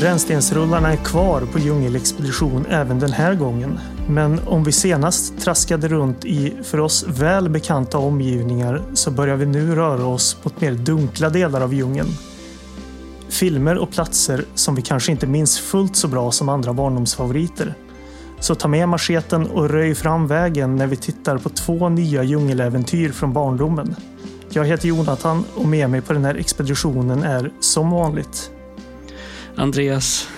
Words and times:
Rännstensrullarna 0.00 0.92
är 0.92 0.96
kvar 0.96 1.40
på 1.52 1.58
djungelexpedition 1.58 2.66
även 2.66 2.98
den 2.98 3.12
här 3.12 3.34
gången. 3.34 3.78
Men 4.08 4.40
om 4.46 4.64
vi 4.64 4.72
senast 4.72 5.40
traskade 5.40 5.88
runt 5.88 6.24
i 6.24 6.52
för 6.62 6.80
oss 6.80 7.04
väl 7.08 7.48
bekanta 7.48 7.98
omgivningar 7.98 8.82
så 8.94 9.10
börjar 9.10 9.36
vi 9.36 9.46
nu 9.46 9.74
röra 9.74 10.06
oss 10.06 10.36
mot 10.42 10.60
mer 10.60 10.72
dunkla 10.72 11.30
delar 11.30 11.60
av 11.60 11.74
djungeln. 11.74 12.08
Filmer 13.28 13.78
och 13.78 13.90
platser 13.90 14.44
som 14.54 14.74
vi 14.74 14.82
kanske 14.82 15.12
inte 15.12 15.26
minns 15.26 15.58
fullt 15.58 15.96
så 15.96 16.08
bra 16.08 16.32
som 16.32 16.48
andra 16.48 16.72
barndomsfavoriter. 16.72 17.74
Så 18.38 18.54
ta 18.54 18.68
med 18.68 18.88
macheten 18.88 19.46
och 19.46 19.70
röj 19.70 19.94
fram 19.94 20.26
vägen 20.26 20.76
när 20.76 20.86
vi 20.86 20.96
tittar 20.96 21.38
på 21.38 21.48
två 21.48 21.88
nya 21.88 22.22
djungeläventyr 22.22 23.12
från 23.12 23.32
barndomen. 23.32 23.94
Jag 24.50 24.64
heter 24.64 24.88
Jonathan 24.88 25.44
och 25.54 25.66
med 25.66 25.90
mig 25.90 26.00
på 26.00 26.12
den 26.12 26.24
här 26.24 26.34
expeditionen 26.34 27.22
är 27.22 27.52
som 27.60 27.90
vanligt 27.90 28.50
Andreas. 29.56 30.28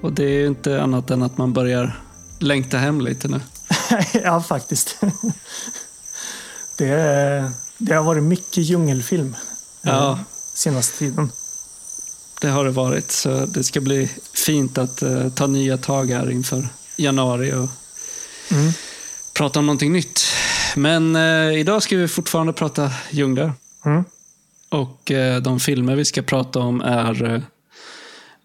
Och 0.00 0.12
det 0.12 0.24
är 0.24 0.38
ju 0.38 0.46
inte 0.46 0.82
annat 0.82 1.10
än 1.10 1.22
att 1.22 1.38
man 1.38 1.52
börjar 1.52 2.00
längta 2.38 2.78
hem 2.78 3.00
lite 3.00 3.28
nu. 3.28 3.40
ja, 4.24 4.42
faktiskt. 4.42 4.96
det, 6.78 7.52
det 7.78 7.94
har 7.94 8.02
varit 8.02 8.22
mycket 8.22 8.64
djungelfilm 8.64 9.36
ja. 9.82 10.18
senaste 10.54 10.98
tiden. 10.98 11.30
Det 12.40 12.48
har 12.48 12.64
det 12.64 12.70
varit, 12.70 13.10
så 13.10 13.46
det 13.46 13.64
ska 13.64 13.80
bli 13.80 14.10
fint 14.34 14.78
att 14.78 15.02
uh, 15.02 15.28
ta 15.28 15.46
nya 15.46 15.78
tag 15.78 16.10
här 16.10 16.30
inför 16.30 16.68
januari 16.96 17.52
och 17.52 17.68
mm. 18.50 18.72
prata 19.34 19.58
om 19.58 19.66
någonting 19.66 19.92
nytt. 19.92 20.20
Men 20.76 21.16
uh, 21.16 21.58
idag 21.58 21.82
ska 21.82 21.96
vi 21.96 22.08
fortfarande 22.08 22.52
prata 22.52 22.90
djungler. 23.10 23.52
Mm. 23.84 24.04
Och 24.68 25.10
uh, 25.10 25.36
de 25.36 25.60
filmer 25.60 25.96
vi 25.96 26.04
ska 26.04 26.22
prata 26.22 26.58
om 26.58 26.80
är 26.80 27.46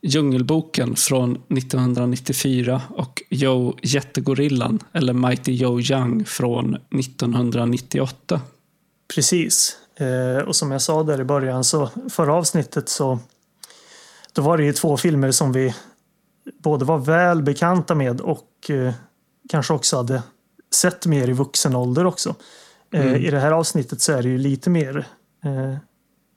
Djungelboken 0.02 0.96
från 0.96 1.32
1994 1.36 2.82
och 2.90 3.24
Joe 3.30 3.78
Jättegorillan, 3.82 4.80
eller 4.94 5.14
Mighty 5.14 5.52
Joe 5.52 5.82
Young 5.82 6.26
från 6.26 6.76
1998. 6.76 8.42
Precis. 9.16 9.78
Eh, 9.96 10.48
och 10.48 10.56
som 10.56 10.72
jag 10.72 10.82
sa 10.82 11.04
där 11.04 11.22
i 11.22 11.24
början 11.24 11.64
så 11.64 11.90
förra 12.10 12.34
avsnittet 12.34 12.90
så 12.90 13.20
då 14.34 14.42
var 14.42 14.58
det 14.58 14.64
ju 14.64 14.74
två 14.74 14.98
filmer 14.98 15.32
som 15.32 15.54
vi 15.54 15.76
både 16.64 16.86
var 16.86 16.98
väl 16.98 17.44
bekanta 17.44 17.96
med 17.96 18.22
och 18.22 18.70
eh, 18.70 18.94
kanske 19.50 19.74
också 19.74 19.98
hade 19.98 20.24
sett 20.76 21.06
mer 21.06 21.28
i 21.28 21.34
vuxen 21.34 21.76
ålder 21.76 22.06
också. 22.06 22.36
Eh, 22.94 23.08
mm. 23.08 23.16
I 23.16 23.32
det 23.32 23.40
här 23.40 23.52
avsnittet 23.52 24.02
så 24.02 24.12
är 24.12 24.24
det 24.24 24.30
ju 24.30 24.38
lite 24.38 24.70
mer, 24.70 25.08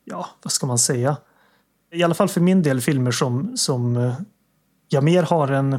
ja 0.04 0.28
vad 0.42 0.52
ska 0.52 0.66
man 0.66 0.78
säga, 0.78 1.16
i 1.92 2.02
alla 2.02 2.14
fall 2.14 2.28
för 2.28 2.40
min 2.40 2.62
del 2.62 2.80
filmer 2.80 3.10
som, 3.10 3.56
som 3.56 3.96
eh, 3.96 4.14
jag 4.88 5.04
mer 5.04 5.22
har 5.22 5.48
en 5.48 5.78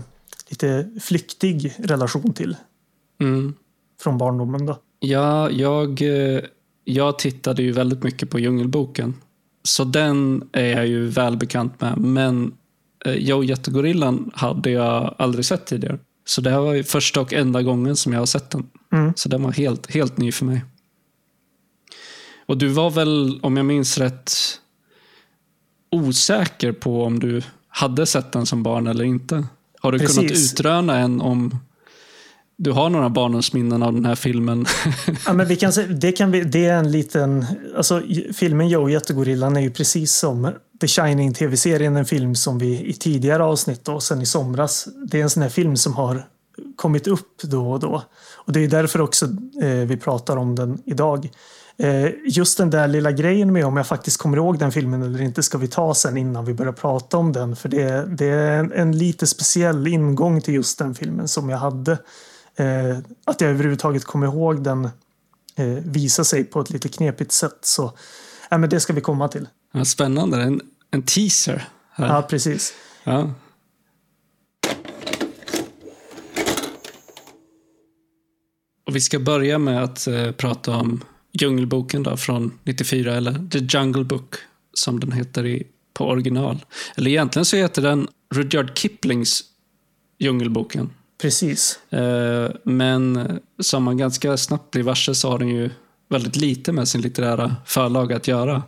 lite 0.50 0.90
flyktig 1.02 1.74
relation 1.80 2.34
till. 2.34 2.56
Mm. 3.22 3.54
Från 4.02 4.18
barndomen 4.18 4.66
då. 4.66 4.78
Ja, 5.00 5.50
jag, 5.50 6.02
eh, 6.02 6.42
jag 6.84 7.20
tittade 7.20 7.64
ju 7.64 7.72
väldigt 7.72 8.04
mycket 8.04 8.30
på 8.30 8.40
Djungelboken. 8.40 9.16
Så 9.64 9.84
den 9.84 10.50
är 10.52 10.72
jag 10.72 10.88
ju 10.88 11.08
välbekant 11.08 11.82
med. 11.82 11.98
Men 11.98 12.54
eh, 13.06 13.14
Joe 13.14 13.44
Jättegorillan 13.44 14.32
hade 14.34 14.72
jag 14.72 15.16
aldrig 15.18 15.46
sett 15.46 15.66
tidigare. 15.66 16.00
Så 16.26 16.42
det 16.42 16.50
här 16.50 16.60
var 16.60 16.84
första 16.84 17.22
och 17.22 17.34
enda 17.34 17.62
gången 17.62 17.96
som 17.96 18.14
jag 18.14 18.20
har 18.20 18.26
sett 18.26 18.50
den. 18.50 18.70
Mm. 18.92 19.14
Så 19.16 19.30
den 19.30 19.44
var 19.44 19.52
helt, 19.52 19.92
helt 19.92 20.18
ny 20.18 20.32
för 20.32 20.46
mig. 20.46 20.66
Och 22.46 22.58
du 22.58 22.68
var 22.68 22.90
väl, 22.90 23.40
om 23.44 23.58
jag 23.58 23.66
minns 23.66 23.98
rätt, 23.98 24.32
osäker 25.92 26.72
på 26.72 27.04
om 27.04 27.20
du 27.20 27.42
hade 27.68 28.06
sett 28.06 28.32
den 28.32 28.46
som 28.46 28.64
barn 28.64 28.88
eller 28.88 29.04
inte. 29.04 29.46
Har 29.80 29.92
du 29.92 30.00
Precis. 30.00 30.18
kunnat 30.18 30.32
utröna 30.32 30.98
än 30.98 31.22
om 31.22 31.60
du 32.64 32.72
har 32.72 32.90
några 32.90 33.10
barndomsminnen 33.10 33.84
av 33.84 33.94
den 33.94 34.06
här 34.06 34.16
filmen? 34.16 34.66
ja, 35.26 35.34
men 35.34 35.48
vi 35.48 35.56
kan 35.56 35.72
det, 35.90 36.12
kan 36.12 36.32
vi, 36.32 36.42
det 36.42 36.66
är 36.66 36.78
en 36.78 36.92
liten... 36.92 37.46
Alltså, 37.78 38.02
filmen 38.34 38.70
Joe 38.70 38.90
Jättegorillan 38.90 39.58
är 39.58 39.62
ju 39.62 39.72
precis 39.72 40.12
som 40.16 40.52
The 40.82 40.88
Shining 40.88 41.34
tv-serien 41.34 41.96
en 41.96 42.06
film 42.06 42.36
som 42.36 42.60
vi 42.60 42.86
i 42.86 42.94
tidigare 42.94 43.44
avsnitt 43.44 43.88
och 43.88 44.04
sen 44.04 44.22
i 44.22 44.26
somras. 44.26 44.88
Det 45.06 45.20
är 45.20 45.24
en 45.24 45.30
sån 45.30 45.44
här 45.44 45.50
film 45.50 45.78
som 45.78 45.94
har 45.94 46.26
kommit 46.76 47.08
upp 47.08 47.42
då 47.44 47.72
och 47.72 47.80
då. 47.80 48.04
Och 48.34 48.54
det 48.54 48.60
är 48.60 48.68
därför 48.68 49.02
också 49.02 49.26
eh, 49.62 49.70
vi 49.70 49.98
pratar 49.98 50.38
om 50.38 50.56
den 50.56 50.82
idag. 50.86 51.30
Eh, 51.78 52.10
just 52.26 52.58
den 52.58 52.70
där 52.70 52.88
lilla 52.88 53.12
grejen 53.12 53.54
med 53.54 53.66
om 53.66 53.78
jag 53.78 53.88
faktiskt 53.88 54.18
kommer 54.18 54.38
ihåg 54.38 54.60
den 54.60 54.72
filmen 54.72 55.02
eller 55.02 55.22
inte 55.22 55.44
ska 55.44 55.58
vi 55.58 55.68
ta 55.68 55.94
sen 55.94 56.18
innan 56.18 56.46
vi 56.46 56.54
börjar 56.54 56.74
prata 56.74 57.18
om 57.18 57.34
den. 57.34 57.56
För 57.56 57.70
det, 57.70 58.06
det 58.06 58.26
är 58.26 58.60
en, 58.60 58.72
en 58.72 58.98
lite 58.98 59.28
speciell 59.28 59.88
ingång 59.88 60.42
till 60.42 60.54
just 60.54 60.80
den 60.80 60.96
filmen 60.96 61.28
som 61.28 61.50
jag 61.50 61.58
hade. 61.58 61.92
Eh, 62.56 62.98
att 63.26 63.42
jag 63.42 63.50
överhuvudtaget 63.50 64.06
kommer 64.06 64.28
ihåg 64.28 64.64
den 64.64 64.90
eh, 65.56 65.66
visa 65.66 66.24
sig 66.24 66.44
på 66.44 66.62
ett 66.62 66.70
lite 66.70 66.90
knepigt 66.90 67.32
sätt. 67.32 67.60
Så 67.62 67.94
ja, 68.50 68.58
men 68.58 68.70
det 68.70 68.80
ska 68.80 68.94
vi 68.94 69.02
komma 69.02 69.28
till. 69.28 69.48
Ja, 69.72 69.86
spännande, 69.86 70.42
en, 70.42 70.62
en 70.92 71.04
teaser. 71.04 71.70
Här. 71.92 72.08
Ja, 72.08 72.22
precis. 72.22 72.74
Ja. 73.04 73.30
Och 78.88 78.96
vi 78.96 79.02
ska 79.02 79.20
börja 79.20 79.58
med 79.58 79.84
att 79.84 80.08
eh, 80.08 80.32
prata 80.32 80.72
om 80.72 81.04
Djungelboken 81.34 82.04
då, 82.04 82.18
från 82.18 82.60
94, 82.64 83.16
eller 83.16 83.50
The 83.52 83.78
Jungle 83.78 84.04
Book 84.04 84.36
som 84.74 85.00
den 85.00 85.12
heter 85.12 85.46
i, 85.46 85.68
på 85.94 86.06
original. 86.06 86.66
Eller 86.96 87.12
egentligen 87.12 87.46
så 87.46 87.58
heter 87.58 87.82
den 87.82 88.08
Rudyard 88.34 88.78
Kiplings 88.78 89.44
Djungelboken. 90.20 90.90
Precis. 91.22 91.80
Eh, 91.90 92.52
men 92.64 93.30
som 93.60 93.84
man 93.84 93.98
ganska 93.98 94.38
snabbt 94.38 94.72
blir 94.72 94.84
varse 94.84 95.16
så 95.16 95.30
har 95.30 95.40
den 95.40 95.50
ju 95.50 95.70
väldigt 96.10 96.36
lite 96.36 96.72
med 96.72 96.88
sin 96.88 97.02
litterära 97.02 97.56
förlag 97.66 98.14
att 98.14 98.28
göra. 98.28 98.64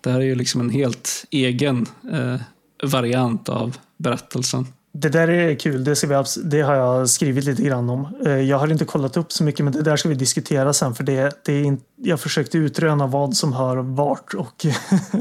Det 0.00 0.10
här 0.10 0.20
är 0.20 0.24
ju 0.24 0.34
liksom 0.34 0.60
en 0.60 0.70
helt 0.70 1.24
egen 1.30 1.86
eh, 2.12 2.36
variant 2.82 3.48
av 3.48 3.76
berättelsen. 3.96 4.66
Det 5.00 5.08
där 5.08 5.28
är 5.28 5.54
kul, 5.54 5.84
det, 5.84 6.04
vi, 6.04 6.24
det, 6.44 6.60
har 6.60 6.74
jag 6.74 7.10
skrivit 7.10 7.44
lite 7.44 7.62
grann 7.62 7.90
om. 7.90 8.16
Eh, 8.26 8.32
jag 8.32 8.58
har 8.58 8.68
inte 8.70 8.84
kollat 8.84 9.16
upp 9.16 9.32
så 9.32 9.44
mycket 9.44 9.64
men 9.64 9.72
det 9.72 9.82
där 9.82 9.96
ska 9.96 10.08
vi 10.08 10.14
diskutera 10.14 10.72
sen 10.72 10.94
för 10.94 11.04
det, 11.04 11.44
det 11.44 11.52
är 11.52 11.62
in, 11.62 11.80
jag 11.96 12.20
försökte 12.20 12.58
utröna 12.58 13.06
vad 13.06 13.36
som 13.36 13.52
hör 13.52 13.76
vart 13.76 14.34
och, 14.34 14.66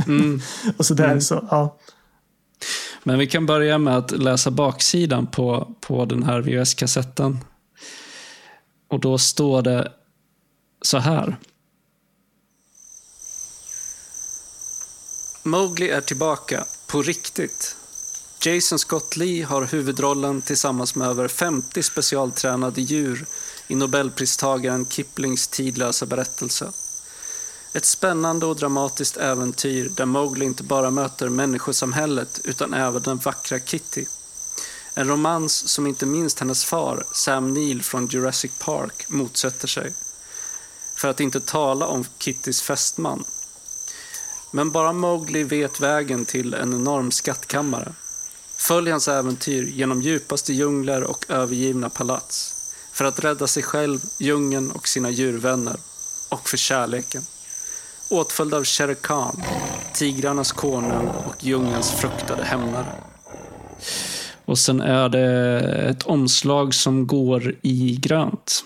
mm. 0.07 0.41
och 0.77 0.85
sådär. 0.85 1.05
Mm. 1.05 1.21
Så, 1.21 1.47
ja. 1.51 1.77
Men 3.03 3.19
vi 3.19 3.27
kan 3.27 3.45
börja 3.45 3.77
med 3.77 3.97
att 3.97 4.11
läsa 4.11 4.51
baksidan 4.51 5.27
på, 5.27 5.75
på 5.81 6.05
den 6.05 6.23
här 6.23 6.41
VHS-kassetten. 6.41 7.38
Och 8.88 8.99
då 8.99 9.17
står 9.17 9.61
det 9.61 9.91
så 10.81 10.97
här. 10.97 11.38
Mowgli 15.44 15.89
är 15.89 16.01
tillbaka, 16.01 16.63
på 16.91 17.01
riktigt. 17.01 17.77
Jason 18.40 18.80
Scott 18.80 19.16
Lee 19.16 19.46
har 19.46 19.64
huvudrollen 19.64 20.42
tillsammans 20.42 20.96
med 20.96 21.08
över 21.08 21.28
50 21.28 21.84
specialtränade 21.84 22.81
djur 22.81 23.25
i 23.68 23.75
nobelpristagaren 23.75 24.86
Kiplings 24.86 25.48
tidlösa 25.48 26.06
berättelse. 26.06 26.72
Ett 27.74 27.86
spännande 27.86 28.45
och 28.45 28.56
dramatiskt 28.56 29.18
äventyr 29.18 29.89
där 29.89 30.06
Mowgli 30.06 30.45
inte 30.45 30.63
bara 30.63 30.92
möter 30.92 31.30
människosamhället 31.30 32.42
utan 32.44 32.74
även 32.74 33.01
den 33.01 33.18
vackra 33.18 33.60
Kitty. 33.60 34.06
En 34.94 35.07
romans 35.07 35.68
som 35.68 35.88
inte 35.88 36.06
minst 36.06 36.40
hennes 36.40 36.66
far, 36.66 37.04
Sam 37.12 37.54
Neill 37.54 37.83
från 37.83 38.07
Jurassic 38.07 38.51
Park, 38.60 39.06
motsätter 39.10 39.68
sig. 39.68 39.94
För 40.95 41.07
att 41.07 41.19
inte 41.19 41.40
tala 41.40 41.88
om 41.88 42.06
Kittys 42.19 42.62
fästman. 42.62 43.24
Men 44.51 44.72
bara 44.72 44.94
Mowgli 44.94 45.44
vet 45.44 45.80
vägen 45.80 46.25
till 46.25 46.54
en 46.54 46.74
enorm 46.74 47.12
skattkammare. 47.12 47.94
Följ 48.57 48.92
hans 48.92 49.07
äventyr 49.07 49.63
genom 49.63 50.01
djupaste 50.01 50.54
djungler 50.54 51.04
och 51.04 51.25
övergivna 51.30 51.89
palats. 51.89 52.54
För 52.94 53.06
att 53.06 53.24
rädda 53.24 53.48
sig 53.48 53.63
själv, 53.63 54.00
djungeln 54.19 54.71
och 54.71 54.88
sina 54.88 55.09
djurvänner. 55.09 55.75
Och 56.30 56.50
för 56.50 56.57
kärleken. 56.57 57.21
Åtföljd 58.09 58.54
av 58.54 58.63
Shere 58.63 58.95
Khan, 58.95 59.44
tigrarnas 59.94 60.51
konung 60.51 61.07
och 61.07 61.44
djungelns 61.44 61.92
fruktade 61.92 62.44
hämnare. 62.44 62.95
Och 64.45 64.59
sen 64.59 64.81
är 64.81 65.09
det 65.09 65.59
ett 65.89 66.04
omslag 66.04 66.74
som 66.74 67.07
går 67.07 67.56
i 67.62 67.98
grönt. 68.01 68.63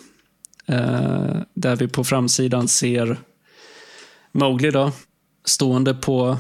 Eh, 0.66 1.36
där 1.54 1.76
vi 1.76 1.88
på 1.88 2.04
framsidan 2.04 2.68
ser 2.68 3.20
Mowgli 4.32 4.72
då, 4.72 4.92
stående 5.46 5.94
på 5.94 6.38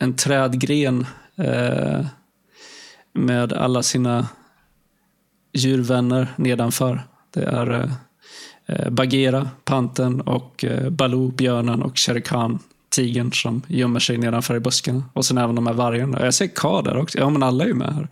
en 0.00 0.16
trädgren 0.16 1.06
eh, 1.36 2.06
med 3.14 3.52
alla 3.52 3.82
sina 3.82 4.28
djurvänner 5.52 6.34
nedanför. 6.36 7.06
Det 7.30 7.42
är 7.42 7.90
eh, 8.66 8.90
Bagheera, 8.90 9.50
panten 9.64 10.20
och 10.20 10.64
eh, 10.64 10.90
Baloo, 10.90 11.30
björnen 11.30 11.82
och 11.82 11.98
Shere 11.98 12.20
Khan, 12.20 12.58
tigern 12.88 13.32
som 13.32 13.62
gömmer 13.66 14.00
sig 14.00 14.18
nedanför 14.18 14.56
i 14.56 14.60
buskarna. 14.60 15.02
Och 15.12 15.26
sen 15.26 15.38
även 15.38 15.54
de 15.54 15.66
här 15.66 15.74
vargarna. 15.74 16.24
Jag 16.24 16.34
ser 16.34 16.46
K 16.46 16.82
där 16.82 16.96
också. 16.96 17.18
Ja, 17.18 17.30
men 17.30 17.42
alla 17.42 17.64
är 17.64 17.68
ju 17.68 17.74
med 17.74 17.94
här. 17.94 18.08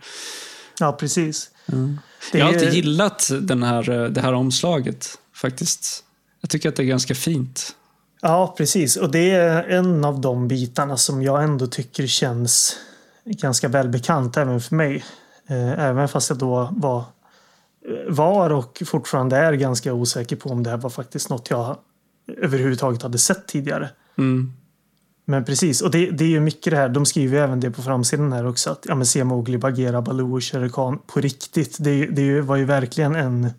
Ja, 0.79 0.91
precis. 0.91 1.49
Mm. 1.71 1.97
Jag 2.33 2.45
har 2.45 2.53
alltid 2.53 2.73
gillat 2.73 3.31
den 3.41 3.63
här, 3.63 4.09
det 4.09 4.21
här 4.21 4.33
omslaget 4.33 5.07
faktiskt. 5.35 6.03
Jag 6.41 6.49
tycker 6.49 6.69
att 6.69 6.75
det 6.75 6.83
är 6.83 6.87
ganska 6.87 7.15
fint. 7.15 7.75
Ja, 8.21 8.53
precis. 8.57 8.95
Och 8.95 9.11
det 9.11 9.31
är 9.31 9.63
en 9.63 10.05
av 10.05 10.21
de 10.21 10.47
bitarna 10.47 10.97
som 10.97 11.23
jag 11.23 11.43
ändå 11.43 11.67
tycker 11.67 12.07
känns 12.07 12.77
ganska 13.25 13.67
välbekant 13.67 14.37
även 14.37 14.61
för 14.61 14.75
mig. 14.75 15.03
Eh, 15.47 15.79
även 15.79 16.07
fast 16.07 16.29
jag 16.29 16.37
då 16.39 16.69
var, 16.71 17.03
var 18.07 18.49
och 18.49 18.83
fortfarande 18.85 19.37
är 19.37 19.53
ganska 19.53 19.93
osäker 19.93 20.35
på 20.35 20.49
om 20.49 20.63
det 20.63 20.69
här 20.69 20.77
var 20.77 20.89
faktiskt 20.89 21.29
något 21.29 21.49
jag 21.49 21.77
överhuvudtaget 22.37 23.01
hade 23.01 23.17
sett 23.17 23.47
tidigare. 23.47 23.89
Mm. 24.17 24.53
Men 25.25 25.45
precis, 25.45 25.81
och 25.81 25.91
det, 25.91 26.11
det 26.11 26.23
är 26.23 26.29
ju 26.29 26.39
mycket 26.39 26.71
det 26.71 26.77
här. 26.77 26.89
De 26.89 27.05
skriver 27.05 27.41
även 27.41 27.59
det 27.59 27.71
på 27.71 27.81
framsidan 27.81 28.33
här 28.33 28.47
också. 28.47 28.69
Att 28.69 28.85
ja, 28.87 28.95
men 28.95 29.05
se 29.05 29.23
Mowgli, 29.23 29.57
Bagheera, 29.57 30.01
Baloo 30.01 30.35
och 30.35 30.43
Shere 30.43 30.69
Khan 30.69 30.99
på 31.07 31.19
riktigt. 31.19 31.77
Det, 31.79 32.05
det 32.05 32.41
var 32.41 32.55
ju 32.55 32.65
verkligen 32.65 33.15
en... 33.15 33.49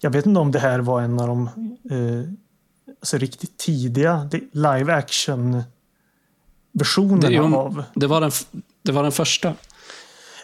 Jag 0.00 0.10
vet 0.10 0.26
inte 0.26 0.40
om 0.40 0.52
det 0.52 0.58
här 0.58 0.78
var 0.78 1.02
en 1.02 1.20
av 1.20 1.28
de 1.28 1.46
eh, 1.90 2.30
alltså 3.00 3.18
riktigt 3.18 3.56
tidiga 3.56 4.28
live 4.52 4.94
action 4.94 5.62
versionerna 6.72 7.48
det, 7.48 7.56
av... 7.56 7.84
Det 7.94 8.06
var, 8.06 8.20
den, 8.20 8.30
det 8.84 8.92
var 8.92 9.02
den 9.02 9.12
första. 9.12 9.54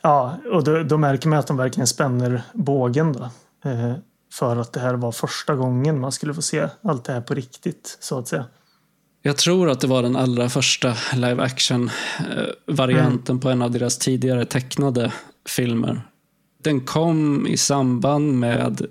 Ja, 0.02 0.38
och 0.52 0.64
då, 0.64 0.82
då 0.82 0.98
märker 0.98 1.28
man 1.28 1.38
att 1.38 1.46
de 1.46 1.56
verkligen 1.56 1.86
spänner 1.86 2.42
bågen 2.52 3.12
då. 3.12 3.30
Eh, 3.70 3.94
för 4.32 4.56
att 4.56 4.72
det 4.72 4.80
här 4.80 4.94
var 4.94 5.12
första 5.12 5.54
gången 5.54 6.00
man 6.00 6.12
skulle 6.12 6.34
få 6.34 6.42
se 6.42 6.68
allt 6.82 7.04
det 7.04 7.12
här 7.12 7.20
på 7.20 7.34
riktigt, 7.34 7.98
så 8.00 8.18
att 8.18 8.28
säga. 8.28 8.44
Jag 9.22 9.36
tror 9.36 9.70
att 9.70 9.80
det 9.80 9.86
var 9.86 10.02
den 10.02 10.16
allra 10.16 10.48
första 10.48 10.96
live 11.14 11.42
action-varianten 11.42 13.32
mm. 13.32 13.40
på 13.40 13.50
en 13.50 13.62
av 13.62 13.70
deras 13.70 13.98
tidigare 13.98 14.44
tecknade 14.44 15.12
filmer. 15.48 16.02
Den 16.62 16.80
kom 16.80 17.46
i 17.46 17.56
samband 17.56 18.38
med, 18.38 18.86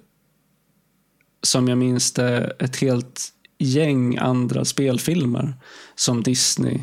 som 1.43 1.67
jag 1.67 1.77
minns 1.77 2.13
det, 2.13 2.55
ett 2.59 2.75
helt 2.75 3.29
gäng 3.57 4.17
andra 4.17 4.65
spelfilmer 4.65 5.53
som 5.95 6.23
Disney 6.23 6.79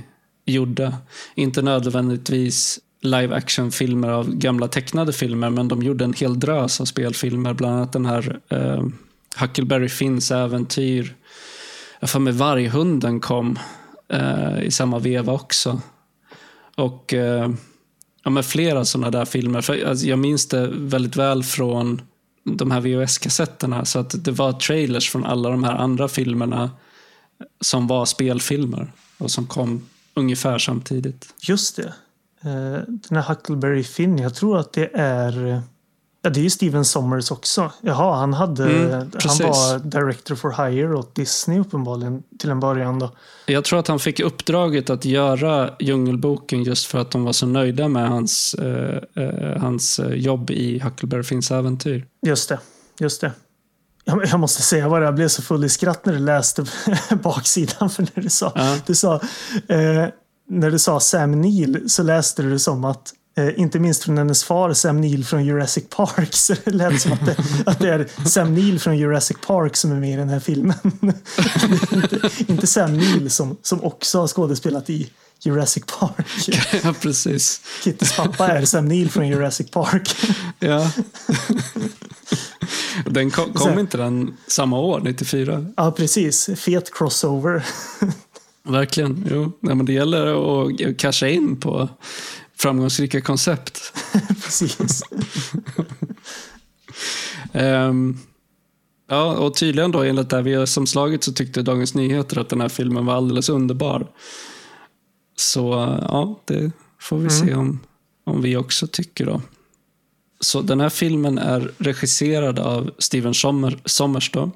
gjorde. 0.47 0.97
Inte 1.35 1.63
nödvändigtvis 1.63 2.81
live 3.01 3.35
action-filmer 3.35 4.09
av 4.09 4.35
gamla 4.35 4.69
tecknade 4.69 5.13
filmer, 5.13 5.51
men 5.51 5.69
de 5.69 5.83
gjorde 5.83 6.05
en 6.05 6.13
hel 6.13 6.41
drös 6.41 6.81
av 6.81 6.85
spelfilmer. 6.85 7.55
Bland 7.55 7.77
annat 7.77 7.93
den 7.93 8.07
här 8.07 8.41
eh, 8.49 8.85
Huckleberry 9.37 9.89
Finns 9.89 10.31
äventyr 10.31 11.15
jag 12.01 12.11
för 12.11 12.19
mig 12.19 12.33
Varghunden 12.33 13.21
kom 13.21 13.59
eh, 14.09 14.63
i 14.63 14.71
samma 14.71 14.99
veva 14.99 15.33
också. 15.33 15.81
Och 16.75 17.15
eh, 17.15 17.51
ja, 18.25 18.31
med 18.31 18.47
flera 18.47 18.85
sådana 18.85 19.11
där 19.11 19.25
filmer. 19.25 19.61
För, 19.61 19.85
alltså, 19.85 20.07
jag 20.07 20.19
minns 20.19 20.49
det 20.49 20.69
väldigt 20.73 21.17
väl 21.17 21.43
från 21.43 22.03
de 22.45 22.71
här 22.71 22.81
VHS-kassetterna. 22.81 23.85
Så 23.85 23.99
att 23.99 24.25
det 24.25 24.31
var 24.31 24.53
trailers 24.53 25.11
från 25.11 25.25
alla 25.25 25.51
de 25.51 25.65
här 25.65 25.75
andra 25.75 26.09
filmerna 26.09 26.71
som 27.61 27.87
var 27.87 28.05
spelfilmer 28.05 28.93
och 29.19 29.31
som 29.31 29.47
kom 29.47 29.89
ungefär 30.17 30.59
samtidigt. 30.59 31.35
Just 31.41 31.77
det. 31.77 31.95
Eh, 32.41 32.83
den 32.87 33.17
här 33.17 33.23
Huckleberry 33.23 33.85
Finn, 33.85 34.19
jag 34.19 34.35
tror 34.35 34.59
att 34.59 34.73
det 34.73 34.91
är 34.95 35.63
Ja, 36.27 36.31
det 36.31 36.41
är 36.41 36.45
ju 36.45 36.51
Steven 36.51 36.85
Sommers 36.85 37.31
också. 37.31 37.71
Jaha, 37.81 38.17
han, 38.17 38.35
hade, 38.35 38.65
mm, 38.65 39.11
han 39.25 39.39
var 39.39 39.79
director 39.79 40.35
for 40.35 40.69
hire 40.69 40.95
åt 40.95 41.15
Disney 41.15 41.59
uppenbarligen 41.59 42.23
till 42.39 42.51
en 42.51 42.61
början. 42.61 42.99
Då. 42.99 43.11
Jag 43.47 43.65
tror 43.65 43.79
att 43.79 43.89
han 43.89 43.99
fick 43.99 44.21
uppdraget 44.21 44.91
att 44.91 45.05
göra 45.05 45.71
Djungelboken 45.79 46.63
just 46.63 46.87
för 46.87 46.99
att 46.99 47.11
de 47.11 47.25
var 47.25 47.33
så 47.33 47.47
nöjda 47.47 47.89
med 47.89 48.09
hans, 48.09 48.55
eh, 48.55 48.99
eh, 49.15 49.61
hans 49.61 49.99
eh, 49.99 50.15
jobb 50.15 50.51
i 50.51 50.79
Huckleberry 50.79 51.23
Finns 51.23 51.51
äventyr. 51.51 52.07
Just 52.27 52.49
det. 52.49 52.59
Just 53.01 53.21
det. 53.21 53.33
Jag, 54.07 54.41
måste 54.41 54.63
säga 54.63 54.89
vad 54.89 55.05
jag 55.05 55.15
blev 55.15 55.29
så 55.29 55.43
full 55.43 55.65
i 55.65 55.69
skratt 55.69 56.07
när 56.07 56.13
du 56.13 56.19
läste 56.19 56.65
baksidan. 57.23 57.91
För 57.91 58.03
när 58.03 58.23
du 58.23 58.31
sa, 58.31 58.53
ja. 58.55 58.77
du 58.87 58.95
sa 58.95 59.15
eh, 59.69 60.07
när 60.49 60.71
du 60.71 60.79
sa 60.79 61.01
Sam 61.01 61.41
Neill 61.41 61.91
så 61.91 62.03
läste 62.03 62.43
du 62.43 62.51
det 62.51 62.59
som 62.59 62.85
att 62.85 63.13
Eh, 63.39 63.61
inte 63.61 63.79
minst 63.79 64.05
från 64.05 64.19
hennes 64.19 64.45
far 64.45 64.73
Sam 64.73 65.01
Neill 65.01 65.25
från 65.25 65.45
Jurassic 65.45 65.85
Park. 65.91 66.29
Så 66.35 66.55
det 66.65 66.71
lät 66.71 67.01
som 67.01 67.13
att 67.13 67.27
det, 67.27 67.37
att 67.67 67.79
det 67.79 67.89
är 67.89 68.29
Sam 68.29 68.55
Neill 68.55 68.81
från 68.81 68.99
Jurassic 68.99 69.37
Park 69.47 69.77
som 69.77 69.93
är 69.93 70.01
med 70.01 70.13
i 70.13 70.17
den 70.17 70.29
här 70.29 70.41
filmen. 70.41 70.77
inte, 71.93 72.31
inte 72.47 72.67
Sam 72.67 72.97
Neill 72.97 73.31
som, 73.31 73.57
som 73.63 73.85
också 73.85 74.21
har 74.21 74.29
skådespelat 74.29 74.91
i 74.91 75.11
Jurassic 75.41 75.85
Park. 75.99 76.27
Ja, 76.85 76.95
precis. 77.01 77.61
Kittys 77.85 78.17
pappa 78.17 78.49
är 78.49 78.65
Sam 78.65 78.89
Neill 78.89 79.11
från 79.11 79.29
Jurassic 79.29 79.71
Park. 79.71 80.17
ja. 80.59 80.91
Den 83.07 83.31
kom, 83.31 83.53
kom 83.53 83.79
inte 83.79 83.97
den 83.97 84.37
samma 84.47 84.79
år, 84.79 85.01
94? 85.01 85.67
Ja, 85.77 85.91
precis. 85.91 86.51
Fet 86.57 86.95
crossover. 86.95 87.67
Verkligen. 88.63 89.27
Jo. 89.31 89.53
Nej, 89.61 89.75
men 89.75 89.87
det 89.87 89.93
gäller 89.93 90.27
att 90.27 90.99
casha 90.99 91.29
in 91.29 91.61
på 91.61 91.89
framgångsrika 92.59 93.21
koncept. 93.21 93.93
Precis. 94.45 95.03
um, 97.53 98.19
ja, 99.09 99.37
och 99.37 99.55
tydligen 99.55 99.93
då 99.93 100.03
enligt 100.03 100.31
det 100.31 100.67
som 100.67 100.87
slagit 100.87 101.25
så 101.25 101.33
tyckte 101.33 101.63
Dagens 101.63 101.95
Nyheter 101.95 102.39
att 102.39 102.49
den 102.49 102.61
här 102.61 102.69
filmen 102.69 103.07
var 103.07 103.15
alldeles 103.15 103.49
underbar. 103.49 104.07
Så 105.37 105.99
ja, 106.03 106.41
det 106.45 106.71
får 107.01 107.17
vi 107.19 107.23
mm. 107.23 107.31
se 107.31 107.55
om, 107.55 107.81
om 108.25 108.43
vi 108.43 108.57
också 108.57 108.87
tycker 108.87 109.27
då. 109.27 109.41
Så 110.41 110.63
den 110.63 110.81
här 110.81 110.89
filmen 110.89 111.39
är 111.39 111.71
regisserad 111.79 112.59
av 112.59 112.91
Steven 112.99 113.35
Sommer, 113.35 113.79
Sommers 113.85 114.31
då. 114.33 114.51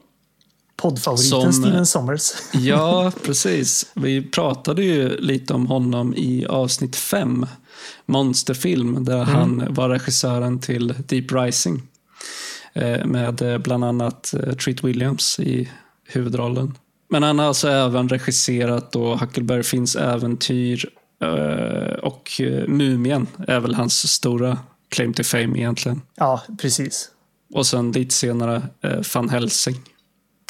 Poddfavoriten 0.76 1.52
Steven 1.52 1.86
Sommers. 1.86 2.32
ja, 2.52 3.12
precis. 3.24 3.86
Vi 3.94 4.22
pratade 4.22 4.82
ju 4.82 5.16
lite 5.16 5.54
om 5.54 5.66
honom 5.66 6.14
i 6.16 6.46
avsnitt 6.46 6.96
fem 6.96 7.46
monsterfilm 8.06 9.04
där 9.04 9.22
mm. 9.22 9.28
han 9.28 9.66
var 9.70 9.88
regissören 9.88 10.58
till 10.58 10.94
Deep 11.06 11.32
Rising. 11.32 11.82
Eh, 12.72 13.06
med 13.06 13.42
eh, 13.42 13.58
bland 13.58 13.84
annat 13.84 14.34
eh, 14.34 14.52
Treat 14.52 14.84
Williams 14.84 15.40
i 15.40 15.70
huvudrollen. 16.04 16.74
Men 17.08 17.22
han 17.22 17.38
har 17.38 17.46
alltså 17.46 17.68
även 17.68 18.08
regisserat 18.08 18.92
då 18.92 19.16
Huckleberry 19.16 19.62
Finns 19.62 19.96
äventyr 19.96 20.90
och 22.02 22.30
Mumien 22.68 23.26
är 23.48 23.60
väl 23.60 23.74
hans 23.74 24.12
stora 24.12 24.58
claim 24.90 25.14
to 25.14 25.22
fame 25.22 25.58
egentligen. 25.58 26.02
Ja, 26.16 26.42
precis. 26.60 27.10
Och 27.54 27.66
sen 27.66 27.92
lite 27.92 28.14
senare 28.14 28.62
Van 29.14 29.28
Helsing. 29.28 29.76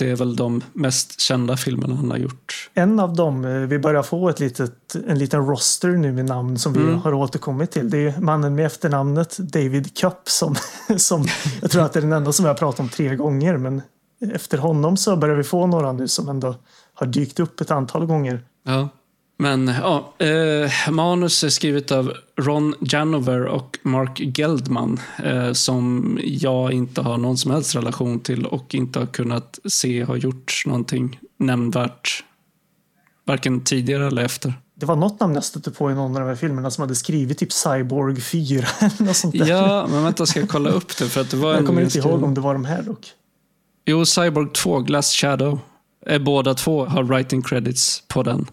Det 0.00 0.10
är 0.10 0.16
väl 0.16 0.36
de 0.36 0.62
mest 0.72 1.20
kända 1.20 1.56
filmerna 1.56 1.94
han 1.94 2.10
har 2.10 2.18
gjort. 2.18 2.70
En 2.74 3.00
av 3.00 3.16
dem, 3.16 3.44
eh, 3.44 3.50
vi 3.52 3.78
börjar 3.78 4.02
få 4.02 4.28
ett 4.28 4.40
litet, 4.40 4.94
en 5.06 5.18
liten 5.18 5.46
roster 5.46 5.88
nu 5.88 6.12
med 6.12 6.24
namn 6.24 6.58
som 6.58 6.72
vi 6.72 6.80
mm. 6.80 6.98
har 6.98 7.14
återkommit 7.14 7.70
till. 7.70 7.90
Det 7.90 7.98
är 7.98 8.20
mannen 8.20 8.54
med 8.54 8.66
efternamnet 8.66 9.38
David 9.38 9.98
Cup 9.98 10.20
som, 10.24 10.54
som 10.96 11.26
jag 11.62 11.70
tror 11.70 11.82
att 11.82 11.92
det 11.92 11.98
är 11.98 12.02
den 12.02 12.12
enda 12.12 12.32
som 12.32 12.44
jag 12.44 12.52
har 12.52 12.58
pratat 12.58 12.80
om 12.80 12.88
tre 12.88 13.16
gånger. 13.16 13.56
Men 13.56 13.82
efter 14.34 14.58
honom 14.58 14.96
så 14.96 15.16
börjar 15.16 15.36
vi 15.36 15.44
få 15.44 15.66
några 15.66 15.92
nu 15.92 16.08
som 16.08 16.28
ändå 16.28 16.54
har 16.94 17.06
dykt 17.06 17.40
upp 17.40 17.60
ett 17.60 17.70
antal 17.70 18.06
gånger. 18.06 18.44
Ja. 18.64 18.88
Men 19.40 19.68
ja, 19.68 20.12
eh, 20.18 20.90
manus 20.90 21.44
är 21.44 21.48
skrivet 21.48 21.92
av 21.92 22.12
Ron 22.40 22.74
Janover 22.80 23.44
och 23.44 23.78
Mark 23.82 24.20
Geldman 24.38 25.00
eh, 25.24 25.52
som 25.52 26.18
jag 26.24 26.72
inte 26.72 27.00
har 27.00 27.18
någon 27.18 27.38
som 27.38 27.50
helst 27.50 27.74
relation 27.74 28.20
till 28.20 28.46
och 28.46 28.74
inte 28.74 28.98
har 28.98 29.06
kunnat 29.06 29.58
se 29.68 30.02
har 30.02 30.16
gjort 30.16 30.62
någonting 30.66 31.20
nämnvärt 31.36 32.24
varken 33.26 33.60
tidigare 33.60 34.06
eller 34.06 34.22
efter. 34.22 34.54
Det 34.74 34.86
var 34.86 34.96
något 34.96 35.20
namn 35.20 35.34
jag 35.34 35.44
stötte 35.44 35.70
på 35.70 35.90
i 35.90 35.94
någon 35.94 36.16
av 36.16 36.20
de 36.20 36.28
här 36.28 36.36
filmerna 36.36 36.70
som 36.70 36.82
hade 36.82 36.94
skrivit 36.94 37.38
typ 37.38 37.52
Cyborg 37.52 38.20
4 38.20 38.66
eller 38.80 39.02
något 39.06 39.16
sånt 39.16 39.38
där. 39.38 39.46
Ja, 39.46 39.86
men 39.90 40.04
vänta 40.04 40.26
ska 40.26 40.40
jag 40.40 40.48
kolla 40.48 40.70
upp 40.70 40.96
det 40.96 41.04
för 41.04 41.20
att 41.20 41.30
det 41.30 41.36
var 41.36 41.54
Jag 41.54 41.66
kommer 41.66 41.82
inte 41.82 41.98
ihåg 41.98 42.22
om 42.22 42.34
det 42.34 42.40
var 42.40 42.52
de 42.52 42.64
här 42.64 42.82
dock. 42.82 43.12
Jo, 43.84 44.04
Cyborg 44.04 44.48
2, 44.52 44.80
Glass 44.80 45.12
Shadow. 45.12 45.58
Är 46.06 46.18
båda 46.18 46.54
två 46.54 46.84
har 46.86 47.02
writing 47.02 47.42
credits 47.42 48.02
på 48.08 48.22
den. 48.22 48.46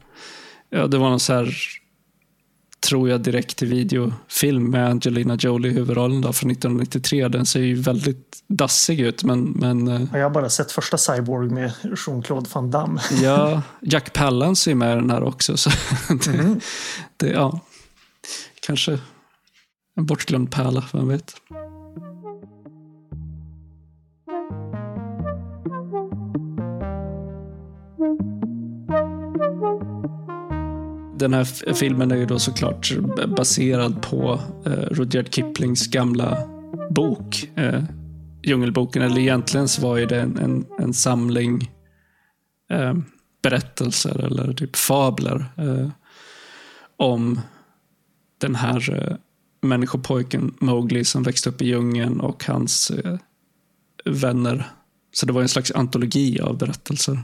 Ja, 0.70 0.88
det 0.88 0.98
var 0.98 1.10
någon 1.10 1.20
så 1.20 1.34
här, 1.34 1.56
tror 2.88 3.10
jag, 3.10 3.22
direkt 3.22 3.58
till 3.58 3.68
videofilm 3.68 4.72
med 4.72 4.90
Angelina 4.90 5.36
Jolie 5.36 5.72
i 5.72 5.74
huvudrollen 5.74 6.22
då, 6.22 6.34
från 6.34 6.52
1993. 6.52 7.28
Den 7.28 7.46
ser 7.46 7.60
ju 7.60 7.76
väldigt 7.76 8.44
dassig 8.48 9.00
ut, 9.00 9.24
men... 9.24 9.44
men 9.44 9.88
eh, 9.88 10.02
jag 10.14 10.24
har 10.24 10.30
bara 10.30 10.50
sett 10.50 10.72
första 10.72 10.98
Cyborg 10.98 11.50
med 11.50 11.72
Jean-Claude 11.84 12.50
Van 12.54 12.72
Damme. 12.72 13.02
ja, 13.22 13.62
Jack 13.82 14.14
Palance 14.14 14.72
är 14.72 14.76
med 14.76 14.94
i 14.94 14.96
den 14.96 15.10
här 15.10 15.24
också. 15.24 15.58
Så 15.58 15.70
det, 16.26 16.28
mm. 16.28 16.60
det, 17.18 17.30
ja, 17.30 17.60
kanske 18.62 19.00
en 19.96 20.06
bortglömd 20.06 20.52
pärla, 20.52 20.84
vem 20.94 21.08
vet. 21.08 21.34
Den 31.20 31.34
här 31.34 31.74
filmen 31.74 32.12
är 32.12 32.16
ju 32.16 32.26
då 32.26 32.40
såklart 32.40 32.92
baserad 33.38 34.02
på 34.02 34.42
eh, 34.66 34.72
Rudyard 34.72 35.34
Kiplings 35.34 35.88
gamla 35.88 36.48
bok, 36.90 37.50
eh, 37.56 37.84
Djungelboken. 38.44 39.02
Eller 39.02 39.20
egentligen 39.22 39.68
så 39.68 39.82
var 39.82 39.98
ju 39.98 40.06
det 40.06 40.22
en, 40.22 40.38
en, 40.38 40.66
en 40.80 40.94
samling 40.94 41.72
eh, 42.72 42.94
berättelser 43.44 44.26
eller 44.26 44.54
typ 44.54 44.76
fabler 44.76 45.46
eh, 45.58 45.90
om 46.98 47.42
den 48.42 48.56
här 48.56 48.94
eh, 48.94 49.18
människopojken 49.68 50.54
Mowgli 50.60 51.06
som 51.06 51.24
växte 51.24 51.50
upp 51.50 51.62
i 51.62 51.68
djungeln 51.68 52.20
och 52.20 52.46
hans 52.46 52.92
eh, 52.92 53.18
vänner. 54.06 54.72
Så 55.14 55.26
det 55.26 55.34
var 55.34 55.42
en 55.42 55.50
slags 55.50 55.72
antologi 55.72 56.40
av 56.40 56.58
berättelser. 56.58 57.20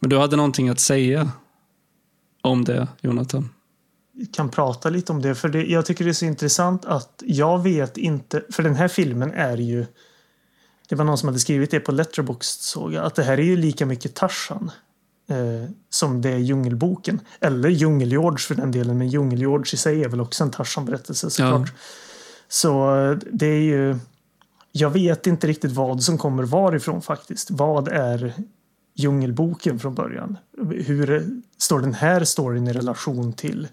Men 0.00 0.10
du 0.10 0.18
hade 0.18 0.36
någonting 0.36 0.68
att 0.68 0.80
säga 0.80 1.30
om 2.46 2.64
det, 2.64 2.88
Jonathan? 3.00 3.48
Kan 4.32 4.48
prata 4.48 4.90
lite 4.90 5.12
om 5.12 5.22
det, 5.22 5.34
för 5.34 5.48
det, 5.48 5.64
jag 5.64 5.86
tycker 5.86 6.04
det 6.04 6.10
är 6.10 6.12
så 6.12 6.24
intressant 6.24 6.84
att 6.84 7.22
jag 7.26 7.62
vet 7.62 7.96
inte, 7.96 8.42
för 8.50 8.62
den 8.62 8.74
här 8.74 8.88
filmen 8.88 9.32
är 9.32 9.56
ju 9.56 9.86
det 10.88 10.94
var 10.94 11.04
någon 11.04 11.18
som 11.18 11.28
hade 11.28 11.38
skrivit 11.38 11.70
det 11.70 11.80
på 11.80 11.92
Letterboxd 11.92 12.60
såg 12.60 12.92
jag, 12.92 13.04
att 13.04 13.14
det 13.14 13.22
här 13.22 13.38
är 13.38 13.42
ju 13.42 13.56
lika 13.56 13.86
mycket 13.86 14.14
Tarzan 14.14 14.70
eh, 15.28 15.70
som 15.90 16.22
det 16.22 16.30
är 16.30 16.38
Djungelboken. 16.38 17.20
Eller 17.40 17.68
Djungel-George 17.68 18.38
för 18.38 18.54
den 18.54 18.72
delen, 18.72 18.98
men 18.98 19.08
Djungel-George 19.08 19.74
i 19.74 19.76
sig 19.76 20.04
är 20.04 20.08
väl 20.08 20.20
också 20.20 20.44
en 20.44 20.50
Tarzan-berättelse 20.50 21.30
såklart. 21.30 21.68
Ja. 21.68 21.80
Så 22.48 22.96
eh, 22.96 23.18
det 23.32 23.46
är 23.46 23.60
ju... 23.60 23.98
Jag 24.72 24.90
vet 24.90 25.26
inte 25.26 25.46
riktigt 25.46 25.72
vad 25.72 26.02
som 26.02 26.18
kommer 26.18 26.42
varifrån 26.42 27.02
faktiskt. 27.02 27.50
Vad 27.50 27.88
är 27.88 28.32
Djungelboken 28.94 29.78
från 29.78 29.94
början? 29.94 30.38
Hur 30.70 31.30
står 31.58 31.80
den 31.80 31.94
här 31.94 32.24
storyn 32.24 32.66
i 32.66 32.72
relation 32.72 33.32
till 33.32 33.68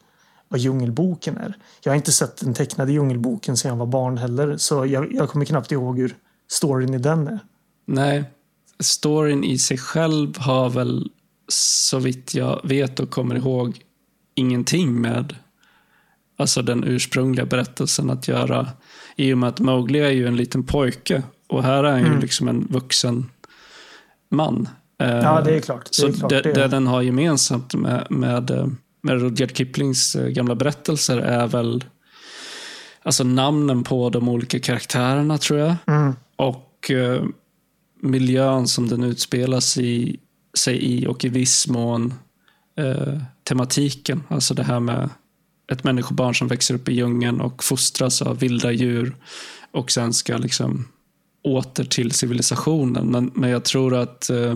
vad 0.47 0.59
Djungelboken 0.59 1.37
är? 1.37 1.57
Jag 1.83 1.91
har 1.91 1.95
inte 1.95 2.11
sett 2.11 2.37
den 2.37 2.53
tecknade 2.53 2.91
Djungelboken 2.91 3.57
sedan 3.57 3.69
jag 3.69 3.75
var 3.75 3.85
barn 3.85 4.17
heller, 4.17 4.57
så 4.57 4.85
jag, 4.85 5.13
jag 5.13 5.29
kommer 5.29 5.45
knappt 5.45 5.71
ihåg 5.71 5.99
hur 5.99 6.15
storyn 6.51 6.93
i 6.93 6.97
den 6.97 7.27
är. 7.27 7.39
Nej, 7.85 8.23
storyn 8.79 9.43
i 9.43 9.59
sig 9.59 9.77
själv 9.77 10.37
har 10.37 10.69
väl 10.69 11.09
så 11.47 11.99
vitt 11.99 12.35
jag 12.35 12.61
vet 12.63 12.99
och 12.99 13.09
kommer 13.09 13.35
ihåg 13.35 13.79
ingenting 14.35 15.01
med 15.01 15.35
alltså 16.37 16.61
den 16.61 16.83
ursprungliga 16.83 17.45
berättelsen 17.45 18.09
att 18.09 18.27
göra. 18.27 18.67
I 19.15 19.33
och 19.33 19.37
med 19.37 19.49
att 19.49 19.59
Mowgli 19.59 19.99
är 19.99 20.11
ju 20.11 20.27
en 20.27 20.35
liten 20.35 20.63
pojke 20.63 21.23
och 21.47 21.63
här 21.63 21.83
är 21.83 21.91
han 21.91 21.99
mm. 21.99 22.13
ju 22.13 22.19
liksom 22.19 22.47
en 22.47 22.67
vuxen 22.69 23.29
man. 24.29 24.69
Ja, 25.07 25.41
det 25.41 25.55
är 25.55 25.61
klart. 25.61 25.85
Det 25.85 25.93
så 25.93 26.07
är 26.07 26.11
klart, 26.11 26.29
det, 26.29 26.41
det, 26.41 26.67
den 26.67 26.87
har 26.87 27.01
gemensamt 27.01 27.73
med, 27.73 28.07
med, 28.09 28.75
med 29.01 29.21
Rudyard 29.21 29.57
Kiplings 29.57 30.15
eh, 30.15 30.27
gamla 30.27 30.55
berättelser 30.55 31.17
är 31.17 31.47
väl 31.47 31.83
alltså 33.03 33.23
namnen 33.23 33.83
på 33.83 34.09
de 34.09 34.29
olika 34.29 34.59
karaktärerna 34.59 35.37
tror 35.37 35.59
jag. 35.59 35.75
Mm. 35.87 36.13
Och 36.35 36.91
eh, 36.91 37.23
miljön 38.01 38.67
som 38.67 38.87
den 38.87 39.03
utspelas 39.03 39.77
i, 39.77 40.19
sig 40.57 40.77
i 40.85 41.07
och 41.07 41.25
i 41.25 41.29
viss 41.29 41.67
mån 41.67 42.13
eh, 42.77 43.17
tematiken. 43.43 44.23
Alltså 44.27 44.53
det 44.53 44.63
här 44.63 44.79
med 44.79 45.09
ett 45.71 45.83
människobarn 45.83 46.35
som 46.35 46.47
växer 46.47 46.75
upp 46.75 46.89
i 46.89 46.93
djungeln 46.93 47.41
och 47.41 47.63
fostras 47.63 48.21
av 48.21 48.39
vilda 48.39 48.71
djur 48.71 49.15
och 49.71 49.91
sen 49.91 50.13
ska 50.13 50.37
liksom 50.37 50.87
åter 51.43 51.83
till 51.83 52.11
civilisationen. 52.11 53.07
Men, 53.07 53.31
men 53.35 53.49
jag 53.49 53.63
tror 53.63 53.95
att 53.95 54.29
eh, 54.29 54.55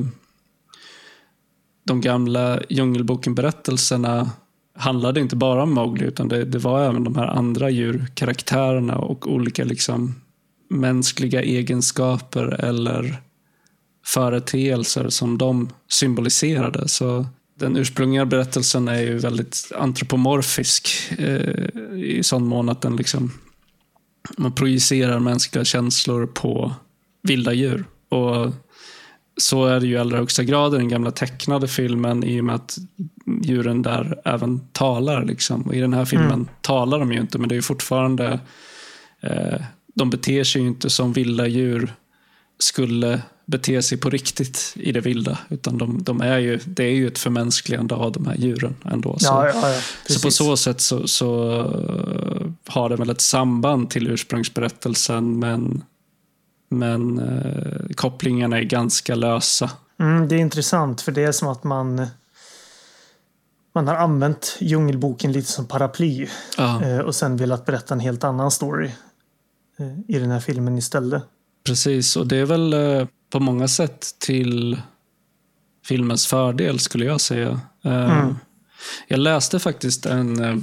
de 1.87 2.01
gamla 2.01 2.59
Djungelboken-berättelserna 2.69 4.31
handlade 4.75 5.19
inte 5.19 5.35
bara 5.35 5.63
om 5.63 5.73
Mowgli 5.73 6.05
utan 6.05 6.27
det, 6.27 6.45
det, 6.45 6.57
var 6.57 6.83
även 6.83 7.03
de 7.03 7.15
här 7.15 7.27
andra 7.27 7.69
djurkaraktärerna 7.69 8.97
och 8.97 9.31
olika 9.31 9.63
liksom 9.63 10.15
mänskliga 10.69 11.41
egenskaper 11.41 12.65
eller 12.65 13.21
företeelser 14.05 15.09
som 15.09 15.37
de 15.37 15.69
symboliserade. 15.89 16.87
Så 16.87 17.25
den 17.59 17.77
ursprungliga 17.77 18.25
berättelsen 18.25 18.87
är 18.87 19.01
ju 19.01 19.17
väldigt 19.17 19.71
antropomorfisk 19.75 20.89
eh, 21.17 21.67
i 21.95 22.19
sån 22.23 22.47
mån 22.47 22.69
att 22.69 22.81
den 22.81 22.95
liksom 22.95 23.31
man 24.37 24.51
projicerar 24.51 25.19
mänskliga 25.19 25.65
känslor 25.65 26.25
på 26.25 26.73
vilda 27.23 27.53
djur. 27.53 27.85
Och 28.09 28.53
så 29.37 29.65
är 29.65 29.79
det 29.79 29.87
ju 29.87 29.93
i 29.93 29.97
allra 29.97 30.17
högsta 30.17 30.43
grad 30.43 30.73
i 30.73 30.77
den 30.77 30.89
gamla 30.89 31.11
tecknade 31.11 31.67
filmen 31.67 32.23
i 32.23 32.41
och 32.41 32.45
med 32.45 32.55
att 32.55 32.77
djuren 33.41 33.81
där 33.81 34.21
även 34.25 34.59
talar. 34.71 35.25
Liksom. 35.25 35.61
Och 35.61 35.75
I 35.75 35.79
den 35.79 35.93
här 35.93 36.05
filmen 36.05 36.31
mm. 36.31 36.47
talar 36.61 36.99
de 36.99 37.11
ju 37.11 37.19
inte, 37.19 37.37
men 37.37 37.49
det 37.49 37.55
är 37.55 37.61
fortfarande 37.61 38.39
eh, 39.21 39.61
de 39.95 40.09
beter 40.09 40.43
sig 40.43 40.61
ju 40.61 40.67
inte 40.67 40.89
som 40.89 41.13
vilda 41.13 41.47
djur 41.47 41.93
skulle 42.59 43.21
bete 43.45 43.81
sig 43.81 43.97
på 43.97 44.09
riktigt 44.09 44.73
i 44.75 44.91
det 44.91 45.01
vilda. 45.01 45.37
Utan 45.49 45.77
de, 45.77 46.03
de 46.03 46.21
är 46.21 46.37
ju, 46.37 46.59
det 46.65 46.83
är 46.83 46.95
ju 46.95 47.07
ett 47.07 47.19
förmänskligande 47.19 47.95
av 47.95 48.11
de 48.11 48.25
här 48.27 48.35
djuren 48.35 48.75
ändå. 48.85 49.19
Så, 49.19 49.27
ja, 49.27 49.47
ja, 49.47 49.73
ja, 49.73 49.81
så 50.07 50.19
på 50.21 50.31
så 50.31 50.57
sätt 50.57 50.81
så, 50.81 51.07
så, 51.07 51.61
har 52.65 52.89
det 52.89 52.95
väl 52.95 53.09
ett 53.09 53.21
samband 53.21 53.89
till 53.89 54.07
ursprungsberättelsen 54.07 55.39
men, 55.39 55.83
men 56.69 57.19
uh, 57.19 57.93
kopplingarna 57.95 58.57
är 58.57 58.63
ganska 58.63 59.15
lösa. 59.15 59.71
Mm, 59.99 60.27
det 60.27 60.35
är 60.35 60.39
intressant 60.39 61.01
för 61.01 61.11
det 61.11 61.23
är 61.23 61.31
som 61.31 61.47
att 61.47 61.63
man 61.63 62.07
man 63.75 63.87
har 63.87 63.95
använt 63.95 64.57
Djungelboken 64.59 65.31
lite 65.31 65.51
som 65.51 65.65
paraply 65.65 66.27
ja. 66.57 66.81
uh, 66.83 66.99
och 66.99 67.15
sen 67.15 67.37
velat 67.37 67.65
berätta 67.65 67.93
en 67.93 67.99
helt 67.99 68.23
annan 68.23 68.51
story 68.51 68.91
i 70.07 70.19
den 70.19 70.31
här 70.31 70.39
filmen 70.39 70.77
istället. 70.77 71.23
Precis, 71.67 72.15
och 72.15 72.27
det 72.27 72.37
är 72.37 72.45
väl 72.45 72.73
eh, 72.73 73.07
på 73.29 73.39
många 73.39 73.67
sätt 73.67 74.07
till 74.19 74.81
filmens 75.85 76.27
fördel 76.27 76.79
skulle 76.79 77.05
jag 77.05 77.21
säga. 77.21 77.61
Eh, 77.85 78.19
mm. 78.19 78.35
Jag 79.07 79.19
läste 79.19 79.59
faktiskt 79.59 80.05
en 80.05 80.43
eh, 80.43 80.57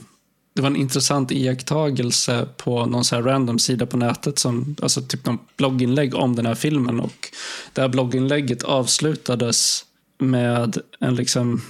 det 0.55 0.63
var 0.63 0.71
en 0.71 0.77
intressant 0.77 1.33
iakttagelse 1.33 2.49
på 2.57 2.87
någon 2.87 3.05
så 3.05 3.21
random 3.21 3.59
sida 3.59 3.87
på 3.87 3.97
nätet, 3.97 4.39
som, 4.39 4.77
alltså 4.83 5.03
typ 5.03 5.27
någon 5.27 5.39
blogginlägg 5.57 6.15
om 6.15 6.37
den 6.37 6.47
här 6.47 6.55
filmen. 6.55 7.01
Och 7.01 7.29
det 7.73 7.81
här 7.81 7.89
blogginlägget 7.89 8.63
avslutades 8.63 9.85
med 10.19 10.79
en 11.01 11.15
liksom 11.15 11.63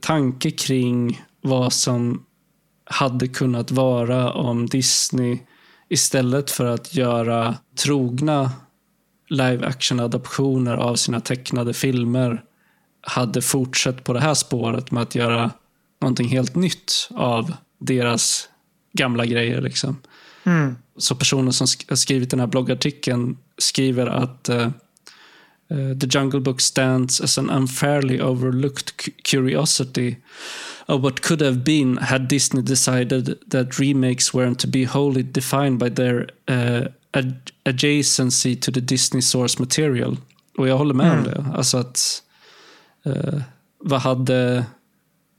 tanke 0.00 0.50
kring 0.50 1.22
vad 1.40 1.72
som 1.72 2.24
hade 2.84 3.28
kunnat 3.28 3.70
vara 3.70 4.32
om 4.32 4.66
Disney 4.66 5.38
istället 5.88 6.50
för 6.50 6.64
att 6.64 6.94
göra 6.94 7.56
trogna 7.84 8.50
live 9.28 9.66
action-adaptioner 9.66 10.76
av 10.76 10.96
sina 10.96 11.20
tecknade 11.20 11.74
filmer 11.74 12.42
hade 13.00 13.42
fortsatt 13.42 14.04
på 14.04 14.12
det 14.12 14.20
här 14.20 14.34
spåret 14.34 14.90
med 14.90 15.02
att 15.02 15.14
göra 15.14 15.50
någonting 16.00 16.28
helt 16.28 16.54
nytt 16.54 17.08
av 17.14 17.52
deras 17.78 18.48
gamla 18.92 19.26
grejer. 19.26 19.60
Liksom. 19.60 19.96
Mm. 20.44 20.76
Så 20.96 21.14
personen 21.14 21.52
som 21.52 21.66
har 21.88 21.96
skrivit 21.96 22.30
den 22.30 22.40
här 22.40 22.46
bloggartikeln 22.46 23.38
skriver 23.58 24.06
att 24.06 24.48
uh, 24.48 24.68
The 26.00 26.18
Jungle 26.18 26.40
Book 26.40 26.60
stands 26.60 27.20
as 27.20 27.38
an 27.38 27.50
unfairly 27.50 28.20
overlooked 28.20 29.22
curiosity 29.22 30.16
of 30.86 31.02
what 31.02 31.20
could 31.20 31.42
have 31.42 31.56
been 31.56 31.98
had 31.98 32.28
Disney 32.28 32.62
decided 32.62 33.34
that 33.50 33.80
remakes 33.80 34.34
weren't 34.34 34.58
to 34.58 34.68
be 34.68 34.84
wholly 34.84 35.22
defined 35.22 35.78
by 35.78 35.90
their 35.90 36.28
uh, 36.50 36.88
adjacency 37.64 38.60
to 38.60 38.72
the 38.72 38.80
Disney 38.80 39.22
source 39.22 39.58
material. 39.58 40.16
Och 40.58 40.68
jag 40.68 40.78
håller 40.78 40.94
med 40.94 41.12
mm. 41.12 41.18
om 41.18 41.24
det. 41.24 41.56
Alltså 41.56 41.78
att 41.78 42.22
vad 43.78 44.00
hade 44.00 44.64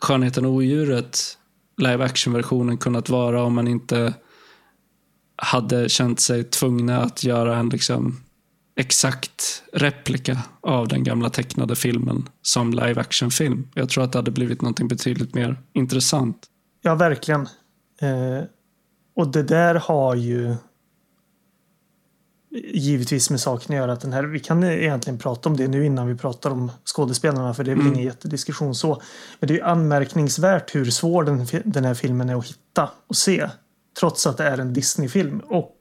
Skönheten 0.01 0.45
och 0.45 0.51
odjuret, 0.51 1.37
live 1.81 2.05
action-versionen, 2.05 2.77
kunnat 2.77 3.09
vara 3.09 3.43
om 3.43 3.53
man 3.53 3.67
inte 3.67 4.13
hade 5.35 5.89
känt 5.89 6.19
sig 6.19 6.43
tvungna 6.43 7.01
att 7.01 7.23
göra 7.23 7.57
en 7.57 7.69
liksom 7.69 8.19
exakt 8.75 9.63
replika 9.73 10.37
av 10.61 10.87
den 10.87 11.03
gamla 11.03 11.29
tecknade 11.29 11.75
filmen 11.75 12.29
som 12.41 12.71
live 12.71 13.01
action-film. 13.01 13.67
Jag 13.73 13.89
tror 13.89 14.03
att 14.03 14.11
det 14.11 14.17
hade 14.17 14.31
blivit 14.31 14.61
något 14.61 14.79
betydligt 14.89 15.35
mer 15.35 15.57
intressant. 15.73 16.47
Ja, 16.81 16.95
verkligen. 16.95 17.41
Eh, 18.01 18.43
och 19.15 19.31
det 19.31 19.43
där 19.43 19.75
har 19.75 20.15
ju 20.15 20.55
givetvis 22.51 23.29
med 23.29 23.39
saken 23.39 23.75
att 23.75 23.79
göra 23.79 23.93
att 23.93 24.01
den 24.01 24.13
här, 24.13 24.23
vi 24.23 24.39
kan 24.39 24.63
egentligen 24.63 25.19
prata 25.19 25.49
om 25.49 25.57
det 25.57 25.67
nu 25.67 25.85
innan 25.85 26.07
vi 26.07 26.15
pratar 26.15 26.49
om 26.49 26.71
skådespelarna 26.85 27.53
för 27.53 27.63
det 27.63 27.71
är 27.71 27.75
väl 27.75 27.85
mm. 27.85 27.93
ingen 27.93 28.05
jättediskussion 28.05 28.75
så. 28.75 29.01
Men 29.39 29.47
det 29.47 29.59
är 29.59 29.63
anmärkningsvärt 29.63 30.75
hur 30.75 30.85
svår 30.85 31.23
den, 31.23 31.47
den 31.63 31.85
här 31.85 31.93
filmen 31.93 32.29
är 32.29 32.35
att 32.35 32.47
hitta 32.47 32.89
och 33.07 33.15
se. 33.15 33.49
Trots 33.99 34.27
att 34.27 34.37
det 34.37 34.43
är 34.43 34.57
en 34.57 34.73
Disney-film. 34.73 35.39
Och 35.39 35.75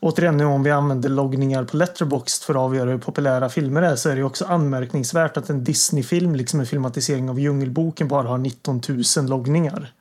återigen 0.00 0.36
nu 0.36 0.44
om 0.44 0.62
vi 0.62 0.70
använder 0.70 1.08
loggningar 1.08 1.64
på 1.64 1.76
Letterboxd 1.76 2.42
för 2.42 2.54
att 2.54 2.60
avgöra 2.60 2.90
hur 2.90 2.98
populära 2.98 3.48
filmer 3.48 3.82
är 3.82 3.96
så 3.96 4.08
är 4.08 4.16
det 4.16 4.22
också 4.22 4.44
anmärkningsvärt 4.44 5.36
att 5.36 5.50
en 5.50 5.64
Disney-film, 5.64 6.34
liksom 6.34 6.60
en 6.60 6.66
filmatisering 6.66 7.30
av 7.30 7.40
Djungelboken, 7.40 8.08
bara 8.08 8.28
har 8.28 8.38
19 8.38 8.80
000 9.16 9.26
loggningar. 9.28 9.92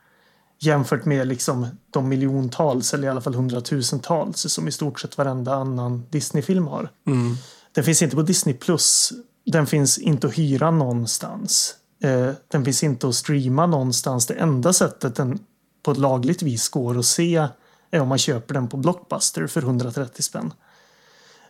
Jämfört 0.62 1.06
med 1.06 1.28
liksom 1.28 1.68
de 1.90 2.10
miljontals 2.10 2.94
eller 2.94 3.08
i 3.08 3.12
alla 3.12 3.22
fall 3.22 3.36
hundratusentals 3.36 4.54
som 4.54 4.68
i 4.68 4.72
stort 4.72 5.00
sett 5.00 5.18
varenda 5.18 5.54
annan 5.54 6.06
Disney-film 6.10 6.68
har. 6.68 6.92
Mm. 7.08 7.36
Den 7.72 7.84
finns 7.84 8.02
inte 8.02 8.16
på 8.16 8.22
Disney 8.22 8.56
Plus. 8.56 9.14
Den 9.46 9.68
finns 9.68 9.98
inte 9.98 10.28
att 10.28 10.38
hyra 10.38 10.72
någonstans. 10.72 11.76
Eh, 12.04 12.32
den 12.48 12.66
finns 12.66 12.84
inte 12.84 13.08
att 13.08 13.16
streama 13.16 13.68
någonstans. 13.68 14.26
Det 14.26 14.34
enda 14.34 14.74
sättet 14.74 15.16
den 15.16 15.40
på 15.84 15.92
ett 15.92 15.98
lagligt 15.98 16.42
vis 16.42 16.70
går 16.70 17.00
att 17.00 17.06
se 17.06 17.48
är 17.92 18.00
om 18.00 18.08
man 18.08 18.18
köper 18.18 18.54
den 18.54 18.68
på 18.68 18.78
Blockbuster 18.78 19.48
för 19.48 19.62
130 19.62 20.22
spänn. 20.22 20.54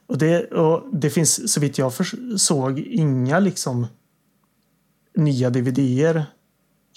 Och 0.07 0.17
det, 0.17 0.51
och 0.51 0.95
det 0.95 1.09
finns 1.09 1.53
så 1.53 1.59
vitt 1.59 1.77
jag 1.77 1.93
såg 2.37 2.79
inga 2.79 3.39
liksom 3.39 3.87
nya 5.15 5.49
DVD-er. 5.49 6.25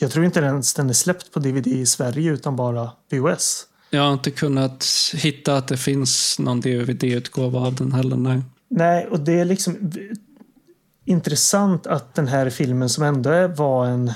Jag 0.02 0.10
tror 0.10 0.24
inte 0.24 0.40
ens 0.40 0.74
den 0.74 0.88
är 0.88 0.94
släppt 0.94 1.32
på 1.32 1.40
DVD 1.40 1.66
i 1.66 1.86
Sverige 1.86 2.32
utan 2.32 2.56
bara 2.56 2.90
VHS. 3.10 3.66
Jag 3.90 4.02
har 4.02 4.12
inte 4.12 4.30
kunnat 4.30 4.86
hitta 5.14 5.56
att 5.56 5.68
det 5.68 5.76
finns 5.76 6.38
någon 6.38 6.60
DVD-utgåva 6.60 7.60
av 7.60 7.74
den 7.74 7.92
heller. 7.92 8.16
Nej. 8.16 8.42
Nej, 8.68 9.06
och 9.06 9.20
det 9.20 9.40
är 9.40 9.44
liksom 9.44 9.92
intressant 11.04 11.86
att 11.86 12.14
den 12.14 12.28
här 12.28 12.50
filmen 12.50 12.88
som 12.88 13.04
ändå 13.04 13.48
var 13.48 13.86
en, 13.86 14.12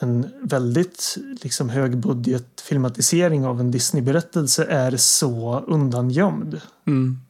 en 0.00 0.26
väldigt 0.42 1.16
liksom 1.42 1.68
högbudget 1.68 2.60
filmatisering 2.60 3.46
av 3.46 3.60
en 3.60 3.70
Disney-berättelse 3.70 4.64
är 4.64 4.96
så 4.96 5.60
undangömd. 5.60 6.60
Mm. 6.86 7.20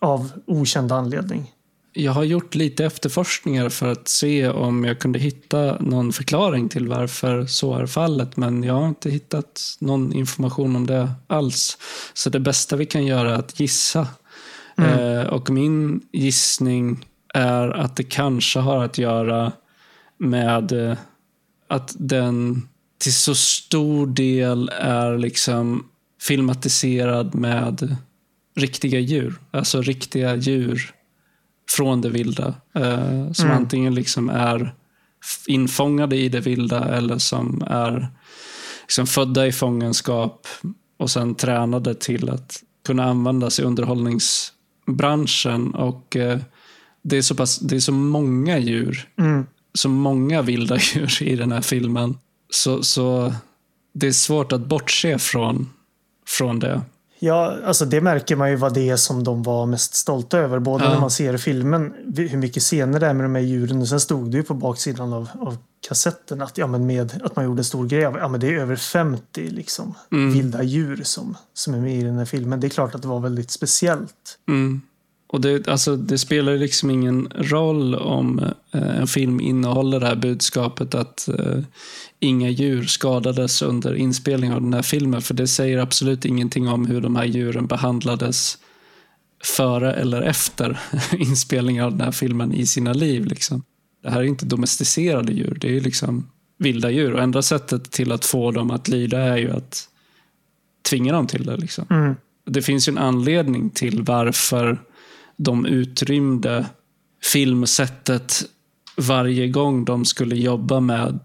Av 0.00 0.30
okänd 0.46 0.92
anledning. 0.92 1.52
Jag 1.98 2.12
har 2.12 2.24
gjort 2.24 2.54
lite 2.54 2.84
efterforskningar 2.84 3.68
för 3.68 3.92
att 3.92 4.08
se 4.08 4.48
om 4.48 4.84
jag 4.84 4.98
kunde 4.98 5.18
hitta 5.18 5.78
någon 5.80 6.12
förklaring 6.12 6.68
till 6.68 6.88
varför 6.88 7.46
så 7.46 7.74
är 7.74 7.86
fallet. 7.86 8.36
Men 8.36 8.62
jag 8.62 8.74
har 8.74 8.88
inte 8.88 9.10
hittat 9.10 9.76
någon 9.78 10.12
information 10.12 10.76
om 10.76 10.86
det 10.86 11.10
alls. 11.26 11.78
Så 12.14 12.30
det 12.30 12.40
bästa 12.40 12.76
vi 12.76 12.86
kan 12.86 13.06
göra 13.06 13.30
är 13.30 13.38
att 13.38 13.60
gissa. 13.60 14.08
Mm. 14.78 14.98
Eh, 14.98 15.26
och 15.26 15.50
min 15.50 16.00
gissning 16.12 17.06
är 17.34 17.68
att 17.68 17.96
det 17.96 18.04
kanske 18.04 18.58
har 18.58 18.84
att 18.84 18.98
göra 18.98 19.52
med 20.18 20.72
eh, 20.72 20.96
att 21.68 21.94
den 21.98 22.68
till 22.98 23.14
så 23.14 23.34
stor 23.34 24.06
del 24.06 24.70
är 24.78 25.18
liksom 25.18 25.88
filmatiserad 26.20 27.34
med 27.34 27.96
riktiga 28.56 28.98
djur. 28.98 29.34
Alltså 29.50 29.82
riktiga 29.82 30.36
djur 30.36 30.95
från 31.70 32.00
det 32.00 32.10
vilda. 32.10 32.54
Eh, 32.74 33.32
som 33.32 33.46
mm. 33.46 33.56
antingen 33.56 33.94
liksom 33.94 34.28
är 34.28 34.74
infångade 35.46 36.16
i 36.16 36.28
det 36.28 36.40
vilda 36.40 36.84
eller 36.84 37.18
som 37.18 37.62
är 37.66 38.08
liksom 38.82 39.06
födda 39.06 39.46
i 39.46 39.52
fångenskap 39.52 40.46
och 40.96 41.10
sen 41.10 41.34
tränade 41.34 41.94
till 41.94 42.30
att 42.30 42.62
kunna 42.86 43.04
användas 43.04 43.60
i 43.60 43.62
underhållningsbranschen. 43.62 45.74
Och 45.74 46.16
eh, 46.16 46.38
det, 47.02 47.16
är 47.16 47.22
så 47.22 47.34
pass, 47.34 47.58
det 47.58 47.76
är 47.76 47.80
så 47.80 47.92
många 47.92 48.58
djur, 48.58 49.08
mm. 49.18 49.46
så 49.74 49.88
många 49.88 50.42
vilda 50.42 50.76
djur 50.94 51.22
i 51.22 51.36
den 51.36 51.52
här 51.52 51.60
filmen. 51.60 52.18
Så, 52.50 52.82
så 52.82 53.34
det 53.92 54.06
är 54.06 54.12
svårt 54.12 54.52
att 54.52 54.66
bortse 54.66 55.18
från, 55.18 55.70
från 56.26 56.58
det. 56.58 56.82
Ja, 57.18 57.56
alltså 57.64 57.84
det 57.84 58.00
märker 58.00 58.36
man 58.36 58.50
ju 58.50 58.56
vad 58.56 58.74
det 58.74 58.90
är 58.90 58.96
som 58.96 59.24
de 59.24 59.42
var 59.42 59.66
mest 59.66 59.94
stolta 59.94 60.38
över. 60.38 60.58
Både 60.58 60.84
ja. 60.84 60.90
när 60.90 61.00
man 61.00 61.10
ser 61.10 61.36
filmen, 61.36 61.94
hur 62.16 62.36
mycket 62.36 62.62
scener 62.62 63.00
det 63.00 63.06
är 63.06 63.14
med 63.14 63.24
de 63.24 63.34
här 63.34 63.42
djuren. 63.42 63.80
Och 63.80 63.88
sen 63.88 64.00
stod 64.00 64.30
det 64.30 64.36
ju 64.36 64.42
på 64.42 64.54
baksidan 64.54 65.12
av, 65.12 65.28
av 65.40 65.56
kassetten 65.88 66.42
att, 66.42 66.58
ja, 66.58 66.66
men 66.66 66.86
med, 66.86 67.20
att 67.24 67.36
man 67.36 67.44
gjorde 67.44 67.60
en 67.60 67.64
stor 67.64 67.86
grej 67.86 68.06
av 68.06 68.16
ja, 68.16 68.28
men 68.28 68.40
det 68.40 68.46
är 68.48 68.52
över 68.52 68.76
50 68.76 69.50
liksom, 69.50 69.94
mm. 70.12 70.32
vilda 70.32 70.62
djur 70.62 71.00
som, 71.04 71.36
som 71.54 71.74
är 71.74 71.80
med 71.80 71.98
i 71.98 72.02
den 72.02 72.18
här 72.18 72.24
filmen. 72.24 72.60
Det 72.60 72.66
är 72.66 72.68
klart 72.68 72.94
att 72.94 73.02
det 73.02 73.08
var 73.08 73.20
väldigt 73.20 73.50
speciellt. 73.50 74.38
Mm. 74.48 74.80
Och 75.28 75.40
det, 75.40 75.68
alltså, 75.68 75.96
det 75.96 76.18
spelar 76.18 76.56
liksom 76.56 76.90
ingen 76.90 77.28
roll 77.34 77.94
om 77.94 78.38
eh, 78.72 79.00
en 79.00 79.06
film 79.06 79.40
innehåller 79.40 80.00
det 80.00 80.06
här 80.06 80.16
budskapet 80.16 80.94
att 80.94 81.28
eh, 81.28 81.58
inga 82.20 82.50
djur 82.50 82.84
skadades 82.84 83.62
under 83.62 83.94
inspelningen 83.94 84.56
av 84.56 84.62
den 84.62 84.74
här 84.74 84.82
filmen. 84.82 85.22
För 85.22 85.34
det 85.34 85.46
säger 85.46 85.78
absolut 85.78 86.24
ingenting 86.24 86.68
om 86.68 86.86
hur 86.86 87.00
de 87.00 87.16
här 87.16 87.24
djuren 87.24 87.66
behandlades 87.66 88.58
före 89.44 89.92
eller 89.92 90.22
efter 90.22 90.78
inspelningen 91.18 91.84
av 91.84 91.90
den 91.90 92.00
här 92.00 92.12
filmen 92.12 92.52
i 92.54 92.66
sina 92.66 92.92
liv. 92.92 93.24
Liksom. 93.24 93.62
Det 94.02 94.10
här 94.10 94.20
är 94.20 94.24
inte 94.24 94.46
domesticerade 94.46 95.32
djur, 95.32 95.58
det 95.60 95.76
är 95.76 95.80
liksom 95.80 96.30
vilda 96.58 96.90
djur. 96.90 97.12
Och 97.12 97.22
enda 97.22 97.42
sättet 97.42 97.90
till 97.90 98.12
att 98.12 98.24
få 98.24 98.50
dem 98.50 98.70
att 98.70 98.88
lyda 98.88 99.20
är 99.20 99.36
ju 99.36 99.50
att 99.50 99.88
tvinga 100.90 101.12
dem 101.12 101.26
till 101.26 101.46
det. 101.46 101.56
Liksom. 101.56 101.86
Mm. 101.90 102.14
Det 102.46 102.62
finns 102.62 102.88
ju 102.88 102.90
en 102.90 102.98
anledning 102.98 103.70
till 103.70 104.02
varför 104.02 104.82
de 105.36 105.66
utrymde 105.66 106.66
filmsättet 107.32 108.44
varje 108.96 109.48
gång 109.48 109.84
de 109.84 110.04
skulle 110.04 110.36
jobba 110.36 110.80
med 110.80 111.18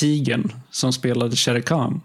tigen 0.00 0.52
som 0.70 0.92
spelade 0.92 1.36
Shere 1.36 1.62
Khan. 1.62 2.00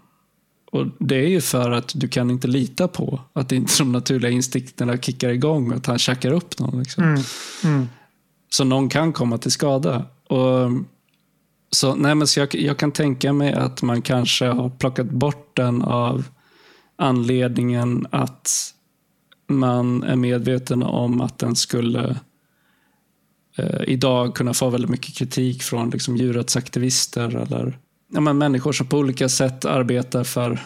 Och 0.72 0.86
Det 0.98 1.16
är 1.16 1.28
ju 1.28 1.40
för 1.40 1.70
att 1.70 1.92
du 1.94 2.08
kan 2.08 2.30
inte 2.30 2.48
lita 2.48 2.88
på 2.88 3.20
att 3.32 3.52
inte 3.52 3.72
de 3.78 3.92
naturliga 3.92 4.30
instinkterna 4.30 4.98
kickar 4.98 5.28
igång 5.28 5.70
och 5.70 5.76
att 5.76 5.86
han 5.86 5.98
käkar 5.98 6.32
upp 6.32 6.58
någon. 6.58 6.78
Liksom. 6.78 7.04
Mm. 7.04 7.22
Mm. 7.64 7.88
Så 8.50 8.64
någon 8.64 8.88
kan 8.88 9.12
komma 9.12 9.38
till 9.38 9.50
skada. 9.50 10.06
Och 10.28 10.70
så, 11.70 11.94
nej, 11.94 12.14
men 12.14 12.26
så 12.26 12.40
jag, 12.40 12.54
jag, 12.54 12.76
kan 12.76 12.92
tänka 12.92 13.32
mig 13.32 13.52
att 13.52 13.82
man 13.82 14.02
kanske 14.02 14.46
har 14.46 14.70
plockat 14.70 15.10
bort 15.10 15.56
den 15.56 15.82
av 15.82 16.24
anledningen 16.96 18.06
att 18.10 18.74
man 19.46 20.02
är 20.02 20.16
medveten 20.16 20.82
om 20.82 21.20
att 21.20 21.38
den 21.38 21.56
skulle 21.56 22.16
eh, 23.56 23.82
idag 23.86 24.34
kunna 24.34 24.54
få 24.54 24.70
väldigt 24.70 24.90
mycket 24.90 25.16
kritik 25.16 25.62
från 25.62 25.90
liksom, 25.90 26.16
djurrättsaktivister 26.16 27.36
eller 27.36 27.78
ja, 28.14 28.20
men 28.20 28.38
människor 28.38 28.72
som 28.72 28.86
på 28.86 28.98
olika 28.98 29.28
sätt 29.28 29.64
arbetar 29.64 30.24
för, 30.24 30.62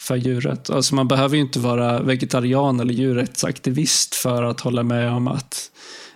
för 0.00 0.16
djuret. 0.16 0.70
Alltså 0.70 0.94
man 0.94 1.08
behöver 1.08 1.36
ju 1.36 1.42
inte 1.42 1.58
vara 1.58 2.02
vegetarian 2.02 2.80
eller 2.80 2.94
djurrättsaktivist 2.94 4.14
för 4.14 4.42
att 4.42 4.60
hålla 4.60 4.82
med 4.82 5.12
om 5.12 5.28
att, 5.28 5.70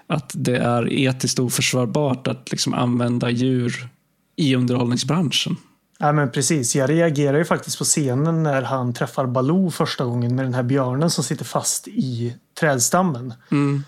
att 0.06 0.32
det 0.34 0.56
är 0.56 0.92
etiskt 0.92 1.38
oförsvarbart 1.38 2.26
att 2.26 2.50
liksom 2.50 2.74
använda 2.74 3.30
djur 3.30 3.88
i 4.36 4.56
underhållningsbranschen. 4.56 5.56
Ja, 5.98 6.12
men 6.12 6.30
precis. 6.30 6.76
Jag 6.76 6.90
reagerar 6.90 7.38
ju 7.38 7.44
faktiskt 7.44 7.78
på 7.78 7.84
scenen 7.84 8.42
när 8.42 8.62
han 8.62 8.94
träffar 8.94 9.26
Baloo 9.26 9.70
första 9.70 10.04
gången 10.04 10.36
med 10.36 10.44
den 10.44 10.54
här 10.54 10.62
björnen 10.62 11.10
som 11.10 11.24
sitter 11.24 11.44
fast 11.44 11.88
i 11.88 12.36
trädstammen. 12.60 13.34
Mm. 13.50 13.84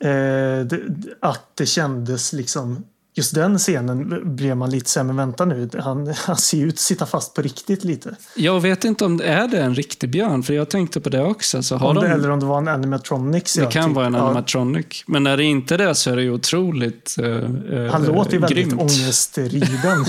Eh, 0.00 0.78
att 1.20 1.56
det 1.56 1.66
kändes 1.66 2.32
liksom 2.32 2.84
just 3.14 3.34
den 3.34 3.58
scenen 3.58 4.22
blev 4.36 4.56
man 4.56 4.70
lite 4.70 4.90
så 4.90 5.04
men 5.04 5.16
vänta 5.16 5.44
nu, 5.44 5.68
han, 5.78 6.14
han 6.16 6.36
ser 6.36 6.66
ut 6.66 6.74
att 6.74 6.78
sitta 6.78 7.06
fast 7.06 7.34
på 7.34 7.42
riktigt 7.42 7.84
lite. 7.84 8.16
Jag 8.36 8.60
vet 8.60 8.84
inte 8.84 9.04
om 9.04 9.16
det 9.16 9.24
är 9.24 9.48
det 9.48 9.62
en 9.62 9.74
riktig 9.74 10.10
björn, 10.10 10.42
för 10.42 10.54
jag 10.54 10.70
tänkte 10.70 11.00
på 11.00 11.08
det 11.08 11.22
också. 11.22 11.62
Så 11.62 11.76
har 11.76 11.88
om 11.88 11.94
det, 11.94 12.00
de... 12.00 12.12
Eller 12.12 12.30
om 12.30 12.40
det 12.40 12.46
var 12.46 12.58
en 12.58 12.68
animatronics. 12.68 13.54
Det 13.54 13.62
ja, 13.62 13.70
kan 13.70 13.88
typ, 13.88 13.96
vara 13.96 14.06
en 14.06 14.14
animatronic. 14.14 14.86
Ja. 14.90 15.12
Men 15.12 15.22
när 15.22 15.36
det 15.36 15.44
inte 15.44 15.74
är 15.74 15.78
det 15.78 15.94
så 15.94 16.10
är 16.10 16.16
det 16.16 16.22
ju 16.22 16.32
otroligt 16.32 17.16
uh, 17.22 17.90
Han 17.90 18.04
låter 18.04 18.32
ju 18.32 18.38
väldigt 18.38 18.66
grymt. 18.66 18.80
ångestriden. 18.80 20.04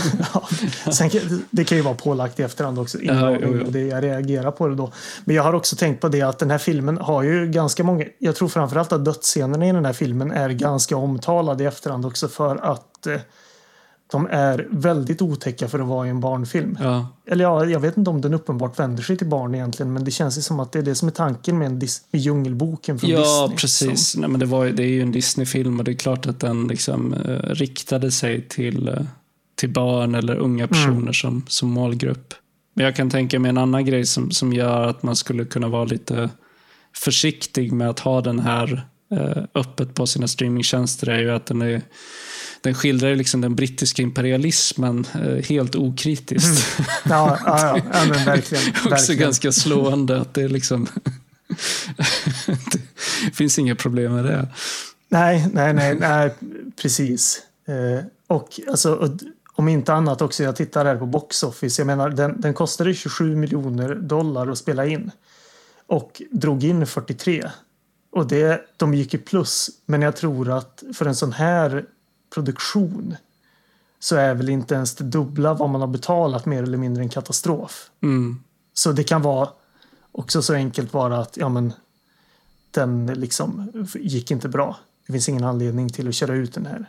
Sen, 0.92 1.10
det 1.50 1.64
kan 1.64 1.78
ju 1.78 1.84
vara 1.84 1.96
pålagt 1.96 2.40
i 2.40 2.44
efterhand 2.44 2.80
också. 2.80 2.98
Ja, 3.02 3.32
jo, 3.32 3.58
jo. 3.60 3.72
Det, 3.72 3.82
jag 3.82 4.04
reagerar 4.04 4.52
på 4.52 4.68
det 4.68 4.76
då. 4.76 4.92
Men 5.26 5.36
jag 5.36 5.44
har 5.44 5.54
också 5.54 5.76
tänkt 5.76 6.02
på 6.02 6.08
det 6.08 6.22
att 6.22 6.40
den 6.40 6.52
här 6.52 6.58
filmen 6.58 6.98
har 6.98 7.24
ju 7.24 7.48
ganska 7.48 7.84
många, 7.84 8.06
jag 8.20 8.36
tror 8.36 8.48
framförallt 8.48 8.92
att 8.92 9.06
dödsscenerna 9.06 9.68
i 9.68 9.72
den 9.72 9.86
här 9.86 9.94
filmen 9.94 10.32
är 10.32 10.50
ganska 10.50 10.98
omtalade 10.98 11.64
i 11.64 11.68
efterhand 11.68 12.06
också 12.06 12.28
för 12.28 12.56
att 12.56 13.01
Eh, 13.08 13.22
de 14.12 14.28
är 14.32 14.68
väldigt 14.72 15.22
otäcka 15.22 15.68
för 15.68 15.80
att 15.80 15.88
vara 15.88 16.08
i 16.08 16.10
en 16.10 16.20
barnfilm. 16.20 16.78
Ja. 16.82 17.08
Eller 17.26 17.44
ja, 17.44 17.66
jag 17.66 17.80
vet 17.80 17.98
inte 17.98 18.10
om 18.10 18.22
den 18.22 18.34
uppenbart 18.34 18.80
vänder 18.80 19.04
sig 19.04 19.18
till 19.18 19.28
barn 19.28 19.56
egentligen, 19.56 19.94
men 19.94 20.04
det 20.04 20.12
känns 20.12 20.38
ju 20.38 20.42
som 20.42 20.60
att 20.60 20.72
det 20.72 20.80
är 20.80 20.84
det 20.84 20.96
som 20.96 21.08
är 21.08 21.12
tanken 21.12 21.58
med, 21.58 21.66
en 21.66 21.80
Dis 21.80 22.02
med 22.12 22.22
Djungelboken 22.22 23.00
från 23.00 23.10
ja, 23.10 23.18
Disney. 23.18 23.34
Ja, 23.34 23.54
precis. 23.58 24.08
Som... 24.08 24.22
Nej, 24.22 24.30
men 24.30 24.40
det, 24.40 24.46
var, 24.46 24.66
det 24.66 24.84
är 24.84 24.88
ju 24.88 25.02
en 25.02 25.12
Disney-film 25.12 25.80
och 25.80 25.86
det 25.86 25.92
är 25.92 25.96
klart 25.96 26.26
att 26.26 26.40
den 26.40 26.68
liksom, 26.68 27.14
eh, 27.14 27.36
riktade 27.36 28.12
sig 28.12 28.48
till, 28.48 28.88
eh, 28.88 29.02
till 29.56 29.70
barn 29.70 30.16
eller 30.16 30.36
unga 30.36 30.68
personer 30.68 31.02
mm. 31.02 31.14
som, 31.14 31.46
som 31.48 31.70
målgrupp. 31.70 32.34
Men 32.74 32.86
jag 32.86 32.96
kan 32.96 33.10
tänka 33.10 33.40
mig 33.40 33.50
en 33.50 33.58
annan 33.58 33.86
grej 33.86 34.06
som, 34.06 34.32
som 34.32 34.54
gör 34.54 34.88
att 34.88 35.04
man 35.04 35.16
skulle 35.16 35.46
kunna 35.46 35.68
vara 35.68 35.86
lite 35.86 36.30
försiktig 36.96 37.72
med 37.72 37.90
att 37.90 38.00
ha 38.00 38.22
den 38.22 38.40
här 38.40 38.86
eh, 39.12 39.44
öppet 39.56 39.94
på 39.94 40.08
sina 40.08 40.28
streamingtjänster 40.28 41.10
är 41.10 41.20
ju 41.20 41.32
att 41.32 41.46
den 41.46 41.62
är 41.62 41.82
den 42.62 42.74
skildrar 42.74 43.16
liksom 43.16 43.42
den 43.42 43.56
brittiska 43.56 44.02
imperialismen 44.02 45.06
eh, 45.14 45.44
helt 45.50 45.76
okritiskt. 45.76 46.80
Mm. 46.80 46.90
Ja, 47.10 47.40
ja, 47.46 47.60
ja. 47.60 47.82
ja 47.94 48.06
men 48.10 48.26
verkligen. 48.26 48.64
Också 48.76 48.90
verkligen. 48.90 49.22
ganska 49.22 49.52
slående 49.52 50.22
att 50.22 50.34
det 50.34 50.42
är 50.42 50.50
liksom 50.50 50.88
det 53.24 53.32
finns 53.34 53.60
inga 53.60 53.76
problem 53.76 54.14
med 54.14 54.26
det. 54.26 54.48
Nej, 55.10 55.48
nej, 55.54 55.74
nej, 55.74 55.96
nej 56.00 56.34
precis. 56.82 57.42
Eh, 57.68 58.06
och 58.28 58.60
alltså, 58.70 59.18
om 59.54 59.68
inte 59.68 59.94
annat 59.94 60.22
också, 60.22 60.44
jag 60.44 60.56
tittar 60.56 60.86
här 60.86 60.96
på 60.96 61.06
Box 61.06 61.44
Office. 61.44 61.82
Jag 61.82 61.88
menar, 61.88 62.10
den, 62.10 62.42
den 62.42 62.54
kostade 62.54 62.94
27 62.94 63.36
miljoner 63.36 63.96
dollar 63.96 64.48
att 64.48 64.58
spela 64.58 64.86
in. 64.86 65.12
Och 65.88 66.22
drog 66.32 66.64
in 66.64 66.88
43. 66.88 67.50
Och 68.12 68.28
det, 68.28 68.62
de 68.78 68.94
gick 68.94 69.14
i 69.14 69.18
plus. 69.18 69.70
Men 69.86 70.02
jag 70.02 70.16
tror 70.16 70.58
att 70.58 70.84
för 70.94 71.06
en 71.06 71.16
sån 71.16 71.34
här 71.34 71.86
produktion 72.34 73.16
så 74.00 74.16
är 74.16 74.34
väl 74.34 74.50
inte 74.50 74.76
ens 74.76 74.96
det 74.96 75.04
dubbla 75.04 75.54
vad 75.54 75.70
man 75.70 75.82
har 75.82 75.88
betalat 75.88 76.46
mer 76.46 76.64
eller 76.64 76.78
mindre 76.78 77.04
en 77.04 77.10
katastrof. 77.10 77.90
Mm. 78.02 78.44
Så 78.74 78.92
det 78.92 79.04
kan 79.04 79.22
vara 79.22 79.50
också 80.12 80.42
så 80.42 80.54
enkelt 80.54 80.92
bara 80.92 81.18
att 81.18 81.38
ja, 81.38 81.50
men, 81.50 81.74
den 82.72 83.06
liksom 83.06 83.72
gick 83.96 84.32
inte 84.32 84.50
bra. 84.50 84.78
Det 85.08 85.14
finns 85.14 85.30
ingen 85.30 85.44
anledning 85.44 85.90
till 85.90 86.08
att 86.08 86.16
köra 86.16 86.36
ut 86.36 86.54
den 86.54 86.66
här. 86.66 86.86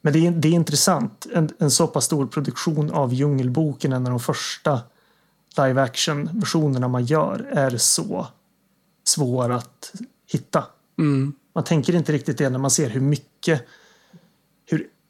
Men 0.00 0.12
det 0.12 0.26
är, 0.26 0.30
det 0.30 0.48
är 0.48 0.52
intressant. 0.52 1.26
En, 1.34 1.50
en 1.58 1.70
så 1.70 1.86
pass 1.86 2.04
stor 2.04 2.26
produktion 2.26 2.90
av 2.90 3.14
Djungelboken, 3.14 3.92
en 3.92 4.06
av 4.06 4.10
de 4.10 4.20
första 4.20 4.80
live 5.56 5.82
action 5.82 6.30
versionerna 6.32 6.88
man 6.88 7.04
gör, 7.04 7.48
är 7.52 7.76
så 7.76 8.26
svår 9.04 9.52
att 9.52 9.92
hitta. 10.26 10.64
Mm. 10.98 11.32
Man 11.54 11.64
tänker 11.64 11.94
inte 11.94 12.12
riktigt 12.12 12.38
det 12.38 12.50
när 12.50 12.58
man 12.58 12.70
ser 12.70 12.88
hur 12.88 13.00
mycket, 13.00 13.62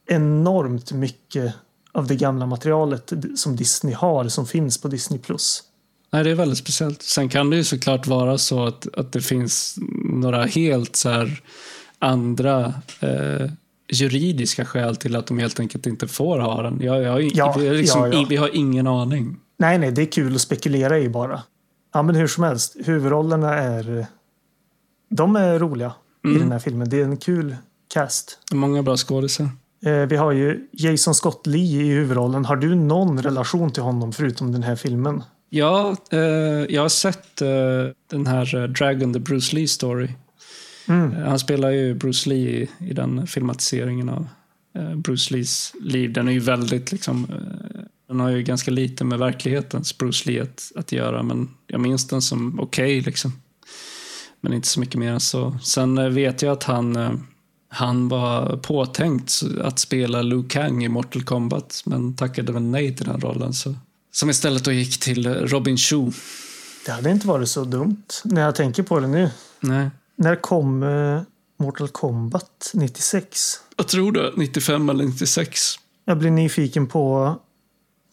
enormt 0.09 0.93
mycket 0.93 1.55
av 1.93 2.07
det 2.07 2.17
gamla 2.17 2.47
materialet 2.47 3.13
som 3.37 3.57
Disney 3.57 3.95
har 3.95 4.29
som 4.29 4.47
finns 4.47 4.79
på 4.81 4.89
Disney+. 4.89 5.19
Plus. 5.21 5.63
Nej, 6.11 6.25
det 6.25 6.31
är 6.31 6.35
väldigt 6.35 6.59
speciellt. 6.59 7.03
Sen 7.03 7.29
kan 7.29 7.51
det 7.51 7.57
ju 7.57 7.65
såklart 7.65 8.07
vara 8.07 8.39
så 8.39 8.65
att, 8.67 8.89
att 8.97 9.13
det 9.13 9.21
finns 9.21 9.75
några 10.05 10.45
helt 10.45 10.97
så 10.97 11.09
här 11.11 11.43
andra 11.99 12.75
eh, 13.01 13.51
juridiska 13.93 14.65
skäl 14.65 14.97
till 14.97 15.17
att 15.17 15.27
de 15.27 15.39
helt 15.39 15.61
enkelt 15.61 15.87
inte 15.87 16.09
får 16.09 16.39
ha 16.39 16.63
den. 16.63 16.81
Jag, 16.83 17.03
jag, 17.03 17.23
Ja, 17.35 17.55
vi, 17.59 17.69
har 17.69 17.75
liksom, 17.75 18.01
ja, 18.01 18.19
ja. 18.19 18.27
vi 18.29 18.37
har 18.37 18.57
ingen 18.57 18.87
aning. 18.87 19.37
Nej, 19.59 19.79
nej, 19.79 19.93
det 19.93 20.03
är 20.03 20.07
kul 20.13 20.35
att 20.35 20.41
spekulera 20.41 20.99
i 20.99 21.09
bara. 21.09 21.43
Ja, 21.95 22.03
men 22.03 22.15
hur 22.15 22.27
som 22.27 22.45
helst, 22.45 22.77
huvudrollerna 22.85 23.55
är... 23.55 24.07
De 25.11 25.37
är 25.37 25.59
roliga 25.59 25.93
i 26.25 26.29
Mm. 26.29 26.41
den 26.41 26.53
här 26.53 26.59
filmen. 26.59 26.89
Det 26.89 27.01
är 27.01 27.05
en 27.05 27.17
kul 27.17 27.57
cast. 27.89 28.39
Många 28.53 28.83
bra 28.83 28.97
skådisar. 28.97 29.49
Eh, 29.83 30.07
vi 30.07 30.17
har 30.17 30.33
ju 30.33 30.69
Jason 30.73 31.15
Scott 31.15 31.47
Lee 31.47 31.83
i 31.83 31.89
huvudrollen. 31.89 32.45
Har 32.45 32.57
du 32.57 32.75
någon 32.75 33.23
relation 33.23 33.73
till 33.73 33.83
honom 33.83 34.13
förutom 34.13 34.53
den 34.53 34.63
här 34.63 34.77
filmen? 34.77 35.23
Ja, 35.51 35.97
eh, 36.11 36.19
jag 36.69 36.83
har 36.83 36.89
sett 36.89 37.43
eh, 37.43 37.49
den 38.11 38.27
här 38.27 38.57
eh, 38.57 38.65
Dragon, 38.65 39.13
the 39.13 39.19
Bruce 39.19 39.57
Lee 39.57 39.69
story. 39.69 40.09
Mm. 40.89 41.13
Eh, 41.13 41.29
Han 41.29 41.39
spelar 41.39 41.71
ju 41.71 41.95
Bruce 41.95 42.29
Lee 42.29 42.49
i, 42.49 42.69
i 42.79 42.93
den 42.93 43.27
filmatiseringen 43.27 44.09
av 44.09 44.29
eh, 44.75 44.95
Bruce 44.95 45.35
Lees 45.35 45.73
liv. 45.81 46.13
Den 46.13 46.29
är 46.29 46.33
ju 46.33 46.41
väldigt 46.41 46.93
liksom, 46.93 47.27
den 48.09 48.21
har 48.21 48.31
ju 48.31 48.43
ganska 48.43 48.71
lite 48.71 49.05
med 49.05 49.19
verklighetens 49.19 49.99
Bruce 49.99 50.31
Lee 50.31 50.43
att, 50.43 50.73
att 50.77 50.93
göra, 50.93 51.23
men 51.23 51.51
jag 51.67 51.81
minns 51.81 52.09
den 52.09 52.23
som 52.23 52.61
okej 52.61 53.01
liksom. 53.01 53.33
Men 54.41 54.53
inte 54.53 54.69
så 54.69 54.81
mycket 54.81 54.95
mer 54.97 55.13
än 55.13 55.21
så. 55.21 55.59
Sen 55.63 56.15
vet 56.15 56.43
jag 56.43 56.53
att 56.53 56.65
han, 56.65 56.97
han 57.69 58.09
var 58.09 58.57
påtänkt 58.57 59.43
att 59.63 59.79
spela 59.79 60.23
Liu 60.23 60.43
Kang 60.49 60.85
i 60.85 60.89
Mortal 60.89 61.23
Kombat, 61.23 61.83
men 61.87 62.17
tackade 62.17 62.53
väl 62.53 62.63
nej 62.63 62.97
till 62.97 63.07
den 63.07 63.21
rollen. 63.21 63.53
Så. 63.55 63.75
Som 64.13 64.31
istället 64.31 64.65
då 64.65 64.73
gick 64.73 65.01
till 65.01 65.35
Robin 65.35 65.77
Shou. 65.77 66.13
Det 66.87 66.93
hade 66.93 67.11
inte 67.11 67.27
varit 67.27 67.49
så 67.49 67.65
dumt 67.65 68.07
när 68.25 68.43
jag 68.43 68.55
tänker 68.55 68.83
på 68.83 69.01
det 69.01 69.07
nu. 69.07 69.31
Nej. 69.61 69.91
När 70.17 70.37
kom 70.37 70.83
eh, 70.83 71.21
Mortal 71.59 71.89
Kombat 71.89 72.71
96? 72.75 73.61
Jag 73.77 73.89
tror 73.89 74.13
det, 74.13 74.33
95 74.37 74.89
eller 74.89 75.05
96. 75.05 75.61
Jag 76.05 76.19
blir 76.19 76.31
nyfiken 76.31 76.87
på 76.87 77.15
vad 77.19 77.39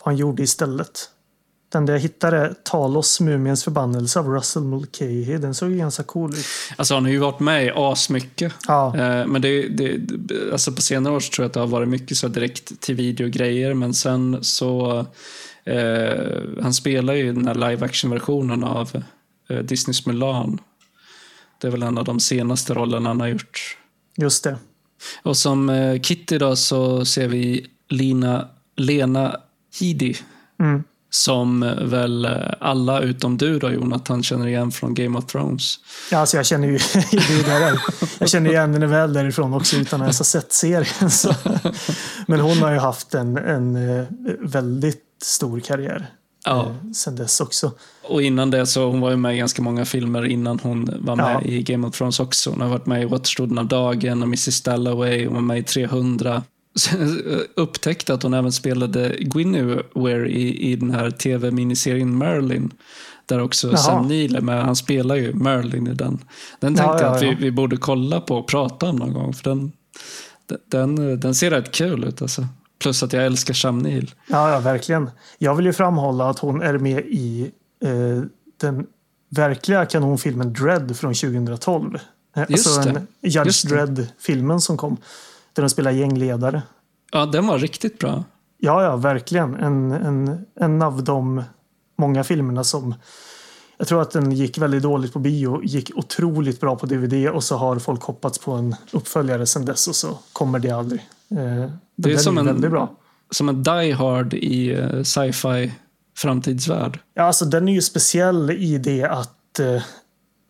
han 0.03 0.17
gjorde 0.17 0.43
istället. 0.43 1.09
Den 1.75 1.85
där 1.85 1.93
jag 1.93 1.99
hittade 1.99 2.55
Talos, 2.63 3.19
Mumiens 3.19 3.63
förbannelse 3.63 4.19
av 4.19 4.27
Russell 4.27 4.63
Mulcahy. 4.63 5.37
Den 5.37 5.53
såg 5.53 5.71
ju 5.71 5.77
ganska 5.77 6.03
cool 6.03 6.33
ut. 6.33 6.45
Alltså 6.75 6.93
han 6.93 7.03
har 7.03 7.11
ju 7.11 7.17
varit 7.17 7.39
med 7.39 7.65
i 7.65 7.71
asmycket. 7.75 8.53
Ja, 8.67 8.97
Eh, 8.97 9.27
Men 9.27 9.41
det, 9.41 9.67
det, 9.67 10.01
alltså 10.51 10.71
på 10.71 10.81
senare 10.81 11.13
år 11.13 11.19
så 11.19 11.31
tror 11.31 11.43
jag 11.43 11.47
att 11.49 11.53
det 11.53 11.59
har 11.59 11.67
varit 11.67 11.87
mycket 11.89 12.17
så 12.17 12.27
direkt 12.27 12.81
till 12.81 12.95
videogrejer. 12.95 13.73
Men 13.73 13.93
sen 13.93 14.43
så, 14.43 14.99
eh, 15.63 16.61
han 16.61 16.73
spelar 16.73 17.13
ju 17.13 17.33
den 17.33 17.47
här 17.47 17.55
live 17.55 17.85
action-versionen 17.85 18.63
av 18.63 19.03
eh, 19.49 19.57
Disneys 19.59 20.05
Mulan. 20.05 20.59
Det 21.61 21.67
är 21.67 21.71
väl 21.71 21.83
en 21.83 21.97
av 21.97 22.05
de 22.05 22.19
senaste 22.19 22.73
rollerna 22.73 23.09
han 23.09 23.19
har 23.19 23.27
gjort. 23.27 23.77
just 24.17 24.43
det. 24.43 24.57
Och 25.23 25.37
som 25.37 25.69
eh, 25.69 26.01
Kitty 26.01 26.37
då 26.37 26.55
så 26.55 27.05
ser 27.05 27.27
vi 27.27 27.67
Lina, 27.89 28.47
Lena 28.77 29.39
Headey. 29.79 30.15
Mm. 30.59 30.83
Som 31.15 31.59
väl 31.81 32.27
alla 32.59 32.99
utom 33.01 33.37
du 33.37 33.59
då 33.59 33.71
Jonathan 33.71 34.23
känner 34.23 34.47
igen 34.47 34.71
från 34.71 34.93
Game 34.93 35.17
of 35.17 35.25
Thrones. 35.25 35.75
Ja, 36.11 36.17
alltså 36.17 36.37
jag 36.37 36.45
känner 36.45 36.67
ju. 36.67 36.79
Jag 38.19 38.29
känner 38.29 38.49
igen 38.49 38.73
henne 38.73 38.87
väl 38.87 39.13
därifrån 39.13 39.53
också 39.53 39.75
utan 39.77 40.01
att 40.01 40.05
ens 40.05 40.19
ha 40.19 40.23
sett 40.25 40.53
serien. 40.53 41.11
Så. 41.11 41.33
Men 42.27 42.39
hon 42.39 42.57
har 42.57 42.71
ju 42.71 42.77
haft 42.77 43.13
en, 43.13 43.37
en 43.37 43.97
eh, 43.99 44.05
väldigt 44.39 45.03
stor 45.23 45.59
karriär 45.59 46.07
Ja. 46.45 46.65
eh, 46.65 46.91
sen 46.91 47.15
dess 47.15 47.41
också. 47.41 47.71
Och 48.03 48.21
innan 48.21 48.51
det 48.51 48.65
så 48.65 48.85
hon 48.89 49.01
var 49.01 49.09
ju 49.09 49.17
med 49.17 49.35
i 49.35 49.37
ganska 49.37 49.61
många 49.61 49.85
filmer 49.85 50.25
innan 50.25 50.59
hon 50.63 50.89
var 50.99 51.15
med 51.15 51.41
Ja. 51.43 51.49
i 51.49 51.63
Game 51.63 51.87
of 51.87 51.97
Thrones 51.97 52.19
också. 52.19 52.49
Hon 52.49 52.61
har 52.61 52.67
varit 52.69 52.85
med 52.85 53.01
i 53.01 53.05
Återstoden 53.05 53.57
av 53.57 53.65
dagen 53.67 54.21
och 54.21 54.27
Mrs 54.27 54.61
Dalloway. 54.61 55.25
Hon 55.25 55.35
var 55.35 55.41
med 55.41 55.57
i 55.59 55.63
300. 55.63 56.43
Upptäckte 57.55 58.13
att 58.13 58.23
hon 58.23 58.33
även 58.33 58.51
spelade 58.51 59.15
Guinevere 59.19 60.29
i, 60.29 60.71
i 60.71 60.75
den 60.75 60.91
här 60.91 61.11
tv-miniserien 61.11 62.17
Merlin. 62.17 62.71
Där 63.25 63.41
också 63.41 63.67
Jaha. 63.67 63.77
Sam 63.77 64.07
Neill 64.07 64.35
är 64.35 64.41
med. 64.41 64.63
Han 64.63 64.75
spelar 64.75 65.15
ju 65.15 65.33
Merlin 65.33 65.87
i 65.87 65.93
den. 65.93 66.19
Den 66.59 66.75
tänkte 66.75 66.83
Ja, 66.83 67.01
jag 67.01 67.09
ja, 67.11 67.15
att 67.15 67.21
vi, 67.21 67.35
vi 67.39 67.51
borde 67.51 67.77
kolla 67.77 68.21
på 68.21 68.35
och 68.35 68.47
prata 68.47 68.89
om 68.89 68.95
någon 68.95 69.13
gång. 69.13 69.33
För 69.33 69.49
den, 69.49 69.71
den, 70.65 71.19
den 71.19 71.35
ser 71.35 71.51
rätt 71.51 71.71
kul 71.71 72.03
ut 72.03 72.21
alltså. 72.21 72.47
Plus 72.79 73.03
att 73.03 73.13
jag 73.13 73.25
älskar 73.25 73.53
Sam 73.53 73.79
Neill. 73.79 74.11
Ja, 74.27 74.51
ja, 74.51 74.59
verkligen. 74.59 75.09
Jag 75.37 75.55
vill 75.55 75.65
ju 75.65 75.73
framhålla 75.73 76.29
att 76.29 76.39
hon 76.39 76.61
är 76.61 76.77
med 76.77 76.99
i 77.05 77.51
eh, 77.83 78.23
den 78.61 78.85
verkliga 79.29 79.85
kanonfilmen 79.85 80.53
Dread 80.53 80.97
från 80.97 81.13
2012. 81.13 81.99
Eh, 82.35 82.43
Just 82.49 82.67
alltså 82.67 82.89
det. 82.89 82.99
en 82.99 83.07
Judge. 83.21 83.65
Dredd-filmen 83.67 84.61
som 84.61 84.77
kom. 84.77 84.97
Där 85.55 85.63
de 85.63 85.69
spelar 85.69 85.91
gängledare. 85.91 86.61
Ja, 87.11 87.25
den 87.25 87.47
var 87.47 87.59
riktigt 87.59 87.99
bra. 87.99 88.23
Ja, 88.57 88.83
ja, 88.83 88.95
verkligen. 88.95 89.55
En, 89.55 89.91
en, 89.91 90.45
en 90.59 90.81
av 90.81 91.03
de 91.03 91.43
många 91.97 92.23
filmerna 92.23 92.63
som 92.63 92.95
jag 93.77 93.87
tror 93.87 94.01
att 94.01 94.11
den 94.11 94.31
gick 94.31 94.57
väldigt 94.57 94.83
dåligt 94.83 95.13
på 95.13 95.19
bio, 95.19 95.63
gick 95.63 95.91
otroligt 95.95 96.59
bra 96.59 96.75
på 96.75 96.85
DVD 96.85 97.29
och 97.29 97.43
så 97.43 97.57
har 97.57 97.79
folk 97.79 98.01
hoppats 98.03 98.39
på 98.39 98.51
en 98.51 98.75
uppföljare 98.91 99.45
sedan 99.45 99.65
dess 99.65 99.87
och 99.87 99.95
så 99.95 100.17
kommer 100.33 100.59
det 100.59 100.71
aldrig. 100.71 100.99
Eh, 101.31 101.71
Det 101.95 102.13
är 102.13 102.17
som 102.17 102.37
en- 102.37 102.45
väldigt 102.45 102.71
bra. 102.71 102.91
som 103.31 103.49
en 103.49 103.63
Die 103.63 103.91
Hard 103.91 104.33
i 104.33 104.71
eh, 104.73 105.01
sci-fi 105.03 105.71
framtidsvärld. 106.17 106.99
Ja, 107.13 107.23
alltså 107.23 107.45
den 107.45 107.67
är 107.69 107.73
ju 107.73 107.81
speciell 107.81 108.51
i 108.51 108.77
det 108.77 109.03
att 109.03 109.59
eh, 109.59 109.81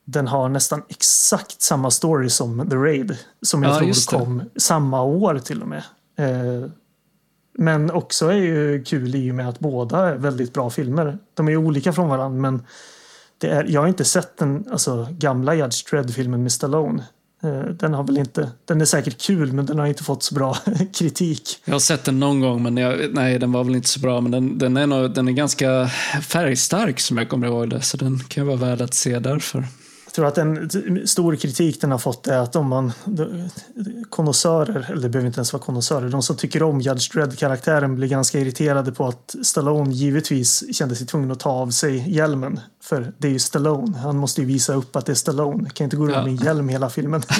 den 0.06 0.28
har 0.28 0.50
nästan 0.50 0.82
exakt 0.90 1.62
samma 1.62 1.92
story 1.92 2.30
som 2.30 2.70
The 2.70 2.76
Raid. 2.76 3.18
Som 3.42 3.64
jag 3.64 3.72
Ja, 3.72 3.80
tror 3.80 4.18
kom 4.18 4.44
samma 4.56 5.04
år 5.04 5.40
till 5.40 5.62
och 5.62 5.68
med. 5.68 5.84
Eh, 6.18 6.70
men 7.58 7.92
också 7.92 8.28
är 8.28 8.36
ju 8.36 8.84
kul 8.84 9.16
i 9.16 9.32
och 9.32 9.36
med 9.36 9.50
att 9.50 9.60
båda 9.60 10.10
är 10.10 10.16
väldigt 10.16 10.54
bra 10.54 10.70
filmer. 10.70 11.18
De 11.34 11.48
är 11.48 11.58
olika 11.58 11.94
från 11.94 12.10
varandra 12.10 12.42
men 12.42 12.62
det 13.38 13.48
är, 13.48 13.66
jag 13.70 13.82
har 13.82 13.88
inte 13.88 14.06
sett 14.06 14.38
den 14.38 14.66
alltså, 14.72 15.08
gamla 15.12 15.56
Judge 15.56 15.90
Dredd-filmen 15.92 16.44
med 16.44 16.52
Stallone. 16.52 17.04
Eh, 17.44 17.60
den 17.60 17.94
har 17.94 18.04
väl 18.04 18.18
inte, 18.18 18.52
den 18.66 18.82
är 18.82 18.86
säkert 18.86 19.22
kul 19.22 19.54
men 19.54 19.66
den 19.66 19.80
har 19.80 19.86
inte 19.86 20.04
fått 20.04 20.24
så 20.24 20.36
bra 20.36 20.58
kritik. 20.94 21.62
Jag 21.66 21.74
har 21.74 21.80
sett 21.80 22.04
den 22.04 22.20
någon 22.20 22.42
gång, 22.42 22.64
men 22.64 22.78
jag, 22.78 23.00
nej, 23.14 23.40
den 23.40 23.52
var 23.52 23.64
väl 23.64 23.76
inte 23.76 23.90
så 23.90 24.00
bra. 24.00 24.22
Men 24.22 24.32
den, 24.32 24.58
den, 24.58 24.78
är, 24.78 24.88
nog, 24.88 25.12
den 25.14 25.28
är 25.28 25.32
ganska 25.32 25.88
färgstark 26.22 27.00
som 27.00 27.18
jag 27.18 27.30
kommer 27.30 27.48
ihåg 27.48 27.70
det. 27.70 27.82
Så 27.82 27.98
den 27.98 28.20
kan 28.20 28.48
vara 28.48 28.58
värd 28.58 28.82
att 28.82 28.94
se 28.94 29.20
därför. 29.20 29.66
Tror 30.16 30.26
att 30.26 30.38
en 30.38 30.70
stor 31.08 31.36
kritik 31.36 31.82
den 31.82 31.92
har 31.92 31.98
fått 31.98 32.28
är 32.28 32.38
att 32.38 32.56
om 32.56 32.68
man 32.70 32.92
konnässörer, 34.10 34.86
eller 34.92 35.02
det 35.02 35.10
behöver 35.10 35.28
inte 35.28 35.38
ens 35.38 35.54
vara 35.54 35.64
konnässörer, 35.64 36.10
de 36.10 36.24
som 36.24 36.36
tycker 36.38 36.64
om 36.64 36.82
Judge 36.82 37.14
Dredd-karaktären 37.14 37.96
blir 37.96 38.08
ganska 38.08 38.40
irriterade 38.40 38.92
på 38.92 39.06
att 39.08 39.36
Stallone 39.44 39.94
givetvis 39.94 40.76
kände 40.76 40.96
sig 40.96 41.08
tvungen 41.08 41.32
att 41.32 41.40
ta 41.40 41.50
av 41.50 41.70
sig 41.70 42.16
hjälmen. 42.16 42.60
För 42.84 43.14
det 43.18 43.28
är 43.28 43.32
ju 43.32 43.40
Stallone. 43.40 43.98
Han 43.98 44.18
måste 44.18 44.42
ju 44.42 44.48
visa 44.48 44.74
upp 44.74 44.96
att 44.96 45.06
det 45.06 45.12
är 45.12 45.16
Stallone. 45.16 45.70
Kan 45.70 45.84
inte 45.84 45.98
gå 45.98 46.04
runt 46.04 46.16
Ja. 46.16 46.24
med 46.24 46.32
en 46.32 46.36
hjälm 46.46 46.70
hela 46.70 46.90
filmen. 46.90 47.22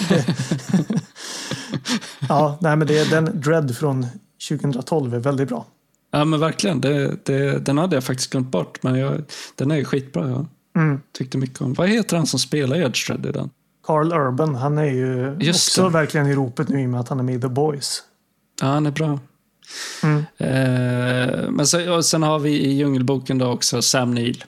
Ja, 2.30 2.58
nej 2.62 2.76
men 2.76 2.88
det 2.88 2.98
är 3.00 3.10
den 3.10 3.42
Dredd 3.42 3.78
från 3.78 4.06
2012 4.50 5.14
är 5.14 5.20
väldigt 5.20 5.50
bra. 5.50 5.66
Ja, 6.12 6.26
men 6.26 6.40
verkligen. 6.40 6.82
Det, 6.82 7.26
det, 7.26 7.66
den 7.66 7.78
hade 7.78 7.96
jag 7.96 8.04
faktiskt 8.04 8.30
glömt 8.32 8.52
bort, 8.52 8.84
men 8.84 8.96
jag, 8.96 9.24
den 9.56 9.72
är 9.72 9.76
ju 9.76 9.86
skitbra. 9.86 10.30
Jag 10.30 10.46
Mm. 10.76 11.02
tyckte 11.18 11.38
mycket 11.38 11.62
om 11.62 11.74
Vad 11.74 11.90
heter 11.90 12.18
han 12.18 12.26
som 12.26 12.40
spelar 12.40 12.78
Dredd 12.78 13.26
i 13.26 13.32
den? 13.32 13.50
Carl 13.84 14.14
Urban, 14.14 14.56
han 14.56 14.78
är 14.78 14.86
ju 14.86 15.38
Just 15.40 15.70
också 15.70 15.84
det. 15.84 15.90
verkligen 15.90 16.28
i 16.28 16.36
ropet 16.36 16.70
nu 16.70 16.82
i 16.82 16.86
och 16.86 16.90
med 16.90 17.00
att 17.00 17.10
han 17.10 17.20
är 17.20 17.24
med 17.24 17.36
i 17.36 17.42
The 17.42 17.48
Boys. 17.48 18.04
Ja, 18.62 18.68
han 18.68 18.86
är 18.86 18.92
bra. 18.92 19.20
Mm. 20.04 20.18
Eh, 20.38 21.50
men 21.50 21.68
så, 21.68 22.04
sen 22.04 22.24
har 22.24 22.40
vi 22.40 22.50
i 22.50 22.74
Djungelboken 22.74 23.38
då 23.38 23.48
också 23.48 23.82
Sam 23.82 24.14
Neill. 24.14 24.44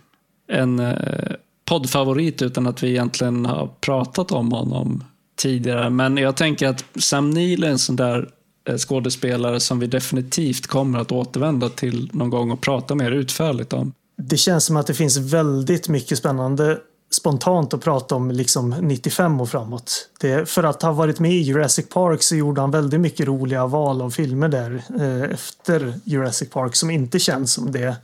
En 0.51 0.79
eh, 0.79 1.31
poddfavorit 1.65 2.41
utan 2.41 2.67
att 2.67 2.83
vi 2.83 2.89
egentligen 2.89 3.45
har 3.45 3.67
pratat 3.81 4.31
om 4.31 4.51
honom 4.51 5.03
tidigare. 5.35 5.89
Men 5.89 6.17
jag 6.17 6.35
tänker 6.35 6.67
att 6.67 6.85
Sam 6.99 7.29
Neill 7.29 7.63
är 7.63 7.69
en 7.69 7.79
sån 7.79 7.95
där 7.95 8.29
eh, 8.69 8.77
skådespelare 8.77 9.59
som 9.59 9.79
vi 9.79 9.87
definitivt 9.87 10.67
kommer 10.67 10.99
att 10.99 11.11
återvända 11.11 11.69
till 11.69 12.09
någon 12.13 12.29
gång 12.29 12.51
och 12.51 12.61
prata 12.61 12.95
mer 12.95 13.11
utförligt 13.11 13.73
om. 13.73 13.93
Det 14.17 14.37
känns 14.37 14.65
som 14.65 14.77
att 14.77 14.87
det 14.87 14.93
finns 14.93 15.17
väldigt 15.17 15.89
mycket 15.89 16.17
spännande 16.17 16.79
spontant 17.11 17.73
att 17.73 17.83
prata 17.83 18.15
om 18.15 18.31
liksom 18.31 18.69
95 18.69 19.41
och 19.41 19.49
framåt. 19.49 20.09
Det, 20.19 20.49
för 20.49 20.63
att 20.63 20.81
ha 20.81 20.91
varit 20.91 21.19
med 21.19 21.31
i 21.31 21.41
Jurassic 21.41 21.89
Park 21.89 22.23
så 22.23 22.35
gjorde 22.35 22.61
han 22.61 22.71
väldigt 22.71 22.99
mycket 22.99 23.27
roliga 23.27 23.67
val 23.67 24.01
av 24.01 24.09
filmer 24.09 24.47
där 24.47 24.83
eh, 24.99 25.31
efter 25.33 25.99
Jurassic 26.03 26.49
Park 26.49 26.75
som 26.75 26.89
inte 26.89 27.19
känns 27.19 27.53
som 27.53 27.71
det 27.71 27.95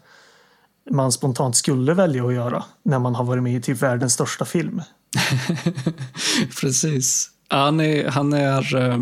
man 0.92 1.12
spontant 1.12 1.56
skulle 1.56 1.94
välja 1.94 2.26
att 2.26 2.34
göra 2.34 2.64
när 2.84 3.00
man 3.00 3.16
har 3.16 3.24
varit 3.24 3.44
med 3.44 3.56
i 3.56 3.62
typ 3.62 3.82
världens 3.82 4.14
största 4.14 4.46
film. 4.46 4.82
Precis. 6.62 7.30
Han 7.48 7.80
är, 7.80 8.10
han 8.10 8.34
är, 8.34 8.76
eh, 8.76 9.00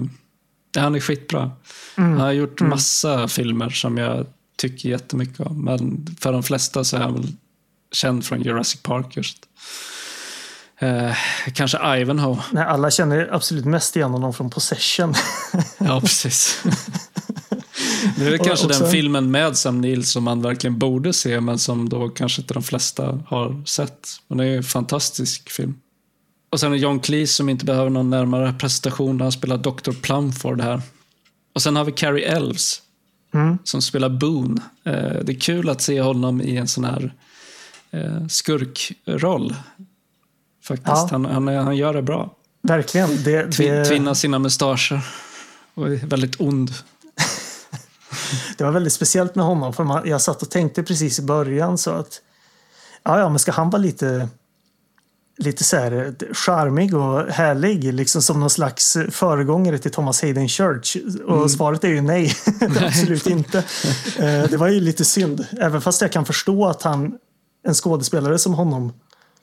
han 0.77 0.95
är 0.95 0.99
skitbra. 0.99 1.51
Han 1.95 2.19
har 2.19 2.31
gjort 2.31 2.61
massa 2.61 3.27
filmer 3.27 3.69
som 3.69 3.97
jag 3.97 4.25
tycker 4.61 4.89
jättemycket 4.89 5.39
om. 5.39 5.65
Men 5.65 6.07
för 6.19 6.31
de 6.33 6.43
flesta 6.43 6.83
så 6.83 6.97
är 6.97 7.01
han 7.01 7.13
väl 7.13 7.27
känd 7.91 8.25
från 8.25 8.41
Jurassic 8.41 8.81
Park 8.83 9.17
just. 9.17 9.37
Eh, 10.79 11.15
kanske 11.53 11.97
Ivanhoe. 11.99 12.37
Nej, 12.51 12.63
alla 12.63 12.91
känner 12.91 13.29
absolut 13.33 13.65
mest 13.65 13.95
igen 13.95 14.11
honom 14.11 14.33
från 14.33 14.49
Possession. 14.49 15.13
Ja, 15.77 16.01
precis. 16.01 16.63
Det 18.17 18.27
är 18.27 18.37
kanske 18.37 18.67
också- 18.67 18.79
den 18.83 18.91
filmen 18.91 19.31
med 19.31 19.57
Sam 19.57 19.81
Neill 19.81 20.05
som 20.05 20.23
man 20.23 20.41
verkligen 20.41 20.79
borde 20.79 21.13
se, 21.13 21.41
men 21.41 21.59
som 21.59 21.89
då 21.89 22.09
kanske 22.09 22.41
inte 22.41 22.53
de 22.53 22.63
flesta 22.63 23.19
har 23.27 23.65
sett. 23.65 24.07
Men 24.27 24.37
det 24.37 24.45
är 24.45 24.57
en 24.57 24.63
fantastisk 24.63 25.49
film. 25.49 25.75
Och 26.51 26.59
sen 26.59 26.73
är 26.73 26.77
John 26.77 26.99
Cleese 26.99 27.35
som 27.35 27.49
inte 27.49 27.65
behöver 27.65 27.89
någon 27.89 28.09
närmare 28.09 28.53
presentation. 28.53 29.21
Han 29.21 29.31
spelar 29.31 29.57
Dr. 29.57 29.91
Plumford 30.01 30.61
här. 30.61 30.81
Och 31.55 31.61
sen 31.61 31.75
har 31.75 31.85
vi 31.85 31.91
Carrie 31.91 32.25
Elves 32.27 32.81
Mm. 33.33 33.57
som 33.63 33.81
spelar 33.81 34.09
Boone. 34.09 34.61
Eh, 34.83 35.23
det 35.23 35.31
är 35.31 35.39
kul 35.39 35.69
att 35.69 35.81
se 35.81 36.01
honom 36.01 36.41
i 36.41 36.57
en 36.57 36.67
sån 36.67 36.83
här 36.83 37.13
eh, 37.91 38.27
skurkroll. 38.27 39.55
Faktiskt. 40.63 40.87
Ja. 40.87 41.07
Han, 41.11 41.25
han, 41.25 41.47
han 41.47 41.77
gör 41.77 41.93
det 41.93 42.01
bra. 42.01 42.35
Verkligen. 42.61 43.23
Det, 43.23 43.57
det, 43.57 43.85
Tvinnar 43.85 44.13
sina 44.13 44.39
mustascher. 44.39 45.01
Och 45.73 45.87
är 45.87 46.07
väldigt 46.07 46.41
ond. 46.41 46.71
det 48.57 48.63
var 48.63 48.71
väldigt 48.71 48.93
speciellt 48.93 49.35
med 49.35 49.45
honom. 49.45 49.73
För 49.73 50.07
jag 50.07 50.21
satt 50.21 50.41
och 50.41 50.49
tänkte 50.49 50.83
precis 50.83 51.19
i 51.19 51.21
början 51.21 51.77
så 51.77 51.91
att 51.91 52.21
ja, 53.03 53.19
ja, 53.19 53.29
men 53.29 53.39
ska 53.39 53.51
han 53.51 53.69
vara 53.69 53.81
lite 53.81 54.29
lite 55.41 55.63
så 55.63 55.77
här 55.77 55.91
eh, 56.21 56.33
charmig 56.33 56.95
och 56.95 57.27
härlig, 57.27 57.93
liksom 57.93 58.21
som 58.21 58.39
någon 58.39 58.49
slags 58.49 58.97
föregångare 59.09 59.77
till 59.77 59.91
Thomas 59.91 60.21
Hayden 60.21 60.47
Church? 60.49 60.97
Och 61.27 61.51
svaret 61.51 61.83
är 61.83 61.87
ju 61.87 62.01
nej, 62.13 62.33
absolut 62.81 63.27
inte. 63.27 63.57
Eh, 64.19 64.43
Det 64.49 64.57
var 64.57 64.67
ju 64.67 64.79
lite 64.79 65.05
synd, 65.05 65.45
även 65.59 65.81
fast 65.81 66.01
jag 66.01 66.11
kan 66.11 66.25
förstå 66.25 66.65
att 66.67 66.81
han, 66.83 67.17
en 67.67 67.73
skådespelare 67.73 68.39
som 68.39 68.53
honom, 68.53 68.93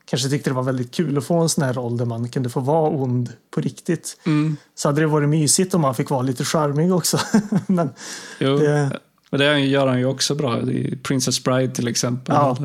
kanske 0.04 0.28
tyckte 0.28 0.50
det 0.50 0.54
var 0.54 0.62
väldigt 0.62 0.94
kul 0.94 1.18
att 1.18 1.24
få 1.24 1.38
en 1.38 1.48
sån 1.48 1.64
här 1.64 1.72
roll 1.72 1.96
där 1.96 2.04
man 2.04 2.28
kunde 2.28 2.50
få 2.50 2.60
vara 2.60 2.90
ond 2.90 3.32
på 3.54 3.60
riktigt. 3.60 4.16
Mm. 4.26 4.56
Så 4.74 4.88
hade 4.88 5.00
det 5.00 5.06
varit 5.06 5.28
mysigt 5.28 5.74
om 5.74 5.80
man 5.80 5.94
fick 5.94 6.10
vara 6.10 6.22
lite 6.22 6.44
charmig 6.44 6.92
också. 6.94 7.18
Men 7.66 7.90
Jo, 8.38 8.58
Det- 8.58 8.98
men 9.30 9.40
det 9.40 9.60
gör 9.60 9.86
han 9.86 9.98
ju 9.98 10.04
också 10.06 10.34
bra. 10.34 10.60
I 10.60 10.96
Princess 11.02 11.44
Bride 11.44 11.74
till 11.74 11.88
exempel. 11.88 12.34
Ja. 12.34 12.56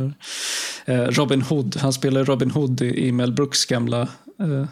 Eh, 0.85 1.01
Robin 1.01 1.41
Hood. 1.41 1.75
Han 1.81 1.93
spelar 1.93 2.25
Robin 2.25 2.51
Hood 2.51 2.81
i, 2.81 3.11
Mel 3.11 3.31
Brooks 3.33 3.65
gamla 3.65 4.01
eh, 4.01 4.65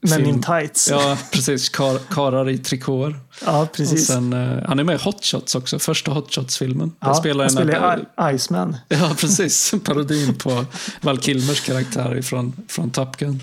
Men 0.00 0.26
in 0.26 0.42
tights. 0.42 0.88
Ja, 0.90 1.02
Ja, 1.10 1.18
precis. 1.32 1.68
Kar, 1.68 1.98
karar 2.10 2.48
i 2.50 2.58
trikåer. 2.58 3.20
Och 3.46 3.72
precis. 3.72 4.06
sen, 4.06 4.32
eh, 4.32 4.62
han 4.68 4.78
är 4.78 4.84
med 4.84 5.00
i 5.00 5.04
Hot 5.04 5.24
Shots 5.24 5.54
också. 5.54 5.78
Första 5.78 6.10
Hot 6.10 6.34
Shots-filmen. 6.34 6.92
ja, 7.00 7.14
spelar 7.14 7.44
han 7.48 7.56
en- 7.58 7.64
spelar 7.68 8.30
i- 8.30 8.34
Iceman. 8.36 8.76
Ja, 8.88 9.12
precis. 9.20 9.74
Parodin 9.84 10.34
på 10.34 10.64
Val 11.00 11.20
Kilmers 11.20 11.60
karaktär 11.60 12.22
från, 12.22 12.52
från 12.68 12.90
Top 12.90 13.16
Gun. 13.16 13.42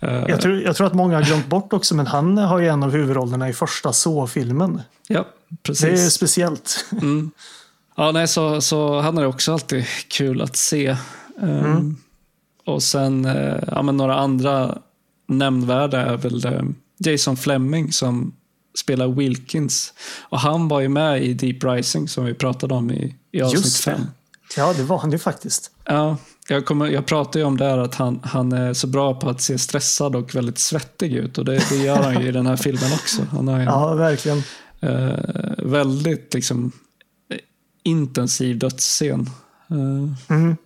Eh, 0.00 0.24
Jag 0.28 0.40
tror, 0.40 0.60
jag 0.62 0.76
tror 0.76 0.86
att 0.86 0.94
många 0.94 1.16
har 1.16 1.22
glömt 1.24 1.46
bort 1.46 1.72
också, 1.72 1.94
men 1.94 2.06
han 2.06 2.38
har 2.38 2.58
ju 2.58 2.68
en 2.68 2.82
av 2.82 2.90
huvudrollerna 2.90 3.48
i 3.48 3.52
första 3.52 3.92
Så-filmen. 3.92 4.82
Ja, 5.08 5.26
Det 5.48 5.54
är 5.54 5.56
precis. 5.62 6.12
speciellt. 6.12 6.86
Mm. 6.92 7.30
Ja, 7.96 8.12
nej, 8.12 8.28
så, 8.28 8.60
så 8.60 9.00
han 9.00 9.18
är 9.18 9.26
också 9.26 9.52
alltid 9.52 9.84
kul 10.08 10.40
att 10.42 10.56
se. 10.56 10.96
Um, 11.40 11.96
Och 12.66 12.82
sen 12.82 13.24
eh, 13.24 13.56
ja, 13.66 13.82
men 13.82 13.96
några 13.96 14.14
andra 14.18 14.78
nämnvärda 15.26 16.00
är 16.00 16.16
väl 16.16 16.44
eh, 16.46 16.62
Jason 16.98 17.36
Fleming 17.36 17.92
som 17.92 18.32
spelar 18.78 19.08
Wilkins. 19.08 19.92
Och 20.28 20.40
han 20.40 20.68
var 20.68 20.80
ju 20.80 20.88
med 20.88 21.22
i 21.24 21.34
Deep 21.34 21.64
Rising 21.64 22.08
som 22.08 22.24
vi 22.24 22.34
pratade 22.34 22.74
om 22.74 22.90
i, 22.90 23.14
i 23.32 23.42
avsnitt 23.42 23.64
Just 23.64 23.84
det. 23.84 23.90
5. 23.92 24.00
Ja, 24.56 24.72
det 24.76 24.82
var 24.82 24.98
han 24.98 25.12
ju 25.12 25.18
faktiskt. 25.18 25.70
Ja, 25.84 26.16
jag, 26.50 26.66
kommer, 26.66 26.86
jag 26.86 27.06
pratade 27.06 27.38
ju 27.38 27.44
om 27.44 27.56
där 27.56 27.78
att 27.78 27.94
han, 27.94 28.20
han 28.24 28.52
är 28.52 28.74
så 28.74 28.86
bra 28.86 29.14
på 29.14 29.28
att 29.30 29.40
se 29.40 29.58
stressad 29.58 30.16
och 30.16 30.34
väldigt 30.34 30.58
svettig 30.58 31.12
ut. 31.12 31.38
Och 31.38 31.44
det, 31.44 31.68
det 31.70 31.76
gör 31.76 32.02
han 32.02 32.20
ju 32.22 32.28
i 32.28 32.32
den 32.32 32.46
här 32.46 32.56
filmen 32.56 32.92
också. 32.92 33.22
Han 33.30 33.48
har 33.48 33.58
en 33.58 33.64
Ja, 33.64 33.94
verkligen. 33.94 34.42
eh, 34.80 35.18
väldigt 35.58 36.34
liksom, 36.34 36.72
eh, 37.30 37.38
intensiv 37.82 38.58
dödsscen. 38.58 39.30
Eh, 39.70 40.34
Mm. 40.36 40.56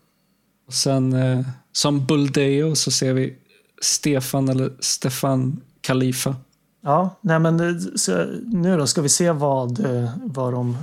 och 0.66 0.75
sen 0.75 1.12
eh, 1.12 1.40
som 1.73 2.07
Buldeo 2.07 2.75
så 2.75 2.90
ser 2.90 3.12
vi 3.12 3.35
Stefan 3.83 4.49
eller 4.49 4.73
Stefan 4.81 5.61
Khalifa. 5.81 6.37
Ja, 6.83 7.18
nej 7.20 7.38
men 7.38 7.61
eh, 7.61 7.77
så, 7.97 8.25
nu 8.47 8.77
då 8.77 8.87
ska 8.87 9.03
vi 9.03 9.09
se 9.09 9.31
vad, 9.33 9.85
eh, 9.85 10.11
vad 10.25 10.53
de 10.53 10.77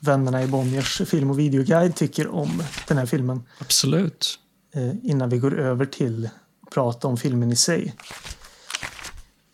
vännerna 0.00 0.42
i 0.42 0.46
Bonniers 0.46 1.02
film 1.06 1.30
och 1.30 1.38
videoguide 1.38 1.94
tycker 1.96 2.28
om 2.28 2.62
den 2.88 2.98
här 2.98 3.06
filmen. 3.06 3.42
Absolut. 3.60 4.38
Eh, 4.72 4.90
innan 5.02 5.28
vi 5.28 5.38
går 5.38 5.58
över 5.58 5.86
till 5.86 6.28
att 6.62 6.70
prata 6.70 7.08
om 7.08 7.16
filmen 7.16 7.52
i 7.52 7.56
sig. 7.56 7.94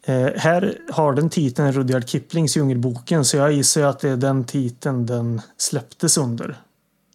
Eh, 0.03 0.29
här 0.37 0.79
har 0.91 1.13
den 1.13 1.31
titeln 1.31 1.73
Rudyard 1.73 2.09
Kiplings 2.09 2.57
Djungelboken 2.57 3.25
så 3.25 3.37
jag 3.37 3.53
gissar 3.53 3.83
att 3.83 4.01
det 4.01 4.11
är 4.11 4.17
den 4.17 4.45
titeln 4.45 5.07
den 5.07 5.41
släpptes 5.57 6.19
under 6.19 6.57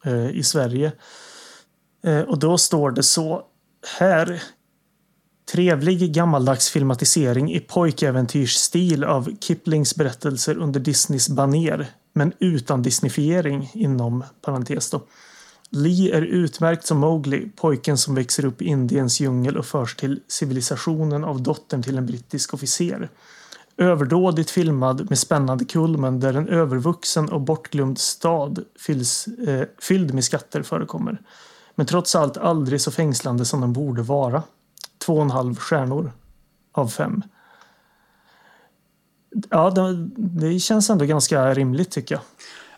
eh, 0.06 0.30
i 0.30 0.44
Sverige. 0.44 0.92
Och 2.28 2.40
då 2.40 2.58
står 2.58 2.92
det 2.92 3.04
så 3.04 3.44
här. 4.00 4.44
Trevlig 5.52 6.14
gammaldags 6.14 6.70
filmatisering 6.70 7.52
i 7.52 7.60
pojkäventyrsstil 7.60 9.04
av 9.04 9.38
Kiplings 9.40 9.96
berättelser 9.96 10.58
under 10.58 10.80
Disneys 10.80 11.30
baner 11.30 11.88
men 12.14 12.34
utan 12.40 12.82
disneyfiering 12.82 13.72
inom 13.74 14.24
parentes 14.42 14.90
då. 14.90 15.02
Lee 15.70 16.16
är 16.16 16.22
utmärkt 16.22 16.86
som 16.86 16.98
Mowgli, 16.98 17.50
pojken 17.56 17.98
som 17.98 18.16
växer 18.16 18.46
upp 18.46 18.62
i 18.62 18.66
Indiens 18.66 19.20
djungel 19.20 19.58
och 19.58 19.66
förs 19.66 19.96
till 19.96 20.20
civilisationen 20.28 21.24
av 21.24 21.42
dottern 21.42 21.84
till 21.84 21.98
en 21.98 22.06
brittisk 22.06 22.54
officer. 22.54 23.10
Överdådigt 23.78 24.50
filmad 24.50 25.10
med 25.10 25.20
spännande 25.20 25.66
kulmen 25.66 26.20
där 26.20 26.34
en 26.34 26.48
övervuxen 26.48 27.30
och 27.30 27.42
bortglömd 27.42 27.98
stad 27.98 28.64
fylls, 28.80 29.28
eh, 29.28 29.68
fylld 29.82 30.14
med 30.14 30.24
skatter 30.24 30.64
förekommer. 30.64 31.22
Men 31.76 31.86
trots 31.86 32.16
allt 32.16 32.38
aldrig 32.38 32.82
så 32.82 32.92
fängslande 32.92 33.46
som 33.46 33.62
den 33.62 33.74
borde 33.74 34.02
vara. 34.02 34.44
Två 34.98 35.16
och 35.16 35.22
en 35.22 35.32
halv 35.32 35.56
stjärnor 35.56 36.12
av 36.72 36.88
fem. 36.88 37.24
Ja, 39.50 39.70
det, 39.70 40.10
det 40.18 40.60
känns 40.60 40.90
ändå 40.90 41.06
ganska 41.06 41.54
rimligt 41.54 41.92
tycker 41.92 42.16
jag. 42.16 42.22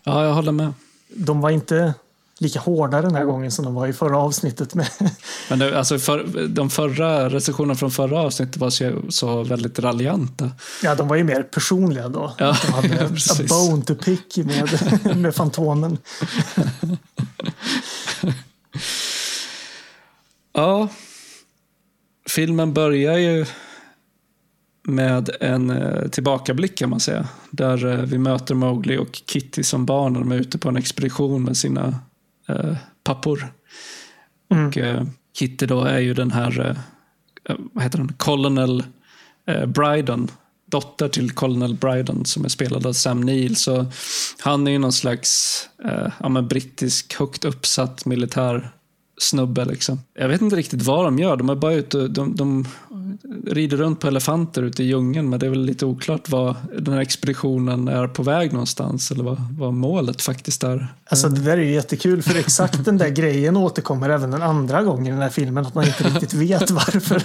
Ja, 0.04 0.26
jag 0.26 0.34
håller 0.34 0.52
med. 0.52 0.74
De 1.08 1.42
var 1.42 1.50
inte 1.50 1.94
lika 2.42 2.60
hårda 2.60 3.02
den 3.02 3.16
här 3.16 3.26
gången 3.26 3.52
som 3.52 3.66
de 3.66 3.74
var 3.74 3.88
i 3.88 3.94
förra 3.94 4.18
avsnittet. 4.18 4.76
Med. 4.76 4.88
Men 5.50 5.60
det, 5.60 5.78
alltså 5.78 6.00
för, 6.00 6.48
de 6.48 6.70
förra 6.70 7.30
recensionerna 7.30 7.76
från 7.76 7.92
förra 7.92 8.20
avsnittet 8.20 8.58
var 8.58 8.70
så, 8.70 9.02
så 9.10 9.44
väldigt 9.44 9.80
raljanta. 9.80 10.52
Ja, 10.84 10.96
de 10.96 11.08
var 11.08 11.16
ju 11.16 11.24
mer 11.24 11.44
personliga 11.44 12.10
då. 12.10 12.36
Ja, 12.38 12.56
De 12.66 12.74
hade 12.74 12.88
ja, 13.28 13.34
a 13.34 13.46
bone 13.50 13.82
to 13.82 13.96
pick 13.96 14.38
med, 14.38 15.18
med 15.18 15.36
Fantomen. 15.36 15.98
Ja, 20.54 20.88
filmen 22.30 22.74
börjar 22.74 23.18
ju 23.18 23.46
med 24.84 25.30
en 25.40 25.70
eh, 25.70 26.08
tillbakablick 26.08 26.78
kan 26.78 26.90
man 26.90 27.00
säga. 27.00 27.28
Där 27.52 27.86
eh, 27.86 28.06
vi 28.06 28.18
möter 28.18 28.56
Mowgli 28.56 28.98
och 28.98 29.22
Kitty 29.26 29.64
som 29.64 29.86
barn 29.86 30.14
när 30.14 30.20
de 30.20 30.32
är 30.32 30.36
ute 30.36 30.58
på 30.58 30.70
en 30.70 30.78
expedition 30.78 31.44
med 31.44 31.58
sina 31.58 32.00
eh, 32.48 32.76
pappor. 33.04 33.54
Mm. 34.52 34.68
Och 34.68 34.78
eh, 34.78 35.04
Kitty 35.38 35.66
då 35.66 35.84
är 35.84 36.00
ju 36.00 36.14
den 36.14 36.32
här, 36.32 36.78
eh, 37.50 37.56
vad 37.74 37.84
heter 37.84 37.98
han, 37.98 38.14
Colonel 38.14 38.84
eh, 39.48 39.66
Brydon, 39.66 40.28
dotter 40.72 41.08
till 41.08 41.32
Colonel 41.32 41.74
Brydon 41.74 42.26
som 42.26 42.46
är 42.46 42.50
spelad 42.50 42.86
av 42.86 42.94
Sam 42.94 43.22
Neill. 43.22 43.56
Så 43.56 43.86
han 44.40 44.68
är 44.68 44.72
ju 44.72 44.80
någon 44.80 44.94
slags 44.94 45.60
eh, 45.86 46.12
ja, 46.20 46.42
brittisk 46.42 47.14
högt 47.20 47.46
uppsatt 47.46 48.06
militär 48.06 48.72
snubbe. 49.22 49.66
Liksom. 49.66 50.00
Jag 50.14 50.28
vet 50.28 50.42
inte 50.42 50.56
riktigt 50.56 50.82
vad 50.82 51.06
de 51.06 51.20
gör. 51.20 51.38
De 51.38 51.50
är 51.50 51.56
bara 51.56 51.74
ute, 51.74 52.08
de, 52.08 52.36
de 52.36 52.66
rider 53.46 53.78
runt 53.78 54.00
på 54.00 54.08
elefanter 54.08 54.64
ute 54.64 54.84
i 54.84 54.86
djungeln 54.86 55.30
men 55.30 55.40
det 55.40 55.46
är 55.46 55.50
väl 55.50 55.66
lite 55.66 55.86
oklart 55.86 56.30
vad 56.30 56.56
den 56.80 56.94
här 56.94 57.02
expeditionen 57.02 57.88
är 57.88 58.08
på 58.08 58.24
väg 58.24 58.54
någonstans 58.54 59.12
eller 59.12 59.24
vad, 59.24 59.38
vad 59.58 59.74
målet 59.74 60.22
faktiskt 60.22 60.64
är. 60.64 60.88
Alltså 61.06 61.30
det 61.30 61.42
där 61.42 61.58
är 61.58 61.62
ju 61.62 61.74
jättekul 61.74 62.24
för 62.24 62.40
exakt 62.40 62.86
den 62.86 62.98
där 62.98 63.10
grejen 63.10 63.58
återkommer 63.58 64.10
även 64.10 64.32
den 64.32 64.42
andra 64.42 64.84
gången 64.84 65.08
i 65.08 65.10
den 65.10 65.22
här 65.22 65.30
filmen 65.30 65.66
att 65.66 65.76
man 65.76 65.86
inte 65.86 66.04
riktigt 66.04 66.34
vet 66.34 66.72
varför 66.72 67.24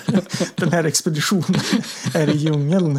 den 0.54 0.72
här 0.72 0.84
expeditionen 0.84 1.60
är 2.14 2.28
i 2.28 2.36
djungeln. 2.36 2.96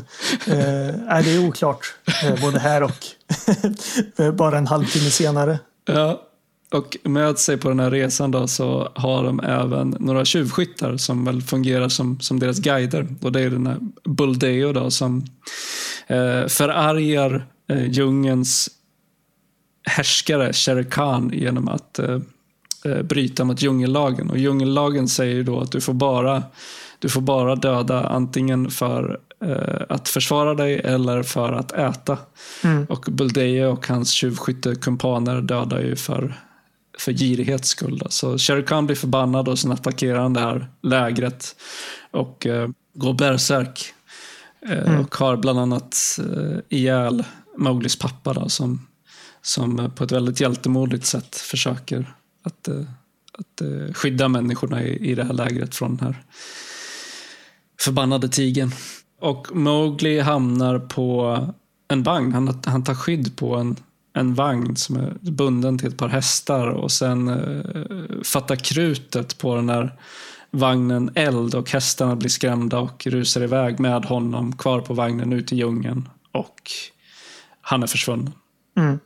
Eh, 0.47 1.23
det 1.23 1.35
är 1.35 1.47
oklart 1.47 1.95
eh, 2.23 2.41
både 2.41 2.59
här 2.59 2.83
och 2.83 3.05
bara 4.37 4.57
en 4.57 4.67
halvtimme 4.67 5.09
senare. 5.09 5.59
Ja, 5.85 6.26
och 6.71 6.97
med 7.03 7.39
sig 7.39 7.57
på 7.57 7.69
den 7.69 7.79
här 7.79 7.91
resan 7.91 8.31
då 8.31 8.47
så 8.47 8.91
har 8.95 9.23
de 9.23 9.39
även 9.39 9.95
några 9.99 10.25
tjuvskyttar 10.25 10.97
som 10.97 11.25
väl 11.25 11.41
fungerar 11.41 11.89
som, 11.89 12.19
som 12.19 12.39
deras 12.39 12.59
guider. 12.59 13.07
Och 13.21 13.31
det 13.31 13.41
är 13.41 13.49
den 13.49 13.67
här 13.67 13.77
Buldeo 14.03 14.73
då 14.73 14.91
som 14.91 15.25
eh, 16.07 16.47
förargar 16.47 17.47
eh, 17.69 17.91
djungens 17.91 18.69
härskare 19.83 20.53
Shere 20.53 20.83
Khan 20.83 21.31
genom 21.33 21.67
att 21.67 21.99
eh, 21.99 22.19
eh, 22.85 23.01
bryta 23.01 23.43
mot 23.43 23.61
djungellagen. 23.61 24.29
Och 24.29 24.37
djungellagen 24.37 25.07
säger 25.07 25.43
då 25.43 25.59
att 25.59 25.71
du 25.71 25.81
får 25.81 25.93
bara, 25.93 26.43
du 26.99 27.09
får 27.09 27.21
bara 27.21 27.55
döda 27.55 28.07
antingen 28.07 28.71
för 28.71 29.19
eh, 29.45 29.81
att 29.89 30.09
försvara 30.09 30.53
dig 30.53 30.79
eller 30.79 31.23
för 31.23 31.53
att 31.53 31.71
äta. 31.71 32.17
Mm. 32.63 32.85
Och 32.85 33.05
Buldeo 33.11 33.71
och 33.71 33.87
hans 33.87 34.11
tjuvskyttekumpaner 34.11 35.41
dödar 35.41 35.79
ju 35.79 35.95
för 35.95 36.46
för 36.99 37.11
girighets 37.11 37.69
skull. 37.69 38.01
Så 38.09 38.37
Shere 38.37 38.61
Khan 38.61 38.85
blir 38.85 38.95
förbannad 38.95 39.47
och 39.47 39.59
sen 39.59 39.71
attackerar 39.71 40.19
han 40.19 40.33
det 40.33 40.39
här 40.39 40.69
lägret 40.81 41.55
och 42.11 42.45
eh, 42.45 42.69
går 42.93 43.13
bärsärk. 43.13 43.93
Eh, 44.69 44.87
mm. 44.87 45.01
Och 45.01 45.15
har 45.15 45.37
bland 45.37 45.59
annat 45.59 46.19
eh, 46.19 46.59
ihjäl 46.69 47.23
Mowglis 47.57 47.95
pappa 47.95 48.33
då, 48.33 48.49
som, 48.49 48.87
som 49.41 49.91
på 49.95 50.03
ett 50.03 50.11
väldigt 50.11 50.41
hjältemodigt 50.41 51.05
sätt 51.05 51.35
försöker 51.35 52.13
att, 52.43 52.67
eh, 52.67 52.81
att 53.33 53.61
eh, 53.61 53.93
skydda 53.93 54.27
människorna 54.27 54.83
i, 54.83 55.11
i 55.11 55.15
det 55.15 55.23
här 55.23 55.33
lägret 55.33 55.75
från 55.75 55.97
den 55.97 56.05
här 56.05 56.23
förbannade 57.79 58.29
tigen. 58.29 58.71
Och 59.21 59.55
Mowgli 59.55 60.19
hamnar 60.19 60.79
på 60.79 61.37
en 61.87 62.03
vagn. 62.03 62.33
Han, 62.33 62.61
han 62.65 62.83
tar 62.83 62.95
skydd 62.95 63.35
på 63.35 63.55
en 63.55 63.75
en 64.19 64.33
vagn 64.33 64.75
som 64.75 64.95
är 64.95 65.17
bunden 65.21 65.77
till 65.77 65.87
ett 65.87 65.97
par 65.97 66.07
hästar 66.07 66.67
och 66.67 66.91
sen 66.91 67.27
eh, 67.27 68.23
fattar 68.23 68.55
krutet 68.55 69.37
på 69.37 69.55
den 69.55 69.69
här 69.69 69.93
vagnen 70.51 71.11
eld 71.15 71.55
och 71.55 71.71
hästarna 71.71 72.15
blir 72.15 72.29
skrämda 72.29 72.79
och 72.79 73.07
rusar 73.07 73.41
iväg 73.41 73.79
med 73.79 74.05
honom 74.05 74.57
kvar 74.57 74.81
på 74.81 74.93
vagnen 74.93 75.33
ut 75.33 75.51
i 75.51 75.55
djungeln 75.55 76.09
och 76.31 76.61
han 77.61 77.83
är 77.83 77.87
försvunnen. 77.87 78.33
Mm. 78.77 78.99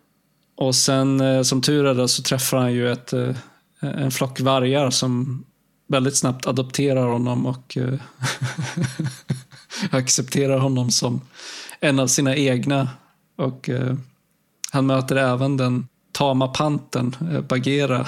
Och 0.55 0.75
sen 0.75 1.21
eh, 1.21 1.41
som 1.41 1.61
tur 1.61 1.85
är 1.85 2.07
så 2.07 2.23
träffar 2.23 2.57
han 2.57 2.73
ju 2.73 2.91
ett, 2.91 3.13
eh, 3.13 3.35
en 3.79 4.11
flock 4.11 4.39
vargar 4.39 4.89
som 4.89 5.43
väldigt 5.87 6.17
snabbt 6.17 6.47
adopterar 6.47 7.07
honom 7.07 7.45
och 7.45 7.77
eh, 7.77 7.99
accepterar 9.91 10.57
honom 10.57 10.91
som 10.91 11.21
en 11.79 11.99
av 11.99 12.07
sina 12.07 12.35
egna. 12.35 12.89
Och 13.35 13.69
eh, 13.69 13.95
han 14.71 14.85
möter 14.85 15.15
även 15.15 15.57
den 15.57 15.87
tama 16.11 16.47
panten 16.47 17.15
eh, 17.31 17.41
Bagheera. 17.41 18.07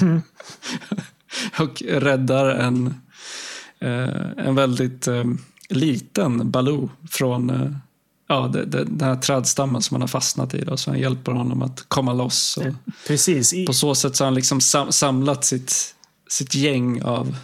Mm. 0.00 0.22
och 1.58 1.82
räddar 1.82 2.46
en, 2.50 2.94
eh, 3.78 4.46
en 4.46 4.54
väldigt 4.54 5.08
eh, 5.08 5.24
liten 5.68 6.50
Baloo 6.50 6.90
från 7.10 7.76
ja, 8.28 8.50
den 8.66 9.00
här 9.00 9.16
trädstammen 9.16 9.82
som 9.82 9.94
han 9.94 10.00
har 10.00 10.08
fastnat 10.08 10.54
i. 10.54 10.64
Då, 10.64 10.76
så 10.76 10.90
han 10.90 11.00
hjälper 11.00 11.32
honom 11.32 11.62
att 11.62 11.84
komma 11.88 12.12
loss. 12.12 12.56
Och 12.56 12.94
Precis. 13.06 13.66
På 13.66 13.72
så 13.72 13.94
sätt 13.94 14.16
så 14.16 14.24
har 14.24 14.26
han 14.26 14.34
liksom 14.34 14.60
sam 14.60 14.92
samlat 14.92 15.44
sitt, 15.44 15.94
sitt 16.28 16.54
gäng 16.54 17.02
av 17.02 17.36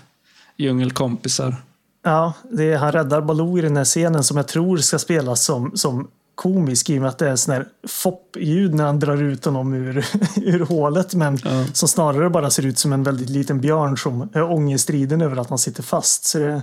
djungelkompisar. 0.57 1.57
Ja, 2.03 2.33
det 2.51 2.65
är, 2.65 2.77
han 2.77 2.93
räddar 2.93 3.21
Baloo 3.21 3.59
i 3.59 3.63
den 3.63 3.77
här 3.77 3.85
scenen 3.85 4.25
som 4.25 4.37
jag 4.37 4.49
tror 4.49 4.79
ska 4.79 4.99
spelas 4.99 5.45
som, 5.45 5.77
som 5.77 6.09
komisk 6.37 6.91
i 6.91 6.99
och 6.99 7.03
med 7.03 7.09
att 7.09 7.19
det 7.19 7.29
är 7.29 7.37
sån 7.37 7.55
här 7.55 7.67
fopp-ljud 7.89 8.75
när 8.75 8.85
han 8.85 9.01
drar 9.01 9.23
ut 9.23 9.45
honom 9.45 9.75
ur, 9.75 10.07
ur 10.37 10.61
hålet. 10.61 11.15
Men 11.15 11.39
ja. 11.45 11.65
som 11.73 11.89
snarare 11.89 12.31
bara 12.31 12.51
ser 12.51 12.67
ut 12.67 12.79
som 12.79 12.93
en 12.93 13.03
väldigt 13.03 13.31
liten 13.31 13.61
björn 13.61 13.97
som 13.99 14.29
är 14.33 14.43
ångestriden 14.43 15.21
över 15.21 15.37
att 15.37 15.51
man 15.51 15.59
sitter 15.59 15.83
fast. 15.83 16.25
Så 16.25 16.39
det, 16.39 16.63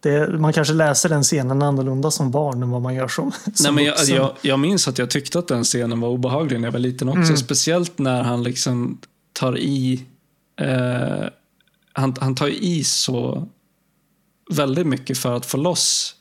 det, 0.00 0.38
man 0.38 0.52
kanske 0.52 0.74
läser 0.74 1.08
den 1.08 1.22
scenen 1.22 1.62
annorlunda 1.62 2.10
som 2.10 2.30
barn 2.30 2.62
än 2.62 2.70
vad 2.70 2.82
man 2.82 2.94
gör 2.94 3.08
som, 3.08 3.32
som 3.32 3.52
Nej, 3.62 3.72
men 3.72 3.84
jag, 3.84 4.08
jag, 4.08 4.32
jag, 4.42 4.58
minns 4.58 4.88
att 4.88 4.98
jag 4.98 5.10
tyckte 5.10 5.38
att 5.38 5.48
den 5.48 5.64
scenen 5.64 6.00
var 6.00 6.08
obehaglig 6.08 6.60
när 6.60 6.66
jag 6.66 6.72
var 6.72 6.78
liten 6.78 7.08
också. 7.08 7.20
Mm. 7.20 7.36
Speciellt 7.36 7.98
när 7.98 8.22
han 8.22 8.42
liksom 8.42 8.98
tar 9.32 9.58
i 9.58 10.04
eh, 10.60 11.28
han, 11.92 12.14
han 12.20 12.34
tar 12.34 12.48
i 12.48 12.84
så 12.84 13.48
väldigt 14.50 14.86
mycket 14.86 15.18
för 15.18 15.36
att 15.36 15.46
få 15.46 15.56
loss 15.56 16.14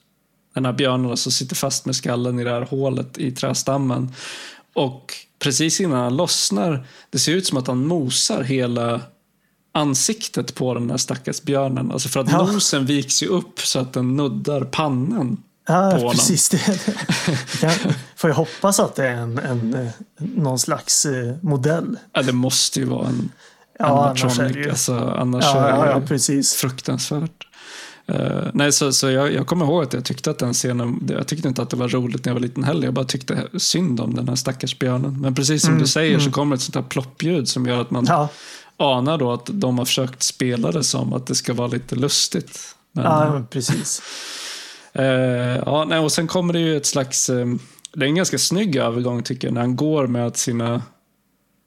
den 0.54 0.66
här 0.66 0.74
björnen 0.74 1.18
som 1.18 1.32
sitter 1.32 1.56
fast 1.56 1.86
med 1.86 1.96
skallen 1.96 2.40
i 2.40 2.44
det 2.44 2.50
här 2.50 2.62
hålet 2.62 3.18
i 3.18 3.32
trästammen. 3.32 4.14
Och 4.74 5.14
precis 5.40 5.82
innan 5.82 6.00
han 6.00 6.18
lossnar, 6.18 6.88
det 7.10 7.20
ser 7.20 7.32
ut 7.32 7.48
som 7.48 7.58
att 7.58 7.68
han 7.68 7.88
mosar 7.88 8.44
hela 8.44 9.02
ansiktet 9.72 10.56
på 10.56 10.74
den 10.74 10.90
här 10.90 10.98
stackars 10.98 11.42
björnen. 11.42 11.92
Alltså 11.92 12.10
för 12.10 12.20
att 12.20 12.32
ja. 12.32 12.46
nosen 12.46 12.86
viks 12.86 13.24
ju 13.24 13.28
upp 13.28 13.60
så 13.60 13.80
att 13.80 13.94
den 13.94 14.16
nuddar 14.16 14.62
pannan 14.62 15.44
Ja, 15.68 15.98
på 16.02 16.12
precis. 16.12 16.50
Det, 16.50 16.58
det. 17.62 17.96
Får 18.16 18.30
jag 18.30 18.38
hoppas 18.38 18.80
att 18.80 18.96
det 18.96 19.08
är 19.08 19.16
en, 19.16 19.38
en, 19.40 19.90
någon 20.18 20.60
slags 20.60 21.06
eh, 21.06 21.36
modell. 21.42 21.98
Ja, 22.14 22.22
det 22.22 22.34
måste 22.34 22.80
ju 22.80 22.86
vara 22.86 23.08
en 23.08 23.32
ja, 23.80 24.08
annars 24.08 24.40
är 24.40 24.50
det 24.50 24.60
ju... 24.60 24.70
Alltså, 24.70 25.16
annars 25.18 25.44
ja, 25.44 25.68
är 25.68 25.86
det 25.86 25.92
ja, 25.92 26.02
precis. 26.08 26.54
fruktansvärt. 26.54 27.48
Uh, 28.10 28.50
nej, 28.54 28.72
så, 28.72 28.94
så 28.94 29.10
jag, 29.10 29.34
jag 29.34 29.48
kommer 29.48 29.66
ihåg 29.66 29.84
att 29.84 29.94
jag 29.94 30.06
tyckte 30.06 30.32
att 30.32 30.40
den 30.40 30.54
scenen, 30.54 31.08
jag 31.10 31.28
tyckte 31.28 31.48
inte 31.48 31.62
att 31.62 31.70
det 31.70 31.78
var 31.78 31.88
roligt 31.88 32.26
när 32.26 32.30
jag 32.30 32.34
var 32.34 32.42
liten 32.42 32.64
heller. 32.64 32.86
Jag 32.86 32.94
bara 32.94 33.06
tyckte 33.06 33.48
synd 33.58 34.00
om 34.00 34.16
den 34.16 34.28
här 34.28 34.36
stackars 34.36 34.80
björnen. 34.80 35.22
Men 35.22 35.36
precis 35.36 35.62
som 35.62 35.70
mm, 35.70 35.82
du 35.82 35.88
säger 35.88 36.14
mm. 36.14 36.22
så 36.26 36.32
kommer 36.32 36.56
ett 36.56 36.62
sånt 36.62 36.76
här 36.76 36.84
ploppljud 36.84 37.50
som 37.50 37.66
gör 37.66 37.82
att 37.82 37.92
man 37.92 38.06
ja. 38.08 38.30
anar 38.78 39.18
då 39.18 39.32
att 39.32 39.50
de 39.52 39.78
har 39.78 39.86
försökt 39.86 40.24
spela 40.24 40.72
det 40.72 40.84
som 40.84 41.14
att 41.14 41.28
det 41.28 41.36
ska 41.36 41.54
vara 41.54 41.68
lite 41.68 41.96
lustigt. 41.96 42.76
Men, 42.92 43.04
ja, 43.04 43.44
precis. 43.50 44.02
Uh, 45.00 45.06
ja, 45.66 45.86
nej, 45.90 46.00
och 46.00 46.12
sen 46.12 46.28
kommer 46.28 46.54
det 46.54 46.60
ju 46.60 46.78
ett 46.78 46.86
slags, 46.86 47.30
um, 47.30 47.60
det 47.94 48.06
är 48.06 48.10
en 48.10 48.16
ganska 48.16 48.38
snygg 48.38 48.76
övergång 48.76 49.24
tycker 49.24 49.48
jag, 49.48 49.54
när 49.54 49.62
han 49.62 49.76
går 49.76 50.08
med 50.08 50.38
sina 50.38 50.82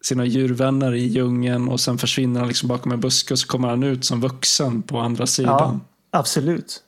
sina 0.06 0.24
djurvänner 0.24 0.94
i 0.94 1.06
djungeln 1.06 1.68
och 1.68 1.80
sen 1.80 1.98
försvinner 1.98 2.40
han 2.40 2.48
liksom 2.48 2.68
bakom 2.68 2.92
en 2.92 3.00
buske 3.00 3.34
och 3.34 3.38
så 3.38 3.46
kommer 3.46 3.68
han 3.68 3.82
ut 3.82 4.04
som 4.04 4.20
vuxen 4.20 4.82
på 4.82 4.98
andra 4.98 5.26
sidan. 5.26 5.80
Ja. 5.84 5.95
Absolut. 6.16 6.82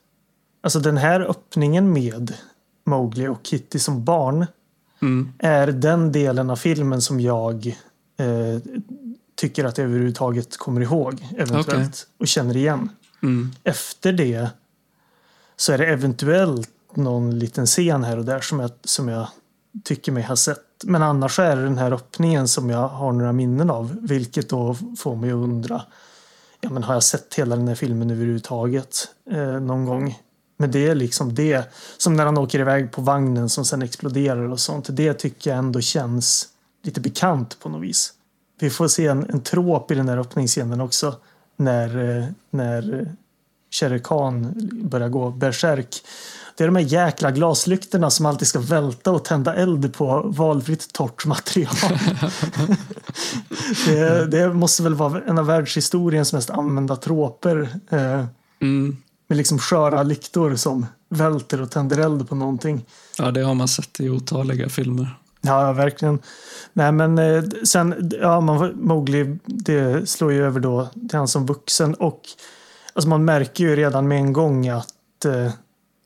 Alltså 0.61 0.81
den 0.81 0.97
här 0.97 1.20
öppningen 1.20 1.93
med 1.93 2.35
Mowgli 2.87 3.29
och 3.29 3.39
Kitty 3.43 3.79
som 3.79 4.05
barn 4.05 4.47
mm. 5.03 5.33
är 5.39 5.66
den 5.66 6.12
delen 6.12 6.51
av 6.51 6.57
filmen 6.57 7.03
som 7.03 7.20
jag 7.20 7.66
eh, 8.16 8.61
tycker 9.35 9.64
att 9.64 9.79
jag 9.79 9.85
överhuvudtaget 9.85 10.57
kommer 10.57 10.81
ihåg 10.81 11.26
eventuellt 11.37 11.66
okay. 11.68 11.89
och 12.18 12.29
känner 12.29 12.57
igen. 12.57 12.91
Mm. 13.22 13.51
Efter 13.64 14.12
det 14.12 14.49
så 15.57 15.72
är 15.72 15.79
det 15.79 15.87
eventuellt 15.87 16.70
någon 16.95 17.39
liten 17.39 17.66
scen 17.66 18.05
här 18.05 18.18
och 18.18 18.24
där 18.24 18.41
som 18.41 18.61
jag, 18.61 18.70
som 18.85 19.09
jag 19.09 19.29
tycker 19.85 20.12
mig 20.12 20.22
ha 20.22 20.37
sett. 20.37 20.64
Men 20.85 21.03
annars 21.03 21.39
är 21.39 21.57
det 21.57 21.62
den 21.62 21.79
här 21.79 21.93
öppningen 21.93 22.49
som 22.49 22.70
jag 22.70 22.89
har 22.89 23.12
några 23.12 23.33
minnen 23.33 23.70
av, 23.70 23.97
vilket 24.01 24.49
då 24.49 24.76
får 24.99 25.16
mig 25.16 25.31
att 25.31 25.35
undra 25.35 25.83
ja, 26.61 26.71
men 26.71 26.83
har 26.83 26.95
jag 26.95 27.03
sett 27.03 27.35
hela 27.35 27.57
den 27.57 27.69
här 27.69 27.75
filmen 27.75 28.11
överhuvudtaget 28.11 29.09
eh, 29.31 29.61
någon 29.61 29.87
gång? 29.87 30.19
Men 30.57 30.71
det 30.71 30.89
är 30.89 30.95
liksom 30.95 31.35
det, 31.35 31.73
som 31.97 32.17
när 32.17 32.25
han 32.25 32.39
åker 32.39 32.59
iväg 32.59 32.93
på 32.93 33.03
vagnen 33.03 33.49
som 33.49 33.65
sen 33.65 33.83
exploderar 33.83 34.49
och 34.49 34.61
sånt. 34.61 34.87
Det 34.91 35.15
tycker 35.15 35.51
jag 35.51 35.59
ändå 35.59 35.81
känns 35.81 36.49
lite 36.83 37.01
bekant 37.01 37.61
på 37.61 37.69
något 37.69 37.83
vis. 37.83 38.13
Vi 38.61 38.71
får 38.71 38.89
se 38.89 39.07
en, 39.07 39.31
en 39.31 39.41
trop 39.41 39.91
i 39.91 39.95
den 39.95 40.09
här 40.09 40.19
öppningsscenen 40.19 40.81
också. 40.81 41.17
När, 41.57 42.19
eh, 42.19 42.25
när 42.51 43.01
eh, 43.01 43.07
Shere 43.71 43.99
Khan 43.99 44.53
börjar 44.73 45.09
gå 45.09 45.31
bärsärk 45.31 46.03
det 46.59 46.65
är 46.65 46.69
de 46.69 46.77
här 46.77 46.83
jäkla 46.83 47.31
glaslyktorna 47.31 48.11
som 48.11 48.27
alltid 48.27 48.49
ska 48.49 48.59
välta 48.61 49.11
och 49.11 49.25
tända 49.25 49.55
eld 49.55 49.95
på 49.95 50.23
valfritt 50.25 50.93
torrt 50.93 51.27
material. 51.27 51.75
det, 53.87 54.27
det, 54.27 54.55
måste 54.55 54.83
väl 54.83 54.95
vara 54.95 55.23
en 55.23 55.39
av 55.39 55.47
världshistoriens 55.47 56.33
mest 56.33 56.51
använda 56.51 56.97
tråper. 56.97 57.69
Eh, 57.91 58.25
mm. 58.61 58.97
Med 59.29 59.39
liksom 59.39 59.59
sköra 59.59 60.03
lyktor 60.03 60.57
som 60.57 60.87
välter 61.09 61.63
och 61.63 61.71
tänder 61.71 61.99
eld 61.99 62.29
på 62.29 62.35
någonting. 62.35 62.85
Ja, 63.19 63.31
det 63.31 63.41
har 63.41 63.55
man 63.55 63.69
sett 63.69 64.01
i 64.01 64.09
otaliga 64.09 64.69
filmer. 64.69 65.19
Ja, 65.41 65.73
verkligen. 65.73 66.19
Nej, 66.73 66.93
men 66.93 67.19
eh, 67.19 67.43
sen, 67.65 68.13
ja, 68.21 68.41
man, 68.41 68.73
Mowgli, 68.75 69.39
det 69.45 70.09
slår 70.09 70.33
ju 70.33 70.45
över 70.45 70.61
då 70.61 70.89
till 71.09 71.19
han 71.19 71.29
som 71.29 71.47
vuxen 71.47 71.95
och 71.95 72.21
alltså 72.93 73.09
man 73.09 73.25
märker 73.25 73.65
ju 73.65 73.77
redan 73.77 74.09
med 74.09 74.19
en 74.19 74.33
gång 74.33 74.69
att 74.69 75.25
eh, 75.25 75.53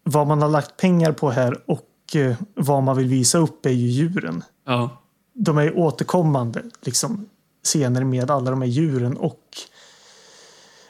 vad 0.04 0.26
man 0.26 0.42
har 0.42 0.48
lagt 0.48 0.76
pengar 0.76 1.12
på 1.12 1.30
här 1.30 1.70
och 1.70 2.16
eh, 2.16 2.36
vad 2.54 2.82
man 2.82 2.96
vill 2.96 3.08
visa 3.08 3.38
upp 3.38 3.66
är 3.66 3.70
ju 3.70 3.86
djuren. 3.86 4.44
Ja. 4.66 5.02
De 5.34 5.58
är 5.58 5.78
återkommande 5.78 6.62
liksom, 6.80 7.28
scener 7.64 8.04
med 8.04 8.30
alla 8.30 8.50
de 8.50 8.62
här 8.62 8.68
djuren 8.68 9.16
och 9.16 9.40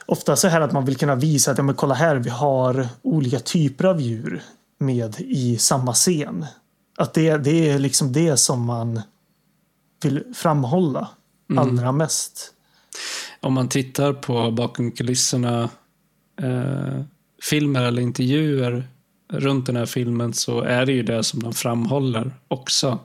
ofta 0.05 0.35
så 0.35 0.47
här 0.47 0.61
att 0.61 0.71
man 0.71 0.85
vill 0.85 0.97
kunna 0.97 1.15
visa 1.15 1.51
att 1.51 1.57
ja, 1.57 1.63
men 1.63 1.75
kolla 1.75 1.93
här, 1.93 2.15
vi 2.15 2.29
har 2.29 2.87
olika 3.01 3.39
typer 3.39 3.85
av 3.85 4.01
djur 4.01 4.43
med 4.77 5.15
i 5.19 5.57
samma 5.57 5.93
scen. 5.93 6.45
Att 6.97 7.13
det, 7.13 7.37
det 7.37 7.69
är 7.69 7.79
liksom 7.79 8.11
det 8.11 8.37
som 8.37 8.65
man 8.65 9.01
vill 10.03 10.23
framhålla 10.35 11.09
Mm. 11.51 11.69
allra 11.79 11.91
mest. 11.91 12.53
Om 13.41 13.53
man 13.53 13.69
tittar 13.69 14.13
på 14.13 14.51
bakom 14.51 14.91
kulisserna 14.91 15.69
eh, 16.41 17.01
filmer 17.49 17.83
eller 17.83 18.01
intervjuer 18.01 18.87
runt 19.33 19.65
den 19.65 19.75
här 19.75 19.85
filmen 19.85 20.33
så 20.33 20.61
är 20.61 20.85
det 20.85 20.91
ju 20.91 21.03
det 21.03 21.23
som 21.23 21.43
de 21.43 21.53
framhåller 21.53 22.31
också. 22.47 22.99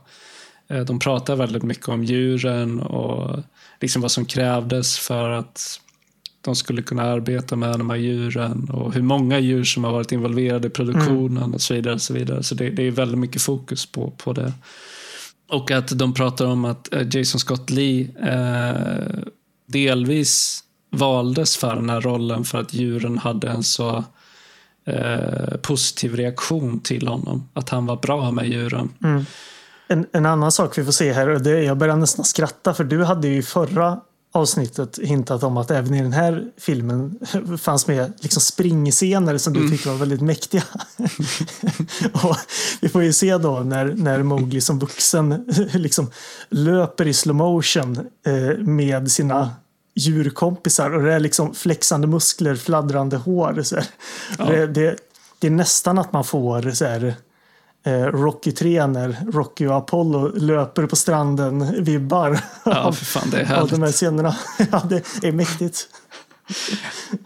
Eh, 0.68 0.80
de 0.80 0.98
pratar 0.98 1.36
väldigt 1.36 1.62
mycket 1.62 1.88
om 1.88 2.04
djuren 2.04 2.80
och 2.80 3.38
liksom 3.80 4.02
vad 4.02 4.10
som 4.10 4.24
krävdes 4.24 4.98
för 4.98 5.30
att 5.30 5.80
de 6.40 6.56
skulle 6.56 6.82
kunna 6.82 7.02
arbeta 7.02 7.56
med 7.56 7.78
de 7.78 7.90
här 7.90 7.96
djuren 7.96 8.68
och 8.72 8.94
hur 8.94 9.02
många 9.02 9.38
djur 9.38 9.64
som 9.64 9.84
har 9.84 9.92
varit 9.92 10.12
involverade 10.12 10.66
i 10.66 10.70
produktionen 10.70 11.54
och 11.54 11.60
så 11.60 11.74
vidare. 11.74 11.94
Och 11.94 12.02
så 12.02 12.14
vidare. 12.14 12.42
så 12.42 12.54
det, 12.54 12.70
det 12.70 12.82
är 12.82 12.90
väldigt 12.90 13.18
mycket 13.18 13.42
fokus 13.42 13.86
på, 13.86 14.10
på 14.10 14.32
det. 14.32 14.52
Och 15.48 15.70
att 15.70 15.98
de 15.98 16.14
pratar 16.14 16.46
om 16.46 16.64
att 16.64 16.94
eh, 16.94 17.06
Jason 17.12 17.40
Scott 17.40 17.70
Lee 17.70 18.08
eh, 18.22 19.18
delvis 19.66 20.64
valdes 20.90 21.56
för 21.56 21.74
den 21.74 21.90
här 21.90 22.00
rollen 22.00 22.44
för 22.44 22.58
att 22.58 22.74
djuren 22.74 23.18
hade 23.18 23.48
en 23.48 23.62
så 23.62 24.04
eh, 24.88 25.56
positiv 25.62 26.16
reaktion 26.16 26.80
till 26.80 27.08
honom. 27.08 27.48
Att 27.54 27.68
han 27.68 27.86
var 27.86 27.96
bra 27.96 28.30
med 28.30 28.48
djuren. 28.48 28.88
En, 29.88 30.06
en 30.12 30.26
annan 30.26 30.52
sak 30.52 30.78
vi 30.78 30.84
får 30.84 30.92
se 30.92 31.12
här, 31.12 31.28
och 31.28 31.42
det, 31.42 31.62
jag 31.62 31.78
börjar 31.78 31.96
nästan 31.96 32.24
skratta 32.24 32.74
för 32.74 32.84
du 32.84 33.04
hade 33.04 33.28
ju 33.28 33.36
i 33.36 33.42
förra 33.42 34.00
avsnittet 34.32 34.98
hintat 35.02 35.42
om 35.42 35.56
att 35.56 35.70
även 35.70 35.94
i 35.94 36.02
den 36.02 36.12
här 36.12 36.44
filmen 36.56 37.18
fanns 37.58 37.86
med 37.86 38.12
liksom 38.20 38.40
springscener 38.40 39.38
som 39.38 39.52
du 39.52 39.68
tyckte 39.68 39.88
var 39.88 39.96
väldigt 39.96 40.20
mäktiga. 40.20 40.62
och 42.12 42.36
vi 42.80 42.88
får 42.88 43.02
ju 43.02 43.12
se 43.12 43.38
då 43.38 43.60
när, 43.60 43.94
när 43.96 44.22
Mowgli 44.22 44.60
som 44.60 44.78
vuxen 44.78 45.44
liksom 45.72 46.10
löper 46.48 47.06
i 47.06 47.14
slow 47.14 47.36
motion 47.36 47.98
eh, 48.26 48.58
med 48.58 49.10
sina 49.10 49.50
djurkompisar 49.98 50.90
och 50.90 51.02
det 51.02 51.12
är 51.14 51.20
liksom 51.20 51.54
flexande 51.54 52.06
muskler, 52.06 52.54
fladdrande 52.54 53.16
hår. 53.16 53.62
Så 53.62 53.76
här. 53.76 53.86
Det, 54.50 54.66
det, 54.66 54.96
det 55.38 55.46
är 55.46 55.50
nästan 55.50 55.98
att 55.98 56.12
man 56.12 56.24
får 56.24 56.70
så 56.70 56.84
här, 56.84 57.14
eh, 57.86 58.02
Rocky 58.02 58.52
3 58.52 58.86
när 58.86 59.16
Rocky 59.32 59.66
och 59.66 59.76
Apollo 59.76 60.28
löper 60.36 60.86
på 60.86 60.96
stranden 60.96 61.84
vibbar 61.84 62.40
Ja, 62.64 62.78
av, 62.80 62.92
för 62.92 63.04
fan, 63.04 63.30
det 63.30 63.36
är 63.36 63.40
av 63.42 63.46
härligt. 63.48 63.70
de 63.70 63.82
här 63.82 63.92
scenerna. 63.92 64.36
ja, 64.72 64.82
det 64.88 65.24
är 65.28 65.32
mäktigt. 65.32 65.88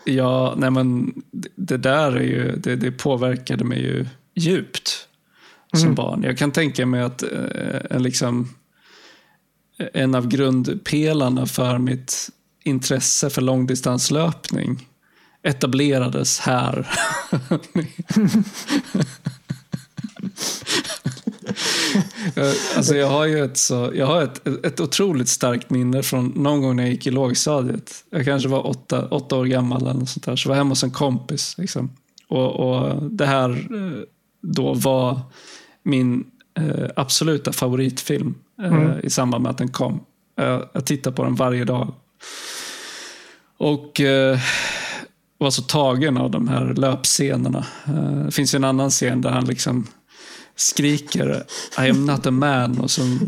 Ja, 0.05 0.55
nej 0.57 0.71
men 0.71 1.13
det- 1.57 1.77
där 1.77 2.13
är 2.17 2.21
ju, 2.23 2.57
det, 2.57 2.77
det 2.77 2.93
påverkade 2.93 3.65
mig 3.65 3.81
ju 3.83 4.07
djupt 4.35 5.09
som 5.75 5.95
barn. 5.95 6.23
Jag 6.23 6.39
kan 6.39 6.51
tänka 6.53 6.87
mig 6.87 7.03
att 7.03 7.23
eh, 7.23 7.29
en, 7.91 8.03
liksom, 8.03 8.49
en 9.93 10.15
av 10.15 10.29
grundpelarna 10.29 11.47
för 11.47 11.79
mitt 11.79 12.29
intresse 12.65 13.31
för 13.31 13.43
långdistanslöpning 13.43 14.89
etablerades 15.43 16.41
här. 16.41 16.89
Eh, 22.37 22.53
alltså 22.77 22.95
jag 22.97 23.09
har 23.09 23.27
ju 23.27 23.45
ett, 23.45 23.57
så, 23.57 23.93
jag 23.95 24.07
har 24.07 24.23
ett, 24.23 24.47
ett 24.47 24.81
otroligt 24.81 25.29
starkt 25.29 25.71
minne 25.71 26.03
från 26.03 26.27
någon 26.29 26.63
gång 26.63 26.77
när 26.77 26.83
jag 26.83 26.93
gick 26.93 27.07
i 27.07 27.11
lågstadiet. 27.11 28.05
Jag 28.11 28.25
kanske 28.25 28.49
var 28.49 28.67
åtta, 28.67 29.09
åtta 29.09 29.37
år 29.37 29.45
gammal 29.45 29.83
eller 29.83 29.95
något 29.95 30.09
sånt 30.09 30.27
där. 30.27 30.37
Så 30.37 30.49
var 30.49 30.57
jag 30.57 30.61
hemma 30.61 30.71
hos 30.71 30.85
en 30.85 30.91
kompis. 30.91 31.55
Liksom. 31.59 31.91
Och, 32.29 32.51
och 32.51 33.03
det 33.11 33.27
här 33.27 33.51
eh, 33.51 34.03
då 34.43 34.75
var 34.75 35.21
min 35.83 36.25
eh, 36.59 36.89
absoluta 36.97 37.53
favoritfilm 37.53 38.35
eh, 38.63 38.95
i 39.03 39.11
samband 39.11 39.43
med 39.43 39.51
att 39.51 39.59
den 39.59 39.69
kom. 39.69 40.01
Jag, 40.37 40.69
jag 40.73 40.87
tittar 40.87 41.13
på 41.13 41.25
den 41.25 41.35
varje 41.35 41.65
dag. 41.65 41.95
Och 43.59 44.01
eh, 44.01 44.39
var 45.39 45.51
så 45.51 45.63
tagen 45.63 46.17
av 46.17 46.31
de 46.31 46.49
här 46.49 46.75
löpscenerna. 46.75 47.67
Eh, 47.87 48.25
det 48.25 48.33
finns 48.33 48.55
ju 48.55 48.57
en 48.57 48.65
annan 48.65 48.91
scen 48.91 49.21
där 49.21 49.31
han 49.31 49.45
liksom 49.45 49.87
skriker 50.57 51.45
I 51.79 51.91
am 51.91 52.07
not 52.07 52.27
a 52.27 52.31
man 52.31 52.79
och 52.81 52.91
så 52.91 53.03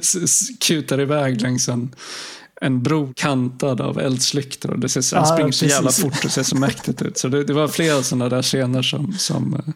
s- 0.00 0.14
s- 0.16 0.48
kutar 0.60 1.00
iväg 1.00 1.40
längs 1.42 1.68
en, 1.68 1.94
en 2.60 2.82
bro 2.82 3.12
kantad 3.16 3.80
av 3.80 3.98
eldslyktor. 4.00 4.70
Och 4.70 4.78
det 4.78 4.88
ser, 4.88 5.16
han 5.16 5.26
springer 5.26 5.52
så 5.52 5.64
jävla 5.64 5.90
fort 5.90 6.24
och 6.24 6.30
ser 6.30 6.42
så 6.42 6.56
mäktigt 6.56 7.02
ut. 7.02 7.18
Så 7.18 7.28
det, 7.28 7.44
det 7.44 7.52
var 7.52 7.68
flera 7.68 8.02
sådana 8.02 8.28
där 8.28 8.42
scener 8.42 8.82
som, 8.82 9.12
som 9.18 9.54
eh, 9.54 9.72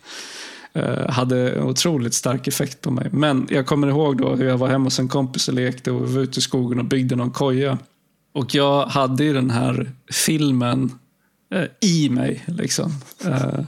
hade 1.08 1.50
en 1.52 1.62
otroligt 1.62 2.14
stark 2.14 2.48
effekt 2.48 2.80
på 2.80 2.90
mig. 2.90 3.08
Men 3.12 3.46
jag 3.50 3.66
kommer 3.66 3.88
ihåg 3.88 4.18
då 4.18 4.34
hur 4.34 4.48
jag 4.48 4.58
var 4.58 4.68
hemma 4.68 4.84
hos 4.84 4.98
en 4.98 5.08
kompis 5.08 5.48
och 5.48 5.54
lekte 5.54 5.90
och 5.90 6.08
vi 6.08 6.14
var 6.14 6.22
ute 6.22 6.38
i 6.38 6.42
skogen 6.42 6.78
och 6.78 6.84
byggde 6.84 7.16
någon 7.16 7.30
koja. 7.30 7.78
Och 8.32 8.54
jag 8.54 8.86
hade 8.86 9.24
ju 9.24 9.32
den 9.32 9.50
här 9.50 9.90
filmen 10.10 10.92
eh, 11.54 11.64
i 11.80 12.08
mig. 12.08 12.44
Liksom. 12.46 12.92
Eh, 13.24 13.60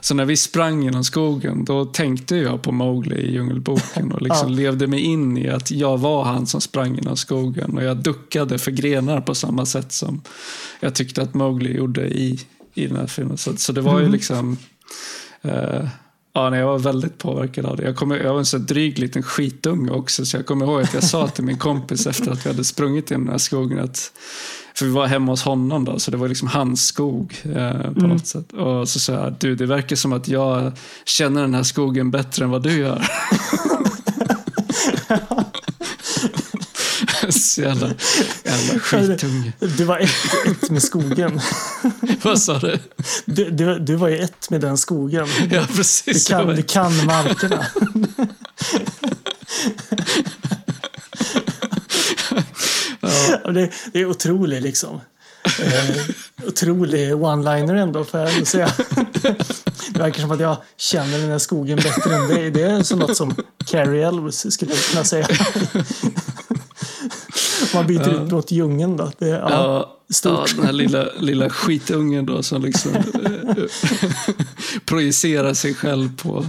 så 0.00 0.14
när 0.14 0.24
vi 0.24 0.36
sprang 0.36 0.82
genom 0.82 1.04
skogen 1.04 1.64
då 1.64 1.84
tänkte 1.84 2.36
jag 2.36 2.62
på 2.62 2.72
Mowgli 2.72 3.16
i 3.16 3.32
Djungelboken 3.32 4.12
och 4.12 4.22
liksom 4.22 4.48
Ja. 4.50 4.56
levde 4.56 4.86
mig 4.86 5.00
in 5.00 5.38
i 5.38 5.48
att 5.48 5.70
jag 5.70 5.98
var 5.98 6.24
han 6.24 6.46
som 6.46 6.60
sprang 6.60 6.94
genom 6.94 7.16
skogen 7.16 7.78
och 7.78 7.84
jag 7.84 7.96
duckade 7.96 8.58
för 8.58 8.70
grenar 8.70 9.20
på 9.20 9.34
samma 9.34 9.66
sätt 9.66 9.92
som 9.92 10.22
jag 10.80 10.94
tyckte 10.94 11.22
att 11.22 11.34
Mowgli 11.34 11.76
gjorde 11.76 12.08
i, 12.08 12.40
i 12.74 12.86
den 12.86 12.96
här 12.96 13.06
filmen. 13.06 13.36
Så, 13.38 13.56
så 13.56 13.72
det 13.72 13.80
var 13.80 14.00
ju 14.00 14.08
liksom 14.08 14.56
eh, 15.42 15.88
Ja, 16.34 16.50
nej, 16.50 16.60
jag 16.60 16.66
var 16.66 16.78
väldigt 16.78 17.18
påverkad 17.18 17.66
av 17.66 17.76
det. 17.76 17.82
Jag, 17.82 17.96
kommer, 17.96 18.16
jag 18.16 18.32
var 18.32 18.38
en 18.38 18.46
så 18.46 18.58
dryg 18.58 18.98
liten 18.98 19.22
skitunge 19.22 19.90
också, 19.90 20.26
så 20.26 20.36
jag 20.36 20.46
kommer 20.46 20.66
ihåg 20.66 20.82
att 20.82 20.94
jag 20.94 21.04
sa 21.04 21.28
till 21.28 21.44
min 21.44 21.58
kompis 21.58 22.06
efter 22.06 22.30
att 22.30 22.46
vi 22.46 22.50
hade 22.50 22.64
sprungit 22.64 23.10
i 23.10 23.14
den 23.14 23.28
här 23.28 23.38
skogen 23.38 23.78
att 23.78 24.12
för 24.74 24.86
vi 24.86 24.92
var 24.92 25.06
hemma 25.06 25.32
hos 25.32 25.42
honom 25.42 25.84
då, 25.84 25.98
så 25.98 26.10
det 26.10 26.16
var 26.16 26.28
liksom 26.28 26.48
hans 26.48 26.86
skog 26.86 27.42
eh, 27.44 27.92
på 27.92 28.06
något 28.06 28.26
sätt. 28.26 28.52
Och 28.52 28.88
så 28.88 29.00
sa 29.00 29.12
jag, 29.12 29.34
du 29.40 29.54
det 29.54 29.66
verkar 29.66 29.96
som 29.96 30.12
att 30.12 30.28
jag 30.28 30.72
känner 31.04 31.40
den 31.40 31.54
här 31.54 31.62
skogen 31.62 32.10
bättre 32.10 32.44
än 32.44 32.50
vad 32.50 32.62
du 32.62 32.78
gör. 32.78 33.06
så 37.30 37.60
jävla, 37.60 37.90
jävla 38.44 38.80
skitunge. 38.80 39.52
Du 39.58 39.84
var 39.84 39.98
ett, 39.98 40.10
ett 40.62 40.70
med 40.70 40.82
skogen. 40.82 41.40
Vad 42.22 42.42
sa 42.42 42.58
du? 42.58 42.78
Du, 43.24 43.50
du, 43.50 43.78
du 43.78 43.96
var 43.96 44.08
ju 44.08 44.18
ett 44.18 44.50
med 44.50 44.60
den 44.60 44.78
skogen. 44.78 45.26
Ja, 45.50 45.60
Du 45.68 45.76
precis. 45.76 46.28
kan, 46.28 46.46
Jag 46.48 46.56
du 46.56 46.62
kan 46.62 47.06
markerna. 47.06 47.66
Ja, 53.44 53.50
det, 53.52 53.70
det 53.92 54.00
är 54.00 54.06
otroligt 54.06 54.62
liksom. 54.62 55.00
Eh, 55.60 55.96
otrolig 56.46 57.12
one-liner 57.12 57.74
ändå 57.74 58.04
får 58.04 58.20
jag 58.20 58.32
ändå 58.34 58.46
säga. 58.46 58.72
Det 59.92 59.98
verkar 59.98 60.20
som 60.20 60.30
att 60.30 60.40
jag 60.40 60.56
känner 60.76 61.18
den 61.18 61.30
här 61.30 61.38
skogen 61.38 61.76
bättre 61.76 62.14
än 62.14 62.28
dig. 62.28 62.50
Det 62.50 62.62
är 62.62 62.82
så 62.82 62.96
något 62.96 63.16
som 63.16 63.34
Carrie 63.66 64.06
Elvis 64.08 64.52
skulle 64.54 64.72
kunna 64.90 65.04
säga. 65.04 65.28
Man 67.74 67.86
byter 67.86 68.24
ut 68.24 68.30
mot 68.30 68.50
djungeln 68.50 68.96
då. 68.96 69.12
Det, 69.18 69.28
ja, 69.28 69.50
Ja, 69.50 69.98
stort. 70.10 70.48
ja, 70.50 70.56
den 70.56 70.64
här 70.66 70.72
lilla, 70.72 71.04
lilla 71.18 71.50
skitungen 71.50 72.26
då 72.26 72.42
som 72.42 72.62
liksom 72.62 72.94
eh, 72.94 73.64
projicerar 74.84 75.54
sig 75.54 75.74
själv 75.74 76.16
på 76.16 76.46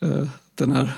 eh, 0.00 0.24
den 0.54 0.72
här 0.72 0.92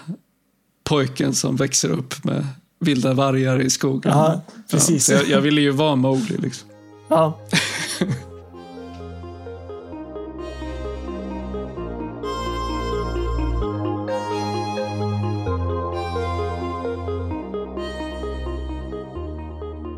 pojken 0.84 1.34
som 1.34 1.56
växer 1.56 1.88
upp 1.90 2.24
med 2.24 2.46
vilda 2.80 3.12
vargar 3.14 3.60
i 3.60 3.70
skogen. 3.70 4.12
Ja, 4.12 4.42
precis. 4.70 5.04
så 5.06 5.12
jag, 5.12 5.28
jag 5.28 5.40
ville 5.40 5.60
ju 5.60 5.70
vara 5.70 5.96
Mowgli 5.96 6.36
liksom. 6.36 6.68
ja. 7.08 7.38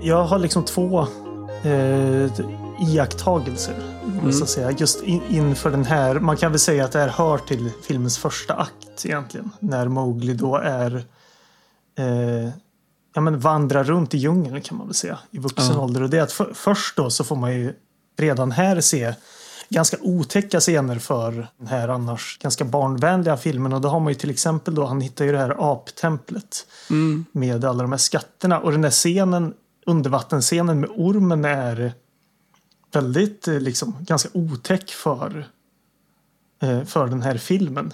Jag 0.04 0.24
har 0.24 0.38
liksom 0.38 0.64
två 0.64 1.06
eh, 1.62 2.30
iakttagelser. 2.80 3.74
Mm. 4.04 4.32
Så 4.32 4.44
att 4.44 4.50
säga. 4.50 4.70
Just 4.70 5.02
in, 5.02 5.22
inför 5.30 5.70
den 5.70 5.84
här, 5.84 6.20
man 6.20 6.36
kan 6.36 6.52
väl 6.52 6.58
säga 6.58 6.84
att 6.84 6.92
det 6.92 6.98
här 6.98 7.08
hör 7.08 7.38
till 7.38 7.70
filmens 7.82 8.18
första 8.18 8.54
akt 8.54 9.04
egentligen. 9.06 9.50
När 9.60 9.88
Mowgli 9.88 10.34
då 10.34 10.56
är 10.56 11.04
eh, 11.98 12.50
ja, 13.14 13.20
men 13.20 13.40
vandrar 13.40 13.84
runt 13.84 14.14
i 14.14 14.18
djungeln 14.18 14.60
kan 14.60 14.78
man 14.78 14.86
väl 14.86 14.94
säga 14.94 15.18
i 15.30 15.38
vuxen 15.38 15.70
mm. 15.70 15.80
ålder. 15.80 16.02
Och 16.02 16.10
det 16.10 16.18
är 16.18 16.22
att 16.22 16.32
för, 16.32 16.52
först 16.54 16.96
då 16.96 17.10
så 17.10 17.24
får 17.24 17.36
man 17.36 17.54
ju 17.54 17.74
redan 18.18 18.52
här 18.52 18.80
se 18.80 19.14
ganska 19.68 19.96
otäcka 20.00 20.60
scener 20.60 20.98
för 20.98 21.48
den 21.58 21.66
här 21.66 21.88
annars 21.88 22.38
ganska 22.42 22.64
barnvänliga 22.64 23.36
filmen. 23.36 23.72
Och 23.72 23.80
då 23.80 23.88
har 23.88 24.00
man 24.00 24.12
ju 24.12 24.14
till 24.14 24.30
exempel 24.30 24.74
då, 24.74 24.84
han 24.84 25.00
hittar 25.00 25.24
ju 25.24 25.32
det 25.32 25.38
här 25.38 25.72
aptemplet 25.72 26.66
mm. 26.90 27.24
med 27.32 27.64
alla 27.64 27.82
de 27.82 27.92
här 27.92 27.98
skatterna. 27.98 28.58
Och 28.58 28.72
den 28.72 28.82
där 28.82 28.90
scenen, 28.90 29.54
undervattensscenen 29.86 30.80
med 30.80 30.90
ormen 30.96 31.44
är 31.44 31.92
väldigt 32.92 33.48
eh, 33.48 33.60
liksom 33.60 33.96
ganska 34.00 34.28
otäck 34.32 34.90
för, 34.90 35.48
eh, 36.62 36.84
för 36.84 37.06
den 37.06 37.22
här 37.22 37.38
filmen. 37.38 37.92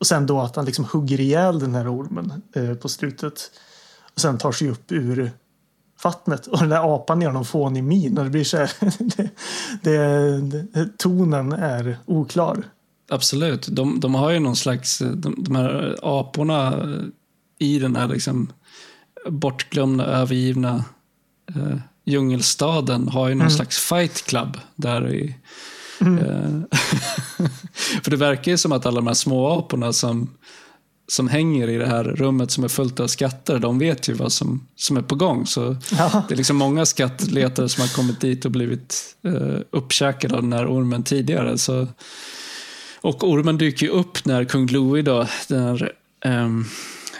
Och 0.00 0.06
sen 0.06 0.26
då 0.26 0.40
att 0.40 0.56
han 0.56 0.64
liksom 0.64 0.84
hugger 0.84 1.20
ihjäl 1.20 1.58
den 1.58 1.74
här 1.74 1.94
ormen 1.94 2.42
eh, 2.52 2.74
på 2.74 2.88
slutet. 2.88 3.50
Och 4.14 4.20
sen 4.20 4.38
tar 4.38 4.52
sig 4.52 4.70
upp 4.70 4.92
ur 4.92 5.32
vattnet 6.04 6.46
och 6.46 6.58
den 6.58 6.68
där 6.68 6.94
apan 6.94 7.22
gör 7.22 7.32
någon 7.32 7.44
fånig 7.44 7.84
min 7.84 8.18
och 8.18 8.24
det 8.24 8.30
blir 8.30 8.44
så 8.44 8.56
här, 8.56 8.72
det, 9.16 9.30
det, 9.82 10.62
det, 10.62 10.98
tonen 10.98 11.52
är 11.52 11.98
oklar. 12.06 12.64
Absolut, 13.10 13.66
de, 13.66 14.00
de 14.00 14.14
har 14.14 14.30
ju 14.30 14.38
någon 14.38 14.56
slags, 14.56 15.00
eh, 15.00 15.10
de, 15.10 15.34
de 15.38 15.56
här 15.56 15.96
aporna 16.02 16.68
eh, 16.68 17.04
i 17.58 17.78
den 17.78 17.96
här 17.96 18.08
liksom 18.08 18.52
bortglömda, 19.28 20.04
övergivna 20.04 20.84
eh, 21.56 21.78
djungelstaden 22.04 23.08
har 23.08 23.28
ju 23.28 23.34
någon 23.34 23.40
mm. 23.40 23.50
slags 23.50 23.78
fight 23.78 24.26
club 24.26 24.56
där 24.76 25.14
i, 25.14 25.36
mm. 26.00 26.18
eh, 26.18 26.78
För 28.02 28.10
det 28.10 28.16
verkar 28.16 28.52
ju 28.52 28.58
som 28.58 28.72
att 28.72 28.86
alla 28.86 28.96
de 28.96 29.06
här 29.06 29.14
små 29.14 29.58
aporna 29.58 29.92
som 29.92 30.30
som 31.10 31.28
hänger 31.28 31.68
i 31.68 31.76
det 31.76 31.86
här 31.86 32.04
rummet 32.04 32.50
som 32.50 32.64
är 32.64 32.68
fullt 32.68 33.00
av 33.00 33.06
skatter, 33.06 33.58
de 33.58 33.78
vet 33.78 34.08
ju 34.08 34.12
vad 34.12 34.32
som, 34.32 34.66
som 34.76 34.96
är 34.96 35.02
på 35.02 35.14
gång. 35.14 35.46
Så 35.46 35.76
ja. 35.98 36.24
Det 36.28 36.34
är 36.34 36.36
liksom 36.36 36.56
många 36.56 36.86
skattletare 36.86 37.68
som 37.68 37.80
har 37.80 37.88
kommit 37.88 38.20
dit 38.20 38.44
och 38.44 38.50
blivit 38.50 39.16
eh, 39.24 39.58
uppkäkade 39.70 40.34
av 40.34 40.42
den 40.42 40.52
här 40.52 40.66
ormen 40.66 41.02
tidigare. 41.02 41.58
Så, 41.58 41.88
och 43.00 43.28
ormen 43.28 43.58
dyker 43.58 43.86
ju 43.86 43.92
upp 43.92 44.24
när 44.24 44.44
kung 44.44 44.66
Louis 44.66 45.04
då, 45.04 45.26
den 45.48 45.62
här, 45.62 45.92
eh, 46.24 46.48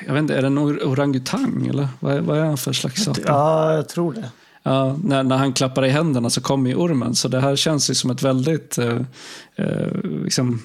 jag 0.07 0.13
vet 0.13 0.21
inte, 0.21 0.37
är 0.37 0.41
det 0.41 0.47
en 0.47 0.59
orangutang 0.59 1.67
eller 1.67 1.89
vad, 2.01 2.21
vad 2.21 2.39
är 2.39 2.45
han 2.45 2.57
för 2.57 2.73
slags 2.73 3.05
sak? 3.05 3.19
Ja, 3.27 3.75
jag 3.75 3.89
tror 3.89 4.13
det. 4.13 4.31
Ja, 4.63 4.99
när, 5.05 5.23
när 5.23 5.37
han 5.37 5.53
klappar 5.53 5.85
i 5.85 5.89
händerna 5.89 6.31
så 6.31 6.41
kommer 6.41 6.71
ju 6.71 6.77
ormen. 6.77 7.15
Så 7.15 7.29
det 7.29 7.41
här 7.41 7.57
känns 7.57 7.91
ju 7.91 7.95
som 7.95 8.11
ett 8.11 8.23
väldigt 8.23 8.79
eh, 8.79 9.01
eh, 9.57 10.03
liksom, 10.25 10.63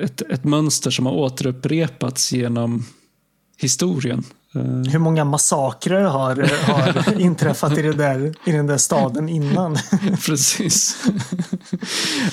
ett, 0.00 0.20
ett 0.20 0.44
mönster 0.44 0.90
som 0.90 1.06
har 1.06 1.12
återupprepats 1.12 2.32
genom 2.32 2.86
historien. 3.58 4.24
Eh, 4.54 4.92
Hur 4.92 4.98
många 4.98 5.24
massakrer 5.24 6.02
har, 6.02 6.36
har 6.72 7.20
inträffat 7.20 7.78
i, 7.78 7.82
det 7.82 7.92
där, 7.92 8.34
i 8.44 8.52
den 8.52 8.66
där 8.66 8.76
staden 8.76 9.28
innan? 9.28 9.76
Precis. 10.26 11.04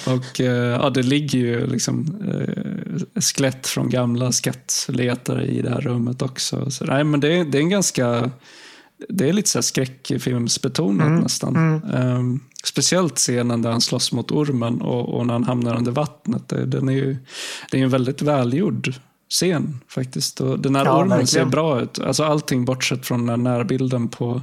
Och 0.05 0.41
eh, 0.41 0.82
ja, 0.82 0.89
det 0.89 1.03
ligger 1.03 1.39
ju 1.39 1.67
liksom 1.67 2.22
eh, 2.28 3.22
skelett 3.22 3.67
från 3.67 3.89
gamla 3.89 4.32
skattletare 4.32 5.45
i 5.45 5.61
det 5.61 5.69
här 5.69 5.82
rummet 5.82 6.22
också. 6.22 6.72
Så, 6.72 6.86
nej, 6.86 7.03
men 7.03 7.19
det, 7.19 7.43
det 7.43 7.57
är 7.57 7.61
en 7.61 7.69
ganska 7.69 8.32
det 9.09 9.30
är 9.30 9.34
lite 9.34 9.49
så 9.49 9.61
skräckfilmsbetonat 9.61 11.07
mm, 11.07 11.19
nästan. 11.19 11.55
Mm. 11.55 12.17
Um, 12.17 12.39
speciellt 12.63 13.17
scenen 13.17 13.61
där 13.61 13.72
han 13.72 13.82
slåss 13.82 14.11
mot 14.11 14.32
ormen 14.32 14.82
och, 14.82 15.17
och 15.17 15.28
när 15.28 15.34
han 15.34 15.43
hamnar 15.43 15.78
under 15.78 15.91
vattnet. 15.91 16.49
Det, 16.49 16.65
den 16.65 16.89
är 16.89 16.93
ju, 16.93 17.17
det 17.72 17.80
är 17.80 17.84
en 17.84 17.89
väldigt 17.89 18.22
välgjord 18.22 18.93
scen 19.32 19.79
faktiskt. 19.88 20.41
Och 20.41 20.59
den 20.59 20.75
här 20.75 20.86
ja, 20.86 20.97
ormen 20.97 21.09
verkligen. 21.09 21.27
ser 21.27 21.45
bra 21.45 21.82
ut. 21.82 21.99
Alltså 21.99 22.23
allting 22.23 22.65
bortsett 22.65 23.05
från 23.05 23.25
den 23.25 23.43
närbilden 23.43 24.07
på, 24.07 24.41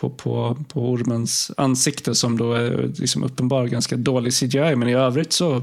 på, 0.00 0.10
på, 0.10 0.56
på 0.68 0.90
ormens 0.90 1.50
ansikte 1.56 2.14
som 2.14 2.38
då 2.38 2.52
är 2.52 2.92
liksom 2.96 3.24
uppenbar 3.24 3.66
ganska 3.66 3.96
dålig 3.96 4.32
CGI. 4.32 4.76
Men 4.76 4.88
i 4.88 4.94
övrigt 4.94 5.32
så, 5.32 5.62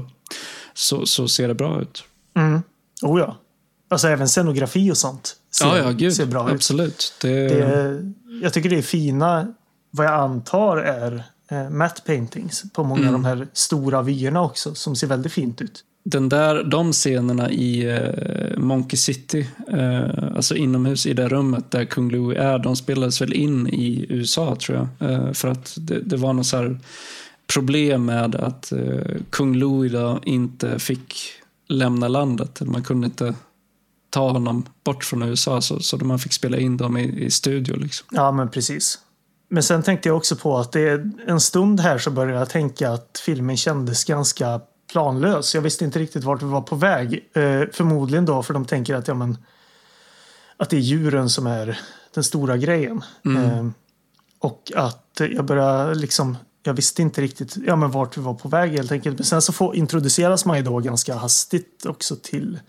så, 0.74 1.06
så 1.06 1.28
ser 1.28 1.48
det 1.48 1.54
bra 1.54 1.82
ut. 1.82 2.04
Mm. 2.36 2.62
Oh 3.02 3.20
ja. 3.20 3.36
Alltså 3.90 4.08
även 4.08 4.28
scenografi 4.28 4.90
och 4.90 4.96
sånt 4.96 5.36
ser, 5.52 5.66
ja, 5.66 5.78
ja, 5.78 5.90
gud. 5.90 6.14
ser 6.14 6.26
bra 6.26 6.48
ut. 6.48 6.54
Absolut. 6.54 7.14
Det... 7.20 7.48
Det, 7.48 8.12
jag 8.42 8.52
tycker 8.52 8.70
det 8.70 8.78
är 8.78 8.82
fina, 8.82 9.54
vad 9.90 10.06
jag 10.06 10.12
antar 10.12 10.76
är 10.76 11.24
eh, 11.50 11.70
matte 11.70 12.02
paintings 12.06 12.64
på 12.72 12.84
många 12.84 13.00
mm. 13.00 13.14
av 13.14 13.20
de 13.20 13.24
här 13.24 13.48
stora 13.52 14.02
vyerna 14.02 14.42
också 14.42 14.74
som 14.74 14.96
ser 14.96 15.06
väldigt 15.06 15.32
fint 15.32 15.60
ut. 15.60 15.84
Den 16.02 16.28
där, 16.28 16.64
de 16.64 16.92
scenerna 16.92 17.50
i 17.50 17.90
eh, 17.90 18.58
Monkey 18.58 18.96
City, 18.96 19.46
eh, 19.68 20.34
alltså 20.36 20.56
inomhus 20.56 21.06
i 21.06 21.12
det 21.12 21.28
rummet 21.28 21.70
där 21.70 21.84
kung 21.84 22.10
Louie 22.10 22.38
är, 22.38 22.58
de 22.58 22.76
spelades 22.76 23.22
väl 23.22 23.32
in 23.32 23.66
i 23.66 24.06
USA 24.08 24.56
tror 24.56 24.78
jag. 24.98 25.10
Eh, 25.10 25.32
för 25.32 25.48
att 25.48 25.74
det, 25.76 26.00
det 26.00 26.16
var 26.16 26.32
något 26.32 26.46
så 26.46 26.76
problem 27.54 28.04
med 28.04 28.34
att 28.34 28.72
eh, 28.72 29.16
kung 29.30 29.54
Louie 29.54 29.92
då 29.92 30.20
inte 30.24 30.78
fick 30.78 31.14
lämna 31.68 32.08
landet. 32.08 32.60
Man 32.60 32.82
kunde 32.82 33.06
inte 33.06 33.34
ta 34.10 34.30
honom 34.30 34.66
bort 34.84 35.04
från 35.04 35.22
USA 35.22 35.60
så, 35.60 35.80
så 35.80 35.96
man 35.96 36.18
fick 36.18 36.32
spela 36.32 36.58
in 36.58 36.76
dem 36.76 36.96
i, 36.96 37.24
i 37.24 37.30
studio. 37.30 37.76
Liksom. 37.76 38.06
Ja, 38.10 38.32
men 38.32 38.48
precis. 38.48 38.98
Men 39.48 39.62
sen 39.62 39.82
tänkte 39.82 40.08
jag 40.08 40.16
också 40.16 40.36
på 40.36 40.58
att 40.58 40.72
det 40.72 40.80
är 40.80 41.10
en 41.26 41.40
stund 41.40 41.80
här 41.80 41.98
så 41.98 42.10
började 42.10 42.38
jag 42.38 42.48
tänka 42.48 42.90
att 42.90 43.22
filmen 43.26 43.56
kändes 43.56 44.04
ganska 44.04 44.60
planlös. 44.90 45.54
Jag 45.54 45.62
visste 45.62 45.84
inte 45.84 45.98
riktigt 45.98 46.24
vart 46.24 46.42
vi 46.42 46.46
var 46.46 46.60
på 46.60 46.76
väg. 46.76 47.14
Eh, 47.32 47.62
förmodligen 47.72 48.24
då 48.24 48.42
för 48.42 48.54
de 48.54 48.64
tänker 48.64 48.94
att, 48.94 49.08
ja, 49.08 49.14
men, 49.14 49.38
att 50.56 50.70
det 50.70 50.76
är 50.76 50.80
djuren 50.80 51.30
som 51.30 51.46
är 51.46 51.80
den 52.14 52.24
stora 52.24 52.56
grejen. 52.56 53.04
Mm. 53.24 53.44
Eh, 53.44 53.66
och 54.38 54.72
att 54.76 55.20
jag 55.20 55.44
började 55.44 55.94
liksom 55.94 56.36
jag 56.62 56.74
visste 56.74 57.02
inte 57.02 57.20
riktigt 57.20 57.56
ja, 57.66 57.76
men 57.76 57.90
vart 57.90 58.16
vi 58.18 58.20
var 58.20 58.34
på 58.34 58.48
väg 58.48 58.70
helt 58.70 58.92
enkelt. 58.92 59.18
Men 59.18 59.24
sen 59.24 59.42
så 59.42 59.52
får, 59.52 59.76
introduceras 59.76 60.44
man 60.44 60.56
ju 60.56 60.62
då 60.62 60.78
ganska 60.78 61.14
hastigt 61.14 61.86
också 61.86 62.16
till 62.16 62.60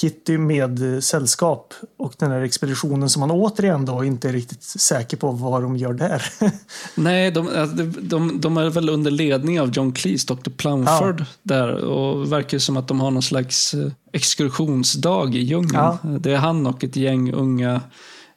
Kitty 0.00 0.38
med 0.38 1.04
sällskap 1.04 1.74
och 1.96 2.14
den 2.18 2.30
här 2.30 2.40
expeditionen 2.40 3.10
som 3.10 3.20
man 3.20 3.30
återigen 3.30 3.84
då 3.84 4.04
inte 4.04 4.28
är 4.28 4.32
riktigt 4.32 4.62
säker 4.62 5.16
på 5.16 5.30
vad 5.30 5.62
de 5.62 5.76
gör 5.76 5.92
där. 5.92 6.22
Nej, 6.94 7.30
de, 7.30 7.48
de, 8.00 8.40
de, 8.40 8.56
är 8.56 8.70
väl 8.70 8.88
under 8.88 9.10
ledning 9.10 9.60
av 9.60 9.70
John 9.70 9.92
Cleese, 9.92 10.24
Dr. 10.24 10.50
Plumford 10.50 11.20
ja. 11.20 11.26
där 11.42 11.74
och 11.74 12.32
verkar 12.32 12.58
som 12.58 12.76
att 12.76 12.88
de 12.88 13.00
har 13.00 13.10
någon 13.10 13.22
slags 13.22 13.74
eh, 13.74 13.92
exkursionsdag 14.12 15.34
i 15.34 15.42
djungeln. 15.42 15.74
Ja. 15.74 15.98
Det 16.02 16.32
är 16.32 16.36
han 16.36 16.66
och 16.66 16.84
ett 16.84 16.96
gäng 16.96 17.32
unga 17.32 17.80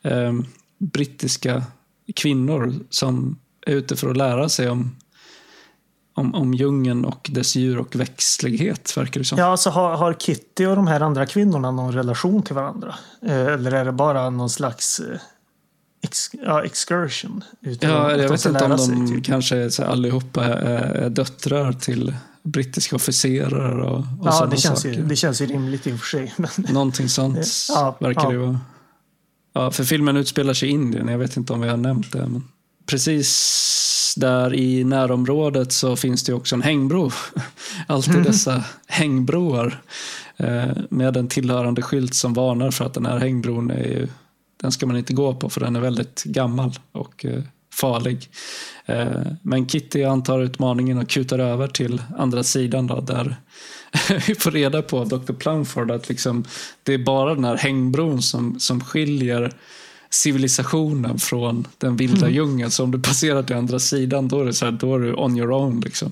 eh, 0.02 0.34
brittiska 0.78 1.64
kvinnor 2.16 2.74
som 2.90 3.40
är 3.66 3.74
ute 3.74 3.96
för 3.96 4.10
att 4.10 4.18
lära 4.18 4.50
sig 4.50 4.70
om 4.70 4.96
om, 6.16 6.36
om 6.36 6.54
djungeln 6.54 7.06
och 7.06 7.30
dess 7.34 7.56
djur 7.56 7.80
och 7.80 7.96
växtlighet, 7.96 8.98
verkar 8.98 9.20
det 9.20 9.26
som. 9.26 9.38
Ja, 9.38 9.46
alltså 9.46 9.70
har, 9.70 9.98
har 9.98 10.14
Kitty 10.14 10.66
och 10.66 10.76
de 10.76 10.88
här 10.88 11.02
andra 11.02 11.26
kvinnorna 11.26 11.72
någon 11.72 11.94
relation 11.94 12.44
till 12.44 12.56
varandra? 12.56 12.96
Eh, 13.26 13.48
eller 13.48 13.72
är 13.72 13.86
det 13.86 13.92
bara 13.92 14.30
någon 14.30 14.50
slags 14.50 15.00
eh, 15.00 15.20
ex, 16.04 16.30
ja, 16.34 16.64
excursion? 16.64 17.44
Ja, 17.60 18.12
jag 18.12 18.30
vet 18.30 18.46
inte 18.46 18.66
om 18.66 18.78
de 18.78 19.08
typ. 19.08 19.26
kanske 19.26 19.58
är, 19.58 19.70
så 19.70 19.84
allihopa 19.84 20.46
är, 20.46 20.96
är 20.96 21.10
döttrar 21.10 21.74
till 21.74 22.16
brittiska 22.44 22.96
officerare 22.96 23.84
och, 23.84 23.98
och 23.98 24.06
Ja, 24.26 24.48
det 24.52 24.58
känns, 24.58 24.86
ju, 24.86 25.04
det 25.04 25.16
känns 25.16 25.42
ju 25.42 25.46
rimligt 25.46 25.88
i 25.88 25.94
och 25.94 26.00
för 26.00 26.08
sig. 26.08 26.34
Men... 26.38 26.50
Någonting 26.74 27.10
sånt 27.20 27.48
ja, 27.70 27.98
verkar 28.00 28.24
ja. 28.24 28.30
det 28.30 28.38
vara. 28.38 28.60
Ja, 29.54 29.72
för 29.72 29.84
filmen 29.84 30.18
utspelar 30.18 30.54
sig 30.54 30.70
i 30.70 30.72
Indien. 30.72 31.08
Jag 31.08 31.18
vet 31.18 31.38
inte 31.38 31.54
om 31.54 31.62
vi 31.62 31.70
har 31.70 31.78
nämnt 31.78 32.12
det. 32.12 32.28
Men 32.28 32.44
precis 32.86 33.32
där 34.16 34.54
i 34.54 34.84
närområdet 34.84 35.72
så 35.72 35.96
finns 35.96 36.24
det 36.24 36.34
också 36.34 36.56
en 36.56 36.62
hängbro. 36.62 37.12
Alltid 37.88 38.14
mm. 38.14 38.26
dessa 38.26 38.64
hängbroar 38.88 39.82
eh, 40.38 40.78
med 40.90 41.18
en 41.18 41.28
tillhörande 41.28 41.82
skylt 41.82 42.16
som 42.16 42.34
varnar 42.34 42.72
för 42.72 42.86
att 42.86 42.94
den 42.94 43.06
här 43.06 43.20
hängbron 43.20 43.72
är 43.72 43.84
ju, 43.84 44.08
den 44.62 44.72
ska 44.72 44.86
man 44.86 44.98
inte 44.98 45.14
gå 45.14 45.34
på 45.34 45.50
för 45.50 45.62
den 45.62 45.76
är 45.76 45.80
väldigt 45.80 46.24
gammal 46.24 46.72
och 46.92 47.26
eh, 47.26 47.44
farlig. 47.74 48.30
Eh, 48.86 49.22
men 49.42 49.68
Kitty 49.68 50.04
antar 50.04 50.40
utmaningen 50.40 50.98
och 50.98 51.10
kutar 51.10 51.40
över 51.40 51.68
till 51.68 52.02
andra 52.18 52.44
sidan 52.44 52.88
då, 52.88 53.02
där 53.02 53.36
vi 54.28 54.36
får 54.36 54.52
reda 54.52 54.82
på 54.82 55.00
av 55.00 55.08
Dr. 55.08 55.34
Plumford 55.34 55.92
att 55.92 56.10
liksom, 56.10 56.46
det 56.84 56.94
är 56.94 56.98
bara 56.98 57.36
den 57.36 57.46
här 57.46 57.58
hängbron 57.58 58.22
som, 58.22 58.60
som 58.60 58.82
skiljer 58.82 59.54
civilisationen 60.10 61.20
från 61.20 61.68
den 61.78 61.96
vilda 61.96 62.26
mm. 62.26 62.34
djungeln. 62.34 62.72
Så 62.72 62.84
om 62.84 62.92
du 62.92 63.00
passerar 63.00 63.44
till 63.44 63.56
andra 63.56 63.80
sidan 63.80 64.28
då 64.28 64.42
är, 64.42 64.46
det 64.46 64.54
så 64.54 64.66
här, 64.66 64.72
då 64.72 64.96
är 64.96 65.00
du 65.00 65.14
on 65.14 65.38
your 65.38 65.52
own. 65.52 65.80
Liksom. 65.80 66.12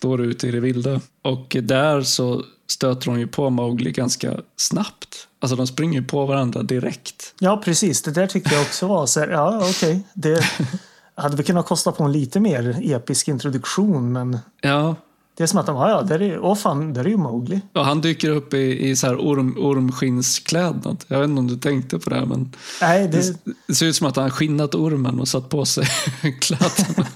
Då 0.00 0.14
är 0.14 0.18
du 0.18 0.24
ute 0.24 0.48
i 0.48 0.50
det 0.50 0.60
vilda. 0.60 1.00
Och 1.22 1.56
där 1.62 2.02
så 2.02 2.44
stöter 2.70 3.06
hon 3.06 3.20
ju 3.20 3.26
på 3.26 3.50
Mowgli 3.50 3.92
ganska 3.92 4.40
snabbt. 4.56 5.26
Alltså 5.40 5.56
de 5.56 5.66
springer 5.66 6.00
ju 6.00 6.06
på 6.06 6.26
varandra 6.26 6.62
direkt. 6.62 7.34
Ja, 7.38 7.62
precis. 7.64 8.02
Det 8.02 8.10
där 8.10 8.26
tyckte 8.26 8.54
jag 8.54 8.62
också 8.62 8.86
var 8.86 9.06
så 9.06 9.20
här, 9.20 9.28
ja 9.28 9.68
okej. 9.70 10.04
Okay. 10.16 10.42
hade 11.14 11.36
vi 11.36 11.42
kunnat 11.42 11.66
kosta 11.66 11.92
på 11.92 12.04
en 12.04 12.12
lite 12.12 12.40
mer 12.40 12.80
episk 12.82 13.28
introduktion 13.28 14.12
men 14.12 14.38
Ja, 14.60 14.96
det 15.40 15.44
är 15.44 15.46
som 15.46 15.58
att 15.58 15.66
de, 15.66 15.76
ja 15.76 15.90
ja, 15.90 16.02
där 16.02 16.22
är, 16.22 16.38
åh 16.38 16.54
fan, 16.54 16.92
där 16.92 17.04
är 17.04 17.08
ju 17.08 17.16
Mowgli. 17.16 17.60
och 17.72 17.84
han 17.84 18.00
dyker 18.00 18.30
upp 18.30 18.54
i, 18.54 18.88
i 18.90 18.96
så 18.96 19.06
här 19.06 19.16
orm, 19.16 19.56
ormskinnsklädnad. 19.58 21.04
Jag 21.08 21.20
vet 21.20 21.28
inte 21.28 21.38
om 21.38 21.46
du 21.46 21.56
tänkte 21.56 21.98
på 21.98 22.10
det 22.10 22.16
här, 22.16 22.26
men 22.26 22.52
Nej, 22.80 23.08
det, 23.08 23.34
det, 23.66 23.74
ser 23.74 23.86
ut 23.86 23.96
som 23.96 24.06
att 24.06 24.16
han 24.16 24.30
skinnat 24.30 24.74
ormen 24.74 25.20
och 25.20 25.28
satt 25.28 25.48
på 25.48 25.64
sig 25.64 25.84
kläderna. 26.40 27.06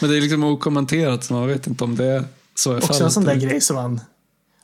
men 0.00 0.10
det 0.10 0.16
är 0.16 0.20
liksom 0.20 0.44
okommenterat, 0.44 1.24
så 1.24 1.34
man 1.34 1.46
vet 1.46 1.66
inte 1.66 1.84
om 1.84 1.96
det 1.96 2.04
är 2.04 2.24
så 2.54 2.72
är 2.72 2.76
också 2.76 2.92
en 2.92 2.98
fallet. 2.98 3.12
sån 3.12 3.24
där 3.24 3.34
grej 3.34 3.60
som 3.60 3.76
man, 3.76 4.00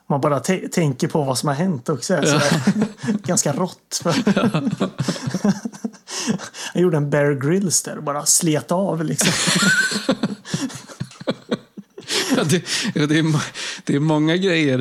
man 0.08 0.20
bara 0.20 0.40
tänker 0.40 1.08
på 1.08 1.24
vad 1.24 1.38
som 1.38 1.48
har 1.48 1.54
hänt 1.54 1.88
också. 1.88 2.14
Är 2.14 2.22
sådär, 2.22 2.86
ganska 3.26 3.52
rått. 3.52 4.02
Han 6.74 6.82
gjorde 6.82 6.96
en 6.96 7.10
Bear 7.10 7.32
Grylls 7.32 7.82
där 7.82 7.96
och 7.96 8.02
bara 8.02 8.26
slet 8.26 8.72
av 8.72 9.04
liksom. 9.04 9.32
Ja, 12.38 12.44
det, 12.44 13.06
det, 13.06 13.18
är, 13.18 13.42
det 13.84 13.94
är 13.94 14.00
många 14.00 14.36
grejer 14.36 14.78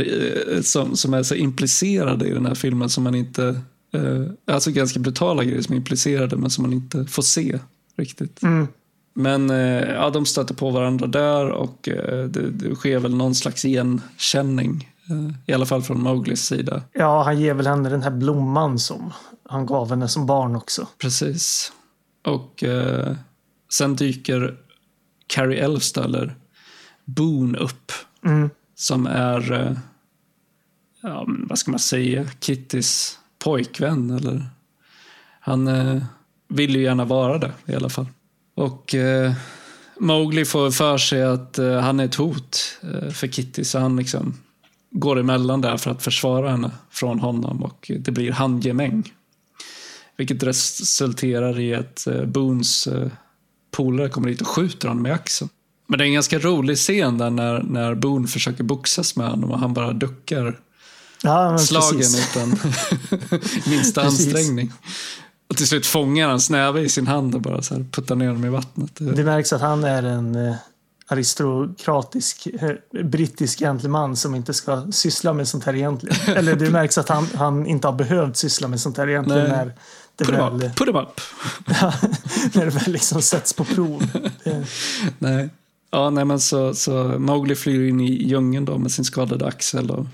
eh, 0.55 0.61
som, 0.61 0.95
som 0.95 1.13
är 1.13 1.23
så 1.23 1.35
implicerade 1.35 2.27
i 2.27 2.33
den 2.33 2.45
här 2.45 2.55
filmen 2.55 2.89
som 2.89 3.03
man 3.03 3.15
inte... 3.15 3.61
Eh, 3.93 4.53
alltså 4.53 4.71
ganska 4.71 4.99
brutala 4.99 5.43
grejer 5.43 5.61
som 5.61 5.73
är 5.73 5.77
implicerade 5.77 6.35
men 6.37 6.49
som 6.49 6.61
man 6.61 6.73
inte 6.73 7.05
får 7.05 7.23
se 7.23 7.59
riktigt. 7.97 8.43
Mm. 8.43 8.67
Men 9.13 9.49
eh, 9.49 9.93
ja, 9.93 10.09
de 10.09 10.25
stöter 10.25 10.53
på 10.53 10.69
varandra 10.69 11.07
där 11.07 11.49
och 11.49 11.79
det, 12.29 12.49
det 12.49 12.75
sker 12.75 12.99
väl 12.99 13.15
någon 13.15 13.35
slags 13.35 13.65
igenkänning. 13.65 14.93
I 15.45 15.53
alla 15.53 15.65
fall 15.65 15.81
från 15.81 16.01
Mowglis 16.01 16.45
sida. 16.45 16.81
Ja, 16.93 17.23
han 17.23 17.39
ger 17.39 17.53
väl 17.53 17.67
henne 17.67 17.89
den 17.89 18.03
här 18.03 18.11
blomman 18.11 18.79
som 18.79 19.13
han 19.49 19.65
gav 19.65 19.89
henne 19.89 20.07
som 20.07 20.25
barn 20.25 20.55
också. 20.55 20.87
Precis. 20.97 21.71
Och 22.25 22.63
eh, 22.63 23.15
sen 23.69 23.95
dyker 23.95 24.57
Carrie 25.27 25.63
Elfstad, 25.63 26.05
eller 26.05 26.35
Boone, 27.07 27.57
upp. 27.57 27.91
Mm. 28.25 28.49
Som 28.75 29.07
är, 29.07 29.53
eh, 29.53 29.77
ja, 31.01 31.25
vad 31.27 31.59
ska 31.59 31.71
man 31.71 31.79
säga, 31.79 32.27
Kittys 32.39 33.19
pojkvän. 33.39 34.09
Eller, 34.09 34.45
han 35.39 35.67
eh, 35.67 36.03
vill 36.47 36.75
ju 36.75 36.81
gärna 36.81 37.05
vara 37.05 37.37
det 37.37 37.51
i 37.65 37.75
alla 37.75 37.89
fall. 37.89 38.07
Och 38.55 38.95
eh, 38.95 39.33
Mowgli 39.99 40.45
får 40.45 40.71
för 40.71 40.97
sig 40.97 41.23
att 41.23 41.59
eh, 41.59 41.79
han 41.79 41.99
är 41.99 42.05
ett 42.05 42.15
hot 42.15 42.79
eh, 42.83 43.09
för 43.09 43.27
Kitty, 43.27 43.63
så 43.63 43.79
han 43.79 43.97
liksom 43.97 44.33
går 44.91 45.19
emellan 45.19 45.61
där 45.61 45.77
för 45.77 45.91
att 45.91 46.03
försvara 46.03 46.51
henne 46.51 46.71
från 46.89 47.19
honom 47.19 47.63
och 47.63 47.91
det 47.99 48.11
blir 48.11 48.31
handgemäng. 48.31 49.13
Vilket 50.17 50.43
resulterar 50.43 51.59
i 51.59 51.75
att 51.75 52.07
eh, 52.07 52.25
Boons 52.25 52.87
polare 53.71 54.09
kommer 54.09 54.29
dit 54.29 54.41
och 54.41 54.47
skjuter 54.47 54.87
honom 54.87 55.05
i 55.05 55.11
axeln. 55.11 55.49
Men 55.87 55.97
det 55.97 56.03
är 56.03 56.07
en 56.07 56.13
ganska 56.13 56.39
rolig 56.39 56.77
scen 56.77 57.17
där 57.17 57.29
när, 57.29 57.63
när 57.63 57.95
Boone 57.95 58.27
försöker 58.27 58.63
boxas 58.63 59.15
med 59.15 59.29
honom 59.29 59.51
och 59.51 59.59
han 59.59 59.73
bara 59.73 59.93
duckar 59.93 60.59
Ja, 61.23 61.57
slagen 61.57 61.97
precis. 61.97 62.35
utan 62.35 62.49
minsta 63.65 64.01
Precis. 64.01 64.25
ansträngning. 64.27 64.73
Och 65.49 65.57
till 65.57 65.67
slut 65.67 65.85
fångar 65.85 66.29
han 66.29 66.39
snäve 66.41 66.81
i 66.81 66.89
sin 66.89 67.07
hand 67.07 67.35
och 67.35 67.41
bara 67.41 67.61
så 67.61 67.75
puttar 67.91 68.15
ner 68.15 68.27
dem 68.27 68.45
i 68.45 68.49
vattnet. 68.49 68.91
Det 68.95 69.23
märks 69.23 69.53
att 69.53 69.61
han 69.61 69.83
är 69.83 70.03
en 70.03 70.35
eh, 70.35 70.55
aristokratisk 71.07 72.47
eh, 72.61 73.03
brittisk 73.03 73.59
gentleman 73.59 74.15
som 74.15 74.35
inte 74.35 74.53
ska 74.53 74.91
syssla 74.91 75.33
med 75.33 75.47
sånt 75.47 75.63
här 75.63 75.75
egentligen. 75.75 76.17
Eller 76.37 76.55
det 76.55 76.69
märks 76.69 76.97
att 76.97 77.09
han, 77.09 77.27
han 77.35 77.67
inte 77.67 77.87
har 77.87 77.95
behövt 77.95 78.37
syssla 78.37 78.67
med 78.67 78.79
sånt 78.79 78.97
här 78.97 79.09
egentligen 79.09 79.43
Nej. 79.43 79.57
när 79.57 79.73
det 80.15 80.25
Put 80.25 80.35
väl, 80.35 80.63
up, 80.63 80.75
put 80.75 80.87
up. 80.87 81.21
när 82.53 82.65
det 82.65 82.71
väl 82.71 82.91
liksom 82.91 83.21
sätts 83.21 83.53
på 83.53 83.63
prov. 83.63 84.07
Nej. 85.19 85.49
Ja, 85.97 86.09
nej 86.09 86.25
men 86.25 86.39
så, 86.39 86.73
så 86.73 86.93
Mowgli 87.03 87.55
flyr 87.55 87.89
in 87.89 88.01
i 88.01 88.27
djungeln 88.27 88.65
då 88.65 88.77
med 88.77 88.91
sin 88.91 89.05
skadade 89.05 89.45
axel. 89.45 89.91
Och 89.91 90.05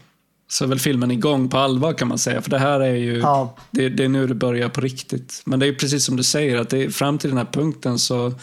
så 0.47 0.63
är 0.63 0.67
väl 0.67 0.79
filmen 0.79 1.11
igång 1.11 1.49
på 1.49 1.57
allvar 1.57 1.93
kan 1.93 2.07
man 2.07 2.17
säga. 2.17 2.41
För 2.41 2.49
det 2.49 2.59
här 2.59 2.79
är 2.79 2.95
ju, 2.95 3.17
ja, 3.19 3.55
det, 3.71 3.89
det 3.89 4.03
är 4.03 4.09
nu 4.09 4.27
det 4.27 4.35
börjar 4.35 4.69
på 4.69 4.81
riktigt. 4.81 5.41
Men 5.45 5.59
det 5.59 5.67
är 5.67 5.73
precis 5.73 6.05
som 6.05 6.15
du 6.15 6.23
säger, 6.23 6.57
att 6.57 6.69
det 6.69 6.89
fram 6.95 7.17
till 7.17 7.29
den 7.29 7.37
här 7.37 7.45
punkten 7.51 7.99
så 7.99 8.33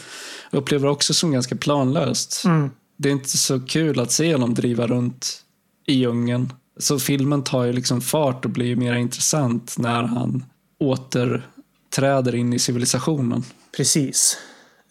upplever 0.51 0.85
jag 0.85 0.93
också 0.93 1.13
som 1.13 1.31
ganska 1.31 1.55
planlöst. 1.55 2.41
mm, 2.45 2.69
Det 2.97 3.09
är 3.09 3.13
inte 3.13 3.37
så 3.37 3.59
kul 3.59 3.99
att 3.99 4.11
se 4.11 4.33
honom 4.33 4.53
driva 4.53 4.87
runt 4.87 5.41
i 5.87 5.93
djungeln. 5.93 6.53
Så 6.79 6.99
filmen 6.99 7.43
tar 7.43 7.63
ju 7.63 7.73
liksom 7.73 8.01
fart 8.01 8.45
och 8.45 8.51
blir 8.51 8.75
mer 8.75 8.95
intressant 8.95 9.75
när 9.77 10.03
han 10.03 10.45
återträder 10.79 12.35
in 12.35 12.53
i 12.53 12.59
civilisationen. 12.59 13.43
precis. 13.77 14.37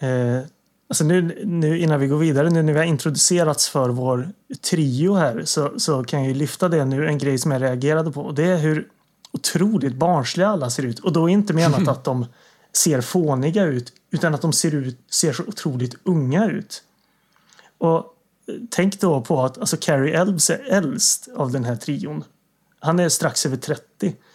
Eh, 0.01 0.47
alltså 0.91 1.05
nu, 1.05 1.43
nu 1.45 1.79
innan 1.79 2.01
vi 2.01 2.07
går 2.07 2.19
vidare, 2.19 2.51
nu 2.51 2.63
när 2.63 2.73
vi 2.73 2.79
har 2.79 2.87
introducerats 2.87 3.69
för 3.69 3.89
vår 3.89 4.29
trio 4.71 5.15
här 5.15 5.43
så, 5.45 5.73
så 5.79 6.05
kan 6.05 6.21
jag 6.21 6.29
ju 6.29 6.35
lyfta 6.35 6.69
det 6.69 6.85
nu, 6.85 7.07
en 7.07 7.19
grej 7.19 7.39
som 7.39 7.51
jag 7.51 7.63
reagerade 7.63 8.13
på. 8.13 8.23
Och 8.23 8.35
det 8.35 8.45
är 8.45 8.59
hur 8.59 8.89
otroligt 9.33 9.95
barnsliga 9.95 10.49
alla 10.49 10.71
ser 10.71 10.83
ut. 10.83 10.99
Och 10.99 11.13
då 11.13 11.29
är 11.29 11.33
inte 11.33 11.53
menat 11.53 11.89
att 11.89 12.05
de 12.05 12.27
ser 12.73 13.01
fåniga 13.01 13.65
ut, 13.65 13.93
utan 14.11 14.35
att 14.35 14.43
de 14.43 14.53
ser, 14.53 14.75
ut, 14.75 14.99
ser 15.11 15.33
så 15.33 15.43
otroligt 15.43 15.95
unga 16.03 16.51
ut. 16.51 16.83
Och 17.79 17.97
eh, 17.97 18.05
tänk 18.71 19.01
då 19.01 19.21
på 19.21 19.45
att 19.45 19.59
alltså 19.59 19.77
Carrie 19.77 20.21
Elves 20.21 20.51
är 20.51 20.61
äldst 20.71 21.29
av 21.37 21.53
den 21.53 21.65
här 21.65 21.77
trion. 21.77 22.25
Han 22.81 22.99
är 22.99 23.09
strax 23.09 23.47
över 23.47 23.57
30. 23.57 23.83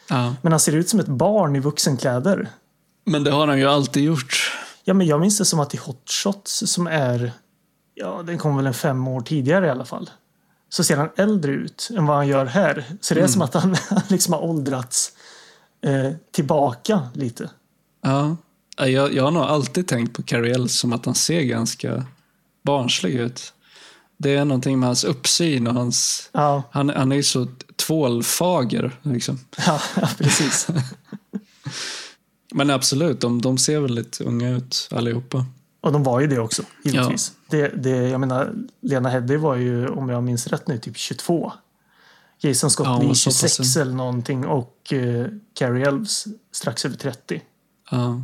Ja. 0.09 0.35
Men 0.41 0.51
han 0.51 0.59
ser 0.59 0.75
ut 0.75 0.89
som 0.89 0.99
ett 0.99 1.07
barn 1.07 1.55
i 1.55 1.59
vuxenkläder. 1.59 2.49
Men 3.05 3.23
det 3.23 3.31
har 3.31 3.47
han 3.47 3.59
ju 3.59 3.65
alltid 3.65 4.03
gjort. 4.03 4.54
Ja, 4.87 4.93
men 4.93 5.07
jag 5.07 5.19
minns 5.19 5.37
det 5.37 5.45
som 5.45 5.59
att 5.59 5.73
i 5.73 5.77
Hot 5.77 6.09
Shots 6.09 6.63
som 6.67 6.87
är, 6.87 7.31
ja, 7.93 8.23
den 8.25 8.37
kom 8.37 8.57
väl 8.57 8.67
en 8.67 8.73
fem 8.73 9.07
år 9.07 9.21
tidigare 9.21 9.67
i 9.67 9.69
alla 9.69 9.85
fall. 9.85 10.09
Så 10.69 10.83
ser 10.83 10.97
han 10.97 11.09
äldre 11.15 11.51
ut 11.51 11.89
än 11.97 12.05
vad 12.05 12.17
han 12.17 12.27
gör 12.27 12.45
här. 12.45 12.85
Så 13.01 13.13
det 13.13 13.21
är 13.21 13.27
som 13.27 13.41
att 13.41 13.53
han, 13.53 13.75
han 13.89 14.01
liksom 14.07 14.33
har 14.33 14.43
åldrats 14.43 15.11
eh, 15.81 16.11
tillbaka 16.31 17.09
lite. 17.13 17.49
Ja. 18.03 18.37
Jag, 18.77 19.13
jag 19.13 19.23
har 19.23 19.31
nog 19.31 19.43
alltid 19.43 19.87
tänkt 19.87 20.15
på 20.15 20.23
Carrie 20.23 20.55
Ells 20.55 20.79
som 20.79 20.93
att 20.93 21.05
han 21.05 21.15
ser 21.15 21.41
ganska 21.41 22.05
barnslig 22.61 23.13
ut. 23.13 23.53
Det 24.17 24.35
är 24.35 24.45
någonting 24.45 24.79
med 24.79 24.89
hans 24.89 25.03
uppsyn 25.03 25.67
och 25.67 25.73
hans... 25.73 26.29
Ja, 26.31 26.63
Han, 26.71 26.89
han 26.89 27.11
är 27.11 27.15
ju 27.15 27.23
så 27.23 27.47
tvålfager. 27.75 28.99
Liksom. 29.01 29.39
ja, 29.65 29.81
ja 29.95 30.09
precis. 30.17 30.67
Men 32.57 32.69
absolut, 32.69 33.21
de, 33.21 33.41
de 33.41 33.57
ser 33.57 33.79
väldigt 33.79 34.21
unga 34.21 34.49
ut 34.49 34.87
allihopa. 34.91 35.45
Och 35.81 35.91
de 35.91 36.03
var 36.03 36.19
ju 36.19 36.27
det 36.27 36.39
också, 36.39 36.63
givetvis. 36.83 37.33
Det, 37.49 37.67
det, 37.67 37.89
jag 37.89 38.19
menar, 38.19 38.53
Lena 38.81 39.09
Headey 39.09 39.37
var 39.37 39.55
ju, 39.55 39.87
om 39.87 40.09
jag 40.09 40.23
minns 40.23 40.47
rätt 40.47 40.67
nu, 40.67 40.77
typ 40.77 40.97
22. 40.97 41.51
Jason 42.39 42.69
Scott 42.69 42.87
Ja, 42.87 43.01
Lee 43.01 43.15
så 43.15 43.29
pass 43.29 43.39
26 43.39 43.77
eller 43.77 43.93
någonting 43.93 44.45
och 44.45 44.93
eh, 44.93 45.25
Carrie 45.53 45.87
Elves 45.87 46.25
strax 46.51 46.85
över 46.85 46.97
30. 46.97 47.41
Ja. 47.91 48.21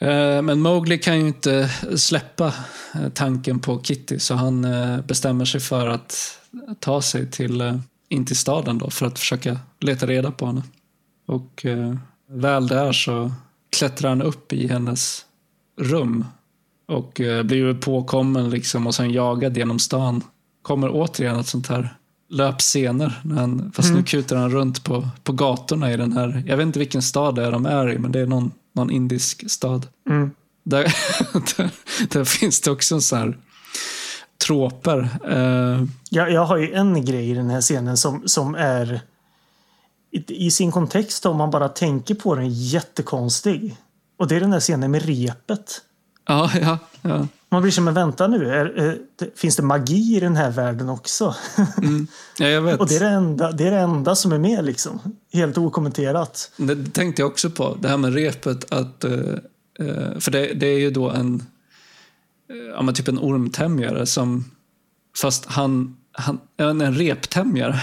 Eh, 0.00 0.42
Men 0.42 0.60
Mowgli 0.60 0.98
kan 0.98 1.20
ju 1.20 1.28
inte 1.28 1.70
släppa 1.96 2.54
eh, 2.94 3.08
tanken 3.14 3.60
på 3.60 3.82
Kitty 3.82 4.18
så 4.18 4.34
han 4.34 4.64
eh, 4.64 5.00
bestämmer 5.00 5.44
sig 5.44 5.60
för 5.60 5.86
att 5.86 6.38
ta 6.78 7.02
sig 7.02 7.30
till, 7.30 7.60
eh, 7.60 7.78
in 8.08 8.26
till 8.26 8.36
staden 8.36 8.78
då 8.78 8.90
för 8.90 9.06
att 9.06 9.18
försöka 9.18 9.58
leta 9.78 10.06
reda 10.06 10.30
på 10.30 10.46
henne. 10.46 10.62
Och 11.26 11.66
väl 12.30 12.66
där 12.66 12.92
så 12.92 13.32
klättrar 13.70 14.08
han 14.08 14.22
upp 14.22 14.52
i 14.52 14.66
hennes 14.66 15.24
rum 15.80 16.24
och 16.88 17.20
eh, 17.20 17.42
blir 17.42 17.74
påkommen 17.74 18.50
liksom 18.50 18.86
och 18.86 18.94
sen 18.94 19.10
jagad 19.10 19.56
genom 19.56 19.78
stan. 19.78 20.22
Kommer 20.62 20.90
återigen 20.92 21.40
ett 21.40 21.46
sånt 21.46 21.68
här 21.68 21.94
löpscener. 22.28 23.20
När 23.24 23.36
han, 23.36 23.72
fast 23.74 23.94
nu 23.94 24.02
kutar 24.02 24.36
han 24.36 24.50
runt 24.50 24.84
på, 24.84 25.08
på 25.24 25.32
gatorna 25.32 25.92
i 25.92 25.96
den 25.96 26.12
här, 26.12 26.42
jag 26.46 26.56
vet 26.56 26.66
inte 26.66 26.78
vilken 26.78 27.02
stad 27.02 27.34
det 27.34 27.44
är 27.44 27.52
de 27.52 27.66
är 27.66 27.90
i, 27.92 27.98
men 27.98 28.12
det 28.12 28.20
är 28.20 28.26
någon, 28.26 28.52
någon 28.74 28.90
indisk 28.90 29.50
stad. 29.50 29.86
Mm. 30.08 30.30
Där, 30.64 30.82
där, 31.56 31.70
där 32.08 32.24
finns 32.24 32.60
det 32.60 32.70
också 32.70 33.00
så 33.00 33.16
här 33.16 33.38
tråper. 34.46 35.08
Eh, 35.28 35.84
Jag, 36.10 36.32
jag 36.32 36.44
har 36.44 36.56
ju 36.56 36.72
en 36.72 37.04
grej 37.04 37.30
i 37.30 37.34
den 37.34 37.50
här 37.50 37.60
scenen 37.60 37.96
som, 37.96 38.22
som 38.26 38.54
är 38.54 39.00
i, 40.10 40.46
i 40.46 40.50
sin 40.50 40.72
kontext 40.72 41.26
om 41.26 41.36
man 41.36 41.50
bara 41.50 41.68
tänker 41.68 42.14
på 42.14 42.34
den 42.34 42.48
jättekonstig. 42.48 43.76
Och 44.16 44.28
det 44.28 44.36
är 44.36 44.40
den 44.40 44.52
här 44.52 44.60
scenen 44.60 44.90
med 44.90 45.02
repet. 45.02 45.80
ja, 46.26 46.50
ja, 46.60 46.78
ja. 47.02 47.26
Man 47.52 47.62
blir 47.62 47.72
som, 47.72 47.84
men 47.84 47.94
vänta 47.94 48.26
nu, 48.26 48.50
är, 48.50 48.66
är, 48.66 48.98
finns 49.36 49.56
det 49.56 49.62
magi 49.62 50.16
i 50.16 50.20
den 50.20 50.36
här 50.36 50.50
världen 50.50 50.88
också? 50.88 51.34
Mm. 51.78 52.06
ja, 52.38 52.46
jag 52.46 52.62
vet. 52.62 52.80
Och 52.80 52.88
det 52.88 52.96
är 52.96 53.00
det, 53.00 53.06
enda, 53.06 53.52
det 53.52 53.66
är 53.66 53.70
det 53.70 53.78
enda 53.78 54.14
som 54.14 54.32
är 54.32 54.38
med 54.38 54.64
liksom. 54.64 55.00
Helt 55.32 55.58
okommenterat. 55.58 56.52
Det 56.56 56.92
tänkte 56.92 57.22
jag 57.22 57.30
också 57.30 57.50
på, 57.50 57.76
det 57.80 57.88
här 57.88 57.96
med 57.96 58.14
repet. 58.14 58.72
Att, 58.72 59.04
eh, 59.04 59.12
eh, 59.80 60.18
för 60.18 60.30
det, 60.30 60.54
det 60.54 60.66
är 60.66 60.78
ju 60.78 60.90
då 60.90 61.10
en, 61.10 61.42
eh, 62.50 62.56
ja, 62.56 62.82
men 62.82 62.94
typ 62.94 63.08
en 63.08 63.18
ormtämjare 63.18 64.06
som, 64.06 64.44
fast 65.16 65.46
han 65.46 65.96
Han, 66.12 66.40
en, 66.56 66.94
reptämjare. 66.94 67.80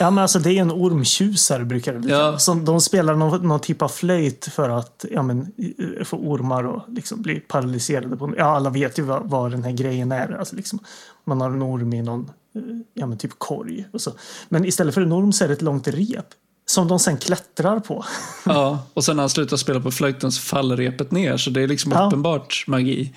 Ja, 0.00 0.10
men 0.10 0.22
alltså 0.22 0.38
det 0.38 0.52
är 0.52 0.60
en 0.60 0.72
ormtjusare 0.72 1.64
brukar 1.64 1.92
det 1.92 1.98
bli. 1.98 2.10
Ja. 2.10 2.38
Som 2.38 2.64
de 2.64 2.80
spelar 2.80 3.14
någon, 3.14 3.48
någon 3.48 3.60
typ 3.60 3.82
av 3.82 3.88
flöjt 3.88 4.44
för 4.44 4.70
att 4.70 5.04
ja, 5.10 5.22
men, 5.22 5.52
eh, 5.98 6.04
få 6.04 6.16
ormar 6.16 6.76
att 6.76 6.84
liksom 6.88 7.22
bli 7.22 7.40
paralyserade. 7.40 8.16
På, 8.16 8.34
ja, 8.36 8.44
alla 8.44 8.70
vet 8.70 8.98
ju 8.98 9.02
vad, 9.02 9.30
vad 9.30 9.50
den 9.50 9.64
här 9.64 9.72
grejen 9.72 10.12
är. 10.12 10.38
Alltså, 10.38 10.56
liksom, 10.56 10.78
man 11.24 11.40
har 11.40 11.50
en 11.50 11.62
orm 11.62 11.92
i 11.92 12.02
någon 12.02 12.30
eh, 12.54 12.62
ja, 12.94 13.06
men 13.06 13.18
typ 13.18 13.38
korg. 13.38 13.88
Och 13.92 14.00
så. 14.00 14.12
Men 14.48 14.64
istället 14.64 14.94
för 14.94 15.00
en 15.00 15.12
orm 15.12 15.32
så 15.32 15.44
är 15.44 15.48
det 15.48 15.54
ett 15.54 15.62
långt 15.62 15.88
rep. 15.88 16.26
Som 16.74 16.88
de 16.88 16.98
sen 16.98 17.16
klättrar 17.16 17.80
på. 17.80 18.04
ja, 18.44 18.78
och 18.94 19.04
sen 19.04 19.16
när 19.16 19.22
han 19.22 19.30
slutar 19.30 19.56
spela 19.56 19.80
på 19.80 19.90
flöjten 19.90 20.32
så 20.32 20.40
faller 20.42 20.76
repet 20.76 21.10
ner. 21.10 21.36
Så 21.36 21.50
det 21.50 21.62
är 21.62 21.68
liksom 21.68 21.92
Ja. 21.92 22.06
uppenbart 22.06 22.64
magi. 22.66 23.12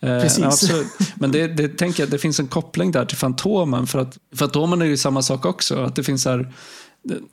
Eh, 0.00 0.20
Precis. 0.20 0.38
ja, 0.38 0.46
absolut. 0.46 0.86
Men 1.14 1.32
det, 1.32 1.46
det 1.48 1.68
tänker 1.68 2.02
jag, 2.02 2.10
det 2.10 2.18
finns 2.18 2.40
en 2.40 2.46
koppling 2.48 2.92
där 2.92 3.04
till 3.04 3.16
Fantomen. 3.16 3.86
För 3.86 3.98
att 3.98 4.18
Fantomen 4.36 4.82
är 4.82 4.86
ju 4.86 4.96
samma 4.96 5.22
sak 5.22 5.46
också. 5.46 5.76
Att 5.84 5.96
det 5.96 6.02
finns 6.02 6.24
här 6.24 6.52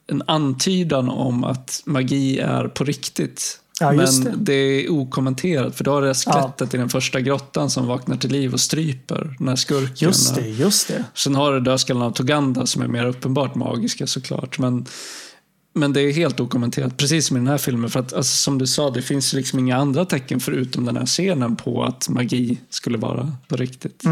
en 0.08 0.24
antydan 0.28 1.10
om 1.10 1.44
att 1.44 1.82
magi 1.86 2.40
är 2.40 2.68
på 2.68 2.84
riktigt. 2.84 3.60
Ja, 3.80 3.94
just 3.94 4.24
Men 4.24 4.32
det. 4.34 4.54
det 4.54 4.54
är 4.86 4.92
okommenterat. 4.92 5.76
För 5.76 5.84
då 5.84 5.98
är 5.98 6.02
det 6.02 6.14
skelettet 6.14 6.74
i 6.74 6.78
den 6.78 6.90
första 6.90 7.22
grottan 7.22 7.70
som 7.70 7.88
vaknar 7.88 8.18
till 8.18 8.32
liv 8.32 8.54
och 8.54 8.60
stryper 8.60 9.36
den 9.40 9.48
här 9.48 9.56
skurken. 9.56 10.08
Just 10.08 10.36
det, 10.36 10.48
just 10.48 10.88
det. 10.88 11.04
Sen 11.14 11.36
har 11.36 11.54
du 11.54 11.60
dödskallen 11.60 12.04
av 12.04 12.12
Toganda 12.12 12.66
som 12.66 12.82
är 12.82 12.88
mer 12.88 13.06
uppenbart 13.06 13.56
magiska 13.56 14.08
såklart. 14.08 14.60
Men, 14.60 14.86
men 15.76 15.94
det 15.94 16.02
är 16.02 16.14
helt 16.14 16.40
okommenterat, 16.40 16.98
precis 16.98 17.28
som 17.28 17.38
i 17.38 17.40
den 17.40 17.48
här 17.48 17.58
filmen. 17.58 17.90
För 17.90 18.00
att 18.00 18.14
alltså, 18.14 18.36
som 18.36 18.58
du 18.58 18.68
sa, 18.68 18.90
det 18.90 19.02
finns 19.02 19.34
liksom 19.34 19.60
inga 19.60 19.78
andra 19.78 20.06
tecken 20.06 20.40
förutom 20.40 20.86
den 20.86 20.98
här 20.98 21.06
scenen 21.06 21.56
på 21.56 21.84
att 21.84 22.10
magi 22.10 22.58
skulle 22.70 22.98
vara 22.98 23.32
på 23.48 23.56
riktigt. 23.56 24.04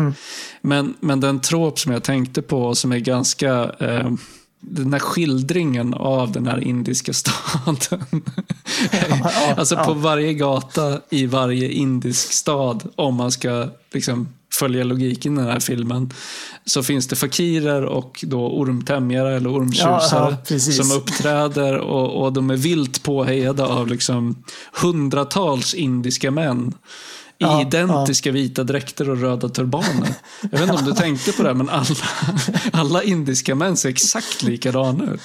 Men, 0.62 0.94
men 1.00 1.20
den 1.20 1.40
trop 1.40 1.80
som 1.80 1.92
jag 1.92 2.04
tänkte 2.04 2.42
på 2.42 2.76
som 2.76 2.92
är 2.92 3.00
ganska 3.00 3.72
eh, 3.80 4.12
den 4.60 4.94
här 4.94 5.00
skildringen 5.00 5.94
av 5.94 6.32
den 6.32 6.48
här 6.48 6.60
indiska 6.60 7.14
staden. 7.14 8.24
alltså 9.58 9.76
på 9.76 9.94
varje 9.94 10.34
gata 10.34 11.00
i 11.10 11.26
varje 11.26 11.72
indisk 11.72 12.32
stad, 12.32 12.90
om 12.96 13.16
man 13.16 13.32
ska 13.32 13.68
liksom 13.94 14.28
följa 14.54 14.84
logiken 14.84 15.34
i 15.38 15.42
den 15.42 15.52
här 15.52 15.60
filmen, 15.60 16.14
så 16.66 16.84
finns 16.84 17.08
det 17.08 17.16
fakirer 17.16 17.86
och 17.86 18.26
då 18.28 18.48
ormtämjare 18.48 19.36
eller 19.36 19.58
ormtjusare 19.58 20.38
Ja, 20.50 20.56
ja, 20.56 20.60
som 20.60 20.92
uppträder 20.92 21.78
och, 21.78 22.24
och 22.24 22.34
de 22.34 22.50
är 22.50 22.58
vilt 22.58 23.04
påhejade 23.04 23.66
av 23.66 23.88
liksom 23.88 24.44
hundratals 24.82 25.74
indiska 25.74 26.32
män 26.32 26.74
i 27.38 27.44
Ja, 27.44 27.62
identiska 27.62 28.32
vita 28.32 28.64
dräkter 28.64 29.10
och 29.10 29.18
röda 29.18 29.50
turbaner. 29.50 30.16
Jag 30.42 30.60
vet 30.60 30.62
inte 30.62 30.74
om 30.74 30.86
du 30.86 30.94
tänkte 30.94 31.32
på 31.32 31.44
det, 31.44 31.54
men 31.54 31.70
alla, 31.70 31.96
alla 32.74 33.04
indiska 33.04 33.56
män 33.56 33.78
ser 33.78 33.90
exakt 33.90 34.44
likadana 34.44 35.14
ut. 35.14 35.22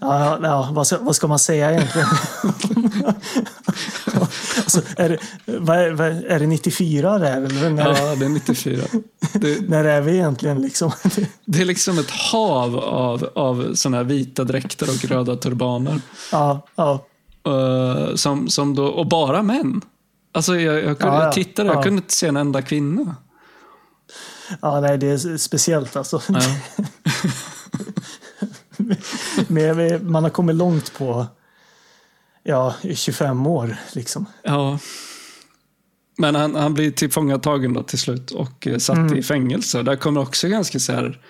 Ja, 0.00 0.24
ja, 0.24 0.38
ja, 0.42 0.70
vad, 0.72 0.86
ska, 0.86 0.98
vad 0.98 1.16
ska 1.16 1.26
man 1.26 1.38
säga 1.38 1.70
egentligen? 1.70 2.08
Alltså, 4.76 5.02
är, 5.02 5.08
det, 5.08 5.18
vad 5.58 5.78
är, 5.78 5.90
vad 5.90 6.06
är, 6.08 6.22
är 6.24 6.38
det 6.40 6.46
94 6.46 7.18
det 7.18 7.28
är? 7.28 7.36
Eller 7.42 7.70
när, 7.70 7.82
Ja, 7.88 8.14
det 8.14 8.24
är 8.24 8.28
94. 8.28 8.82
Det, 9.32 9.68
när 9.68 9.84
är 9.84 10.00
vi 10.00 10.12
egentligen? 10.12 10.62
Liksom? 10.62 10.92
det 11.44 11.60
är 11.60 11.64
liksom 11.64 11.98
ett 11.98 12.10
hav 12.10 12.78
av, 12.78 13.30
av 13.34 13.74
såna 13.74 13.96
här 13.96 14.04
vita 14.04 14.44
dräkter 14.44 14.88
och 14.88 15.04
röda 15.04 15.36
turbaner. 15.36 16.00
ja, 16.32 16.66
ja, 16.76 17.06
Eh, 17.46 18.14
som, 18.14 18.48
som 18.48 18.74
då, 18.74 18.86
och 18.86 19.08
bara 19.08 19.42
män. 19.42 19.80
Alltså 20.32 20.56
jag, 20.60 20.74
jag, 20.84 20.98
kunde, 20.98 21.14
Ja, 21.14 21.18
ja. 21.20 21.24
jag 21.24 21.32
tittade, 21.32 21.68
jag 21.68 21.76
Ja. 21.76 21.82
kunde 21.82 21.96
inte 21.98 22.14
se 22.14 22.26
en 22.26 22.36
enda 22.36 22.62
kvinna. 22.62 23.16
ja, 24.62 24.80
nej, 24.80 24.98
det 24.98 25.06
är 25.06 25.36
speciellt 25.36 25.96
alltså. 25.96 26.22
Men 29.48 30.10
man 30.12 30.22
har 30.22 30.30
kommit 30.30 30.56
långt 30.56 30.94
på 30.98 31.26
ja, 32.42 32.74
25 32.94 33.46
år. 33.46 33.76
Liksom. 33.92 34.26
Ja. 34.42 34.78
Men 36.18 36.34
han, 36.34 36.54
han 36.54 36.74
blir 36.74 36.90
tillfångatagen 36.90 37.72
då 37.72 37.82
till 37.82 37.98
slut 37.98 38.30
och 38.30 38.66
eh, 38.66 38.78
satt 38.78 39.12
i 39.12 39.22
fängelse. 39.22 39.82
Där 39.82 39.96
kommer 39.96 40.20
också 40.20 40.48
ganska 40.48 40.78
så 40.78 40.92
här... 40.92 41.20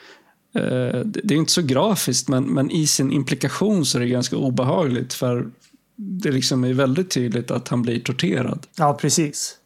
Eh, 0.54 1.00
det 1.04 1.34
är 1.34 1.38
inte 1.38 1.52
så 1.52 1.62
grafiskt, 1.62 2.28
men, 2.28 2.44
men 2.44 2.70
i 2.70 2.86
sin 2.86 3.12
implikation 3.12 3.86
så 3.86 3.98
är 3.98 4.02
det 4.02 4.08
ganska 4.08 4.36
obehagligt. 4.36 5.14
För 5.14 5.50
det 5.96 6.30
liksom 6.30 6.64
är 6.64 6.72
väldigt 6.72 7.10
tydligt 7.10 7.50
att 7.50 7.68
han 7.68 7.82
blir 7.82 8.00
torterad. 8.00 8.66
Ja, 8.76 8.94
precis. 8.94 9.56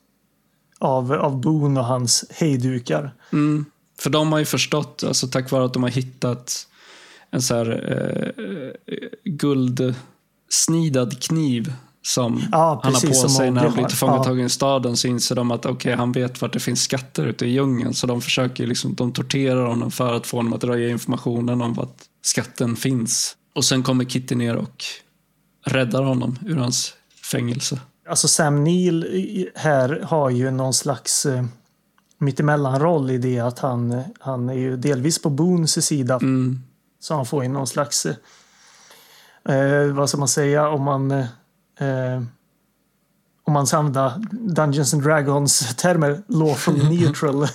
Av, 0.78 1.12
av 1.12 1.40
Boone 1.40 1.80
och 1.80 1.86
hans 1.86 2.24
hejdukar. 2.30 3.14
Mm. 3.32 3.64
För 3.98 4.10
de 4.10 4.32
har 4.32 4.38
ju 4.38 4.44
förstått, 4.44 5.04
alltså 5.06 5.28
tack 5.28 5.50
vare 5.50 5.64
att 5.64 5.74
de 5.74 5.82
har 5.82 5.90
hittat 5.90 6.68
en 7.30 7.42
så 7.42 7.54
här 7.54 7.70
eh, 7.92 9.32
guldsnidad 10.46 11.22
kniv 11.22 11.72
som 12.02 12.42
Ja, 12.52 12.80
han 12.82 12.94
har 12.94 13.00
på 13.00 13.14
sig 13.28 13.50
när 13.50 13.62
han 13.62 13.72
blir 13.72 13.84
tillfångatagen 13.84 14.46
i 14.46 14.48
staden 14.48 14.96
så 14.96 15.08
inser 15.08 15.34
de 15.34 15.50
att 15.50 15.66
okej, 15.66 15.94
han 15.94 16.12
vet 16.12 16.42
vart 16.42 16.52
det 16.52 16.60
finns 16.60 16.82
skatter 16.82 17.26
ute 17.26 17.46
i 17.46 17.48
djungeln. 17.48 17.94
Så 17.94 18.06
de 18.06 18.22
försöker 18.22 18.66
liksom, 18.66 18.94
de 18.94 19.12
torterar 19.12 19.66
honom 19.66 19.90
för 19.90 20.14
att 20.14 20.26
få 20.26 20.36
honom 20.36 20.52
att 20.52 20.64
röja 20.64 20.88
informationen 20.88 21.62
om 21.62 21.74
vart 21.74 21.96
skatten 22.22 22.76
finns. 22.76 23.36
Och 23.54 23.64
sen 23.64 23.82
kommer 23.82 24.04
Kitty 24.04 24.34
ner 24.34 24.56
och 24.56 24.84
räddar 25.64 26.02
honom 26.02 26.38
ur 26.46 26.56
hans 26.56 26.94
fängelse. 27.30 27.80
Alltså 28.08 28.28
Sam 28.28 28.64
Neill 28.64 29.48
här 29.54 30.00
har 30.04 30.30
ju 30.30 30.50
någon 30.50 30.74
slags 30.74 31.26
eh, 31.26 31.44
mittemellanroll 32.18 33.10
i 33.10 33.18
det 33.18 33.38
att 33.38 33.58
han, 33.58 33.92
eh, 33.92 34.02
han 34.20 34.48
är 34.48 34.54
ju 34.54 34.76
delvis 34.76 35.22
på 35.22 35.30
Boones 35.30 35.86
sida. 35.86 36.14
Mm. 36.14 36.60
Så 37.00 37.14
han 37.14 37.26
får 37.26 37.42
ju 37.42 37.48
någon 37.48 37.66
slags, 37.66 38.06
eh, 39.48 39.94
vad 39.94 40.08
ska 40.08 40.18
man 40.18 40.28
säga, 40.28 40.68
om 40.68 40.82
man 40.82 41.10
eh, 41.10 41.26
eh, 41.80 42.22
om 43.46 43.52
man 43.52 43.66
ska 43.66 43.76
använda 43.76 44.22
Dungeons 44.30 44.94
and 44.94 45.02
Dragons 45.02 45.76
termer, 45.76 46.22
lawful 46.28 46.88
neutral 46.90 47.42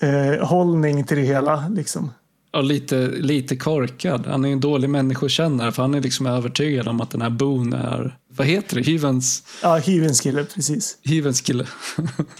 eh, 0.00 0.46
hållning 0.46 1.04
till 1.04 1.16
det 1.16 1.22
hela. 1.22 1.68
Liksom. 1.68 2.10
Och 2.52 2.64
lite, 2.64 2.96
lite 3.06 3.56
korkad. 3.56 4.26
Han 4.26 4.44
är 4.44 4.52
en 4.52 4.60
dålig 4.60 4.90
människokännare 4.90 5.72
för 5.72 5.82
han 5.82 5.94
är 5.94 6.00
liksom 6.00 6.26
övertygad 6.26 6.88
om 6.88 7.00
att 7.00 7.10
den 7.10 7.22
här 7.22 7.30
Boone 7.30 7.76
är, 7.76 8.18
vad 8.28 8.46
heter 8.46 8.76
det, 8.76 8.82
hyvens, 8.82 9.42
Ja, 9.62 9.76
hyvens 9.76 10.20
kille, 10.20 10.44
precis. 10.44 10.98
hyvens 11.04 11.40
kille. 11.40 11.66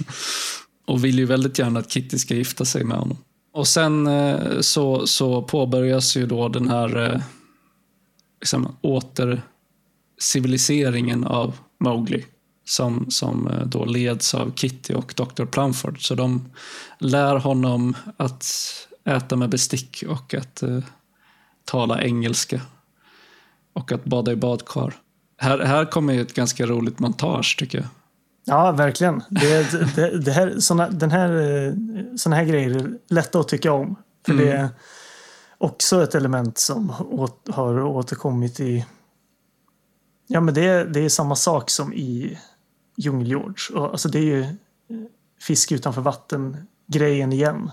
och 0.86 1.04
vill 1.04 1.18
ju 1.18 1.24
väldigt 1.24 1.58
gärna 1.58 1.80
att 1.80 1.90
Kitty 1.90 2.18
ska 2.18 2.34
gifta 2.34 2.64
sig 2.64 2.84
med 2.84 2.98
honom. 2.98 3.18
Och 3.52 3.68
sen 3.68 4.06
eh, 4.06 4.60
så, 4.60 5.06
så 5.06 5.42
påbörjas 5.42 6.16
ju 6.16 6.26
då 6.26 6.48
den 6.48 6.68
här 6.68 7.12
eh, 7.14 7.20
liksom, 8.40 8.76
återciviliseringen 8.80 11.24
av 11.24 11.58
Mowgli. 11.80 12.24
Som, 12.64 13.10
som 13.10 13.46
eh, 13.46 13.66
då 13.66 13.84
leds 13.84 14.34
av 14.34 14.52
Kitty 14.56 14.94
och 14.94 15.14
Dr. 15.16 15.44
Plumford. 15.44 16.06
Så 16.06 16.14
de 16.14 16.48
lär 16.98 17.36
honom 17.36 17.96
att 18.16 18.44
äta 19.04 19.36
med 19.36 19.50
bestick 19.50 20.04
och 20.08 20.34
att 20.34 20.62
eh, 20.62 20.78
tala 21.64 22.02
engelska. 22.02 22.60
Och 23.72 23.92
att 23.92 24.04
bada 24.04 24.32
i 24.32 24.36
badkar. 24.36 24.94
Här, 25.36 25.58
här 25.58 25.84
kommer 25.84 26.12
ju 26.12 26.20
ett 26.20 26.34
ganska 26.34 26.66
roligt 26.66 26.98
montage 26.98 27.56
tycker 27.58 27.78
jag. 27.78 27.86
Ja, 28.44 28.72
verkligen. 28.72 29.22
Det, 29.28 29.72
det, 29.96 30.18
det 30.18 30.32
här, 30.32 30.54
såna, 30.58 30.88
den 30.88 31.10
här, 31.10 31.64
eh, 31.66 31.72
såna 32.16 32.36
här 32.36 32.44
grejer 32.44 32.70
är 32.70 32.90
lätta 33.08 33.40
att 33.40 33.48
tycka 33.48 33.72
om. 33.72 33.96
För 34.26 34.34
det 34.34 34.52
är 34.52 34.68
också 35.58 36.02
ett 36.02 36.14
element 36.14 36.58
som 36.58 36.92
åt, 37.10 37.48
har 37.50 37.82
återkommit 37.82 38.60
i... 38.60 38.86
Ja, 40.26 40.40
men 40.40 40.54
det, 40.54 40.64
är- 40.66 40.84
det 40.84 41.00
är 41.00 41.08
samma 41.08 41.36
sak 41.36 41.70
som 41.70 41.92
i 41.92 42.38
Djungel-George. 42.96 43.78
Alltså 43.90 44.08
det 44.08 44.18
är 44.18 44.22
ju 44.22 44.40
eh, 44.40 44.48
fisk 45.40 45.72
utanför 45.72 46.02
vatten-grejen 46.02 47.32
igen. 47.32 47.70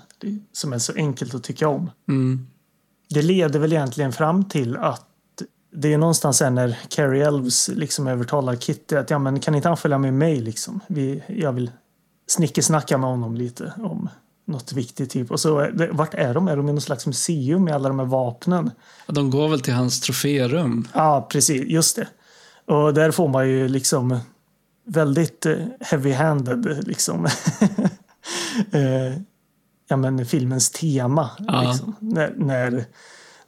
Som 0.51 0.73
är 0.73 0.77
så 0.79 0.93
enkelt 0.95 1.35
att 1.35 1.43
tycka 1.43 1.67
om. 1.67 1.89
Mm. 2.07 2.47
Det 3.09 3.21
leder 3.21 3.59
väl 3.59 3.73
egentligen 3.73 4.11
fram 4.11 4.43
till 4.49 4.77
att 4.77 5.05
det 5.77 5.93
är 5.93 5.97
någonstans 5.97 6.37
sen 6.37 6.55
när 6.55 6.77
Carrie 6.89 7.27
Elves 7.27 7.67
liksom 7.67 8.07
övertalar 8.07 8.55
Kitty 8.55 8.95
att 8.95 9.09
ja, 9.09 9.19
men 9.19 9.39
kan 9.39 9.55
inte 9.55 9.67
han 9.67 9.77
följa 9.77 9.97
med 9.97 10.13
mig 10.13 10.39
liksom? 10.39 10.79
Vi, 10.87 11.23
jag 11.27 11.51
vill 11.53 11.71
snickesnacka 12.27 12.97
med 12.97 13.09
honom 13.09 13.35
lite 13.35 13.73
om 13.77 14.09
något 14.45 14.73
viktigt. 14.73 15.09
Typ. 15.09 15.31
Och 15.31 15.39
så, 15.39 15.69
vart 15.91 16.13
är 16.13 16.33
de? 16.33 16.47
Är 16.47 16.57
de 16.57 16.69
i 16.69 16.71
någon 16.71 16.81
slags 16.81 17.05
museum 17.05 17.63
med 17.63 17.75
alla 17.75 17.89
de 17.89 17.99
här 17.99 18.05
vapnen? 18.05 18.71
De 19.07 19.29
går 19.29 19.47
väl 19.47 19.61
till 19.61 19.73
hans 19.73 20.01
troférum. 20.01 20.87
Ja, 20.93 21.27
precis. 21.31 21.67
Just 21.67 21.95
det. 21.95 22.07
Och 22.73 22.93
där 22.93 23.11
får 23.11 23.27
man 23.27 23.49
ju 23.49 23.67
liksom 23.67 24.19
väldigt 24.85 25.45
eh, 25.45 25.57
heavy-handed 25.79 26.87
liksom. 26.87 27.25
eh, 28.71 29.13
ja, 29.87 29.97
men 29.97 30.25
filmens 30.25 30.69
tema. 30.69 31.29
Ja. 31.47 31.61
Liksom. 31.61 31.95
När, 31.99 32.33
när, 32.37 32.85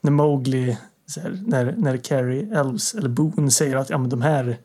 när 0.01 0.11
Mowgli, 0.11 0.77
här, 1.15 1.39
när, 1.45 1.75
när 1.77 1.97
Carrie 1.97 2.59
Elves, 2.59 2.93
eller 2.93 3.09
Boone 3.09 3.51
säger 3.51 3.75
att 3.75 3.89
ja, 3.89 3.97
men 3.97 4.09
de 4.09 4.21
här 4.21 4.57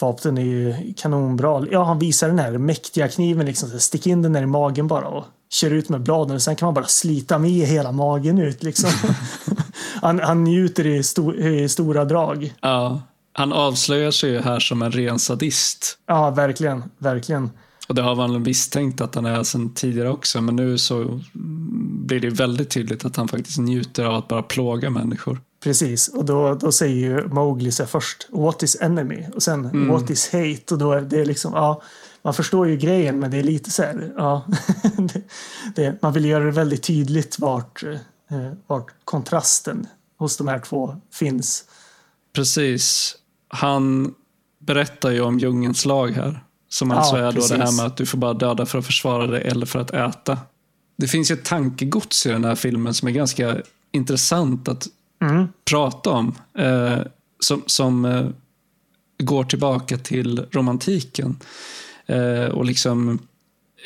vapnen 0.00 0.38
är 0.38 0.42
ju 0.42 0.94
kanonbra. 0.96 1.66
Ja, 1.70 1.84
han 1.84 1.98
visar 1.98 2.28
den 2.28 2.38
här 2.38 2.58
mäktiga 2.58 3.08
kniven, 3.08 3.46
liksom, 3.46 3.68
så 3.68 3.74
här, 3.74 3.80
stick 3.80 4.06
in 4.06 4.22
den 4.22 4.32
där 4.32 4.42
i 4.42 4.46
magen 4.46 4.86
bara 4.86 5.08
och 5.08 5.24
kör 5.50 5.70
ut 5.70 5.88
med 5.88 6.02
bladen 6.02 6.36
och 6.36 6.42
sen 6.42 6.56
kan 6.56 6.66
man 6.66 6.74
bara 6.74 6.86
slita 6.86 7.38
med 7.38 7.50
hela 7.50 7.92
magen 7.92 8.38
ut 8.38 8.62
liksom. 8.62 8.90
han, 10.02 10.20
han 10.20 10.44
njuter 10.44 10.86
i, 10.86 11.02
sto, 11.02 11.34
i 11.34 11.68
stora 11.68 12.04
drag. 12.04 12.54
Ja, 12.60 13.02
han 13.32 13.52
avslöjar 13.52 14.10
sig 14.10 14.30
ju 14.30 14.40
här 14.40 14.60
som 14.60 14.82
en 14.82 14.92
ren 14.92 15.18
sadist. 15.18 15.98
Ja, 16.06 16.30
verkligen, 16.30 16.82
verkligen. 16.98 17.50
Och 17.88 17.94
det 17.94 18.02
har 18.02 18.16
man 18.16 18.42
misstänkt 18.42 19.00
att 19.00 19.14
han 19.14 19.26
är 19.26 19.42
sedan 19.42 19.74
tidigare 19.74 20.10
också, 20.10 20.40
men 20.40 20.56
nu 20.56 20.78
så 20.78 21.20
blir 22.06 22.20
det 22.20 22.30
väldigt 22.30 22.70
tydligt 22.70 23.04
att 23.04 23.16
han 23.16 23.28
faktiskt 23.28 23.58
njuter 23.58 24.04
av 24.04 24.14
att 24.14 24.28
bara 24.28 24.42
plåga 24.42 24.90
människor. 24.90 25.40
Precis, 25.62 26.08
och 26.08 26.24
då, 26.24 26.54
då 26.54 26.72
säger 26.72 26.96
ju 26.96 27.28
Mowgli 27.28 27.72
sig 27.72 27.86
först 27.86 28.28
What 28.30 28.62
is 28.62 28.76
enemy? 28.80 29.24
Och 29.34 29.42
sen 29.42 29.64
mm. 29.64 29.88
What 29.88 30.10
is 30.10 30.32
hate? 30.32 30.74
Och 30.74 30.78
då 30.78 30.92
är 30.92 31.00
det 31.00 31.24
liksom, 31.24 31.52
ja, 31.54 31.82
man 32.22 32.34
förstår 32.34 32.68
ju 32.68 32.76
grejen 32.76 33.18
men 33.18 33.30
det 33.30 33.38
är 33.38 33.42
lite 33.42 33.70
så 33.70 33.82
här, 33.82 34.12
ja, 34.16 34.44
det, 34.96 35.22
det, 35.74 36.02
man 36.02 36.12
vill 36.12 36.24
göra 36.24 36.44
det 36.44 36.50
väldigt 36.50 36.82
tydligt 36.82 37.38
vart, 37.38 37.82
eh, 38.30 38.52
vart 38.66 38.86
kontrasten 39.04 39.86
hos 40.18 40.36
de 40.36 40.48
här 40.48 40.58
två 40.58 40.96
finns. 41.12 41.64
Precis. 42.32 43.16
Han 43.48 44.14
berättar 44.58 45.10
ju 45.10 45.20
om 45.20 45.38
djungens 45.38 45.84
lag 45.84 46.08
här. 46.08 46.44
Som 46.68 46.90
alltså 46.90 47.18
ja, 47.18 47.28
är 47.28 47.32
då 47.32 47.46
det 47.46 47.64
här 47.64 47.76
med 47.76 47.86
att 47.86 47.96
du 47.96 48.06
får 48.06 48.18
bara 48.18 48.34
döda 48.34 48.66
för 48.66 48.78
att 48.78 48.86
försvara 48.86 49.26
dig 49.26 49.42
eller 49.42 49.66
för 49.66 49.78
att 49.78 49.90
äta. 49.90 50.38
Det 50.96 51.08
finns 51.08 51.30
ju 51.30 51.32
ett 51.32 51.44
tankegods 51.44 52.26
i 52.26 52.28
den 52.28 52.44
här 52.44 52.54
filmen 52.54 52.94
som 52.94 53.08
är 53.08 53.12
ganska 53.12 53.56
intressant 53.92 54.68
att 54.68 54.86
mm. 55.22 55.48
prata 55.70 56.10
om. 56.10 56.34
Eh, 56.58 56.98
som 57.40 57.62
som 57.66 58.04
eh, 58.04 58.26
går 59.18 59.44
tillbaka 59.44 59.98
till 59.98 60.46
romantiken. 60.50 61.36
Eh, 62.08 62.44
och 62.44 62.64
liksom 62.64 63.18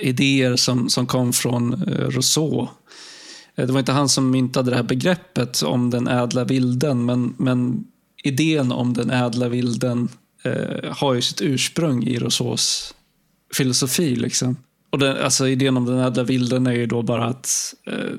idéer 0.01 0.57
som, 0.57 0.89
som 0.89 1.07
kom 1.07 1.33
från 1.33 1.73
eh, 1.73 2.09
Rousseau. 2.09 2.69
Eh, 3.55 3.67
det 3.67 3.73
var 3.73 3.81
inte 3.81 3.93
han 3.93 4.09
som 4.09 4.31
myntade 4.31 4.71
det 4.71 4.77
här 4.77 4.83
begreppet 4.83 5.63
om 5.63 5.91
den 5.91 6.09
ädla 6.09 6.45
vilden, 6.45 7.05
men, 7.05 7.35
men 7.37 7.85
idén 8.25 8.73
om 8.73 8.95
den 8.95 9.11
ädla 9.11 9.49
vilden 9.49 10.09
eh, 10.43 10.93
har 10.93 11.15
ju 11.15 11.23
sitt 11.23 11.41
ursprung 11.41 12.05
i 12.05 12.19
Rousseaus 12.19 12.95
filosofi. 13.55 14.17
Liksom. 14.17 14.57
Och 14.91 14.99
den, 14.99 15.17
alltså, 15.17 15.49
idén 15.49 15.77
om 15.77 15.87
den 15.87 15.99
ädla 15.99 16.23
vilden 16.23 16.67
är 16.67 16.73
ju 16.73 16.87
då 16.87 17.03
bara 17.03 17.25
att 17.25 17.75
eh, 17.87 18.19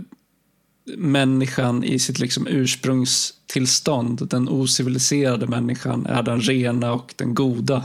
människan 0.98 1.84
i 1.84 2.00
sitt 2.00 2.20
liksom 2.20 2.48
ursprungstillstånd, 2.48 4.28
den 4.30 4.50
ociviliserade 4.50 5.48
människan, 5.48 6.06
är 6.06 6.24
den 6.24 6.42
rena 6.42 6.94
och 6.94 7.14
den 7.18 7.34
goda. 7.34 7.84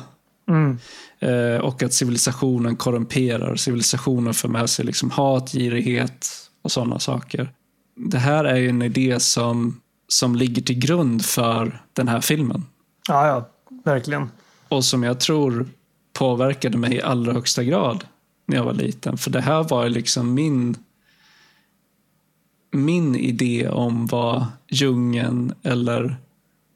Mm. 0.49 0.79
Eh, 1.21 1.61
och 1.61 1.83
att 1.83 1.93
civilisationen 1.93 2.77
korrumperar. 2.77 3.57
Civilisationen 3.57 4.35
för 4.35 4.49
med 4.49 4.71
sig 4.71 4.85
liksom 4.85 5.11
hat, 5.11 5.53
girighet 5.53 6.29
och 6.63 6.73
sådana 6.73 6.99
saker. 6.99 7.53
Det 7.97 8.19
här 8.19 8.45
är 8.45 8.57
ju 8.57 8.69
en 8.69 8.83
idé 8.83 9.21
som, 9.21 9.81
som 10.09 10.37
ligger 10.37 10.63
till 10.63 10.79
grund 10.79 11.25
för 11.25 11.83
den 11.93 12.09
här 12.09 12.21
filmen. 12.21 12.65
Ja, 13.09 13.27
ja, 13.27 13.49
verkligen. 13.85 14.31
Och 14.69 14.85
som 14.85 15.03
jag 15.03 15.21
tror 15.21 15.69
påverkade 16.13 16.79
mig 16.79 16.95
i 16.95 17.03
allra 17.03 17.33
högsta 17.33 17.65
grad 17.65 18.05
när 18.47 18.57
jag 18.57 18.65
var 18.65 18.75
liten. 18.75 19.19
För 19.19 19.31
det 19.31 19.41
här 19.41 19.63
var 19.63 19.89
liksom 19.89 20.35
min 20.35 20.77
min 22.71 23.17
idé 23.17 23.69
om 23.69 24.07
vad 24.07 24.47
djungeln 24.69 25.55
eller 25.63 26.17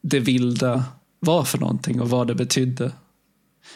det 0.02 0.20
vilda 0.20 0.84
var 1.20 1.44
för 1.44 1.58
någonting 1.58 2.00
och 2.00 2.10
vad 2.10 2.26
det 2.26 2.34
betydde. 2.34 2.92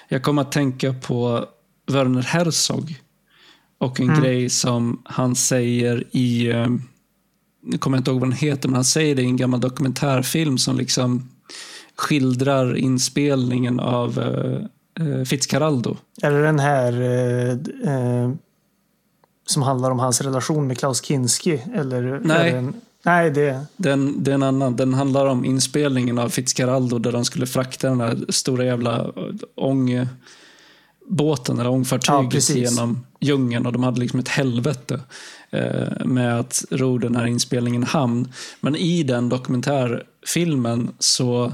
Jag 0.09 0.23
kom 0.23 0.39
att 0.39 0.53
tänka 0.53 0.93
på 0.93 1.47
Werner 1.87 2.23
Herzog 2.23 3.01
och 3.79 4.01
en 4.01 4.09
mm. 4.09 4.21
grej 4.21 4.51
som 4.51 5.03
han 5.05 5.35
säger 5.35 6.05
i, 6.11 6.51
eh, 6.51 6.67
nu 7.63 7.79
kommer 7.79 7.97
jag 7.97 8.01
inte 8.01 8.11
ihåg 8.11 8.21
vad 8.21 8.29
den 8.29 8.39
heter, 8.39 8.69
men 8.69 8.75
han 8.75 8.85
säger 8.85 9.15
det 9.15 9.23
i 9.23 9.27
en 9.27 9.37
gammal 9.37 9.61
dokumentärfilm 9.61 10.59
som 10.59 10.77
liksom 10.77 11.29
skildrar 11.97 12.77
inspelningen 12.77 13.81
av 13.81 14.19
uh, 15.01 15.25
Fitzcarraldo. 15.25 15.97
Det 16.15 16.43
den 16.43 16.59
här 16.59 16.93
uh, 16.93 17.59
uh, 17.89 18.35
som 19.47 19.63
handlar 19.63 19.91
om 19.91 19.99
hans 19.99 20.21
relation 20.21 20.67
med 20.67 20.79
Klaus 20.79 21.03
Kinski? 21.05 21.63
Eller 21.75 22.21
Nej. 22.25 22.51
En, 22.51 22.75
nej, 23.07 23.31
det... 23.31 23.67
Den, 23.77 24.25
det 24.25 24.31
är 24.31 24.35
en 24.35 24.43
annan. 24.43 24.77
Den 24.77 24.95
handlar 24.95 25.27
om 25.27 25.45
inspelningen 25.45 26.19
av 26.19 26.29
Fitzcarraldo 26.29 26.99
där 26.99 27.13
de 27.13 27.25
skulle 27.25 27.47
frakta 27.47 27.89
den 27.89 27.99
där 27.99 28.25
stora 28.29 28.65
jävla 28.65 29.13
ångbåten 29.55 31.59
eller 31.59 31.71
ångfartyget 31.71 32.49
ja, 32.49 32.57
genom 32.57 33.07
djungeln 33.21 33.67
och 33.67 33.73
de 33.73 33.83
hade 33.83 34.01
liksom 34.01 34.21
ett 34.21 34.29
helvete 34.29 35.01
eh, 35.51 36.07
med 36.07 36.41
att 36.41 36.65
ro 36.71 36.99
den 36.99 37.17
här 37.17 37.27
inspelningen 37.27 37.83
i 37.83 37.87
hamn. 37.87 38.33
Men 38.61 38.77
i 38.77 39.03
den 39.03 39.29
dokumentärfilmen 39.29 40.91
så 40.99 41.53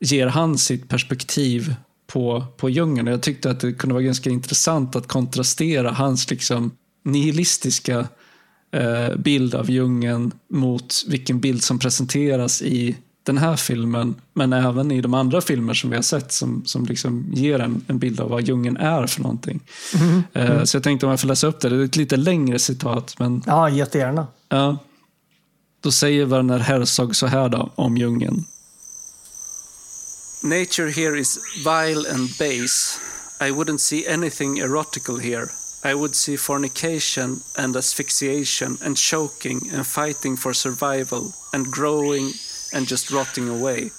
ger 0.00 0.26
han 0.26 0.58
sitt 0.58 0.88
perspektiv 0.88 1.74
på, 2.06 2.44
på 2.56 2.70
djungeln. 2.70 3.06
Jag 3.06 3.22
tyckte 3.22 3.50
att 3.50 3.60
det 3.60 3.72
kunde 3.72 3.94
vara 3.94 4.04
ganska 4.04 4.30
intressant 4.30 4.96
att 4.96 5.08
kontrastera 5.08 5.90
hans 5.90 6.30
liksom 6.30 6.70
nihilistiska 7.02 7.98
eh, 7.98 8.06
bild 9.16 9.54
av 9.54 9.70
djungeln 9.70 10.32
mot 10.50 10.94
vilken 11.08 11.40
bild 11.40 11.62
som 11.62 11.78
presenteras 11.78 12.62
i 12.62 12.96
den 13.24 13.38
här 13.38 13.56
filmen, 13.56 14.14
men 14.32 14.52
även 14.52 14.90
i 14.90 15.00
de 15.00 15.14
andra 15.14 15.40
filmer 15.40 15.74
som 15.74 15.90
vi 15.90 15.96
har 15.96 16.02
sett 16.02 16.32
som, 16.32 16.62
som 16.66 16.86
liksom 16.86 17.26
ger 17.32 17.58
en, 17.58 17.84
en 17.86 17.98
bild 17.98 18.20
av 18.20 18.30
vad 18.30 18.42
djungeln 18.42 18.76
är 18.76 19.06
för 19.06 19.22
någonting. 19.22 19.60
Mm. 19.94 20.22
Mm. 20.32 20.66
Så 20.66 20.76
jag 20.76 20.82
tänkte 20.82 21.06
om 21.06 21.10
jag 21.10 21.20
får 21.20 21.28
läsa 21.28 21.46
upp 21.46 21.60
det. 21.60 21.68
Det 21.68 21.76
är 21.76 21.84
ett 21.84 21.96
lite 21.96 22.16
längre 22.16 22.58
citat. 22.58 23.14
Men, 23.18 23.42
ja, 23.46 23.70
jättegärna. 23.70 24.26
Ja. 24.48 24.78
Då 25.80 25.90
säger 25.90 26.26
Werner 26.26 26.58
Herzog 26.58 27.16
så 27.16 27.26
här 27.26 27.48
då, 27.48 27.72
om 27.74 27.96
djungeln. 27.96 28.44
Nature 30.42 30.90
here 30.90 31.20
is 31.20 31.38
vile 31.64 32.10
and 32.14 32.28
base. 32.38 33.00
I 33.40 33.50
wouldn't 33.50 33.78
see 33.78 34.14
anything 34.14 34.58
erotical 34.58 35.18
here. 35.18 35.48
I 35.86 35.92
would 35.94 36.16
see 36.16 36.36
fornication 36.36 37.42
and 37.58 37.76
asphyxiation 37.76 38.78
and 38.80 38.96
choking 38.96 39.68
and 39.70 39.86
fighting 39.86 40.34
for 40.34 40.54
survival 40.54 41.34
and 41.52 41.70
growing 41.70 42.32
and 42.72 42.88
just 42.88 43.10
rotting 43.10 43.50
away. 43.50 43.90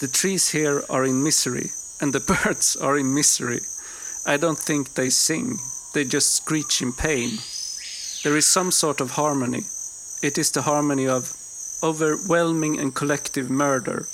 The 0.00 0.08
trees 0.08 0.48
here 0.48 0.82
are 0.88 1.04
in 1.04 1.22
misery 1.22 1.72
and 2.00 2.14
the 2.14 2.20
birds 2.44 2.74
are 2.76 2.96
in 2.96 3.12
misery. 3.12 3.60
I 4.24 4.38
don't 4.38 4.58
think 4.58 4.94
they 4.94 5.10
sing, 5.10 5.58
they 5.92 6.04
just 6.04 6.34
screech 6.34 6.80
in 6.80 6.94
pain. 6.94 7.38
There 8.24 8.36
is 8.36 8.46
some 8.46 8.72
sort 8.72 9.02
of 9.02 9.12
harmony. 9.12 9.64
It 10.22 10.38
is 10.38 10.50
the 10.50 10.62
harmony 10.62 11.06
of 11.06 11.34
overwhelming 11.82 12.80
and 12.80 12.94
collective 12.94 13.50
murder. 13.50 14.08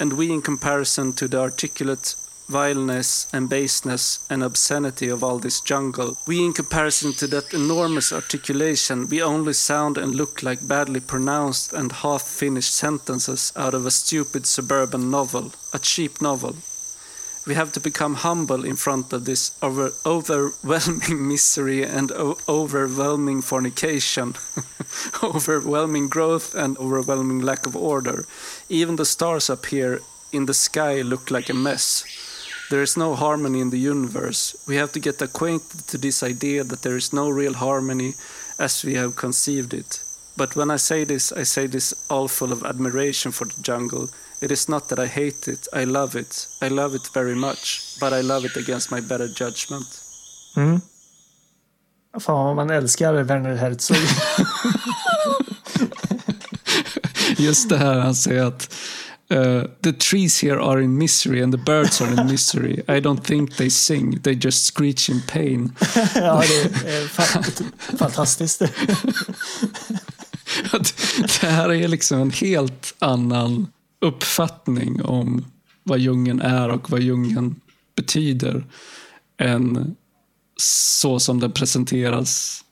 And 0.00 0.14
we, 0.14 0.32
in 0.32 0.40
comparison 0.40 1.12
to 1.12 1.28
the 1.28 1.40
articulate 1.40 2.14
vileness 2.52 3.26
and 3.32 3.48
baseness 3.48 4.18
and 4.30 4.42
obscenity 4.42 5.08
of 5.08 5.24
all 5.24 5.38
this 5.38 5.60
jungle. 5.60 6.16
We, 6.26 6.44
in 6.44 6.52
comparison 6.52 7.12
to 7.14 7.26
that 7.28 7.54
enormous 7.54 8.12
articulation, 8.12 9.08
we 9.08 9.22
only 9.22 9.54
sound 9.54 9.98
and 9.98 10.14
look 10.14 10.42
like 10.42 10.68
badly 10.68 11.00
pronounced 11.00 11.72
and 11.72 11.90
half 11.90 12.22
finished 12.22 12.74
sentences 12.74 13.52
out 13.56 13.74
of 13.74 13.86
a 13.86 13.90
stupid 13.90 14.46
suburban 14.46 15.10
novel, 15.10 15.52
a 15.72 15.78
cheap 15.78 16.20
novel. 16.20 16.54
We 17.44 17.54
have 17.54 17.72
to 17.72 17.80
become 17.80 18.14
humble 18.14 18.64
in 18.64 18.76
front 18.76 19.12
of 19.12 19.24
this 19.24 19.50
over 19.60 19.92
overwhelming 20.06 21.28
misery 21.32 21.82
and 21.82 22.12
overwhelming 22.48 23.42
fornication, 23.42 24.34
overwhelming 25.22 26.08
growth 26.08 26.54
and 26.54 26.78
overwhelming 26.78 27.40
lack 27.40 27.66
of 27.66 27.74
order. 27.74 28.26
Even 28.68 28.94
the 28.94 29.04
stars 29.04 29.50
up 29.50 29.66
here 29.66 30.00
in 30.30 30.46
the 30.46 30.54
sky 30.54 31.02
look 31.02 31.30
like 31.30 31.50
a 31.50 31.54
mess. 31.54 32.04
There 32.72 32.80
is 32.80 32.96
no 32.96 33.14
harmony 33.14 33.60
in 33.60 33.68
the 33.68 33.78
universe. 33.78 34.56
We 34.66 34.76
have 34.76 34.92
to 34.92 34.98
get 34.98 35.20
acquainted 35.20 35.86
to 35.88 35.98
this 35.98 36.22
idea 36.22 36.64
that 36.64 36.80
there 36.80 36.96
is 36.96 37.12
no 37.12 37.28
real 37.28 37.52
harmony 37.52 38.14
as 38.58 38.82
we 38.82 38.94
have 38.94 39.14
conceived 39.14 39.74
it. 39.74 40.02
But 40.38 40.56
when 40.56 40.70
I 40.70 40.78
say 40.78 41.04
this, 41.04 41.32
I 41.32 41.42
say 41.42 41.66
this 41.66 41.92
all 42.08 42.28
full 42.28 42.50
of 42.50 42.64
admiration 42.64 43.30
for 43.30 43.44
the 43.44 43.60
jungle. 43.60 44.08
It 44.40 44.50
is 44.50 44.70
not 44.70 44.88
that 44.88 44.98
I 44.98 45.06
hate 45.06 45.48
it, 45.48 45.68
I 45.74 45.84
love 45.84 46.16
it. 46.16 46.48
I 46.62 46.68
love 46.68 46.94
it 46.94 47.10
very 47.12 47.34
much, 47.34 47.98
but 48.00 48.14
I 48.14 48.22
love 48.22 48.46
it 48.46 48.56
against 48.56 48.90
my 48.90 49.00
better 49.02 49.28
judgment. 49.28 50.00
Mm. 50.56 50.80
Fan 52.20 52.44
vad 52.44 52.56
man 52.56 52.70
älskar 52.70 53.22
Werner 53.22 53.56
Herzog. 53.56 53.96
Just 57.36 57.68
det 57.68 57.76
här 57.76 57.98
han 57.98 58.14
säger 58.14 58.44
att 58.44 58.74
Uh, 59.32 59.66
the 59.80 59.92
trees 59.92 60.42
here 60.42 60.60
are 60.60 60.82
in 60.82 60.98
misery 60.98 61.42
and 61.42 61.54
the 61.54 61.58
birds 61.58 62.02
are 62.02 62.10
in 62.10 62.26
misery. 62.32 62.82
I 62.88 63.00
don't 63.00 63.24
think 63.26 63.56
they 63.56 63.70
sing, 63.70 64.20
they 64.22 64.34
just 64.34 64.64
screech 64.64 65.08
in 65.08 65.22
pain. 65.22 65.72
ja, 66.14 66.42
det 66.48 66.90
är 66.90 67.08
fantastiskt. 67.96 68.62
det 71.40 71.46
här 71.46 71.72
är 71.72 71.88
liksom 71.88 72.20
en 72.20 72.30
helt 72.30 72.94
annan 72.98 73.66
uppfattning 74.00 75.02
om 75.02 75.44
vad 75.82 75.98
djungeln 75.98 76.40
är 76.40 76.68
och 76.68 76.90
vad 76.90 77.00
djungeln 77.00 77.60
betyder 77.96 78.64
än 79.38 79.96
så 80.56 81.20
som 81.20 81.40
den 81.40 81.52
presenteras 81.52 82.64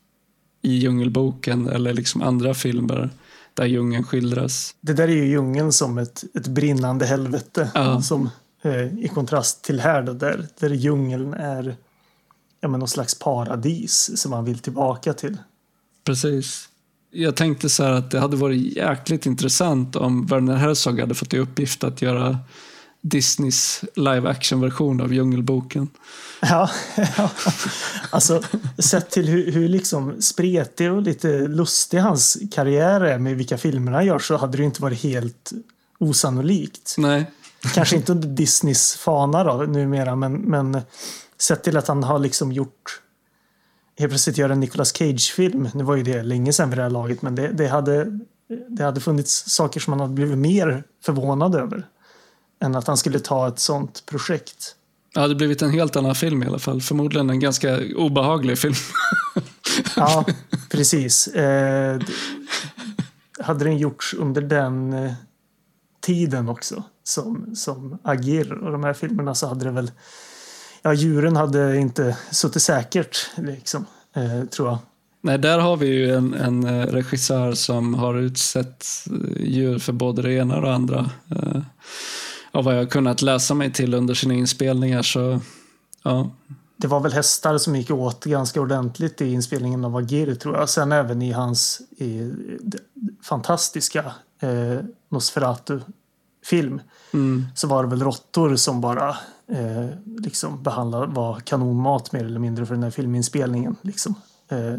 i 0.63 0.75
Djungelboken 0.75 1.69
eller 1.69 1.95
liksom 1.95 2.23
andra 2.23 2.55
filmer 2.55 3.11
där 3.55 3.67
djungeln 3.67 4.05
skildras. 4.05 4.75
Det 4.81 4.93
där 4.93 5.09
är 5.09 5.13
ju 5.13 5.27
djungeln 5.27 5.73
som 5.73 5.99
ett, 5.99 6.25
ett 6.35 6.47
brinnande 6.47 7.07
helvete. 7.07 7.71
Ja. 7.75 8.03
Som, 8.03 8.31
eh, 8.63 8.99
I 8.99 9.11
kontrast 9.15 9.65
till 9.65 9.81
här 9.81 10.03
då, 10.03 10.13
där, 10.13 10.47
där 10.59 10.71
djungeln 10.71 11.35
är 11.35 11.77
ja, 12.61 12.69
men 12.69 12.81
någon 12.81 12.89
slags 12.89 13.19
paradis 13.19 14.11
som 14.21 14.31
man 14.31 14.45
vill 14.45 14.59
tillbaka 14.59 15.13
till. 15.13 15.37
Precis. 16.05 16.69
Jag 17.11 17.37
tänkte 17.37 17.69
så 17.69 17.85
här 17.85 17.93
att 17.93 18.11
det 18.11 18.21
hade 18.21 18.37
varit 18.37 18.77
jäkligt 18.77 19.27
intressant 19.27 19.97
om 19.97 20.27
Werner 20.27 20.57
Herzog 20.57 21.01
hade 21.01 21.15
fått 21.15 21.35
i 21.35 21.39
uppgift 21.39 21.85
att 21.85 22.03
göra 22.03 22.39
Disneys 23.01 23.85
live 23.97 24.31
action-version 24.31 25.01
av 25.01 25.15
Djungelboken. 25.15 25.89
Ja, 26.41 26.71
ja. 27.17 27.31
alltså 28.11 28.43
sett 28.79 29.11
till 29.11 29.29
hur, 29.29 29.53
hur 29.53 29.69
liksom 29.69 30.23
spretig 30.23 30.93
och 30.93 31.03
lite 31.03 31.39
lustig 31.39 31.99
hans 31.99 32.39
karriär 32.51 33.01
är 33.01 33.19
med 33.19 33.37
vilka 33.37 33.59
filmer 33.59 33.93
han 33.93 34.07
gör 34.07 34.19
så 34.19 34.37
hade 34.37 34.57
det 34.57 34.65
inte 34.65 34.83
varit 34.83 35.03
helt 35.03 35.51
osannolikt. 35.99 36.95
Nej. 36.99 37.31
Kanske 37.75 37.97
inte 37.97 38.13
under 38.13 38.29
Disneys 38.29 38.97
fana 38.97 39.45
då 39.45 39.57
numera 39.57 40.17
men, 40.17 40.33
men 40.33 40.81
sett 41.39 41.65
till 41.65 41.77
att 41.77 41.89
han 41.89 42.05
har 42.05 42.19
liksom 42.19 42.53
gjort 42.53 43.01
helt 43.99 44.11
plötsligt 44.11 44.39
göra 44.39 44.53
en 44.53 44.61
Nicolas 44.61 44.93
Cage-film. 44.97 45.69
Nu 45.75 45.85
var 45.85 45.97
ju 45.97 46.03
det 46.03 46.23
länge 46.23 46.53
sedan 46.53 46.71
vid 46.71 46.79
det 46.79 46.83
här 46.83 46.91
laget 46.91 47.23
men 47.23 47.35
det, 47.35 47.49
det, 47.49 47.69
hade, 47.69 48.19
det 48.69 48.85
hade 48.85 49.01
funnits 49.01 49.51
saker 49.51 49.81
som 49.81 49.91
man 49.91 50.01
hade 50.01 50.15
blivit 50.15 50.39
mer 50.39 50.85
förvånad 51.03 51.55
över 51.55 51.87
än 52.61 52.75
att 52.75 52.87
han 52.87 52.97
skulle 52.97 53.19
ta 53.19 53.49
ett 53.49 53.59
sånt 53.59 54.07
projekt. 54.07 54.75
Det 55.15 55.21
hade 55.21 55.35
blivit 55.35 55.63
en 55.63 55.71
helt 55.71 55.97
annan 55.97 56.15
film 56.15 56.43
i 56.43 56.47
alla 56.47 56.59
fall. 56.59 56.81
Förmodligen 56.81 57.31
en 57.31 57.41
ganska 57.41 57.79
obehaglig 57.97 58.59
film. 58.59 58.75
Ja, 59.97 60.25
precis. 60.71 61.27
Eh, 61.27 62.01
hade 63.41 63.65
den 63.65 63.79
gjorts 63.79 64.15
under 64.15 64.43
den 64.43 64.93
eh, 64.93 65.13
tiden 66.01 66.49
också 66.49 66.83
som, 67.05 67.57
som 67.57 67.99
Agir 68.05 68.53
och 68.53 68.73
de 68.73 68.85
här 68.85 68.93
filmerna 68.93 69.35
så 69.35 69.47
hade 69.47 69.65
det 69.65 69.71
väl 69.71 69.91
Ja, 70.83 70.93
djuren 70.93 71.37
hade 71.37 71.77
inte 71.77 72.17
suttit 72.31 72.63
säkert, 72.63 73.31
liksom, 73.37 73.87
eh, 74.17 74.45
tror 74.45 74.69
jag. 74.69 74.79
Nej, 75.23 75.39
där 75.39 75.59
har 75.59 75.77
vi 75.77 75.87
ju 75.87 76.15
en, 76.15 76.35
en 76.35 76.65
eh, 76.65 76.87
regissör 76.87 77.53
som 77.53 77.95
har 77.95 78.19
utsett 78.19 78.87
eh, 79.07 79.43
djur 79.47 79.79
för 79.79 79.93
både 79.93 80.23
det 80.23 80.33
ena 80.33 80.57
och 80.57 80.63
det 80.63 80.75
andra. 80.75 81.11
Av 82.53 82.65
vad 82.65 82.77
jag 82.77 82.91
kunnat 82.91 83.23
läsa 83.23 83.55
mig 83.55 83.73
till 83.73 83.95
under 83.95 84.15
sina 84.15 84.35
inspelningar 84.35 85.03
så, 85.03 85.41
ja. 86.03 86.31
Det 86.77 86.87
var 86.87 87.01
väl 87.01 87.13
hästar 87.13 87.59
som 87.59 87.77
gick 87.77 87.91
åt 87.91 88.25
ganska 88.25 88.61
ordentligt 88.61 89.21
i 89.21 89.33
inspelningen 89.33 89.85
av 89.85 89.97
Agir, 89.97 90.35
tror 90.35 90.57
jag. 90.57 90.69
Sen 90.69 90.93
även 90.93 91.23
i 91.23 91.33
hans 91.33 91.81
i, 91.91 92.33
fantastiska 93.23 94.13
eh, 94.41 94.85
Nosferatu-film 95.09 96.81
Mm, 97.13 97.47
så 97.55 97.67
var 97.67 97.83
det 97.83 97.89
väl 97.89 98.03
råttor 98.03 98.57
som 98.57 98.81
bara 98.81 99.09
eh, 99.47 99.87
liksom 100.05 100.63
behandlade, 100.63 101.07
var 101.07 101.41
kanonmat 101.41 102.13
mer 102.13 102.25
eller 102.25 102.41
mindre 102.41 102.67
för 102.67 102.75
den 102.75 102.83
här 102.83 102.91
filminspelningen. 102.91 103.77
Liksom. 103.83 104.15
Eh, 104.49 104.75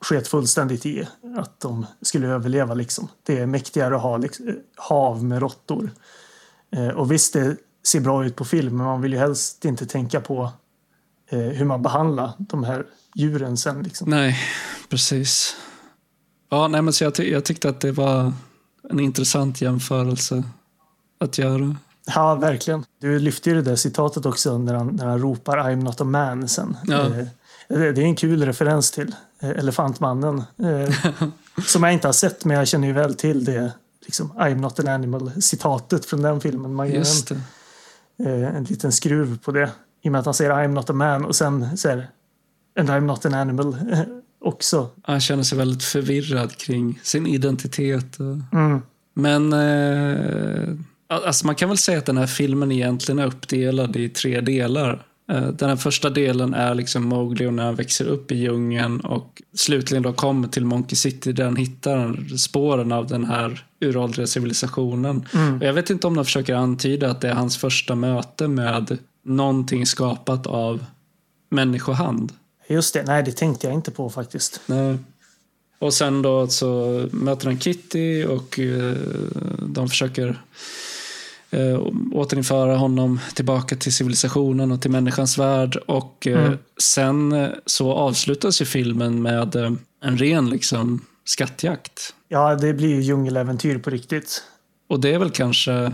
sket 0.00 0.28
fullständigt 0.28 0.86
i 0.86 1.08
att 1.36 1.60
de 1.60 1.86
skulle 2.02 2.28
överleva. 2.28 2.74
Liksom. 2.74 3.08
Det 3.22 3.38
är 3.38 3.46
mäktigare 3.46 3.96
att 3.96 4.02
ha 4.02 4.16
liksom, 4.16 4.48
eh, 4.48 4.54
hav 4.76 5.24
med 5.24 5.40
råttor. 5.40 5.90
Eh, 6.76 6.88
och 6.88 7.12
visst, 7.12 7.32
det 7.32 7.56
ser 7.86 8.00
bra 8.00 8.24
ut 8.24 8.36
på 8.36 8.44
film, 8.44 8.76
men 8.76 8.86
man 8.86 9.00
vill 9.00 9.12
ju 9.12 9.18
helst 9.18 9.64
inte 9.64 9.86
tänka 9.86 10.20
på 10.20 10.52
eh, 11.30 11.38
hur 11.38 11.64
man 11.64 11.82
behandlar 11.82 12.32
de 12.38 12.64
här 12.64 12.86
djuren 13.14 13.56
sen. 13.56 13.82
Liksom. 13.82 14.10
nej, 14.10 14.38
precis. 14.88 15.56
Ja, 16.50 16.68
nej, 16.68 16.82
men 16.82 16.92
så 16.92 17.04
jag, 17.04 17.14
ty- 17.14 17.30
jag 17.32 17.44
tyckte 17.44 17.68
att 17.68 17.80
det 17.80 17.92
var 17.92 18.32
en 18.90 19.00
intressant 19.00 19.60
jämförelse 19.60 20.42
att 21.20 21.38
göra. 21.38 21.76
Ja, 22.06 22.34
verkligen. 22.34 22.84
Du 23.00 23.18
lyfte 23.18 23.50
ju 23.50 23.56
det 23.56 23.62
där 23.62 23.76
citatet 23.76 24.26
också 24.26 24.58
när 24.58 24.74
han, 24.74 24.86
när 24.86 25.06
han 25.06 25.18
ropar 25.18 25.58
I'm 25.58 25.82
not 25.82 26.00
a 26.00 26.04
man 26.04 26.48
sen. 26.48 26.76
Ja. 26.84 27.06
Eh, 27.06 27.26
det, 27.68 27.86
är 27.86 27.98
en 27.98 28.16
kul 28.16 28.44
referens 28.44 28.90
till 28.90 29.14
Elefantmannen. 29.40 30.42
Som 31.66 31.82
jag 31.82 31.92
inte 31.92 32.08
har 32.08 32.12
sett, 32.12 32.44
men 32.44 32.56
jag 32.56 32.68
känner 32.68 32.88
ju 32.88 32.94
väl 32.94 33.14
till 33.14 33.44
det. 33.44 33.72
Liksom, 34.04 34.32
I'm 34.32 34.54
not 34.54 34.80
an 34.80 34.88
animal-citatet 34.88 36.04
från 36.04 36.22
den 36.22 36.40
filmen. 36.40 36.74
Man 36.74 36.88
gör 36.88 37.04
en, 37.30 37.36
eh, 38.26 38.56
en 38.56 38.64
liten 38.64 38.92
skruv 38.92 39.38
på 39.38 39.52
det. 39.52 39.70
I 40.02 40.08
och 40.08 40.12
med 40.12 40.18
att 40.18 40.24
han 40.24 40.34
säger 40.34 40.50
I'm 40.50 40.68
not 40.68 40.90
a 40.90 40.92
man 40.92 41.24
och 41.24 41.36
sen 41.36 41.76
säger 41.76 42.08
And 42.78 42.90
I'm 42.90 43.00
not 43.00 43.26
an 43.26 43.34
animal 43.34 43.76
eh, 43.92 44.00
också. 44.40 44.88
Han 45.02 45.20
känner 45.20 45.42
sig 45.42 45.58
väldigt 45.58 45.84
förvirrad 45.84 46.56
kring 46.56 47.00
sin 47.02 47.26
identitet. 47.26 48.18
Mm. 48.52 48.82
Men 49.14 49.52
eh, 49.52 50.74
alltså 51.08 51.46
man 51.46 51.54
kan 51.54 51.68
väl 51.68 51.78
säga 51.78 51.98
att 51.98 52.06
den 52.06 52.16
här 52.16 52.26
filmen 52.26 52.72
egentligen 52.72 53.18
är 53.18 53.26
uppdelad 53.26 53.96
i 53.96 54.08
tre 54.08 54.40
delar. 54.40 55.06
Eh, 55.30 55.48
den 55.48 55.68
här 55.68 55.76
första 55.76 56.10
delen 56.10 56.54
är 56.54 56.74
liksom 56.74 57.02
Mowgli 57.02 57.46
och 57.46 57.54
när 57.54 57.64
han 57.64 57.74
växer 57.74 58.04
upp 58.04 58.32
i 58.32 58.34
djungeln 58.34 59.00
och 59.00 59.42
slutligen 59.54 60.02
då 60.02 60.12
kommer 60.12 60.48
till 60.48 60.64
Monkey 60.64 60.96
City 60.96 61.32
där 61.32 61.44
han 61.44 61.56
hittar 61.56 62.36
spåren 62.36 62.92
av 62.92 63.06
den 63.06 63.24
här 63.24 63.66
uråldriga 63.80 64.26
civilisationen. 64.26 65.28
Och 65.60 65.66
jag 65.66 65.72
vet 65.72 65.90
inte 65.90 66.06
om 66.06 66.16
de 66.16 66.24
försöker 66.24 66.54
antyda 66.54 67.10
att 67.10 67.20
det 67.20 67.28
är 67.28 67.34
hans 67.34 67.56
första 67.56 67.94
möte 67.94 68.48
med 68.48 68.98
någonting 69.24 69.86
skapat 69.86 70.46
av 70.46 70.84
människohand. 71.48 72.32
Just 72.68 72.94
det, 72.94 73.02
nej 73.02 73.22
det 73.22 73.32
tänkte 73.32 73.66
jag 73.66 73.74
inte 73.74 73.90
på 73.90 74.10
faktiskt. 74.10 74.60
Nej. 74.66 74.98
Och 75.78 75.94
sen 75.94 76.22
då 76.22 76.48
så 76.48 77.08
möter 77.12 77.46
han 77.46 77.60
Kitty 77.60 78.24
och 78.24 78.58
eh, 78.58 78.96
de 79.66 79.88
försöker 79.88 80.42
eh, 81.52 81.80
återinföra 82.12 82.76
honom 82.76 83.20
tillbaka 83.34 83.76
till 83.76 83.92
civilisationen 83.92 84.72
och 84.72 84.82
till 84.82 84.90
människans 84.90 85.38
värld. 85.38 85.76
Och 85.86 86.26
eh, 86.26 86.44
Mm. 86.46 86.58
sen 86.82 87.32
eh, 87.32 87.48
så 87.66 87.92
avslutas 87.92 88.60
ju 88.62 88.64
filmen 88.64 89.22
med 89.22 89.56
eh, 89.56 89.72
en 90.04 90.18
ren 90.18 90.50
liksom 90.50 91.00
skattjakt. 91.24 92.14
Ja, 92.28 92.54
det 92.54 92.74
blir 92.74 92.88
ju 92.88 93.00
djungeläventyr 93.00 93.78
på 93.78 93.90
riktigt. 93.90 94.42
Och 94.88 95.00
det 95.00 95.14
är 95.14 95.18
väl 95.18 95.30
kanske 95.30 95.92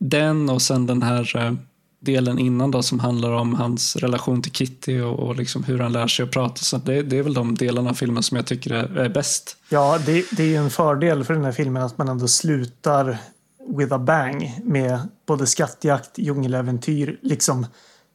den 0.00 0.50
och 0.50 0.62
sen 0.62 0.86
den 0.86 1.02
här 1.02 1.36
eh, 1.36 1.52
delen 2.00 2.38
innan 2.38 2.70
då 2.70 2.82
som 2.82 3.00
handlar 3.00 3.32
om 3.32 3.54
hans 3.54 3.96
relation 3.96 4.42
till 4.42 4.52
Kitty 4.52 5.00
och, 5.00 5.18
och 5.18 5.36
liksom 5.36 5.64
hur 5.64 5.78
han 5.78 5.92
lär 5.92 6.06
sig 6.06 6.22
att 6.22 6.30
prata. 6.30 6.56
Så 6.56 6.76
det, 6.76 7.02
det 7.02 7.18
är 7.18 7.22
väl 7.22 7.34
de 7.34 7.54
delarna 7.54 7.90
av 7.90 7.94
filmen 7.94 8.22
som 8.22 8.36
jag 8.36 8.46
tycker 8.46 8.72
är, 8.74 8.96
är 8.98 9.08
bäst. 9.08 9.56
Ja, 9.68 9.98
det, 10.06 10.24
det 10.32 10.42
är 10.42 10.46
ju 10.46 10.56
en 10.56 10.70
fördel 10.70 11.24
för 11.24 11.34
den 11.34 11.44
här 11.44 11.52
filmen 11.52 11.82
att 11.82 11.98
man 11.98 12.08
ändå 12.08 12.28
slutar 12.28 13.18
with 13.66 13.94
a 13.94 13.98
bang 13.98 14.60
med 14.64 14.98
både 15.26 15.46
skattjakt, 15.46 16.18
djungeläventyr, 16.18 17.18
liksom 17.22 17.66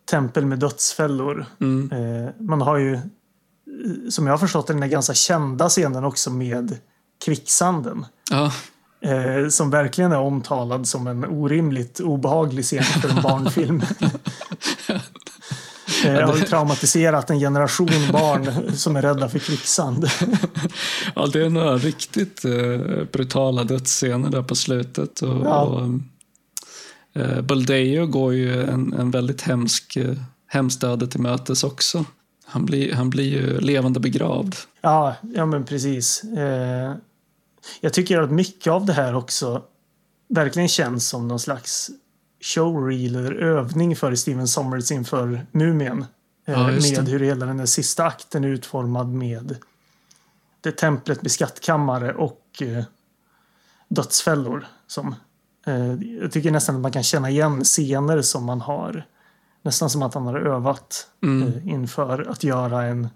tempel 0.10 0.46
med 0.46 0.60
dödsfällor. 0.60 1.46
Mm. 1.62 1.92
Eh, 1.92 2.30
man 2.40 2.62
har 2.62 2.78
ju, 2.78 2.94
eh, 2.94 3.02
som 4.10 4.28
jag 4.28 4.34
har 4.34 4.38
förstått 4.38 4.68
den 4.68 4.82
här 4.82 4.90
ganska 4.90 5.14
kända 5.14 5.70
scenen 5.70 6.04
också 6.04 6.32
med 6.32 6.78
kvicksanden. 7.26 8.06
Ja, 8.32 8.52
Eh, 9.02 9.48
som 9.50 9.70
verkligen 9.70 10.12
är 10.12 10.20
omtalad 10.20 10.88
som 10.88 11.08
en 11.08 11.26
orimligt 11.26 12.00
obehaglig 12.00 12.66
scen 12.66 12.84
för 12.84 13.10
en 13.10 13.22
barnfilm. 13.22 13.82
eh, 16.06 16.28
har 16.28 16.38
ju 16.38 16.44
traumatiserat 16.44 17.30
en 17.30 17.40
generation 17.40 17.90
barn 18.12 18.72
som 18.78 18.96
är 18.96 19.02
rädda 19.02 19.30
för 19.30 19.40
kvicksand. 19.40 20.10
Ja, 21.16 21.28
det 21.28 21.46
är 21.46 21.50
några 21.50 21.78
riktigt 21.78 22.46
eh, 22.46 23.04
brutala 23.12 23.64
dödsscener 23.64 24.30
där 24.30 24.44
på 24.44 24.56
slutet. 24.56 25.22
Och, 25.22 25.46
Ja. 25.46 25.62
och, 25.64 25.90
eh, 27.22 27.42
Buldeo 27.42 28.06
går 28.06 28.34
ju 28.34 28.64
en, 28.64 28.94
en 28.94 29.12
väldigt 29.12 29.42
hemsk, 29.42 29.96
eh, 29.96 30.16
hemskt 30.48 30.84
öde 30.84 31.08
till 31.08 31.20
mötes 31.22 31.64
också. 31.64 32.06
Han 32.46 32.66
blir, 32.66 32.94
han 32.94 33.10
blir 33.10 33.30
ju 33.30 33.60
levande 33.60 34.00
begravd. 34.00 34.56
Ja, 34.82 35.16
ja 35.22 35.46
men 35.46 35.66
precis. 35.66 36.24
Eh, 36.24 36.94
jag 37.82 37.94
tycker 37.94 38.22
att 38.22 38.32
mycket 38.32 38.72
av 38.74 38.86
det 38.86 38.94
här 38.94 39.16
också 39.16 39.62
verkligen 40.30 40.68
känns 40.70 41.08
som 41.10 41.28
någon 41.28 41.40
slags 41.40 41.90
showreel 42.42 43.16
eller 43.16 43.32
övning 43.36 43.96
för 43.96 44.16
Steven 44.16 44.48
Sommers 44.48 44.92
inför 44.92 45.46
Mumien. 45.52 46.06
Eh, 46.46 46.54
Ja, 46.54 46.68
med 46.68 47.08
hur 47.10 47.20
hela 47.20 47.46
den 47.46 47.60
här 47.60 47.66
sista 47.66 48.06
akten 48.06 48.44
är 48.44 48.48
utformad 48.48 49.08
med 49.14 49.56
det 50.62 50.72
templet 50.72 51.22
med 51.22 51.32
skattkammare 51.32 52.14
och 52.14 52.62
eh, 52.62 52.84
dödsfällor. 53.88 54.68
Som, 54.88 55.16
eh, 55.66 55.94
jag 56.22 56.32
tycker 56.32 56.52
nästan 56.52 56.76
att 56.76 56.82
man 56.82 56.92
kan 56.92 57.04
känna 57.04 57.30
igen 57.30 57.64
scener 57.64 58.22
som 58.22 58.46
man 58.46 58.62
har 58.62 59.06
nästan 59.62 59.90
som 59.90 60.02
att 60.04 60.14
han 60.14 60.26
har 60.26 60.40
övat 60.40 61.08
Mm. 61.24 61.48
eh, 61.48 61.68
inför 61.68 62.30
att 62.30 62.44
göra 62.44 62.84
en 62.84 63.10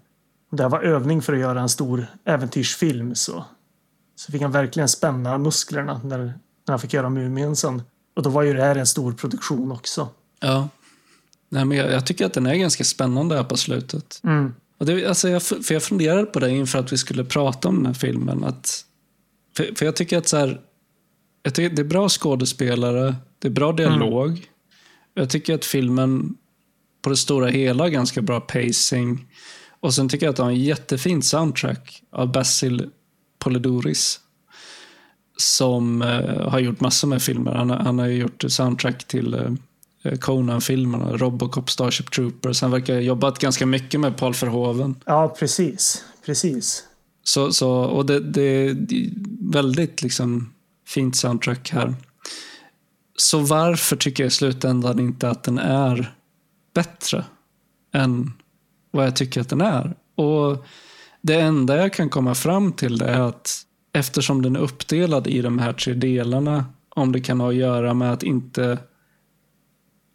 om 0.50 0.56
det 0.56 0.62
här 0.62 0.70
var 0.70 0.82
övning 0.82 1.22
för 1.22 1.32
att 1.32 1.38
göra 1.38 1.60
en 1.60 1.68
stor 1.68 2.06
äventyrsfilm 2.24 3.14
så, 3.14 3.44
så 4.16 4.32
fick 4.32 4.42
han 4.42 4.52
verkligen 4.52 4.88
spänna 4.88 5.38
musklerna 5.38 6.00
när, 6.04 6.18
när 6.18 6.32
han 6.68 6.78
fick 6.78 6.92
göra 6.92 7.10
Mumien 7.10 7.56
sen. 7.56 7.82
Och 8.14 8.22
då 8.22 8.30
var 8.30 8.42
ju 8.42 8.54
det 8.54 8.62
här 8.62 8.76
en 8.76 8.86
stor 8.86 9.12
produktion 9.12 9.72
också. 9.72 10.08
Ja. 10.40 10.68
Nej, 11.48 11.64
men 11.64 11.78
jag, 11.78 11.92
jag 11.92 12.06
tycker 12.06 12.26
att 12.26 12.32
den 12.32 12.46
är 12.46 12.54
ganska 12.54 12.84
spännande 12.84 13.36
här 13.36 13.44
på 13.44 13.56
slutet. 13.56 14.20
Mm. 14.24 14.54
Och 14.78 14.86
det, 14.86 15.06
alltså 15.06 15.28
jag, 15.28 15.42
för 15.42 15.72
jag 15.72 15.82
funderade 15.82 16.26
på 16.26 16.40
det 16.40 16.50
inför 16.50 16.78
att 16.78 16.92
vi 16.92 16.98
skulle 16.98 17.24
prata 17.24 17.68
om 17.68 17.76
den 17.76 17.86
här 17.86 17.94
filmen. 17.94 18.44
Att, 18.44 18.84
för, 19.56 19.74
för 19.76 19.84
jag 19.84 19.96
tycker 19.96 20.18
att 20.18 20.28
så 20.28 20.36
här, 20.36 20.60
jag 21.42 21.54
tycker 21.54 21.76
det 21.76 21.82
är 21.82 21.86
bra 21.86 22.08
skådespelare, 22.08 23.16
det 23.38 23.48
är 23.48 23.52
bra 23.52 23.72
dialog. 23.72 24.28
Mm. 24.28 24.42
Jag 25.14 25.30
tycker 25.30 25.54
att 25.54 25.64
filmen 25.64 26.34
på 27.02 27.10
det 27.10 27.16
stora 27.16 27.46
hela 27.46 27.84
har 27.84 27.88
ganska 27.88 28.22
bra 28.22 28.40
pacing. 28.40 29.26
Och 29.80 29.94
sen 29.94 30.08
tycker 30.08 30.26
jag 30.26 30.30
att 30.30 30.36
de 30.36 30.42
har 30.42 30.50
en 30.50 30.60
jättefin 30.60 31.22
soundtrack 31.22 32.02
av 32.12 32.32
Basil 32.32 32.90
Polidoris. 33.38 34.20
Som 35.36 36.02
eh, 36.02 36.48
har 36.48 36.58
gjort 36.58 36.80
massor 36.80 37.08
med 37.08 37.22
filmer. 37.22 37.54
Han, 37.54 37.70
han 37.70 37.98
har 37.98 38.06
gjort 38.06 38.44
soundtrack 38.48 39.04
till 39.08 39.34
eh, 39.34 40.18
Conan-filmerna, 40.18 41.12
Robocop, 41.12 41.70
Starship 41.70 42.10
Troopers. 42.10 42.62
Han 42.62 42.70
verkar 42.70 42.94
ha 42.94 43.00
jobbat 43.00 43.38
ganska 43.38 43.66
mycket 43.66 44.00
med 44.00 44.16
Paul 44.16 44.32
Verhoeven. 44.32 44.96
Ja, 45.04 45.36
precis. 45.38 46.04
precis. 46.26 46.84
Så, 47.24 47.52
så, 47.52 47.70
och 47.70 48.06
det, 48.06 48.20
det, 48.20 48.72
det 48.72 49.06
är 49.06 49.10
väldigt 49.52 50.02
liksom 50.02 50.52
fint 50.86 51.16
soundtrack 51.16 51.70
här. 51.70 51.94
Så 53.16 53.38
varför 53.38 53.96
tycker 53.96 54.22
jag 54.22 54.28
i 54.28 54.30
slutändan 54.30 55.00
inte 55.00 55.30
att 55.30 55.42
den 55.42 55.58
är 55.58 56.14
bättre 56.74 57.24
än 57.92 58.32
vad 58.90 59.06
jag 59.06 59.16
tycker 59.16 59.40
att 59.40 59.48
den 59.48 59.60
är? 59.60 59.96
Och 60.14 60.64
det 61.22 61.40
enda 61.40 61.76
jag 61.76 61.92
kan 61.92 62.10
komma 62.10 62.34
fram 62.34 62.72
till 62.72 63.02
är 63.02 63.20
att 63.20 63.62
eftersom 63.94 64.42
den 64.42 64.56
är 64.56 64.60
uppdelad 64.60 65.26
i 65.26 65.42
de 65.42 65.58
här 65.58 65.72
tre 65.72 65.94
delarna, 65.94 66.64
om 66.88 67.12
det 67.12 67.20
kan 67.20 67.40
ha 67.40 67.48
att 67.48 67.54
göra 67.54 67.94
med 67.94 68.12
att 68.12 68.22
inte 68.22 68.78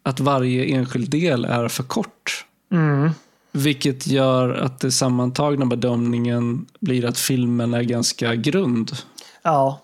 att 0.02 0.20
varje 0.20 0.64
enskild 0.64 1.10
del 1.10 1.44
är 1.44 1.68
för 1.68 1.82
kort. 1.82 2.46
Mm. 2.72 3.10
Vilket 3.52 4.06
gör 4.06 4.54
att 4.54 4.80
det 4.80 4.90
sammantagna 4.90 5.66
bedömningen 5.66 6.66
blir 6.80 7.04
att 7.04 7.18
filmen 7.18 7.74
är 7.74 7.82
ganska 7.82 8.34
grund. 8.34 8.92
Ja. 9.42 9.80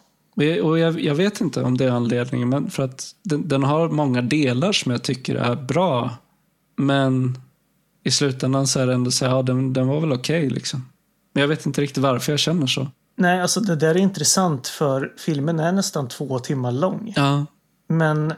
Och 0.63 0.79
jag, 0.79 1.01
jag 1.01 1.15
vet 1.15 1.41
inte 1.41 1.63
om 1.63 1.77
det 1.77 1.85
är 1.85 1.91
anledningen, 1.91 2.49
men 2.49 2.71
för 2.71 2.83
att 2.83 3.15
den, 3.23 3.49
den, 3.49 3.63
har 3.63 3.89
många 3.89 4.23
delar 4.23 4.73
som 4.73 4.93
jag 4.93 5.03
tycker 5.03 5.35
är 5.35 5.57
bra. 5.57 6.11
Men 6.77 7.39
i 8.05 8.11
slutändan 8.11 8.67
så 8.67 8.81
är 8.81 8.87
det 8.87 8.95
ändå 8.95 9.11
så 9.11 9.25
ja, 9.25 9.43
den, 9.43 9.73
den 9.73 9.87
var 9.87 10.01
väl 10.01 10.13
okej 10.13 10.47
okay, 10.47 10.51
liksom. 10.51 10.89
Men 11.33 11.41
jag 11.41 11.49
vet 11.49 11.67
inte 11.67 11.81
riktigt 11.81 12.03
varför 12.03 12.33
jag 12.33 12.41
känner 12.41 12.67
så. 12.67 12.89
Nej, 13.17 13.41
alltså 13.41 13.61
det 13.61 13.77
där 13.77 13.95
är 13.95 13.99
intressant 13.99 14.69
för 14.69 15.15
filmen 15.17 15.61
är 15.61 15.73
nästan 15.73 16.09
två 16.09 16.39
timmar 16.39 16.73
lång. 16.73 17.13
Ja. 17.17 17.47
Men 17.89 18.35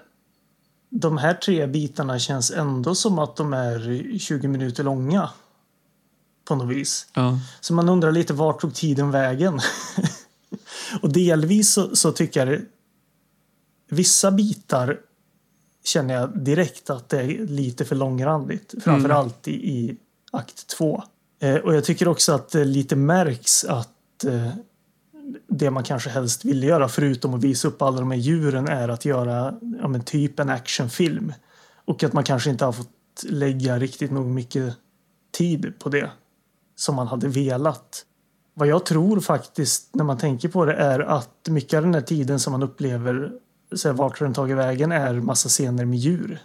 de 0.90 1.18
här 1.18 1.34
tre 1.34 1.66
bitarna 1.66 2.18
känns 2.18 2.50
ändå 2.50 2.94
som 2.94 3.18
att 3.18 3.36
de 3.36 3.52
är 3.52 4.18
20 4.18 4.48
minuter 4.48 4.84
långa. 4.84 5.30
På 6.44 6.54
något 6.54 6.68
vis. 6.68 7.06
Ja. 7.14 7.38
Så 7.60 7.74
man 7.74 7.88
undrar 7.88 8.12
lite 8.12 8.32
vart 8.32 8.60
tog 8.60 8.74
tiden 8.74 9.10
vägen? 9.10 9.60
och 11.02 11.12
delvis 11.12 11.72
så, 11.72 11.96
så, 11.96 12.12
tycker 12.12 12.46
jag 12.46 12.60
vissa 13.90 14.30
bitar 14.30 15.00
känner 15.84 16.14
jag 16.14 16.38
direkt 16.38 16.90
att 16.90 17.08
det 17.08 17.20
är 17.20 17.46
lite 17.46 17.84
för 17.84 17.96
långrandigt. 17.96 18.74
Framförallt 18.84 19.46
mm. 19.46 19.60
i, 19.60 19.68
i 19.68 19.96
akt 20.32 20.66
två. 20.66 21.02
Eh, 21.40 21.56
och 21.56 21.74
jag 21.74 21.84
tycker 21.84 22.08
också 22.08 22.32
att 22.32 22.50
det 22.50 22.64
lite 22.64 22.96
märks 22.96 23.64
att 23.64 24.24
eh, 24.24 24.52
det 25.48 25.70
man 25.70 25.84
kanske 25.84 26.10
helst 26.10 26.44
ville 26.44 26.66
göra 26.66 26.88
förutom 26.88 27.34
att 27.34 27.44
visa 27.44 27.68
upp 27.68 27.82
alla 27.82 28.00
de 28.00 28.10
här 28.10 28.18
djuren 28.18 28.68
är 28.68 28.88
att 28.88 29.04
göra 29.04 29.54
ja, 29.80 29.88
men 29.88 30.02
typ 30.02 30.40
en 30.40 30.48
actionfilm. 30.48 31.32
Och 31.84 32.04
att 32.04 32.12
man 32.12 32.24
kanske 32.24 32.50
inte 32.50 32.64
har 32.64 32.72
fått 32.72 32.88
lägga 33.28 33.78
riktigt 33.78 34.10
nog 34.10 34.26
mycket 34.26 34.74
tid 35.32 35.72
på 35.78 35.88
det 35.88 36.10
som 36.76 36.94
man 36.94 37.06
hade 37.06 37.28
velat. 37.28 38.04
Vad 38.54 38.68
jag 38.68 38.86
tror 38.86 39.20
faktiskt 39.20 39.94
när 39.94 40.04
man 40.04 40.18
tänker 40.18 40.48
på 40.48 40.64
det 40.64 40.74
är 40.74 41.00
att 41.00 41.48
mycket 41.48 41.76
av 41.76 41.82
den 41.82 41.94
här 41.94 42.00
tiden 42.00 42.40
som 42.40 42.52
man 42.52 42.62
upplever 42.62 43.32
så 43.72 43.88
här, 43.88 43.94
vart 43.94 44.18
den 44.18 44.34
tagit 44.34 44.56
vägen 44.56 44.92
är 44.92 45.14
massa 45.14 45.48
scener 45.48 45.84
med 45.84 45.98
djur. 45.98 46.40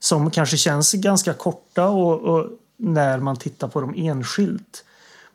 Som 0.00 0.30
kanske 0.30 0.56
känns 0.56 0.92
ganska 0.92 1.34
korta 1.34 1.88
och, 1.88 2.20
och 2.20 2.50
när 2.76 3.18
man 3.18 3.36
tittar 3.36 3.68
på 3.68 3.80
dem 3.80 3.94
enskilt. 3.96 4.84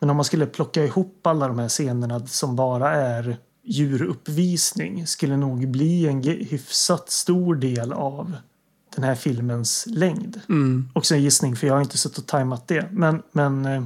Men 0.04 0.10
om 0.10 0.18
man 0.18 0.26
skulle 0.26 0.45
plocka 0.45 0.84
ihop 0.84 1.28
alla 1.28 1.47
de 1.47 1.60
här 1.60 1.70
scenerna 1.70 2.28
som 2.28 2.56
bara 2.56 2.91
är 2.91 3.38
djuruppvisning 3.64 5.08
skulle 5.08 5.38
nog 5.38 5.68
bli 5.68 6.08
en 6.08 6.24
hyfsat 6.24 7.10
stor 7.10 7.56
del 7.56 7.93
av 7.93 8.36
den 8.95 9.04
här 9.04 9.16
filmens 9.16 9.86
längd. 9.88 10.41
Mm. 10.49 10.89
Också 10.95 11.16
en 11.16 11.22
gissning 11.22 11.56
för 11.56 11.68
jag 11.68 11.74
har 11.74 11.82
inte 11.82 11.97
suttit 11.97 12.18
och 12.18 12.28
tajmat 12.28 12.68
det. 12.68 12.88
Men, 12.91 13.22
men 13.32 13.66
eh, 13.66 13.84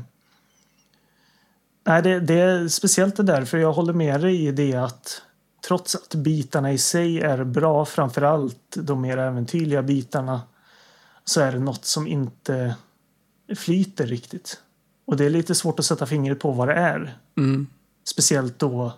nej, 1.85 2.01
det, 2.01 2.19
det, 2.19 2.39
är 2.39 2.67
speciellt 2.67 3.15
det 3.15 3.23
där 3.23 3.45
för 3.45 3.57
jag 3.57 3.73
håller 3.73 3.93
med 3.93 4.21
dig 4.21 4.47
i 4.47 4.51
det 4.51 4.73
att 4.73 5.21
trots 5.67 5.95
att 5.95 6.15
bitarna 6.15 6.71
i 6.71 6.77
sig 6.77 7.21
är 7.21 7.43
bra, 7.43 7.85
framförallt 7.85 8.75
de 8.75 9.01
mer 9.01 9.17
äventyrliga 9.17 9.83
bitarna, 9.83 10.41
så 11.25 11.41
är 11.41 11.51
det 11.51 11.59
något 11.59 11.85
som 11.85 12.07
inte 12.07 12.75
flyter 13.55 14.07
riktigt. 14.07 14.61
Och 15.07 15.17
det 15.17 15.25
är 15.25 15.29
lite 15.29 15.55
svårt 15.55 15.79
att 15.79 15.85
sätta 15.85 16.05
fingret 16.05 16.39
på 16.39 16.51
vad 16.51 16.67
det 16.67 16.73
är. 16.73 17.17
Mm. 17.37 17.67
Speciellt 18.05 18.59
då 18.59 18.93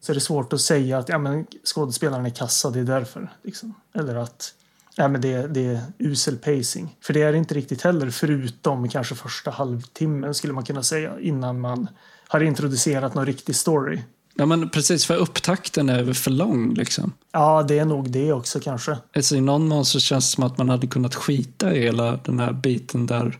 så 0.00 0.12
är 0.12 0.14
det 0.14 0.20
svårt 0.20 0.52
att 0.52 0.60
säga 0.60 0.98
att 0.98 1.08
ja, 1.08 1.18
men 1.18 1.46
skådespelaren 1.64 2.26
är 2.26 2.30
kassa, 2.30 2.70
det 2.70 2.80
är 2.80 2.84
därför. 2.84 3.32
Liksom. 3.42 3.74
Eller 3.94 4.14
att 4.14 4.54
ja, 4.96 5.08
men 5.08 5.20
det, 5.20 5.46
det 5.46 5.66
är 5.66 5.80
usel 5.98 6.36
pacing. 6.36 6.96
För 7.00 7.14
det 7.14 7.22
är 7.22 7.32
det 7.32 7.38
inte 7.38 7.54
riktigt 7.54 7.82
heller, 7.82 8.10
förutom 8.10 8.88
kanske 8.88 9.14
första 9.14 9.50
halvtimmen 9.50 10.34
skulle 10.34 10.52
man 10.52 10.64
kunna 10.64 10.82
säga 10.82 11.20
innan 11.20 11.60
man 11.60 11.88
har 12.28 12.40
introducerat 12.40 13.14
någon 13.14 13.26
riktig 13.26 13.56
story. 13.56 14.02
Ja 14.34 14.46
men 14.46 14.68
precis, 14.68 15.06
för 15.06 15.16
upptakten 15.16 15.88
är 15.88 16.12
för 16.12 16.30
lång 16.30 16.74
liksom. 16.74 17.12
Ja, 17.32 17.62
det 17.62 17.78
är 17.78 17.84
nog 17.84 18.10
det 18.10 18.32
också 18.32 18.60
kanske. 18.60 18.98
Alltså, 19.16 19.36
I 19.36 19.40
någon 19.40 19.68
mån 19.68 19.84
så 19.84 20.00
känns 20.00 20.30
det 20.30 20.34
som 20.34 20.44
att 20.44 20.58
man 20.58 20.68
hade 20.68 20.86
kunnat 20.86 21.14
skita 21.14 21.74
i 21.74 21.80
hela 21.80 22.16
den 22.16 22.40
här 22.40 22.52
biten 22.52 23.06
där 23.06 23.38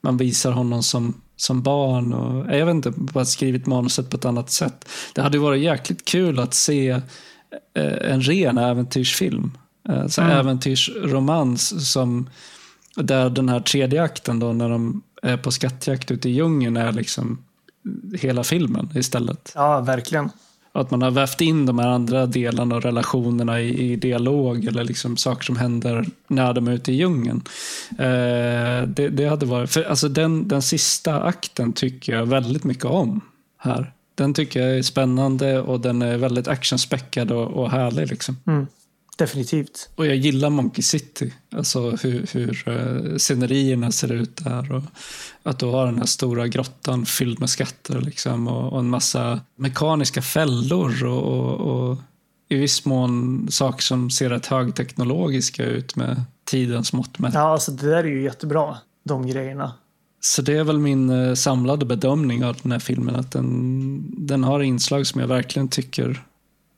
man 0.00 0.16
visar 0.16 0.52
honom 0.52 0.82
som, 0.82 1.20
som 1.42 1.62
barn 1.62 2.12
och 2.12 2.54
jag 2.54 2.66
vet 2.66 2.74
inte, 2.74 2.90
bara 2.90 3.24
skrivit 3.24 3.66
manuset 3.66 4.10
på 4.10 4.16
ett 4.16 4.24
annat 4.24 4.50
sätt. 4.50 4.88
Det 5.14 5.22
hade 5.22 5.38
varit 5.38 5.62
jäkligt 5.62 6.04
kul 6.04 6.38
att 6.38 6.54
se 6.54 6.88
eh, 7.74 8.10
en 8.12 8.22
ren 8.22 8.58
äventyrsfilm. 8.58 9.58
Eh, 9.88 10.06
så 10.06 10.20
mm. 10.20 10.38
Äventyrsromans 10.38 11.92
som 11.92 12.28
där 12.96 13.30
den 13.30 13.48
här 13.48 13.60
tredje 13.60 14.02
akten 14.02 14.38
då 14.38 14.52
när 14.52 14.68
de 14.68 15.02
är 15.22 15.36
på 15.36 15.50
skattjakt 15.50 16.10
ute 16.10 16.28
i 16.28 16.32
djungeln 16.32 16.76
är 16.76 16.92
liksom 16.92 17.44
hela 18.20 18.44
filmen 18.44 18.90
istället. 18.94 19.52
Ja, 19.54 19.80
verkligen. 19.80 20.30
Att 20.74 20.90
man 20.90 21.02
har 21.02 21.10
vävt 21.10 21.40
in 21.40 21.66
de 21.66 21.78
här 21.78 21.88
andra 21.88 22.26
delarna 22.26 22.76
och 22.76 22.82
relationerna 22.82 23.60
i, 23.60 23.92
i 23.92 23.96
dialog 23.96 24.64
eller 24.64 24.84
liksom 24.84 25.16
saker 25.16 25.44
som 25.44 25.56
händer 25.56 26.06
när 26.28 26.52
de 26.54 26.68
är 26.68 26.72
ute 26.72 26.92
i 26.92 26.94
djungeln. 26.94 27.42
Eh, 27.90 28.88
det, 28.88 29.08
det, 29.08 29.26
hade 29.28 29.46
varit, 29.46 29.70
för 29.70 29.82
alltså 29.82 30.08
den, 30.08 30.48
den 30.48 30.62
sista 30.62 31.22
akten 31.22 31.72
tycker 31.72 32.12
jag 32.12 32.26
väldigt 32.26 32.64
mycket 32.64 32.84
om 32.84 33.20
här. 33.58 33.92
Den 34.14 34.34
tycker 34.34 34.60
jag 34.60 34.78
är 34.78 34.82
spännande 34.82 35.60
och 35.60 35.80
den 35.80 36.02
är 36.02 36.16
väldigt 36.16 36.48
actionspäckad 36.48 37.32
och, 37.32 37.46
och 37.46 37.70
härlig. 37.70 38.10
Liksom. 38.10 38.36
Mm. 38.46 38.66
Definitivt. 39.18 39.90
Och 39.94 40.06
jag 40.06 40.16
gillar 40.16 40.50
Monkey 40.50 40.82
City. 40.82 41.34
Alltså 41.56 41.90
hur, 41.90 42.26
hur 42.32 42.68
uh, 42.68 43.16
scenerierna 43.16 43.92
ser 43.92 44.12
ut 44.12 44.36
där. 44.36 44.72
Och 44.72 44.82
att 45.42 45.58
du 45.58 45.66
har 45.66 45.86
den 45.86 45.98
här 45.98 46.06
stora 46.06 46.48
grottan 46.48 47.06
fylld 47.06 47.40
med 47.40 47.50
skatter 47.50 48.00
liksom, 48.00 48.48
och, 48.48 48.72
och 48.72 48.78
en 48.78 48.90
massa 48.90 49.40
mekaniska 49.56 50.22
fällor 50.22 51.04
och, 51.04 51.22
och, 51.22 51.90
och, 51.90 51.98
i 52.48 52.56
viss 52.56 52.84
mån 52.84 53.46
saker 53.50 53.82
som 53.82 54.10
ser 54.10 54.30
rätt 54.30 54.46
högteknologiska 54.46 55.64
ut 55.64 55.96
med 55.96 56.22
tidens 56.44 56.92
mått 56.92 57.18
mätt. 57.18 57.34
Ja, 57.34 57.40
alltså 57.40 57.72
det 57.72 57.86
där 57.86 58.04
är 58.04 58.08
ju 58.08 58.22
jättebra, 58.22 58.76
de 59.04 59.26
grejerna. 59.26 59.72
Så 60.20 60.42
det 60.42 60.56
är 60.56 60.64
väl 60.64 60.78
min 60.78 61.10
uh, 61.10 61.34
samlade 61.34 61.86
bedömning 61.86 62.44
av 62.44 62.56
den 62.62 62.72
här 62.72 62.78
filmen. 62.78 63.16
Att 63.16 63.32
den, 63.32 64.26
den 64.26 64.44
har 64.44 64.60
inslag 64.60 65.06
som 65.06 65.20
jag 65.20 65.28
verkligen 65.28 65.68
tycker, 65.68 66.24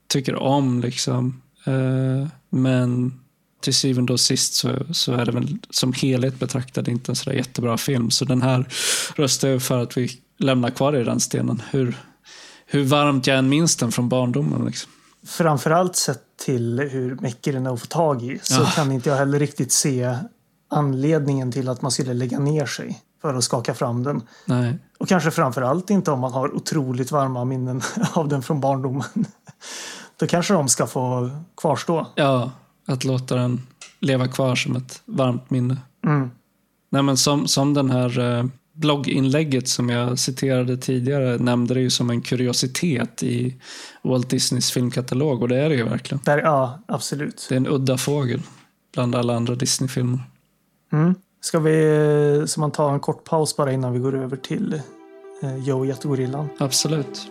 tycker 0.09 0.35
om. 0.35 0.81
liksom 0.81 1.41
Eh, 1.67 2.29
men 2.51 3.21
till 3.65 3.75
syvende 3.75 4.13
och 4.13 4.21
sist 4.21 4.55
så, 4.55 4.79
så 4.93 5.13
är 5.13 5.25
det 5.25 5.33
väl 5.33 5.59
som 5.71 5.93
helhet 5.93 6.39
betraktad 6.39 6.89
inte 6.89 7.13
en 7.13 7.17
sådär 7.17 7.37
jättebra 7.37 7.77
film. 7.77 8.11
Så 8.11 8.25
den 8.25 8.43
här 8.43 8.69
röstar 9.17 9.49
jag 9.49 9.63
för 9.63 9.83
att 9.83 9.97
vi 9.97 10.11
lämnar 10.39 10.71
kvar 10.71 10.97
i 10.97 11.05
den 11.05 11.21
stenen. 11.21 11.63
Hur, 11.71 11.97
hur 12.67 12.85
varmt 12.85 13.27
jag 13.27 13.39
än 13.39 13.49
minns 13.49 13.77
den 13.77 13.93
från 13.93 14.09
barndomen. 14.09 14.65
Liksom. 14.67 14.93
Framförallt 15.27 15.97
sett 15.97 16.23
till 16.45 16.81
hur 16.81 17.19
mycket 17.21 17.55
den 17.55 17.67
är 17.67 17.75
att 17.75 17.81
få 17.81 17.87
tag 17.87 18.23
i 18.23 18.39
så 18.43 18.61
ja. 18.61 18.67
kan 18.67 18.93
inte 18.93 19.09
jag 19.09 19.17
heller 19.17 19.39
riktigt 19.39 19.73
se 19.73 20.17
anledningen 20.71 21.53
till 21.53 21.69
att 21.69 21.83
man 21.83 21.91
skulle 21.91 22.15
lägga 22.15 22.39
ner 22.39 22.67
sig 22.67 23.01
för 23.23 23.35
att 23.35 23.45
skaka 23.45 23.75
fram 23.75 24.03
den. 24.03 24.23
Nej. 24.45 24.79
Och 24.99 25.09
kanske 25.09 25.31
framförallt 25.31 25.91
inte 25.91 26.11
om 26.11 26.21
man 26.21 26.33
har 26.33 26.57
otroligt 26.57 27.13
varma 27.13 27.45
minnen 27.45 27.83
av 28.13 28.29
den 28.29 28.43
från 28.43 28.61
barndomen. 28.61 29.27
Då 30.17 30.27
kanske 30.27 30.55
de 30.55 30.69
ska 30.69 30.87
få 30.87 31.31
kvarstå. 31.57 32.07
Ja, 32.15 32.51
att 32.87 33.05
låta 33.05 33.35
den 33.35 33.61
leva 34.01 34.29
kvar 34.29 34.55
som 34.55 34.77
ett 34.77 35.03
varmt 35.05 35.51
minne. 35.51 35.77
Mm. 36.07 36.31
Nej, 36.91 37.03
men 37.03 37.17
som, 37.17 37.49
som 37.49 37.75
den 37.75 37.91
här 37.91 38.39
eh, 38.39 38.45
blogginlägget 38.73 39.69
som 39.69 39.89
jag 39.89 40.19
citerade 40.19 40.77
tidigare 40.77 41.39
nämnde 41.39 41.75
det 41.75 41.81
ju 41.81 41.91
som 41.91 42.11
en 42.11 42.21
kuriositet 42.21 43.23
i 43.23 43.57
Walt 44.03 44.31
Disneys 44.31 44.71
filmkatalog 44.71 45.43
och 45.43 45.49
det 45.49 45.57
är 45.57 45.69
det 45.69 45.75
ju 45.75 45.85
verkligen. 45.85 46.21
Där, 46.25 46.39
ja, 46.39 46.79
absolut. 46.87 47.47
Det 47.49 47.55
är 47.55 47.57
en 47.57 47.67
udda 47.67 47.99
fågel 47.99 48.43
bland 48.95 49.15
alla 49.15 49.37
andra 49.37 49.55
Disney-filmer. 49.55 50.21
Mm. 50.93 51.15
Ska 51.41 51.59
vi 51.59 52.45
så 52.47 52.61
man 52.61 52.71
tar 52.71 52.93
en 52.93 53.01
kort 53.01 53.25
paus 53.25 53.57
bara 53.57 53.73
innan 53.73 53.93
vi 53.93 53.99
går 53.99 54.15
över 54.15 54.37
till 54.37 54.81
eh, 55.43 55.57
Joe 55.57 55.85
Jättegorillan? 55.85 56.49
Absolut. 56.59 57.31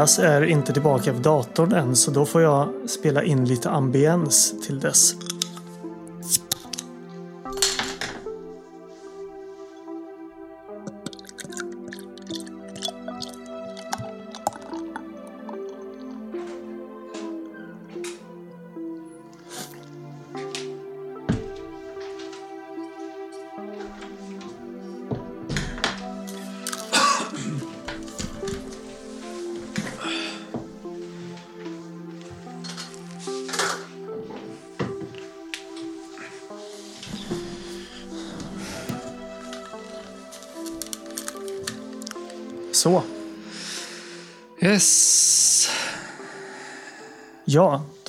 Andreas 0.00 0.18
är 0.18 0.42
inte 0.42 0.72
tillbaka 0.72 1.12
vid 1.12 1.22
datorn 1.22 1.72
än 1.72 1.96
så 1.96 2.10
då 2.10 2.26
får 2.26 2.42
jag 2.42 2.68
spela 2.86 3.22
in 3.22 3.44
lite 3.44 3.70
ambiens 3.70 4.54
till 4.66 4.80
dess. 4.80 5.14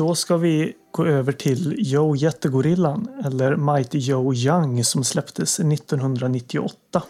Då 0.01 0.15
ska 0.15 0.37
vi 0.37 0.73
gå 0.91 1.05
över 1.05 1.31
till 1.31 1.75
Joe 1.77 2.15
Jättegorillan 2.15 3.07
eller 3.25 3.55
Mighty 3.55 3.97
Joe 3.97 4.33
Young 4.33 4.83
som 4.83 5.03
släpptes 5.03 5.59
1998. 5.59 7.03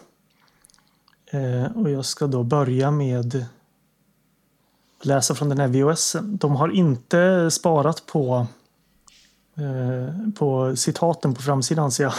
Eh, 1.30 1.76
och 1.76 1.90
jag 1.90 2.04
ska 2.04 2.26
då 2.26 2.42
börja 2.42 2.90
med 2.90 3.34
att 3.34 5.06
läsa 5.06 5.34
från 5.34 5.48
den 5.48 5.58
här 5.58 5.68
VHSen. 5.68 6.36
De 6.36 6.56
har 6.56 6.68
inte 6.68 7.50
sparat 7.50 8.06
på 8.06 8.46
eh, 9.56 10.30
på 10.34 10.76
citaten 10.76 11.34
på 11.34 11.42
framsidan 11.42 11.92
ser 11.92 12.04
jag. 12.04 12.14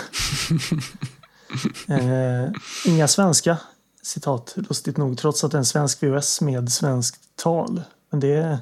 eh, 2.00 2.52
inga 2.86 3.08
svenska 3.08 3.58
citat, 4.02 4.54
lustigt 4.56 4.98
nog, 4.98 5.18
trots 5.18 5.44
att 5.44 5.52
det 5.52 5.56
är 5.56 5.60
en 5.60 5.66
svensk 5.66 6.04
VHS 6.04 6.42
med 6.42 6.72
svenskt 6.72 7.22
tal. 7.36 7.82
Men 8.10 8.20
det 8.20 8.34
är 8.34 8.58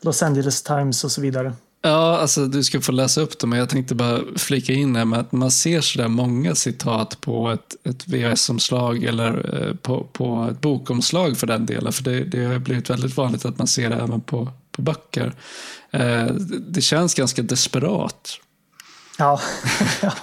Los 0.00 0.22
Angeles 0.22 0.62
Times 0.62 1.04
och 1.04 1.12
så 1.12 1.20
vidare. 1.20 1.52
Ja, 1.82 2.18
alltså 2.18 2.46
du 2.46 2.64
ska 2.64 2.80
få 2.80 2.92
läsa 2.92 3.20
upp 3.20 3.38
dem, 3.38 3.50
men 3.50 3.58
jag 3.58 3.68
tänkte 3.68 3.94
bara 3.94 4.20
flika 4.36 4.72
in 4.72 4.96
här 4.96 5.04
med 5.04 5.18
att 5.18 5.32
man 5.32 5.50
ser 5.50 5.80
sådär 5.80 6.08
många 6.08 6.54
citat 6.54 7.20
på 7.20 7.50
ett, 7.50 7.76
ett 7.84 8.08
VHS-omslag 8.08 9.04
eller 9.04 9.62
eh, 9.68 9.74
på, 9.74 10.04
på 10.12 10.48
ett 10.50 10.60
bokomslag 10.60 11.36
för 11.36 11.46
den 11.46 11.66
delen. 11.66 11.92
För 11.92 12.04
det, 12.04 12.24
det 12.24 12.44
har 12.44 12.58
blivit 12.58 12.90
väldigt 12.90 13.16
vanligt 13.16 13.44
att 13.44 13.58
man 13.58 13.66
ser 13.66 13.90
det 13.90 13.96
även 13.96 14.20
på, 14.20 14.48
på 14.72 14.82
böcker. 14.82 15.34
Eh, 15.90 16.26
det 16.68 16.80
känns 16.80 17.14
ganska 17.14 17.42
desperat. 17.42 18.30
Ja. 19.18 19.40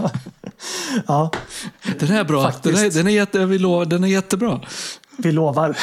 ja. 1.08 1.32
Den 2.00 2.12
är 2.12 2.24
bra. 2.24 2.54
Den 2.62 2.76
är, 2.76 2.90
den, 2.90 3.08
är 3.08 3.12
jätte, 3.12 3.46
vi 3.46 3.58
lovar, 3.58 3.86
den 3.86 4.04
är 4.04 4.08
jättebra. 4.08 4.62
Vi 5.18 5.32
lovar. 5.32 5.78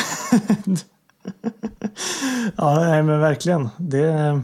ja, 2.57 2.75
nej, 2.81 3.03
men 3.03 3.21
verkligen. 3.21 3.69
Det, 3.77 4.41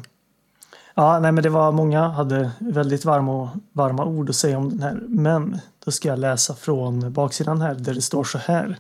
ja, 0.94 1.18
nej, 1.20 1.32
men 1.32 1.42
det 1.42 1.50
var 1.50 1.72
många 1.72 2.08
hade 2.08 2.50
väldigt 2.58 3.04
varma, 3.04 3.50
varma 3.72 4.04
ord 4.04 4.30
att 4.30 4.36
säga 4.36 4.58
om 4.58 4.70
den 4.70 4.82
här. 4.82 5.02
Men 5.08 5.58
då 5.84 5.90
ska 5.90 6.08
jag 6.08 6.18
läsa 6.18 6.54
från 6.54 7.12
baksidan 7.12 7.60
här 7.60 7.74
där 7.74 7.94
det 7.94 8.02
står 8.02 8.24
så 8.24 8.38
här. 8.38 8.78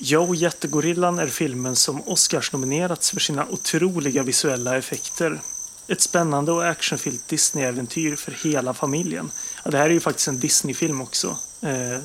Joe 0.00 0.34
Jättegorillan 0.34 1.18
är 1.18 1.26
filmen 1.26 1.76
som 1.76 2.02
Oscars-nominerats 2.06 3.10
för 3.10 3.20
sina 3.20 3.46
otroliga 3.46 4.22
visuella 4.22 4.76
effekter. 4.76 5.40
Ett 5.88 6.00
spännande 6.00 6.52
och 6.52 6.68
actionfyllt 6.68 7.28
Disney-äventyr 7.28 8.16
för 8.16 8.32
hela 8.32 8.74
familjen. 8.74 9.30
Ja, 9.68 9.72
det 9.72 9.78
här 9.78 9.86
är 9.86 9.90
ju 9.90 10.00
faktiskt 10.00 10.28
en 10.28 10.40
Disney-film 10.40 11.00
också. 11.00 11.26
Eh, 11.60 12.00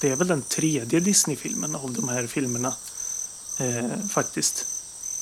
det 0.00 0.10
är 0.10 0.16
väl 0.16 0.26
den 0.26 0.42
tredje 0.42 1.00
Disney-filmen 1.00 1.76
av 1.76 1.92
de 1.92 2.08
här 2.08 2.26
filmerna. 2.26 2.74
Eh, 3.60 4.08
faktiskt. 4.10 4.66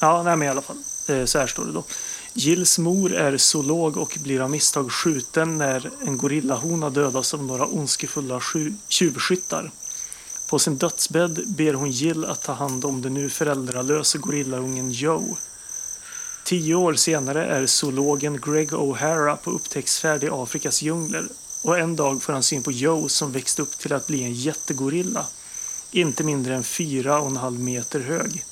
Ja, 0.01 0.23
nej 0.23 0.37
men 0.37 0.49
i 0.49 0.51
alla 0.51 0.63
fall. 0.63 0.77
Eh, 1.09 1.25
så 1.25 1.39
här 1.39 1.47
står 1.47 1.65
det 1.65 1.73
då. 1.73 1.85
Gills 2.33 2.79
mor 2.79 3.15
är 3.15 3.37
zoolog 3.37 3.97
och 3.97 4.19
blir 4.23 4.41
av 4.41 4.51
misstag 4.51 4.93
skjuten 4.93 5.59
när 5.59 5.91
en 6.07 6.19
gorillahona 6.19 6.91
dödas 6.91 7.35
av 7.35 7.45
några 7.45 7.67
ondskefulla 7.67 8.41
tjuvskyttar. 8.89 9.71
På 10.49 10.59
sin 10.59 10.77
dödsbädd 10.77 11.45
ber 11.47 11.75
hon 11.75 11.91
Jill 11.91 12.25
att 12.25 12.43
ta 12.43 12.53
hand 12.53 12.85
om 12.85 13.03
den 13.03 13.15
nu 13.15 13.31
föräldralöse 13.31 14.19
gorillaungen 14.19 14.91
Joe. 14.91 15.37
Tio 16.45 16.75
år 16.75 16.95
senare 16.95 17.45
är 17.45 17.67
zoologen 17.67 18.41
Greg 18.41 18.73
O'Hara 18.73 19.37
på 19.37 19.51
upptäcktsfärd 19.51 20.25
i 20.25 20.29
Afrikas 20.31 20.83
djungler 20.83 21.29
och 21.63 21.79
en 21.79 21.97
dag 21.97 22.23
får 22.23 22.33
han 22.33 22.43
syn 22.43 22.63
på 22.63 22.73
Joe 22.73 23.09
som 23.09 23.33
växt 23.33 23.59
upp 23.59 23.79
till 23.79 23.93
att 23.93 24.07
bli 24.07 24.23
en 24.23 24.35
jättegorilla. 24.35 25.27
Inte 25.91 26.25
mindre 26.25 26.55
än 26.55 26.65
fyra 26.65 27.21
och 27.21 27.27
en 27.27 27.37
halv 27.37 27.61
meter 27.61 28.01
hög. 28.01 28.45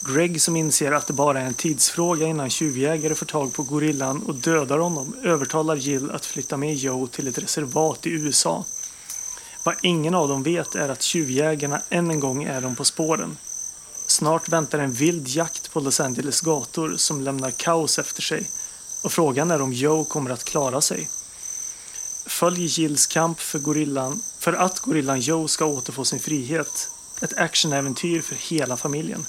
Greg 0.00 0.42
som 0.42 0.56
inser 0.56 0.92
att 0.92 1.06
det 1.06 1.12
bara 1.12 1.40
är 1.40 1.44
en 1.44 1.54
tidsfråga 1.54 2.26
innan 2.26 2.50
tjuvjägare 2.50 3.14
får 3.14 3.26
tag 3.26 3.52
på 3.52 3.62
gorillan 3.62 4.22
och 4.22 4.34
dödar 4.34 4.78
honom 4.78 5.16
övertalar 5.22 5.76
Jill 5.76 6.10
att 6.10 6.26
flytta 6.26 6.56
med 6.56 6.74
Joe 6.74 7.06
till 7.06 7.28
ett 7.28 7.38
reservat 7.38 8.06
i 8.06 8.10
USA. 8.10 8.64
Vad 9.62 9.76
ingen 9.82 10.14
av 10.14 10.28
dem 10.28 10.42
vet 10.42 10.74
är 10.74 10.88
att 10.88 11.02
tjuvjägarna 11.02 11.80
än 11.88 12.10
en 12.10 12.20
gång 12.20 12.42
är 12.42 12.60
dem 12.60 12.76
på 12.76 12.84
spåren. 12.84 13.36
Snart 14.06 14.48
väntar 14.48 14.78
en 14.78 14.92
vild 14.92 15.28
jakt 15.28 15.72
på 15.72 15.80
Los 15.80 16.00
Angeles 16.00 16.40
gator 16.40 16.94
som 16.96 17.20
lämnar 17.20 17.50
kaos 17.50 17.98
efter 17.98 18.22
sig 18.22 18.50
och 19.02 19.12
frågan 19.12 19.50
är 19.50 19.62
om 19.62 19.72
Joe 19.72 20.04
kommer 20.04 20.30
att 20.30 20.44
klara 20.44 20.80
sig. 20.80 21.08
Följ 22.26 22.64
Jills 22.64 23.06
kamp 23.06 23.40
för, 23.40 23.58
gorillan, 23.58 24.20
för 24.38 24.52
att 24.52 24.80
gorillan 24.80 25.20
Joe 25.20 25.48
ska 25.48 25.64
återfå 25.64 26.04
sin 26.04 26.20
frihet. 26.20 26.90
Ett 27.22 27.38
actionäventyr 27.38 28.20
för 28.20 28.34
hela 28.34 28.76
familjen. 28.76 29.26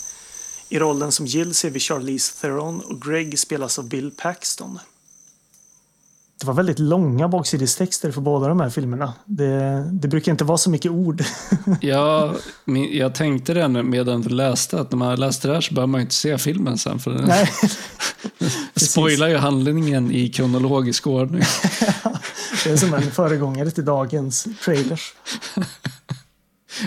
I 0.70 0.80
rollen 0.80 1.12
som 1.12 1.26
Jill 1.26 1.56
ser 1.56 1.70
vi 1.70 1.80
Charlize 1.80 2.42
Theron 2.42 2.82
och 2.82 3.02
Greg 3.02 3.40
spelas 3.40 3.80
av 3.80 3.90
Bill 3.90 4.12
Paxton. 4.18 4.80
Det 6.40 6.48
var 6.48 6.54
väldigt 6.54 6.80
långa 6.80 7.28
baksidestexter 7.28 8.12
för 8.12 8.22
båda 8.22 8.48
de 8.48 8.60
här 8.60 8.70
filmerna. 8.70 9.14
Det, 9.26 9.86
det 9.92 10.08
brukar 10.08 10.32
inte 10.32 10.44
vara 10.44 10.58
så 10.58 10.70
mycket 10.70 10.92
ord. 10.92 11.24
ja, 11.82 12.34
jag 12.92 13.16
tänkte 13.16 13.54
det 13.54 13.84
medan 13.84 14.22
du 14.22 14.30
läste, 14.30 14.80
att 14.80 14.92
när 14.92 14.98
man 14.98 15.20
läste 15.20 15.48
det 15.48 15.54
här 15.54 15.62
så 15.62 15.74
behöver 15.74 15.92
man 15.92 16.02
inte 16.02 16.16
se 16.16 16.38
filmen 16.38 16.78
sen. 16.78 17.00
För 17.00 17.12
den 17.12 17.26
Nej. 17.26 17.50
spoilar 18.76 19.28
ju 19.28 19.38
handlingen 19.38 20.12
i 20.12 20.30
kronologisk 20.30 21.08
ordning. 21.08 21.44
det 22.64 22.72
är 22.72 22.78
som 22.78 22.94
en 22.94 23.12
föregångare 23.12 23.72
till 23.72 23.86
dagens 23.86 24.48
trailers. 24.66 25.14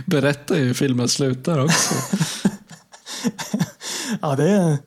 Berättar 0.07 0.57
ju 0.57 0.65
hur 0.65 0.75
filmen 0.75 1.09
slutar 1.09 1.65
också. 1.65 1.95
ja, 4.23 4.37
det 4.37 4.51
är, 4.51 4.79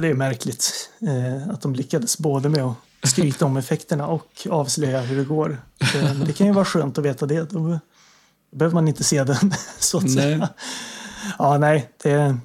det 0.00 0.08
är 0.08 0.14
märkligt 0.14 0.90
eh, 1.00 1.48
att 1.50 1.60
de 1.60 1.74
lyckades 1.74 2.18
både 2.18 2.48
med 2.48 2.64
att 2.64 2.76
skryta 3.08 3.44
om 3.44 3.56
effekterna 3.56 4.06
och 4.06 4.46
avslöja 4.50 5.00
hur 5.00 5.16
det 5.16 5.24
går. 5.24 5.62
Eh, 5.94 6.14
det 6.14 6.32
kan 6.32 6.46
ju 6.46 6.52
vara 6.52 6.64
skönt 6.64 6.98
att 6.98 7.04
veta 7.04 7.26
det. 7.26 7.50
Då 7.50 7.80
behöver 8.50 8.74
man 8.74 8.88
inte 8.88 9.04
se 9.04 9.24
den, 9.24 9.54
så 9.78 9.98
att 9.98 10.04
nej. 10.04 10.12
säga. 10.12 10.48
Ja, 11.38 11.58
nej, 11.58 11.90
det 12.02 12.10
är 12.10 12.38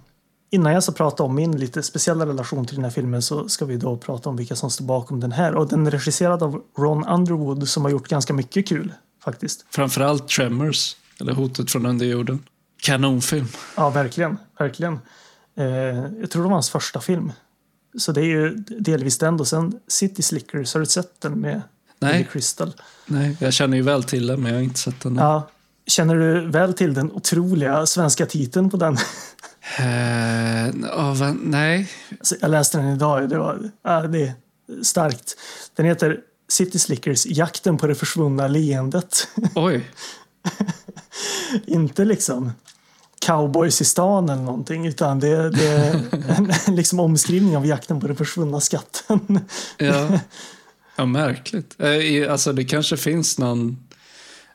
innan 0.54 0.74
jag 0.74 0.84
ska 0.84 0.92
prata 0.92 1.24
om 1.24 1.36
min 1.36 1.60
lite 1.60 1.84
speciella 1.84 2.26
relation 2.26 2.66
till 2.66 2.76
den 2.76 2.84
här 2.84 2.92
filmen 2.92 3.22
så 3.22 3.50
ska 3.50 3.66
vi 3.66 3.78
då 3.78 3.98
prata 3.98 4.30
om 4.30 4.36
vilka 4.36 4.56
som 4.56 4.72
står 4.72 4.86
bakom 4.86 5.20
den 5.20 5.32
här. 5.32 5.56
Och 5.56 5.68
den 5.68 5.88
är 5.88 5.92
regisserad 5.92 6.44
av 6.44 6.62
Ron 6.78 7.08
Underwood 7.08 7.70
som 7.70 7.84
har 7.84 7.92
gjort 7.92 8.08
ganska 8.08 8.34
mycket 8.34 8.68
kul 8.68 8.94
faktiskt. 9.24 9.66
Framförallt 9.70 10.28
Tremors, 10.28 10.96
eller 11.20 11.34
Hotet 11.34 11.72
från 11.72 11.86
underjorden. 11.86 12.44
Kanonfilm. 12.82 13.48
Ja, 13.76 13.90
verkligen. 13.90 14.38
verkligen. 14.60 15.00
Eh, 15.58 15.66
jag 16.20 16.30
tror 16.32 16.44
det 16.44 16.48
var 16.48 16.54
hans 16.54 16.70
första 16.70 17.02
film. 17.02 17.32
Så 17.98 18.12
det 18.12 18.22
är 18.22 18.26
ju 18.26 18.50
delvis 18.80 19.18
den. 19.18 19.40
Och 19.40 19.48
sen 19.48 19.80
City 19.88 20.22
Slickers, 20.22 20.74
har 20.74 20.80
du 20.80 20.86
sett 20.86 21.22
den 21.22 21.40
med 21.40 21.62
Nej. 22.00 22.14
Billy 22.14 22.26
Crystal? 22.32 22.74
Nej, 23.06 23.38
jag 23.40 23.54
känner 23.54 23.78
ju 23.78 23.84
väl 23.84 24.04
till 24.04 24.28
den, 24.28 24.42
men 24.42 24.52
jag 24.52 24.60
har 24.60 24.64
inte 24.64 24.80
sett 24.80 25.02
den. 25.02 25.16
Ja. 25.16 25.50
Känner 25.88 26.16
du 26.16 26.48
väl 26.48 26.74
till 26.74 26.94
den 26.94 27.12
otroliga 27.12 27.86
svenska 27.86 28.26
titeln 28.26 28.70
på 28.70 28.78
den? 28.78 28.98
Eh, 29.80 30.70
oh, 31.00 31.16
va, 31.16 31.36
nej. 31.42 31.90
Alltså, 32.12 32.36
jag 32.42 32.52
läste 32.52 32.78
den 32.78 32.96
idag. 32.96 33.30
Det, 33.30 33.38
var, 33.38 33.72
ja, 33.84 34.02
det 34.02 34.22
är 34.22 34.34
starkt. 34.84 35.36
Den 35.76 35.86
heter 35.86 36.20
City 36.50 36.80
Slickers, 36.80 37.26
jakten 37.26 37.78
på 37.78 37.88
det 37.88 37.96
försvunna 37.96 38.48
leendet. 38.48 39.28
Oj. 39.56 39.90
Inte 41.66 42.06
liksom 42.06 42.52
cowboys 43.26 43.82
i 43.82 43.86
stan 43.86 44.30
eller 44.30 44.42
någonting, 44.44 44.88
utan 44.88 45.20
det, 45.20 45.50
det 45.50 45.68
är 45.68 46.02
en 46.38 46.52
liksom 46.76 47.00
omskrivning 47.00 47.58
av 47.58 47.66
jakten 47.66 48.00
på 48.00 48.08
den 48.08 48.16
försvunna 48.16 48.60
skatten. 48.62 49.40
Ja, 49.78 50.20
ja 50.96 51.06
märkligt. 51.06 51.76
Eh, 51.80 52.32
Alltså 52.32 52.54
det 52.54 52.66
kanske 52.66 52.98
finns 52.98 53.40
någon, 53.40 53.78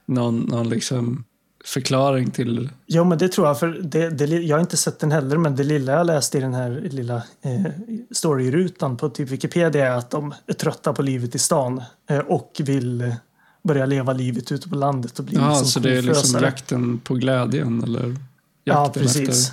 någon, 0.07 0.41
någon 0.41 0.69
liksom 0.69 1.25
förklaring 1.69 2.31
till... 2.31 2.71
Jo, 2.87 3.05
men 3.05 3.19
det 3.19 3.29
tror 3.29 3.47
jag. 3.47 3.59
För 3.59 3.69
det, 3.69 4.11
det, 4.11 4.25
jag 4.27 4.57
har 4.57 4.61
inte 4.61 4.77
sett 4.77 4.99
den 4.99 5.13
heller, 5.13 5.37
men 5.37 5.57
det 5.57 5.65
lilla 5.65 5.93
jag 5.93 6.07
läste 6.07 6.39
i 6.39 6.41
den 6.41 6.55
här 6.55 6.71
lilla 6.91 7.17
eh, 7.17 7.65
storyrutan 8.11 8.97
på 8.97 9.09
typ 9.09 9.29
Wikipedia 9.29 9.87
är 9.87 9.91
att 9.99 10.11
de 10.11 10.35
är 10.47 10.53
trötta 10.53 10.93
på 10.93 11.03
livet 11.03 11.35
i 11.35 11.39
stan 11.39 11.83
eh, 12.11 12.19
och 12.19 12.61
vill 12.65 13.01
eh, 13.01 13.15
börja 13.63 13.87
leva 13.87 14.13
livet 14.13 14.53
ute 14.53 14.69
på 14.69 14.75
landet 14.77 15.19
och 15.19 15.25
bli 15.25 15.37
Ja, 15.37 15.49
liksom 15.49 15.67
så 15.67 15.81
det 15.81 15.99
är 15.99 16.03
liksom 16.03 16.41
jakten 16.43 16.99
på 16.99 17.15
glädjen 17.15 17.83
eller 17.83 18.17
Ja, 18.65 18.85
jakten 18.85 19.03
precis. 19.03 19.29
efter 19.29 19.53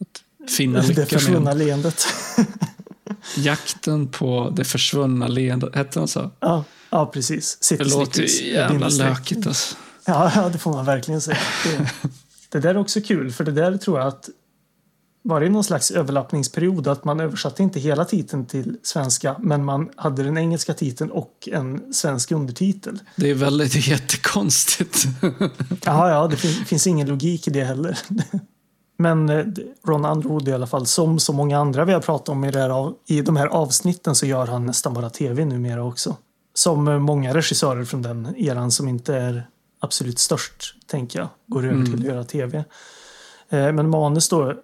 att 0.00 0.50
finna 0.50 0.80
Det 0.80 0.88
lyckan 0.88 1.06
försvunna 1.06 1.52
igen. 1.52 1.58
leendet. 1.58 2.02
Jakten 3.36 4.08
på 4.08 4.52
det 4.56 4.64
försvunna 4.64 5.28
leendet, 5.28 5.74
hette 5.74 5.98
den 5.98 6.08
så? 6.08 6.30
ja, 6.40 6.64
ja, 6.90 7.06
precis. 7.06 7.58
City 7.60 7.84
Det 7.84 7.90
låter 7.90 8.22
ju 8.22 8.52
jävla 8.52 8.88
lökigt 8.88 9.46
alltså. 9.46 9.76
Ja, 10.06 10.48
det 10.52 10.58
får 10.58 10.72
man 10.72 10.84
verkligen 10.84 11.20
säga. 11.20 11.38
Det, 11.64 11.90
det 12.48 12.60
där 12.60 12.70
är 12.74 12.76
också 12.78 13.00
kul, 13.00 13.32
för 13.32 13.44
det 13.44 13.52
där 13.52 13.76
tror 13.76 13.98
jag 13.98 14.08
att 14.08 14.28
var 15.22 15.40
det 15.40 15.48
någon 15.48 15.64
slags 15.64 15.90
överlappningsperiod 15.90 16.88
att 16.88 17.04
man 17.04 17.20
översatte 17.20 17.62
inte 17.62 17.80
hela 17.80 18.04
titeln 18.04 18.46
till 18.46 18.76
svenska 18.82 19.36
men 19.40 19.64
man 19.64 19.90
hade 19.96 20.22
den 20.22 20.38
engelska 20.38 20.74
titeln 20.74 21.10
och 21.10 21.48
en 21.52 21.94
svensk 21.94 22.32
undertitel. 22.32 22.98
Det 23.16 23.30
är 23.30 23.34
väldigt 23.34 23.86
jättekonstigt. 23.88 25.04
Ja, 25.84 26.10
ja, 26.10 26.26
det 26.28 26.36
fin 26.36 26.64
finns 26.64 26.86
ingen 26.86 27.08
logik 27.08 27.48
i 27.48 27.50
det 27.50 27.64
heller. 27.64 27.98
Men 28.98 29.28
eh, 29.28 29.44
Ron 29.86 30.04
Underwood 30.04 30.48
i 30.48 30.52
alla 30.52 30.66
fall, 30.66 30.86
som 30.86 31.18
så 31.18 31.32
många 31.32 31.58
andra 31.58 31.84
vi 31.84 31.92
har 31.92 32.00
pratat 32.00 32.28
om 32.28 32.44
i, 32.44 32.50
det 32.50 32.58
här, 32.58 32.70
av- 32.70 32.94
i 33.06 33.20
de 33.20 33.36
här 33.36 33.46
avsnitten 33.46 34.14
så 34.14 34.26
gör 34.26 34.46
han 34.46 34.66
nästan 34.66 34.94
bara 34.94 35.10
tv 35.10 35.44
numera 35.44 35.84
också. 35.84 36.16
Som 36.54 36.88
eh, 36.88 36.98
många 36.98 37.34
regissörer 37.34 37.84
från 37.84 38.02
den 38.02 38.36
eran 38.36 38.70
som 38.70 38.88
inte 38.88 39.14
är 39.16 39.46
absolut 39.86 40.18
störst, 40.18 40.74
tänker 40.86 41.18
jag, 41.18 41.28
går 41.46 41.66
över 41.66 41.84
till 41.84 41.94
att 41.94 42.04
göra 42.04 42.24
tv. 42.24 42.64
Eh, 43.48 43.72
Men 43.72 43.88
manus 43.88 44.28
då, 44.28 44.54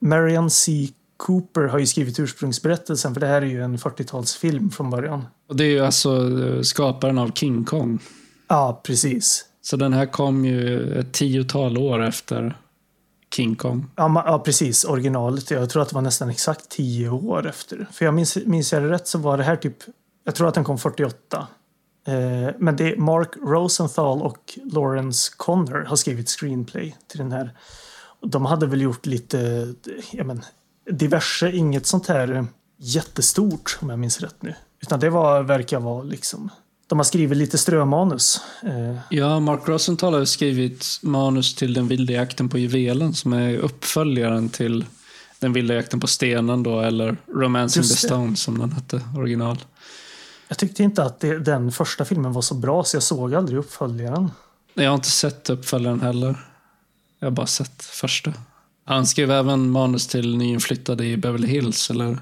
Marian 0.00 0.50
C. 0.50 0.88
Cooper 1.16 1.62
har 1.62 1.78
ju 1.78 1.86
skrivit 1.86 2.20
ursprungsberättelsen 2.20 3.14
för 3.14 3.20
det 3.20 3.26
här 3.26 3.42
är 3.42 3.46
ju 3.46 3.62
en 3.62 3.76
40-talsfilm 3.76 4.70
från 4.70 4.90
början. 4.90 5.26
Och 5.48 5.56
det 5.56 5.64
är 5.64 5.68
ju 5.68 5.80
alltså 5.80 6.40
eh, 6.40 6.62
skaparen 6.62 7.18
av 7.18 7.32
King 7.32 7.64
Kong. 7.64 7.98
Ja, 8.48 8.80
precis. 8.84 9.44
Så 9.62 9.76
den 9.76 9.92
här 9.92 10.06
kom 10.06 10.44
ju 10.44 10.92
ett 10.98 11.12
tiotal 11.12 11.78
år 11.78 12.02
efter 12.02 12.56
King 13.34 13.56
Kong. 13.56 13.86
Ja, 13.96 14.22
ja, 14.26 14.38
precis. 14.38 14.84
Originalet. 14.84 15.50
Jag 15.50 15.70
tror 15.70 15.82
att 15.82 15.88
det 15.88 15.94
var 15.94 16.02
nästan 16.02 16.30
exakt 16.30 16.68
tio 16.68 17.08
år 17.08 17.46
efter. 17.46 17.86
För 17.92 18.04
jag 18.04 18.14
minns, 18.14 18.36
minns 18.36 18.72
jag 18.72 18.82
det 18.82 18.90
rätt 18.90 19.08
så 19.08 19.18
var 19.18 19.38
det 19.38 19.44
här 19.44 19.56
typ... 19.56 19.76
Jag 20.24 20.34
tror 20.34 20.48
att 20.48 20.54
den 20.54 20.64
kom 20.64 20.78
48. 20.78 21.46
Eh, 22.06 22.54
men 22.58 22.76
det 22.76 22.92
är 22.92 22.96
Mark 22.96 23.30
Rosenthal 23.42 24.22
och 24.22 24.58
Lawrence 24.72 25.32
Connor 25.36 25.84
har 25.84 25.96
skrivit 25.96 26.28
screenplay 26.28 26.96
till 27.08 27.18
den 27.18 27.32
här. 27.32 27.50
De 28.22 28.46
hade 28.46 28.66
väl 28.66 28.80
gjort 28.80 29.06
lite 29.06 29.68
ja, 30.10 30.24
men, 30.24 30.44
diverse, 30.90 31.52
inget 31.52 31.86
sånt 31.86 32.06
här 32.06 32.32
eh, 32.34 32.44
jättestort 32.78 33.78
om 33.80 33.90
jag 33.90 33.98
minns 33.98 34.20
rätt 34.20 34.42
nu. 34.42 34.54
Utan 34.82 35.00
det 35.00 35.10
var, 35.10 35.42
verkar 35.42 35.80
vara 35.80 36.02
liksom... 36.02 36.50
De 36.88 36.98
har 36.98 37.04
skrivit 37.04 37.38
lite 37.38 37.58
strömanus. 37.58 38.40
Eh, 38.62 38.96
Ja, 39.10 39.40
Mark 39.40 39.68
Rosenthal 39.68 40.14
har 40.14 40.24
skrivit 40.24 40.86
manus 41.02 41.54
till 41.54 41.74
Den 41.74 41.88
vilda 41.88 42.12
jakten 42.12 42.48
på 42.48 42.58
juvelen 42.58 43.14
som 43.14 43.32
är 43.32 43.56
uppföljaren 43.56 44.48
till 44.48 44.84
Den 45.38 45.52
vilda 45.52 45.74
jakten 45.74 46.00
på 46.00 46.06
stenen 46.06 46.62
då, 46.62 46.80
eller 46.80 47.16
Romancing 47.34 47.82
Just 47.82 48.00
the. 48.00 48.06
Stone 48.06 48.36
som 48.36 48.58
den 48.58 48.72
hette 48.72 49.00
original. 49.16 49.58
Jag 50.48 50.58
tyckte 50.58 50.82
inte 50.82 51.02
att 51.02 51.20
det, 51.20 51.38
den 51.38 51.72
första 51.72 52.04
filmen 52.04 52.32
var 52.32 52.42
så 52.42 52.54
bra 52.54 52.84
så 52.84 52.96
jag 52.96 53.02
såg 53.02 53.34
aldrig 53.34 53.58
uppföljaren. 53.58 54.30
Jag 54.74 54.90
har 54.90 54.94
inte 54.94 55.10
sett 55.10 55.50
uppföljaren 55.50 56.00
heller. 56.00 56.46
Jag 57.18 57.26
har 57.26 57.32
bara 57.32 57.46
sett 57.46 57.82
första. 57.82 58.32
Han 58.84 59.06
skrev 59.06 59.30
även 59.30 59.70
manus 59.70 60.06
till 60.06 60.36
Nyinflyttade 60.36 61.06
i 61.06 61.16
Beverly 61.16 61.46
Hills, 61.46 61.90
eller 61.90 62.18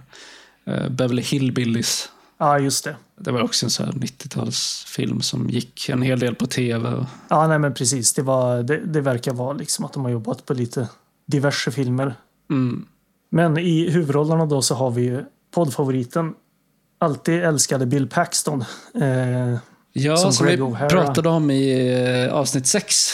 eh, 0.64 0.88
Beverly 0.88 1.22
Hillbillies. 1.22 2.08
Ja, 2.38 2.58
just 2.58 2.84
det. 2.84 2.96
Det 3.16 3.32
var 3.32 3.42
också 3.42 3.66
en 3.66 3.70
sån 3.70 3.86
här 3.86 3.92
90-talsfilm 3.92 5.20
som 5.20 5.50
gick 5.50 5.88
en 5.88 6.02
hel 6.02 6.18
del 6.18 6.34
på 6.34 6.46
tv. 6.46 7.06
Ja, 7.28 7.48
nej 7.48 7.58
men 7.58 7.74
precis. 7.74 8.12
Det, 8.12 8.22
var, 8.22 8.62
det, 8.62 8.76
det 8.76 9.00
verkar 9.00 9.32
vara 9.32 9.52
liksom 9.52 9.84
att 9.84 9.92
de 9.92 10.04
har 10.04 10.10
jobbat 10.10 10.46
på 10.46 10.54
lite 10.54 10.88
diverse 11.26 11.70
filmer. 11.70 12.14
Mm. 12.50 12.86
Men 13.30 13.58
i 13.58 13.90
huvudrollerna 13.90 14.46
då 14.46 14.62
så 14.62 14.74
har 14.74 14.90
vi 14.90 15.20
poddfavoriten, 15.54 16.34
alltid 17.04 17.44
älskade 17.44 17.86
Bill 17.86 18.08
Paxton. 18.08 18.64
Eh, 18.94 19.58
Ja, 19.96 20.16
Som 20.16 20.32
som, 20.32 20.46
vi 20.46 20.56
pratade 20.88 21.28
om 21.28 21.50
i 21.50 21.92
eh, 22.28 22.34
avsnitt 22.34 22.66
6. 22.66 23.10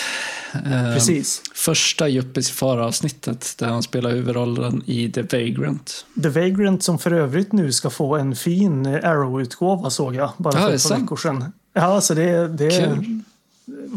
Eh, 0.54 0.94
precis. 0.94 1.42
Första 1.54 2.08
Juppis 2.08 2.50
far-avsnittet 2.50 3.54
där 3.58 3.66
han 3.66 3.82
spelar 3.82 4.10
huvudrollen 4.10 4.82
i 4.86 5.12
The 5.12 5.22
Vagrant. 5.22 6.04
The 6.22 6.28
Vagrant 6.28 6.82
som 6.82 6.98
för 6.98 7.10
övrigt 7.10 7.52
nu 7.52 7.72
ska 7.72 7.90
få 7.90 8.16
en 8.16 8.36
fin 8.36 8.86
eh, 8.86 9.10
Arrow-utgåva 9.10 9.90
såg 9.90 10.14
jag 10.14 10.30
bara 10.36 10.54
Ja, 10.54 10.60
för 10.60 10.70
är 10.70 10.74
ett 10.74 10.88
par 10.88 10.96
veckor 10.96 11.16
sedan. 11.16 11.52
Ja, 11.72 12.00
så 12.00 12.14
det, 12.14 12.48
det 12.48 12.70
Kul. 12.70 13.20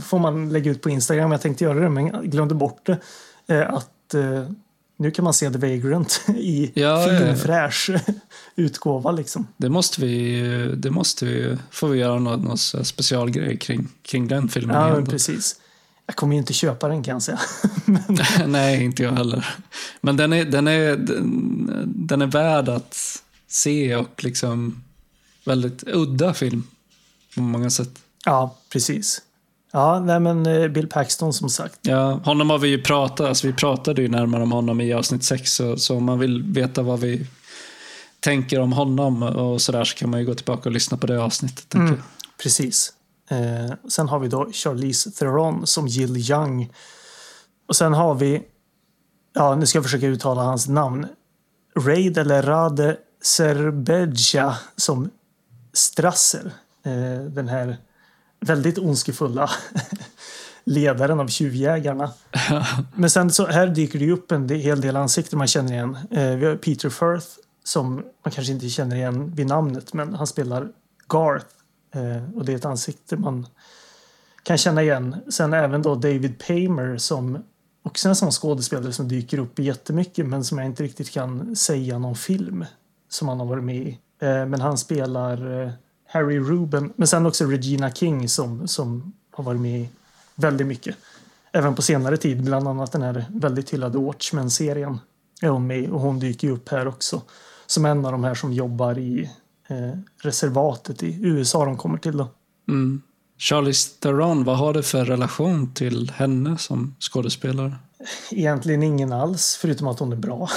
får 0.03 0.19
man 0.19 0.49
lägga 0.49 0.71
ut 0.71 0.81
på 0.81 0.89
Instagram. 0.89 1.31
Jag 1.31 1.41
tänkte 1.41 1.63
göra 1.63 1.79
det 1.79 1.89
men 1.89 2.29
glömde 2.29 2.55
bort 2.55 2.85
det. 2.85 2.97
Eh, 3.55 3.73
att 3.73 4.13
eh, 4.13 4.43
nu 4.97 5.11
kan 5.11 5.23
man 5.23 5.33
se 5.33 5.49
The 5.49 5.57
Vagrant 5.57 6.21
i 6.27 6.71
Ja, 6.73 7.07
fin 7.07 7.27
ja, 7.27 7.35
fräsch 7.35 7.89
utgåva 8.55 9.11
liksom. 9.11 9.47
Det 9.57 9.69
måste 9.69 10.01
vi, 10.01 10.41
det 10.77 10.91
måste 10.91 11.25
vi, 11.25 11.57
får 11.71 11.87
vi 11.87 11.99
göra 11.99 12.19
någon, 12.19 12.41
någon 12.41 12.57
specialgrej 12.57 13.57
kring, 13.57 13.87
kring 14.01 14.27
den 14.27 14.49
filmen. 14.49 14.75
Ja, 14.75 14.95
men 14.95 15.05
precis. 15.05 15.55
Jag 16.05 16.15
kommer 16.15 16.33
ju 16.33 16.39
inte 16.39 16.53
köpa 16.53 16.87
den 16.87 17.03
kan 17.03 17.11
jag 17.11 17.21
säga. 17.21 17.39
Nej, 18.47 18.83
inte 18.83 19.03
jag 19.03 19.11
heller. 19.11 19.55
Men 20.01 20.17
den 20.17 20.33
är, 20.33 20.45
den, 20.45 20.67
är, 20.67 20.97
den, 20.97 21.93
den 22.07 22.21
är 22.21 22.27
värd 22.27 22.69
att 22.69 23.23
se 23.47 23.95
och 23.95 24.23
liksom 24.23 24.83
väldigt 25.45 25.83
udda 25.87 26.33
film 26.33 26.63
på 27.35 27.41
många 27.41 27.69
sätt. 27.69 27.99
ja, 28.25 28.57
precis. 28.69 29.21
Ja, 29.75 29.99
nej 29.99 30.19
men 30.19 30.45
eh, 30.45 30.67
Bill 30.67 30.87
Paxton 30.87 31.33
som 31.33 31.49
sagt. 31.49 31.79
Ja, 31.81 32.21
honom 32.23 32.49
har 32.49 32.57
vi 32.57 32.67
ju 32.67 32.81
pratat, 32.81 33.27
alltså 33.27 33.47
vi 33.47 33.53
pratade 33.53 34.01
ju 34.01 34.07
närmare 34.07 34.43
om 34.43 34.51
honom 34.51 34.81
i 34.81 34.93
avsnitt 34.93 35.23
6, 35.23 35.53
så, 35.53 35.77
så 35.77 35.97
om 35.97 36.03
man 36.03 36.19
vill 36.19 36.43
veta 36.43 36.81
vad 36.81 36.99
vi 36.99 37.27
tänker 38.19 38.59
om 38.59 38.73
honom 38.73 39.23
och 39.23 39.61
sådär 39.61 39.83
så 39.83 39.95
kan 39.95 40.09
man 40.09 40.19
ju 40.19 40.25
gå 40.25 40.33
tillbaka 40.33 40.69
och 40.69 40.73
lyssna 40.73 40.97
på 40.97 41.07
det 41.07 41.23
avsnittet. 41.23 41.73
Mm. 41.73 42.01
Precis. 42.43 42.93
Eh, 43.29 43.75
sen 43.89 44.07
har 44.07 44.19
vi 44.19 44.27
då 44.27 44.49
Charlize 44.51 45.11
Theron 45.11 45.67
som 45.67 45.87
Jill 45.87 46.31
Young. 46.31 46.73
Och 47.67 47.75
sen 47.75 47.93
har 47.93 48.15
vi, 48.15 48.43
ja 49.33 49.55
nu 49.55 49.65
ska 49.65 49.77
jag 49.77 49.83
försöka 49.83 50.07
uttala 50.07 50.41
hans 50.41 50.67
namn. 50.67 51.07
Raid 51.75 52.17
eller 52.17 52.43
Rade 52.43 52.97
Serbeja 53.21 54.57
som 54.75 55.09
Strasser. 55.73 56.51
Eh, 56.85 57.25
den 57.25 57.47
här 57.47 57.77
väldigt 58.45 58.77
ondskefulla 58.77 59.49
ledaren 60.63 61.19
av 61.19 61.27
tjuvjägarna. 61.27 62.11
Men 62.95 63.09
sen 63.09 63.31
så 63.31 63.45
här 63.45 63.67
dyker 63.67 63.99
det 63.99 64.11
upp 64.11 64.31
en 64.31 64.49
hel 64.49 64.81
del 64.81 64.95
ansikten 64.95 65.37
man 65.37 65.47
känner 65.47 65.73
igen. 65.73 65.97
Eh, 66.11 66.35
vi 66.35 66.45
har 66.45 66.55
Peter 66.55 66.89
Firth 66.89 67.27
som 67.63 67.95
man 67.95 68.31
kanske 68.33 68.53
inte 68.53 68.69
känner 68.69 68.95
igen 68.95 69.31
vid 69.35 69.47
namnet 69.47 69.93
men 69.93 70.13
han 70.13 70.27
spelar 70.27 70.67
Garth. 71.07 71.45
Eh, 71.95 72.35
och 72.35 72.45
det 72.45 72.51
är 72.51 72.55
ett 72.55 72.65
ansikte 72.65 73.17
man 73.17 73.47
kan 74.43 74.57
känna 74.57 74.83
igen. 74.83 75.15
Sen 75.29 75.53
även 75.53 75.81
då 75.81 75.95
David 75.95 76.39
Paymer 76.47 76.97
som 76.97 77.43
också 77.83 78.09
en 78.09 78.15
sån 78.15 78.31
skådespelare 78.31 78.93
som 78.93 79.07
dyker 79.07 79.37
upp 79.37 79.59
jättemycket 79.59 80.25
men 80.25 80.43
som 80.43 80.57
jag 80.57 80.67
inte 80.67 80.83
riktigt 80.83 81.11
kan 81.11 81.55
säga 81.55 81.99
någon 81.99 82.15
film 82.15 82.65
som 83.09 83.27
han 83.27 83.39
har 83.39 83.45
varit 83.45 83.63
med 83.63 83.75
i. 83.75 83.99
Eh, 84.21 84.45
men 84.45 84.61
han 84.61 84.77
spelar 84.77 85.73
Harry 86.13 86.39
Ruben, 86.39 86.93
men 86.95 87.07
sen 87.07 87.25
också 87.25 87.45
Regina 87.45 87.91
King 87.91 88.29
som, 88.29 88.67
som 88.67 89.13
har 89.31 89.43
varit 89.43 89.61
med 89.61 89.81
i 89.81 89.89
väldigt 90.35 90.67
mycket. 90.67 90.95
Även 91.51 91.75
på 91.75 91.81
senare 91.81 92.17
tid, 92.17 92.43
bland 92.43 92.67
annat 92.67 92.91
den 92.91 93.01
här 93.01 93.25
väldigt 93.29 93.69
hyllade 93.69 93.97
Watchmen-serien 93.97 94.99
är 95.41 95.49
hon 95.49 95.67
med 95.67 95.89
och 95.89 95.99
hon 95.99 96.19
dyker 96.19 96.49
upp 96.49 96.69
här 96.69 96.87
också. 96.87 97.21
Som 97.65 97.85
en 97.85 98.05
av 98.05 98.11
de 98.11 98.23
här 98.23 98.35
som 98.35 98.53
jobbar 98.53 98.97
i 98.99 99.29
eh, 99.67 99.99
reservatet 100.21 101.03
i 101.03 101.19
USA 101.21 101.65
de 101.65 101.77
kommer 101.77 101.97
till 101.97 102.17
då. 102.17 102.27
Mm. 102.67 103.01
Charlie 103.37 103.73
Theron, 103.99 104.43
vad 104.43 104.57
har 104.57 104.73
du 104.73 104.83
för 104.83 105.05
relation 105.05 105.73
till 105.73 106.11
henne 106.15 106.57
som 106.57 106.95
skådespelare? 106.99 107.75
Egentligen 108.31 108.83
ingen 108.83 109.13
alls, 109.13 109.57
förutom 109.61 109.87
att 109.87 109.99
hon 109.99 110.11
är 110.11 110.17
bra. 110.17 110.49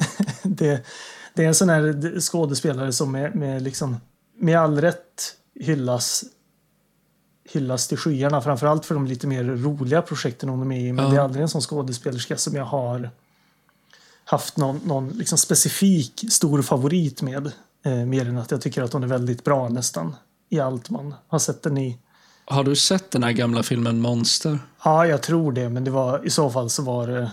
det, 0.42 0.86
det 1.34 1.44
är 1.44 1.48
en 1.48 1.54
sån 1.54 1.68
här 1.68 2.20
skådespelare 2.20 2.92
som 2.92 3.12
med, 3.12 3.34
med, 3.34 3.62
liksom, 3.62 3.96
med 4.38 4.58
all 4.58 4.80
rätt 4.80 5.36
hyllas 5.54 6.24
hyllas 7.44 7.88
till 7.88 7.98
skyarna, 7.98 8.40
framförallt 8.40 8.86
för 8.86 8.94
de 8.94 9.06
lite 9.06 9.26
mer 9.26 9.44
roliga 9.44 10.02
projekten 10.02 10.48
hon 10.48 10.60
är 10.60 10.64
med 10.64 10.82
i. 10.82 10.92
Men 10.92 11.04
ja. 11.04 11.10
det 11.10 11.16
är 11.16 11.20
aldrig 11.20 11.42
en 11.42 11.48
sån 11.48 11.60
skådespelerska 11.60 12.36
som 12.36 12.54
jag 12.54 12.64
har 12.64 13.10
haft 14.24 14.56
någon, 14.56 14.80
någon 14.84 15.08
liksom 15.08 15.38
specifik 15.38 16.24
stor 16.30 16.62
favorit 16.62 17.22
med. 17.22 17.52
Eh, 17.84 17.92
mer 17.92 18.28
än 18.28 18.38
att 18.38 18.50
jag 18.50 18.60
tycker 18.60 18.82
att 18.82 18.92
hon 18.92 19.02
är 19.02 19.06
väldigt 19.06 19.44
bra 19.44 19.68
nästan 19.68 20.16
i 20.48 20.60
allt 20.60 20.90
man 20.90 21.14
har 21.28 21.38
sett 21.38 21.62
den 21.62 21.78
i. 21.78 21.98
Har 22.44 22.64
du 22.64 22.76
sett 22.76 23.10
den 23.10 23.22
här 23.22 23.32
gamla 23.32 23.62
filmen 23.62 24.00
Monster? 24.00 24.58
Ja, 24.84 25.06
jag 25.06 25.22
tror 25.22 25.52
det, 25.52 25.68
men 25.68 25.84
det 25.84 25.90
var, 25.90 26.26
i 26.26 26.30
så 26.30 26.50
fall 26.50 26.70
så 26.70 26.82
var 26.82 27.06
det 27.06 27.30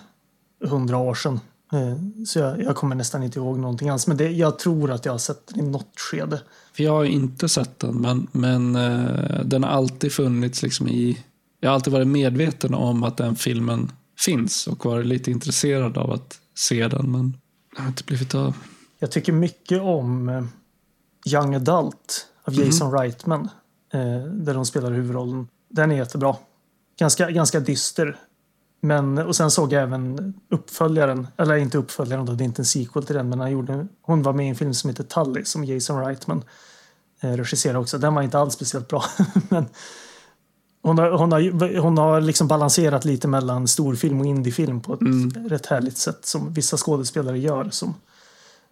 hundra 0.68 0.98
år 0.98 1.16
sedan. 1.16 1.40
Eh, 1.74 2.26
så 2.26 2.40
jag, 2.40 2.64
jag, 2.64 2.76
kommer 2.76 2.96
nästan 2.96 3.24
inte 3.24 3.40
ihåg 3.40 3.60
någonting 3.60 3.90
alls. 3.90 4.08
Men 4.08 4.18
det, 4.18 4.30
jag 4.32 4.60
tror 4.60 4.92
att 4.92 5.06
jag 5.06 5.14
har 5.14 5.20
sett 5.20 5.48
den 5.48 5.60
i 5.60 5.70
något 5.70 6.00
skede. 6.00 6.42
För 6.74 6.84
jag 6.84 6.92
har 6.92 7.06
inte 7.06 7.50
sett 7.50 7.80
den, 7.80 7.96
men, 7.96 8.28
men 8.32 8.76
uh, 8.76 9.46
den 9.46 9.64
har 9.64 9.70
alltid 9.70 10.12
funnits 10.12 10.64
liksom 10.64 10.88
i... 10.88 11.26
Jag 11.60 11.70
har 11.70 11.76
alltid 11.76 11.94
varit 11.94 12.08
medveten 12.08 12.74
om 12.74 13.04
att 13.04 13.18
den 13.18 13.36
filmen 13.36 13.92
finns 14.20 14.68
och 14.68 14.86
varit 14.86 15.06
lite 15.06 15.32
intresserad 15.32 15.98
av 15.98 16.12
att 16.12 16.40
se 16.56 16.88
den, 16.88 17.12
men 17.12 17.38
det 17.76 17.82
har 17.82 17.88
inte 17.88 18.04
blivit 18.04 18.36
av. 18.36 18.56
Jag 19.00 19.12
tycker 19.12 19.34
mycket 19.34 19.82
om 19.82 20.30
uh, 20.30 20.46
Young 21.26 21.56
Adult 21.56 22.28
av 22.44 22.54
mhm. 22.54 22.64
Jason 22.64 22.88
mm. 22.88 23.00
Reitman. 23.02 23.50
där 24.32 24.54
de 24.54 24.66
spelar 24.66 24.92
huvudrollen. 24.92 25.48
Den 25.70 25.92
är 25.92 25.96
jättebra. 25.96 26.36
Ganska, 27.00 27.32
ganska 27.32 27.60
dyster 27.60 28.18
men, 28.82 29.18
och 29.18 29.36
sen 29.36 29.52
såg 29.52 29.74
jag 29.74 29.84
även 29.84 30.34
uppföljaren, 30.50 31.28
eller 31.38 31.56
inte 31.56 31.78
uppföljaren 31.78 32.26
då, 32.26 32.34
det 32.34 32.44
är 32.44 32.46
inte 32.46 32.62
en 32.62 32.66
sequel 32.66 33.04
till 33.04 33.16
den, 33.16 33.30
men 33.30 33.40
han 33.40 33.52
gjorde, 33.52 33.88
hon 34.02 34.24
var 34.24 34.34
med 34.34 34.46
i 34.46 34.50
en 34.50 34.56
film 34.56 34.74
som 34.74 34.90
heter 34.90 35.04
Tully 35.04 35.46
som 35.46 35.64
Jason 35.64 36.06
Reitman 36.06 36.44
eh, 37.22 37.32
regisserade 37.32 37.80
också. 37.80 37.98
Den 37.98 38.16
var 38.16 38.22
inte 38.22 38.40
alls 38.40 38.54
speciellt 38.54 38.88
bra. 38.88 39.04
men 39.50 39.66
hon 40.82 40.98
har, 40.98 41.12
hon, 41.12 41.32
har, 41.32 41.78
hon 41.80 41.98
har 41.98 42.22
liksom 42.22 42.48
balanserat 42.48 43.06
lite 43.06 43.28
mellan 43.28 43.68
storfilm 43.68 44.20
och 44.20 44.26
indiefilm 44.26 44.82
på 44.82 44.94
ett 44.94 45.02
mm. 45.02 45.50
rätt 45.50 45.66
härligt 45.66 45.98
sätt 45.98 46.26
som 46.26 46.54
vissa 46.54 46.78
skådespelare 46.78 47.40
gör 47.40 47.70
som 47.72 47.96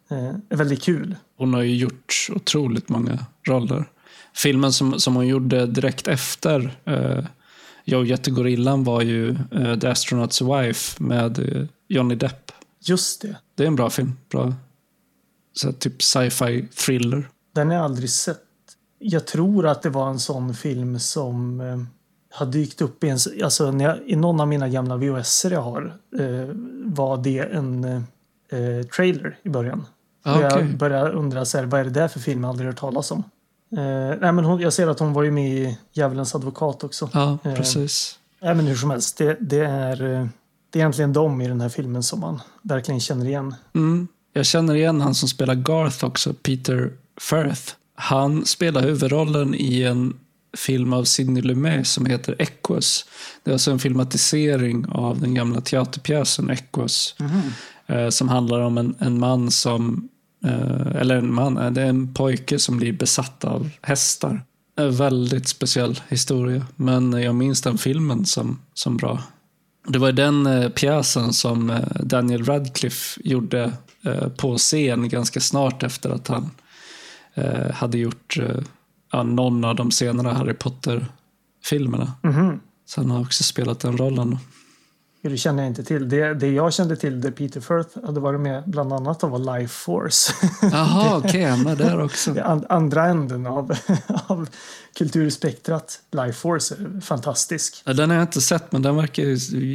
eh, 0.09 0.35
är 0.49 0.55
väldigt 0.55 0.84
kul. 0.84 1.15
Hon 1.38 1.53
har 1.53 1.61
ju 1.61 1.75
gjort 1.75 2.27
otroligt 2.35 2.89
många 2.89 3.25
roller. 3.47 3.85
Filmen 4.35 4.73
som, 4.73 4.99
som 4.99 5.15
hon 5.15 5.27
gjorde 5.27 5.65
direkt 5.65 6.07
efter 6.07 6.77
eh, 6.85 7.25
jag 7.89 7.99
och 7.99 8.05
Jättegorillan 8.05 8.84
var 8.84 9.01
ju 9.01 9.30
uh, 9.30 9.80
The 9.80 9.88
Astronaut's 9.88 10.61
Wife 10.61 11.03
med 11.03 11.39
uh, 11.39 11.65
Johnny 11.88 12.15
Depp. 12.15 12.51
Just 12.81 13.22
det. 13.22 13.35
Det 13.55 13.64
är 13.64 13.68
en 13.68 13.76
bra 13.76 13.89
film. 13.89 14.14
Bra 14.31 14.53
så 15.57 15.72
typ 15.72 16.01
sci-fi 16.01 16.68
thriller. 16.85 17.30
Den 17.55 17.68
har 17.68 17.76
jag 17.76 17.84
aldrig 17.84 18.09
sett. 18.09 18.39
Jag 18.99 19.27
tror 19.27 19.68
att 19.68 19.81
det 19.81 19.89
var 19.89 20.09
en 20.09 20.19
sån 20.19 20.53
film 20.53 20.99
som 20.99 21.61
eh, 21.61 21.77
har 22.31 22.45
dykt 22.45 22.81
upp 22.81 23.03
i, 23.03 23.09
en, 23.09 23.18
alltså, 23.43 23.72
när 23.72 23.85
jag, 23.85 23.97
i 24.05 24.15
någon 24.15 24.39
av 24.39 24.47
mina 24.47 24.69
gamla 24.69 24.97
VHS 24.97 25.45
jag 25.45 25.61
har. 25.61 25.97
Eh, 26.19 26.47
var 26.84 27.18
det 27.18 27.39
en 27.39 27.84
eh, 27.84 28.85
trailer 28.95 29.38
i 29.43 29.49
början. 29.49 29.85
Ah, 30.23 30.38
okay. 30.38 30.59
Jag 30.59 30.77
började 30.77 31.11
undra 31.11 31.45
så 31.45 31.57
här, 31.57 31.65
vad 31.65 31.80
är 31.80 31.84
det 31.84 31.89
där 31.89 32.07
för 32.07 32.19
film 32.19 32.43
jag 32.43 32.49
aldrig 32.49 32.68
hört 32.68 32.80
talas 32.80 33.11
om. 33.11 33.23
Eh, 33.72 34.19
nej, 34.22 34.31
men 34.31 34.45
hon, 34.45 34.60
jag 34.60 34.73
ser 34.73 34.88
att 34.88 34.99
hon 34.99 35.14
var 35.14 35.23
ju 35.23 35.31
med 35.31 35.52
i 35.52 35.77
Djävulens 35.94 36.35
advokat 36.35 36.84
också. 36.84 37.10
Ja, 37.14 37.38
eh, 37.44 37.53
precis. 37.53 38.19
Nej, 38.41 38.56
men 38.56 38.68
hur 38.68 38.76
som 38.76 38.89
helst, 38.89 39.18
det, 39.18 39.38
det, 39.39 39.65
är, 39.65 40.03
eh, 40.03 40.27
det 40.69 40.80
är 40.80 40.81
egentligen 40.81 41.14
de 41.14 41.41
i 41.41 41.48
den 41.48 41.61
här 41.61 41.69
filmen 41.69 42.03
som 42.03 42.19
man 42.19 42.41
verkligen 42.61 42.99
känner 42.99 43.26
igen. 43.26 43.56
Mm. 43.76 44.07
Jag 44.34 44.45
känner 44.45 44.76
igen 44.76 45.02
han 45.02 45.15
som 45.15 45.30
spelar 45.30 45.56
Garth 45.56 46.06
också, 46.06 46.34
Peter 46.34 46.94
Firth. 47.22 47.73
Han 47.95 48.45
spelar 48.45 48.81
huvudrollen 48.81 49.56
i 49.56 49.84
en 49.84 50.19
film 50.57 50.94
av 50.94 51.03
Sidney 51.03 51.44
Lumet 51.44 51.88
som 51.88 52.06
heter 52.06 52.35
Equus. 52.39 53.06
Det 53.44 53.52
är 53.52 53.53
alltså 53.53 53.72
en 53.72 53.80
filmatisering 53.80 54.85
av 54.89 55.19
den 55.19 55.34
gamla 55.34 55.61
teaterpjäsen 55.61 56.49
Equus. 56.49 57.15
Mm. 57.19 58.11
som 58.11 58.30
handlar 58.30 58.60
om 58.60 58.77
en, 58.77 58.95
en 58.99 59.19
man 59.19 59.52
som 59.52 60.10
Eh, 60.10 60.16
eller 60.95 61.15
en 61.15 61.34
man, 61.34 61.57
eh, 61.57 61.72
det 61.72 61.81
är 61.81 61.89
en 61.89 62.14
pojke 62.14 62.59
som 62.59 62.77
blir 62.77 62.93
besatt 62.93 63.45
av 63.45 63.69
hästar. 63.81 64.41
En 64.76 64.95
väldigt 64.95 65.47
speciell 65.47 66.01
historia, 66.07 66.65
men 66.76 67.14
jag 67.14 67.35
minns 67.35 67.61
den 67.61 67.77
filmen 67.77 68.26
som, 68.26 68.59
som 68.73 68.97
bra. 68.97 69.23
Det 69.88 69.99
var 69.99 70.11
den 70.11 70.45
eh, 70.45 70.69
pjäsen 70.69 71.34
som 71.34 71.80
Daniel 71.99 72.45
Radcliffe 72.45 73.22
gjorde 73.23 73.73
på 74.38 74.57
scen 74.57 75.09
ganska 75.09 75.39
snart 75.39 75.84
efter 75.84 76.09
att 76.09 76.27
han 76.27 76.51
hade 77.73 77.97
gjort 77.97 78.38
någon 79.14 79.64
av 79.64 79.76
de 79.76 79.91
senare 79.91 80.34
Harry 80.34 80.53
Potter-filmerna. 80.53 82.14
Mm 82.23 82.35
-hmm. 82.35 82.59
Så 82.85 83.01
han 83.01 83.11
har 83.11 83.22
också 83.22 83.43
spelat 83.43 83.80
den 83.80 83.97
rollen. 83.97 84.38
Det 85.22 85.38
känner 85.38 85.64
jag 85.64 85.69
inte 85.69 85.84
till. 85.84 86.10
Det, 86.10 86.34
det 86.34 86.48
jag 86.48 86.73
kände 86.73 86.95
till 86.95 87.22
där 87.22 87.31
Peter 87.31 87.61
Firth 87.61 88.06
hade 88.06 88.19
varit 88.19 88.39
med 88.39 88.64
bland 88.65 88.94
annat 88.94 89.23
var 89.23 89.60
Life 89.60 89.73
Force. 89.73 90.34
Jaha, 90.61 91.18
okej, 91.18 91.30
okay, 91.30 91.44
han 91.44 91.64
var 91.64 91.76
där 91.76 92.03
också. 92.03 92.41
And, 92.44 92.65
andra 92.69 93.06
änden 93.06 93.48
av, 93.48 93.77
av 94.27 94.49
kulturspektrat. 94.98 95.99
Life 96.11 96.34
Force 96.34 96.76
är 96.76 97.02
fantastisk. 97.02 97.81
Ja, 97.85 97.94
den 97.94 98.10
har 98.10 98.18
jag 98.18 98.23
inte 98.23 98.41
sett, 98.41 98.72
men 98.72 98.81
den 98.81 98.95
verkar 98.95 99.23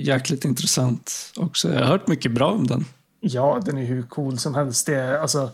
jäkligt 0.08 0.44
intressant 0.44 1.32
också. 1.36 1.72
Jag 1.72 1.80
har 1.80 1.86
hört 1.86 2.08
mycket 2.08 2.32
bra 2.32 2.50
om 2.50 2.66
den. 2.66 2.84
Ja, 3.20 3.60
den 3.64 3.78
är 3.78 3.84
hur 3.84 4.02
cool 4.02 4.38
som 4.38 4.54
helst. 4.54 4.86
Det, 4.86 5.20
alltså, 5.20 5.50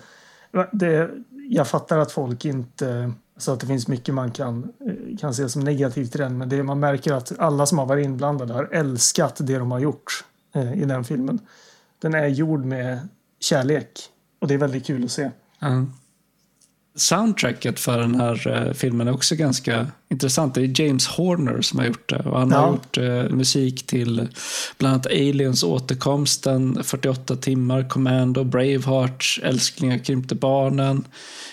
det, 0.73 1.10
jag 1.48 1.69
fattar 1.69 1.98
att 1.98 2.12
folk 2.12 2.44
inte 2.44 3.12
så 3.39 3.52
att 3.52 3.60
det 3.60 3.66
finns 3.66 3.89
mycket 3.89 4.15
man 4.15 4.31
kan, 4.31 4.73
eh, 4.86 5.19
kan 5.19 5.35
se 5.35 5.48
som 5.48 5.62
negativt 5.62 6.15
i 6.15 6.19
den. 6.19 6.39
Men 6.39 6.48
det, 6.48 6.62
man 6.62 6.81
märker 6.81 7.12
att 7.12 7.39
alla 7.39 7.66
som 7.66 7.78
har 7.78 7.86
varit 7.86 8.05
inblandade 8.05 8.55
har 8.55 8.69
älskat 8.73 9.36
det 9.40 9.59
de 9.59 9.70
har 9.70 9.78
gjort 9.78 10.24
eh, 10.55 10.82
i 10.82 10.85
den 10.85 11.05
filmen. 11.05 11.39
Den 11.98 12.15
är 12.15 12.27
gjord 12.27 12.65
med 12.65 13.09
kärlek. 13.40 14.01
Och 14.39 14.48
det 14.48 14.55
är 14.55 14.59
väldigt 14.59 14.86
kul 14.86 15.05
att 15.05 15.10
se. 15.10 15.31
Mm. 15.60 15.93
Soundtracket 17.01 17.81
för 17.81 17.99
den 17.99 18.15
här 18.15 18.49
eh, 18.49 18.73
filmen 18.73 19.09
är 19.09 19.12
också 19.12 19.35
ganska 19.35 19.87
intressant. 20.09 20.55
Det 20.55 20.61
är 20.61 20.81
James 20.81 21.07
Horner 21.07 21.61
som 21.61 21.79
har 21.79 21.87
gjort 21.87 22.09
det. 22.09 22.19
Och 22.19 22.39
han 22.39 22.51
ja. 22.51 22.57
har 22.57 22.69
gjort 22.69 22.99
eh, 22.99 23.37
musik 23.37 23.87
till 23.87 24.29
bland 24.79 24.95
annat 24.95 25.07
Aliens 25.07 25.62
återkomsten, 25.62 26.85
48 26.85 27.37
timmar, 27.37 27.89
Commando, 27.89 28.45
Braveheart, 28.45 29.41
Älsklingar 29.43 29.99
krympte 29.99 30.35
barnen. 30.35 31.05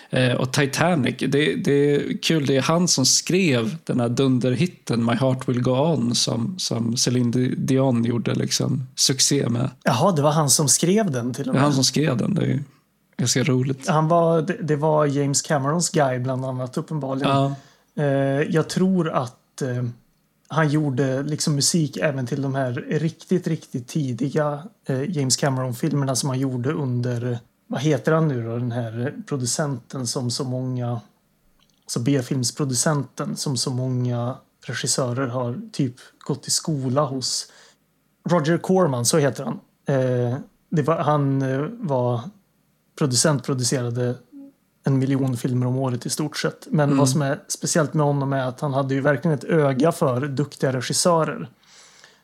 Eh, 0.09 0.33
och 0.33 0.53
Titanic, 0.53 1.15
det, 1.19 1.55
det, 1.55 1.71
är 1.71 2.21
kul, 2.21 2.45
det 2.45 2.57
är 2.57 2.61
han 2.61 2.87
som 2.87 3.05
skrev 3.05 3.75
den 3.83 3.99
här 3.99 4.09
dunderhitten 4.09 5.05
My 5.05 5.13
Heart 5.13 5.49
Will 5.49 5.61
Go 5.61 5.71
On 5.71 6.15
som, 6.15 6.55
som 6.57 6.97
Celine 6.97 7.55
Dion 7.57 8.03
gjorde 8.03 8.35
liksom 8.35 8.87
succé 8.95 9.49
med. 9.49 9.69
Jaha, 9.83 10.11
det 10.11 10.21
var 10.21 10.31
han 10.31 10.49
som 10.49 10.67
skrev 10.67 11.11
den 11.11 11.33
till 11.33 11.49
och 11.49 11.53
med? 11.53 11.55
Det 11.55 11.59
är 11.59 11.63
han 11.63 11.73
som 11.73 11.83
skrev 11.83 12.17
den. 12.17 12.33
Det 12.33 12.45
är 12.45 12.63
ganska 13.17 13.43
roligt. 13.43 13.87
Han 13.87 14.07
var, 14.07 14.41
det, 14.41 14.57
det 14.61 14.75
var 14.75 15.05
James 15.05 15.41
Camerons 15.41 15.89
guy 15.89 16.19
bland 16.19 16.45
annat 16.45 16.77
uppenbarligen. 16.77 17.29
Ja. 17.29 17.55
Eh, 17.95 18.41
jag 18.41 18.69
tror 18.69 19.09
att 19.09 19.61
eh, 19.61 19.83
han 20.47 20.69
gjorde 20.69 21.23
liksom 21.23 21.55
musik 21.55 21.97
även 21.97 22.27
till 22.27 22.41
de 22.41 22.55
här 22.55 22.71
riktigt, 22.89 23.47
riktigt 23.47 23.87
tidiga 23.87 24.63
James 25.07 25.37
Cameron-filmerna 25.37 26.15
som 26.15 26.29
han 26.29 26.39
gjorde 26.39 26.71
under 26.71 27.39
vad 27.67 27.81
heter 27.81 28.11
han 28.11 28.27
nu 28.27 28.43
då, 28.43 28.57
den 28.57 28.71
här 28.71 29.13
producenten 29.25 30.07
som 30.07 30.31
så 30.31 30.43
många, 30.43 31.01
alltså 31.83 31.99
B-filmsproducenten 31.99 33.37
som 33.37 33.57
så 33.57 33.71
många 33.71 34.37
regissörer 34.65 35.27
har 35.27 35.61
typ 35.71 35.95
gått 36.19 36.47
i 36.47 36.51
skola 36.51 37.05
hos. 37.05 37.51
Roger 38.29 38.57
Corman, 38.57 39.05
så 39.05 39.17
heter 39.17 39.43
han. 39.43 39.59
Eh, 39.85 40.37
var, 40.69 40.97
han 40.97 41.41
eh, 41.41 41.61
var 41.71 42.21
producent, 42.97 43.43
producerade 43.43 44.15
en 44.83 44.99
miljon 44.99 45.37
filmer 45.37 45.67
om 45.67 45.77
året 45.77 46.05
i 46.05 46.09
stort 46.09 46.37
sett. 46.37 46.67
Men 46.69 46.89
mm. 46.89 46.97
vad 46.97 47.09
som 47.09 47.21
är 47.21 47.39
speciellt 47.47 47.93
med 47.93 48.05
honom 48.05 48.33
är 48.33 48.45
att 48.45 48.59
han 48.59 48.73
hade 48.73 48.93
ju 48.93 49.01
verkligen 49.01 49.37
ett 49.37 49.43
öga 49.43 49.91
för 49.91 50.27
duktiga 50.27 50.73
regissörer. 50.73 51.49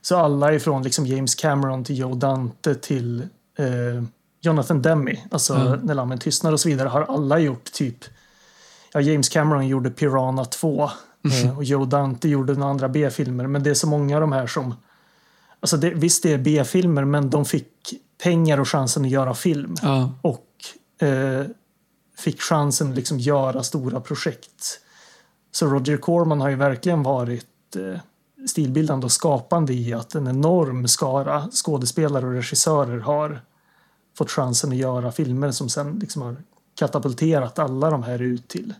Så 0.01 0.17
alla 0.17 0.53
ifrån 0.53 0.83
liksom 0.83 1.05
James 1.05 1.35
Cameron 1.35 1.83
till 1.83 1.97
Joe 1.97 2.15
Dante 2.15 2.75
till 2.75 3.21
eh, 3.57 4.03
Jonathan 4.41 4.81
Demme, 4.81 5.17
alltså 5.31 5.53
Mm. 5.53 5.79
När 5.79 5.93
lammen 5.93 6.19
tystnar 6.19 6.51
och 6.51 6.59
så 6.59 6.69
vidare, 6.69 6.89
har 6.89 7.01
alla 7.01 7.39
gjort 7.39 7.71
typ 7.71 8.05
Ja, 8.93 9.01
James 9.01 9.29
Cameron 9.29 9.67
gjorde 9.67 9.89
Piranha 9.89 10.45
2 10.45 10.89
eh, 11.43 11.57
och 11.57 11.63
Joe 11.63 11.85
Dante 11.85 12.29
gjorde 12.29 12.53
några 12.53 12.71
andra 12.71 12.89
B-filmer. 12.89 13.47
Men 13.47 13.63
det 13.63 13.69
är 13.69 13.73
så 13.73 13.87
många 13.87 14.15
av 14.15 14.21
de 14.21 14.31
här 14.31 14.47
som... 14.47 14.75
Alltså 15.59 15.77
det, 15.77 15.89
visst, 15.89 16.23
det 16.23 16.33
är 16.33 16.37
B-filmer, 16.37 17.05
men 17.05 17.29
de 17.29 17.45
fick 17.45 17.93
pengar 18.23 18.59
och 18.59 18.67
chansen 18.67 19.05
att 19.05 19.11
göra 19.11 19.33
film. 19.33 19.75
Ja. 19.81 20.11
Och 20.21 20.45
eh, 21.01 21.45
fick 22.17 22.41
chansen 22.41 22.89
att 22.89 22.95
liksom 22.95 23.19
göra 23.19 23.63
stora 23.63 24.01
projekt. 24.01 24.79
Så 25.51 25.65
Roger 25.65 25.97
Corman 25.97 26.41
har 26.41 26.49
ju 26.49 26.55
verkligen 26.55 27.03
varit 27.03 27.75
eh, 27.75 27.99
stilbildande 28.47 29.05
och 29.05 29.11
skapande 29.11 29.73
i 29.73 29.93
att 29.93 30.15
en 30.15 30.27
enorm 30.27 30.87
skara 30.87 31.47
skådespelare 31.51 32.25
och 32.25 32.33
regissörer 32.33 32.99
har 32.99 33.41
fått 34.17 34.31
chansen 34.31 34.71
att 34.71 34.77
göra 34.77 35.11
filmer 35.11 35.51
som 35.51 35.69
sen 35.69 35.99
liksom 35.99 36.21
har 36.21 36.35
katapulterat 36.75 37.59
alla 37.59 37.89
de 37.89 38.03
här 38.03 38.21
ut 38.21 38.47
till 38.47 38.73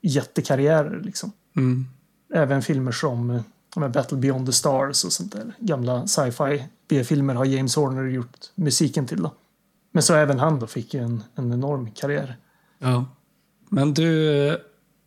jättekarriärer. 0.00 1.00
Liksom. 1.00 1.32
Mm. 1.56 1.86
Även 2.34 2.62
filmer 2.62 2.92
som 2.92 3.30
eh, 3.76 3.88
Battle 3.88 4.18
Beyond 4.18 4.46
the 4.46 4.52
Stars 4.52 5.04
och 5.04 5.12
sånt 5.12 5.32
där. 5.32 5.54
Gamla 5.58 6.06
sci-fi 6.06 6.64
B-filmer 6.88 7.34
har 7.34 7.44
James 7.44 7.76
Horner 7.76 8.04
gjort 8.04 8.50
musiken 8.54 9.06
till. 9.06 9.22
Då. 9.22 9.32
Men 9.98 10.02
så 10.02 10.14
även 10.14 10.38
han 10.38 10.58
då 10.58 10.66
fick 10.66 10.94
ju 10.94 11.00
en, 11.00 11.22
en 11.34 11.52
enorm 11.52 11.90
karriär. 11.90 12.36
Ja. 12.78 13.04
Men 13.68 13.94
du 13.94 14.38
eh, 14.48 14.54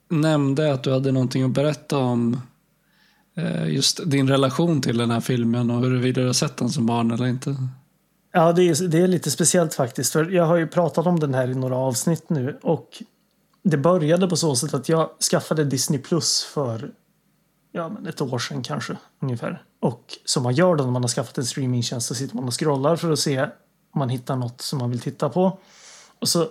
nämnde 0.10 0.74
att 0.74 0.84
du 0.84 0.92
hade 0.94 1.12
någonting 1.12 1.44
att 1.44 1.52
berätta 1.52 1.98
om 1.98 2.42
eh, 3.36 3.68
just 3.70 4.00
din 4.06 4.30
relation 4.30 4.82
till 4.82 4.98
den 4.98 5.12
här 5.12 5.20
filmen 5.20 5.72
och 5.72 5.82
huruvida 5.82 6.22
du 6.22 6.28
har 6.28 6.34
sett 6.34 6.58
den 6.58 6.70
som 6.70 6.86
barn 6.86 7.12
eller 7.12 7.28
inte. 7.28 7.56
Ja, 8.32 8.54
det 8.54 8.64
är, 8.64 8.88
det 8.88 8.98
är 8.98 9.08
lite 9.08 9.32
speciellt 9.32 9.74
faktiskt. 9.74 10.14
För 10.14 10.30
jag 10.30 10.46
har 10.46 10.58
ju 10.58 10.68
pratat 10.68 11.06
om 11.06 11.20
den 11.20 11.34
här 11.34 11.48
i 11.48 11.56
några 11.56 11.76
avsnitt 11.76 12.30
nu. 12.30 12.60
Och 12.62 13.04
det 13.64 13.78
började 13.78 14.28
på 14.28 14.36
så 14.36 14.56
sätt 14.56 14.74
att 14.74 14.90
jag 14.90 15.10
skaffade 15.32 15.64
Disney 15.64 16.00
Plus 16.00 16.44
för 16.44 16.92
ja, 17.72 17.90
men 17.90 18.08
ett 18.08 18.22
år 18.22 18.40
sedan 18.40 18.64
kanske 18.64 18.98
ungefär. 19.20 19.64
Och 19.80 20.04
som 20.26 20.44
man 20.44 20.54
gör 20.54 20.76
då 20.76 20.84
när 20.84 20.92
man 20.92 21.04
har 21.04 21.10
skaffat 21.10 21.38
en 21.38 21.46
streamingtjänst 21.46 22.08
så 22.08 22.16
sitter 22.16 22.36
man 22.36 22.46
och 22.46 22.60
scrollar 22.60 22.96
för 22.96 23.12
att 23.12 23.20
se 23.20 23.48
om 23.92 24.00
man 24.00 24.10
hittar 24.10 24.36
något 24.36 24.62
som 24.62 24.80
man 24.80 24.90
vill 24.90 25.00
titta 25.00 25.30
på. 25.30 25.60
Och 26.20 26.30
så 26.30 26.48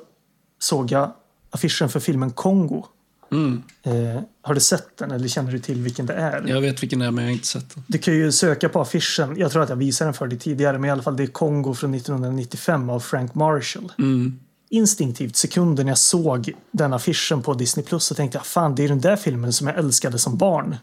såg 0.58 0.90
jag 0.90 1.12
affischen 1.50 1.88
för 1.88 2.00
filmen 2.00 2.30
Kongo. 2.30 2.86
Mm. 3.32 3.62
Eh, 3.82 4.22
har 4.42 4.54
du 4.54 4.60
sett 4.60 4.96
den 4.96 5.10
eller 5.10 5.28
känner 5.28 5.52
du 5.52 5.58
till 5.58 5.82
vilken 5.82 6.06
det 6.06 6.14
är? 6.14 6.46
Jag 6.46 6.60
vet 6.60 6.82
vilken 6.82 6.98
det 6.98 7.06
är 7.06 7.10
men 7.10 7.24
jag 7.24 7.30
har 7.30 7.34
inte 7.34 7.46
sett 7.46 7.74
den. 7.74 7.84
Du 7.86 7.98
kan 7.98 8.14
ju 8.14 8.32
söka 8.32 8.68
på 8.68 8.80
affischen. 8.80 9.36
Jag 9.38 9.52
tror 9.52 9.62
att 9.62 9.68
jag 9.68 9.76
visade 9.76 10.06
den 10.06 10.14
för 10.14 10.26
dig 10.26 10.38
tidigare, 10.38 10.78
men 10.78 10.88
i 10.88 10.90
alla 10.90 11.02
fall 11.02 11.16
det 11.16 11.22
är 11.22 11.26
Kongo 11.26 11.74
från 11.74 11.94
1995 11.94 12.90
av 12.90 13.00
Frank 13.00 13.34
Marshall. 13.34 13.92
Mm. 13.98 14.40
Instinktivt, 14.68 15.36
sekunden 15.36 15.86
jag 15.86 15.98
såg 15.98 16.52
den 16.70 16.92
affischen 16.92 17.42
på 17.42 17.54
Disney 17.54 17.86
Plus 17.86 18.04
så 18.04 18.14
tänkte 18.14 18.38
jag 18.38 18.46
fan, 18.46 18.74
det 18.74 18.84
är 18.84 18.88
den 18.88 19.00
där 19.00 19.16
filmen 19.16 19.52
som 19.52 19.66
jag 19.66 19.78
älskade 19.78 20.18
som 20.18 20.36
barn. 20.36 20.76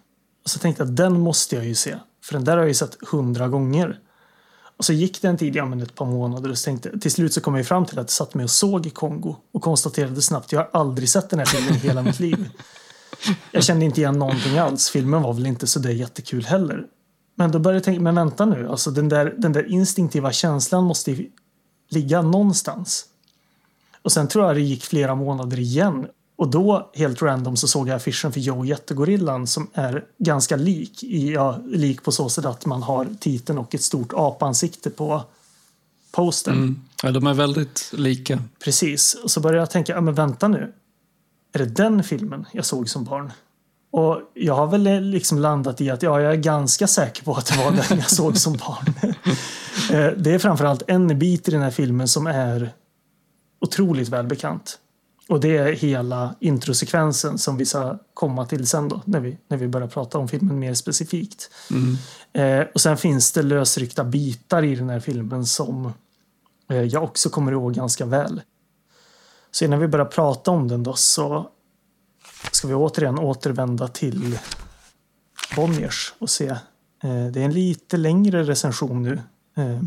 Och 0.43 0.49
så 0.49 0.59
tänkte 0.59 0.83
jag 0.83 0.91
den 0.91 1.19
måste 1.19 1.55
jag 1.55 1.65
ju 1.65 1.75
se, 1.75 1.95
för 2.23 2.33
den 2.33 2.43
där 2.43 2.51
har 2.51 2.59
jag 2.59 2.67
ju 2.67 2.73
sett 2.73 2.97
hundra 3.11 3.47
gånger. 3.47 3.99
Och 4.77 4.85
så 4.85 4.93
gick 4.93 5.21
det 5.21 5.27
en 5.27 5.37
tid, 5.37 5.55
ja 5.55 5.65
men 5.65 5.81
ett 5.81 5.95
par 5.95 6.05
månader, 6.05 6.49
och 6.49 6.57
så 6.57 6.65
tänkte, 6.65 6.99
till 6.99 7.11
slut 7.11 7.33
så 7.33 7.41
kom 7.41 7.55
jag 7.55 7.65
fram 7.65 7.85
till 7.85 7.99
att 7.99 8.03
jag 8.03 8.09
satt 8.09 8.33
med 8.33 8.43
och 8.43 8.49
såg 8.49 8.85
i 8.85 8.89
Kongo 8.89 9.35
och 9.51 9.61
konstaterade 9.61 10.21
snabbt, 10.21 10.51
jag 10.51 10.59
har 10.59 10.69
aldrig 10.73 11.09
sett 11.09 11.29
den 11.29 11.39
här 11.39 11.45
filmen 11.45 11.73
i 11.73 11.77
hela 11.77 12.01
mitt 12.01 12.19
liv. 12.19 12.49
Jag 13.51 13.63
kände 13.63 13.85
inte 13.85 14.01
igen 14.01 14.19
någonting 14.19 14.57
alls. 14.57 14.89
Filmen 14.89 15.21
var 15.21 15.33
väl 15.33 15.45
inte 15.45 15.67
så 15.67 15.79
där 15.79 15.89
jättekul 15.89 16.45
heller. 16.45 16.85
Men 17.35 17.51
då 17.51 17.59
började 17.59 17.77
jag 17.77 17.83
tänka, 17.83 18.01
men 18.01 18.15
vänta 18.15 18.45
nu, 18.45 18.69
alltså 18.69 18.91
den 18.91 19.09
där, 19.09 19.35
den 19.37 19.53
där 19.53 19.71
instinktiva 19.71 20.31
känslan 20.31 20.83
måste 20.83 21.11
ju 21.11 21.29
ligga 21.89 22.21
någonstans. 22.21 23.05
Och 24.01 24.11
sen 24.11 24.27
tror 24.27 24.45
jag 24.45 24.55
det 24.55 24.61
gick 24.61 24.83
flera 24.83 25.15
månader 25.15 25.59
igen. 25.59 26.07
Och 26.37 26.47
då, 26.47 26.89
helt 26.93 27.21
random, 27.21 27.55
så 27.55 27.67
såg 27.67 27.87
jag 27.87 27.95
affischen 27.95 28.31
för 28.31 28.39
Joe 28.39 28.65
Jättegorillan 28.65 29.47
som 29.47 29.67
är 29.73 30.05
ganska 30.17 30.55
lik. 30.55 31.03
I, 31.03 31.33
ja, 31.33 31.59
lik 31.65 32.03
på 32.03 32.11
så 32.11 32.29
sätt 32.29 32.45
att 32.45 32.65
man 32.65 32.83
har 32.83 33.07
titeln 33.19 33.57
och 33.57 33.75
ett 33.75 33.81
stort 33.81 34.13
apansikte 34.15 34.89
på 34.89 35.23
postern. 36.11 36.57
Mm. 36.57 36.81
Ja, 37.03 37.11
de 37.11 37.27
är 37.27 37.33
väldigt 37.33 37.89
lika. 37.93 38.39
Precis. 38.63 39.13
Och 39.23 39.31
så 39.31 39.39
började 39.39 39.59
jag 39.59 39.71
tänka, 39.71 39.93
ja 39.93 40.01
men 40.01 40.13
vänta 40.13 40.47
nu. 40.47 40.73
Är 41.53 41.59
det 41.59 41.65
den 41.65 42.03
filmen 42.03 42.45
jag 42.51 42.65
såg 42.65 42.89
som 42.89 43.03
barn? 43.03 43.31
Och 43.91 44.21
jag 44.33 44.55
har 44.55 44.67
väl 44.67 45.03
liksom 45.03 45.39
landat 45.39 45.81
i 45.81 45.89
att 45.89 46.03
ja, 46.03 46.21
jag 46.21 46.31
är 46.31 46.37
ganska 46.37 46.87
säker 46.87 47.23
på 47.23 47.33
att 47.33 47.45
det 47.45 47.57
var 47.57 47.71
den 47.89 47.97
jag 47.99 48.09
såg 48.09 48.37
som 48.37 48.53
barn. 48.53 48.93
Eh, 49.91 50.11
det 50.17 50.33
är 50.33 50.39
framförallt 50.39 50.83
en 50.87 51.19
bit 51.19 51.47
i 51.47 51.51
den 51.51 51.61
här 51.61 51.71
filmen 51.71 52.07
som 52.07 52.27
är 52.27 52.73
otroligt 53.61 54.09
välbekant. 54.09 54.79
Och 55.29 55.39
det 55.39 55.57
är 55.57 55.71
hela 55.71 56.35
introsekvensen 56.39 57.37
som 57.37 57.57
vi 57.57 57.65
ska 57.65 57.97
komma 58.13 58.45
till 58.45 58.67
sen 58.67 58.89
då, 58.89 59.01
när 59.05 59.19
vi, 59.19 59.37
när 59.47 59.57
vi 59.57 59.67
börjar 59.67 59.87
prata 59.87 60.17
om 60.17 60.27
filmen 60.27 60.59
mer 60.59 60.73
specifikt. 60.73 61.51
Mm. 61.71 61.97
Eh, 62.33 62.67
och 62.73 62.81
sen 62.81 62.97
finns 62.97 63.31
det 63.31 63.41
lösryckta 63.41 64.03
bitar 64.03 64.63
i 64.63 64.75
den 64.75 64.89
här 64.89 64.99
filmen 64.99 65.45
som 65.45 65.93
eh, 66.69 66.81
jag 66.81 67.03
också 67.03 67.29
kommer 67.29 67.51
ihåg 67.51 67.73
ganska 67.73 68.05
väl. 68.05 68.41
Så 69.51 69.65
innan 69.65 69.79
vi 69.79 69.87
börjar 69.87 70.05
prata 70.05 70.51
om 70.51 70.67
den 70.67 70.83
då 70.83 70.93
så 70.93 71.49
ska 72.51 72.67
vi 72.67 72.73
återigen 72.73 73.19
återvända 73.19 73.87
till 73.87 74.39
Bonniers 75.55 76.13
och 76.19 76.29
se. 76.29 76.47
Eh, 77.03 77.27
det 77.31 77.41
är 77.41 77.45
en 77.45 77.53
lite 77.53 77.97
längre 77.97 78.43
recension 78.43 79.03
nu. 79.03 79.21
Eh, 79.57 79.81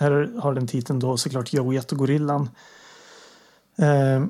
här 0.00 0.40
har 0.40 0.54
den 0.54 0.66
titeln 0.66 0.98
då 0.98 1.16
såklart 1.16 1.52
Joe 1.52 1.72
Jättegorillan. 1.72 2.50
Eh, 3.78 4.24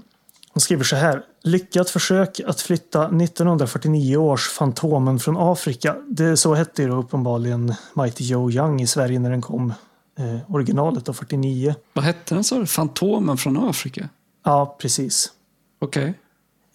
hon 0.53 0.61
skriver 0.61 0.85
så 0.85 0.97
här. 0.97 1.23
Lyckat 1.43 1.91
försök 1.91 2.41
att 2.47 2.61
flytta 2.61 3.05
1949 3.05 4.17
års 4.17 4.49
Fantomen 4.49 5.19
från 5.19 5.37
Afrika. 5.39 5.97
Det 6.09 6.37
så 6.37 6.55
hette 6.55 6.83
ju 6.83 6.91
uppenbarligen 6.91 7.75
Mighty 7.95 8.25
Joe 8.25 8.51
Young 8.51 8.83
i 8.83 8.87
Sverige 8.87 9.19
när 9.19 9.31
den 9.31 9.43
kom. 9.43 9.75
Eh, 10.19 10.55
originalet 10.55 11.05
då 11.05 11.13
49. 11.13 11.75
Vad 11.93 12.05
hette 12.05 12.35
den 12.35 12.45
sa 12.45 12.59
du? 12.59 12.67
Fantomen 12.67 13.37
från 13.37 13.69
Afrika? 13.69 14.09
Ja, 14.45 14.77
precis. 14.81 15.33
Okej. 15.79 16.15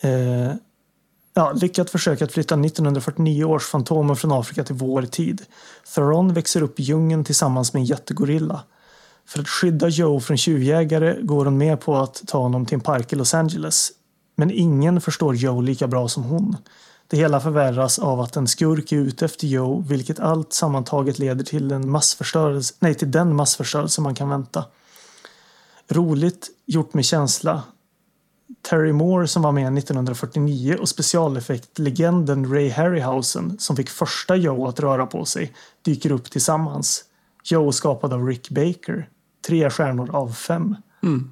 Eh, 0.02 0.54
ja, 1.34 1.52
lyckat 1.52 1.90
försök 1.90 2.22
att 2.22 2.32
flytta 2.32 2.56
1949 2.56 3.44
års 3.44 3.66
Fantomen 3.66 4.16
från 4.16 4.32
Afrika 4.32 4.64
till 4.64 4.76
vår 4.76 5.02
tid. 5.02 5.42
Theron 5.96 6.34
växer 6.34 6.62
upp 6.64 6.80
i 6.80 6.84
djungeln 6.84 7.24
tillsammans 7.24 7.74
med 7.74 7.80
en 7.80 7.86
jättegorilla. 7.86 8.64
För 9.26 9.40
att 9.40 9.50
skydda 9.50 9.88
Joe 9.88 10.20
från 10.20 10.38
tjuvjägare 10.38 11.22
går 11.22 11.46
hon 11.46 11.58
med 11.58 11.82
på 11.82 11.98
att 11.98 12.22
ta 12.28 12.38
honom 12.38 12.66
till 12.66 12.76
en 12.76 12.82
park 12.82 13.14
i 13.14 13.16
Los 13.16 13.34
Angeles. 13.34 13.92
Men 14.36 14.52
ingen 14.52 15.02
förstår 15.02 15.36
Joe 15.36 15.62
lika 15.62 15.88
bra 15.88 16.08
som 16.08 16.24
hon. 16.24 16.58
Det 17.08 17.18
hela 17.18 17.40
förvärras 17.40 18.00
av 18.00 18.20
att 18.20 18.36
en 18.36 18.48
skurk 18.48 18.92
är 18.92 18.98
ute 18.98 19.26
efter 19.26 19.48
Joe, 19.48 19.86
vilket 19.88 20.20
allt 20.20 20.54
sammantaget 20.54 21.20
leder 21.20 21.44
till 21.44 21.72
en 21.72 21.90
massförstörelse, 21.90 22.74
nej, 22.80 22.96
till 22.96 23.12
den 23.12 23.36
massförstörelse 23.36 24.02
man 24.02 24.16
kan 24.16 24.30
vänta. 24.30 24.66
Roligt, 25.88 26.50
gjort 26.66 26.94
med 26.94 27.06
känsla. 27.06 27.64
Terry 28.62 28.92
Moore 28.92 29.28
som 29.28 29.42
var 29.42 29.52
med 29.52 29.78
1949 29.78 30.78
och 30.82 30.90
specialeffektlegenden 30.90 32.54
Ray 32.54 32.70
Harryhausen 32.70 33.60
som 33.60 33.76
fick 33.76 33.90
första 33.90 34.36
Joe 34.36 34.68
att 34.68 34.80
röra 34.80 35.06
på 35.06 35.26
sig 35.26 35.54
dyker 35.82 36.12
upp 36.12 36.32
tillsammans. 36.32 37.04
Joe 37.44 37.72
skapad 37.72 38.14
av 38.14 38.28
Rick 38.28 38.50
Baker. 38.50 39.10
Tre 39.48 39.70
stjärnor 39.70 40.16
av 40.16 40.34
fem. 40.34 40.76
Mm. 41.04 41.32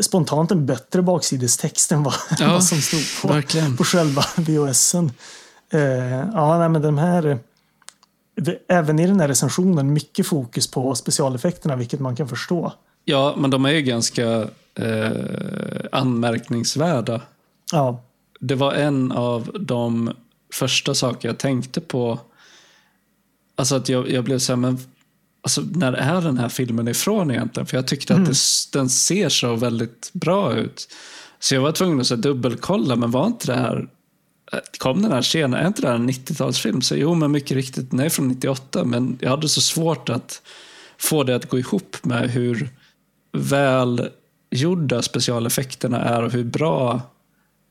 Spontant 0.00 0.50
en 0.50 0.66
bättre 0.66 1.02
baksidestext 1.02 1.92
än 1.92 2.02
vad, 2.02 2.14
Ja, 2.38 2.48
vad 2.52 2.64
som 2.64 2.78
stod 2.78 3.00
på, 3.22 3.28
verkligen. 3.34 3.76
på 3.76 3.84
själva 3.84 4.22
VHSen. 4.36 5.12
Eh, 5.70 5.80
ja, 6.32 6.58
nej, 6.58 6.68
men 6.68 6.82
de 6.82 6.98
här... 6.98 7.26
eh, 7.26 7.36
Även 8.68 8.98
i 8.98 9.06
den 9.06 9.20
här 9.20 9.28
recensionen 9.28 9.92
mycket 9.92 10.26
fokus 10.26 10.70
på 10.70 10.94
specialeffekterna, 10.94 11.76
vilket 11.76 12.00
man 12.00 12.16
kan 12.16 12.28
förstå. 12.28 12.72
Ja, 13.04 13.34
men 13.38 13.50
de 13.50 13.64
är 13.64 13.70
ju 13.70 13.82
ganska 13.82 14.48
eh, 14.74 15.10
anmärkningsvärda. 15.92 17.20
Ja, 17.72 18.00
Det 18.40 18.54
var 18.54 18.72
en 18.72 19.12
av 19.12 19.50
de 19.60 20.12
första 20.52 20.94
saker 20.94 21.28
jag 21.28 21.38
tänkte 21.38 21.80
på. 21.80 22.18
Alltså 23.56 23.76
att 23.76 23.88
jag, 23.88 24.10
jag 24.10 24.24
blev 24.24 24.38
så 24.38 24.52
här, 24.52 24.56
men 24.56 24.78
alltså, 25.48 25.78
när 25.78 25.92
är 25.92 26.20
den 26.20 26.38
här 26.38 26.48
filmen 26.48 26.88
ifrån 26.88 27.30
egentligen? 27.30 27.66
För 27.66 27.76
jag 27.76 27.86
tyckte 27.86 28.14
att 28.14 28.26
det, 28.26 28.36
den 28.72 28.88
ser 28.88 29.28
så 29.28 29.54
väldigt 29.54 30.10
bra 30.12 30.56
ut. 30.56 30.88
Så 31.38 31.54
jag 31.54 31.62
var 31.62 31.72
tvungen 31.72 32.00
att 32.00 32.06
så 32.06 32.16
dubbelkolla, 32.16 32.96
men 32.96 33.10
var 33.10 33.26
inte 33.26 33.46
det 33.46 33.58
här 33.58 33.88
eh, 34.52 34.58
Kom 34.78 35.02
den 35.02 35.12
här 35.12 35.22
scenen, 35.22 35.60
är 35.60 35.66
inte 35.66 35.82
det 35.82 35.88
här 35.88 35.94
en 35.94 36.10
90-talsfilm? 36.10 36.80
Så 36.80 36.96
jo, 36.96 37.14
men 37.14 37.30
mycket 37.30 37.56
riktigt, 37.56 37.90
den 37.90 38.00
är 38.00 38.08
från 38.08 38.28
98, 38.28 38.84
men 38.84 39.18
jag 39.20 39.30
hade 39.30 39.48
så 39.48 39.60
svårt 39.60 40.08
att 40.08 40.42
få 40.98 41.24
det 41.24 41.36
att 41.36 41.48
gå 41.48 41.58
ihop 41.58 41.96
med 42.02 42.30
hur 42.30 42.70
väl 43.32 44.08
gjorda 44.50 45.02
specialeffekterna 45.02 46.00
är 46.00 46.22
och 46.22 46.32
hur 46.32 46.44
bra 46.44 47.00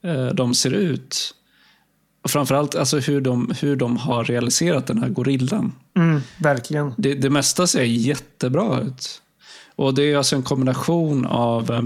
eh, 0.04 0.28
de 0.28 0.54
ser 0.54 0.72
ut. 0.72 1.34
Och 2.28 2.32
framförallt 2.32 2.76
alltså 2.76 3.00
hur, 3.00 3.22
de, 3.22 3.54
hur 3.60 3.76
de 3.76 3.98
har 3.98 4.24
realiserat 4.24 4.88
den 4.88 4.98
här 4.98 5.10
gorillan. 5.10 5.74
Mm, 5.98 6.22
verkligen. 6.38 6.94
Det, 6.98 7.14
det 7.14 7.30
mesta 7.30 7.68
ser 7.68 7.84
jättebra 7.84 8.82
ut. 8.82 9.22
Och 9.76 9.94
det 9.94 10.04
är 10.04 10.18
alltså 10.18 10.36
en 10.36 10.44
kombination 10.44 11.26
av, 11.26 11.72
eh, 11.72 11.82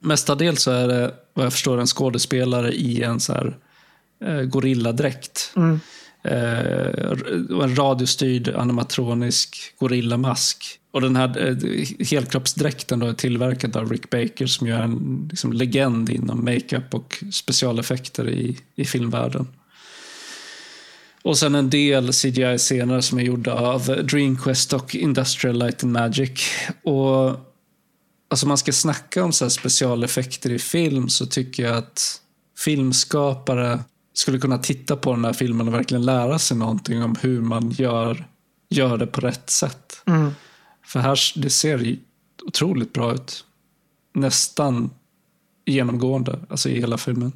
mestadels 0.00 0.62
så 0.62 0.70
är 0.70 0.88
det 0.88 1.14
vad 1.34 1.46
jag 1.46 1.52
förstår 1.52 1.80
en 1.80 1.86
skådespelare 1.86 2.72
i 2.72 3.02
en 3.02 3.20
så 3.20 3.32
här 3.32 3.56
eh, 4.24 4.42
gorilladräkt. 4.42 5.52
Mm. 5.56 5.80
Eh, 6.22 7.10
en 7.62 7.76
radiostyrd 7.76 8.48
animatronisk 8.48 9.56
gorillamask. 9.78 10.64
Och 10.90 11.00
den 11.00 11.16
här 11.16 11.48
eh, 11.48 12.06
helkroppsdräkten 12.06 12.98
då 12.98 13.06
är 13.06 13.12
tillverkad 13.12 13.76
av 13.76 13.90
Rick 13.90 14.10
Baker 14.10 14.46
som 14.46 14.66
ju 14.66 14.72
är 14.72 14.82
en 14.82 15.28
liksom, 15.30 15.52
legend 15.52 16.10
inom 16.10 16.44
makeup 16.44 16.94
och 16.94 17.24
specialeffekter 17.32 18.28
i, 18.28 18.58
i 18.74 18.84
filmvärlden. 18.84 19.46
Och 21.28 21.38
sen 21.38 21.54
en 21.54 21.70
del 21.70 22.12
CGI-scener 22.12 23.00
som 23.00 23.18
är 23.18 23.22
gjorda 23.22 23.54
av 23.54 23.82
Dreamquest 23.82 24.72
och 24.72 24.94
Industrial 24.94 25.58
Light 25.58 25.84
and 25.84 25.92
Magic. 25.92 26.48
Och 26.82 27.36
alltså 28.30 28.46
man 28.46 28.58
ska 28.58 28.72
snacka 28.72 29.24
om 29.24 29.32
så 29.32 29.44
här 29.44 29.50
specialeffekter 29.50 30.50
i 30.50 30.58
film 30.58 31.08
så 31.08 31.26
tycker 31.26 31.62
jag 31.62 31.76
att 31.76 32.20
filmskapare 32.58 33.80
skulle 34.12 34.38
kunna 34.38 34.58
titta 34.58 34.96
på 34.96 35.12
den 35.12 35.24
här 35.24 35.32
filmen 35.32 35.68
och 35.68 35.74
verkligen 35.74 36.04
lära 36.04 36.38
sig 36.38 36.56
någonting 36.56 37.02
om 37.02 37.16
hur 37.20 37.40
man 37.40 37.70
gör, 37.70 38.26
gör 38.68 38.96
det 38.96 39.06
på 39.06 39.20
rätt 39.20 39.50
sätt. 39.50 40.02
Mm. 40.06 40.30
För 40.86 41.00
här, 41.00 41.18
det 41.34 41.50
ser 41.50 41.96
otroligt 42.46 42.92
bra 42.92 43.14
ut. 43.14 43.44
Nästan 44.14 44.90
genomgående, 45.66 46.38
alltså 46.50 46.68
i 46.68 46.80
hela 46.80 46.98
filmen. 46.98 47.32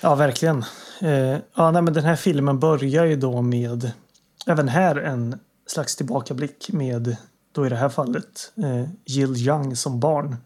Ja, 0.00 0.14
verkligen. 0.14 0.64
Eh, 1.02 1.38
ja, 1.54 1.70
nej, 1.70 1.82
men 1.82 1.94
den 1.94 2.04
här 2.04 2.16
filmen 2.16 2.58
börjar 2.58 3.04
ju 3.06 3.16
då 3.16 3.42
med, 3.42 3.92
även 4.46 4.68
här 4.68 4.96
en 4.96 5.38
slags 5.66 5.96
tillbakablick 5.96 6.72
med, 6.72 7.16
då 7.52 7.66
i 7.66 7.68
det 7.68 7.76
här 7.76 7.88
fallet, 7.88 8.52
eh, 8.56 8.90
Jill 9.04 9.36
Young 9.36 9.76
som 9.76 10.00
barn. 10.00 10.36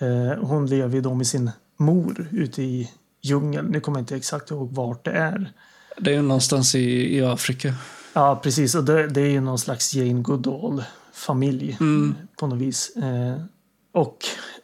Eh, 0.00 0.42
hon 0.44 0.66
lever 0.66 0.94
ju 0.94 1.00
då 1.00 1.14
med 1.14 1.26
sin 1.26 1.50
mor 1.76 2.28
ute 2.32 2.62
i 2.62 2.90
djungeln. 3.22 3.66
Nu 3.66 3.80
kommer 3.80 3.98
jag 3.98 4.02
inte 4.02 4.16
exakt 4.16 4.50
ihåg 4.50 4.72
vart 4.72 5.04
det 5.04 5.10
är. 5.10 5.52
Det 5.98 6.10
är 6.10 6.14
ju 6.14 6.22
någonstans 6.22 6.74
i, 6.74 7.16
i 7.18 7.24
Afrika. 7.24 7.74
Ja, 8.12 8.40
precis. 8.42 8.74
Och 8.74 8.84
det, 8.84 9.06
det 9.08 9.20
är 9.20 9.30
ju 9.30 9.40
någon 9.40 9.58
slags 9.58 9.94
Jane 9.94 10.22
Goodall-familj 10.22 11.76
Mm. 11.80 12.14
på 12.38 12.46
något 12.46 12.58
vis. 12.58 12.96
Eh, 12.96 13.40
och 13.92 14.18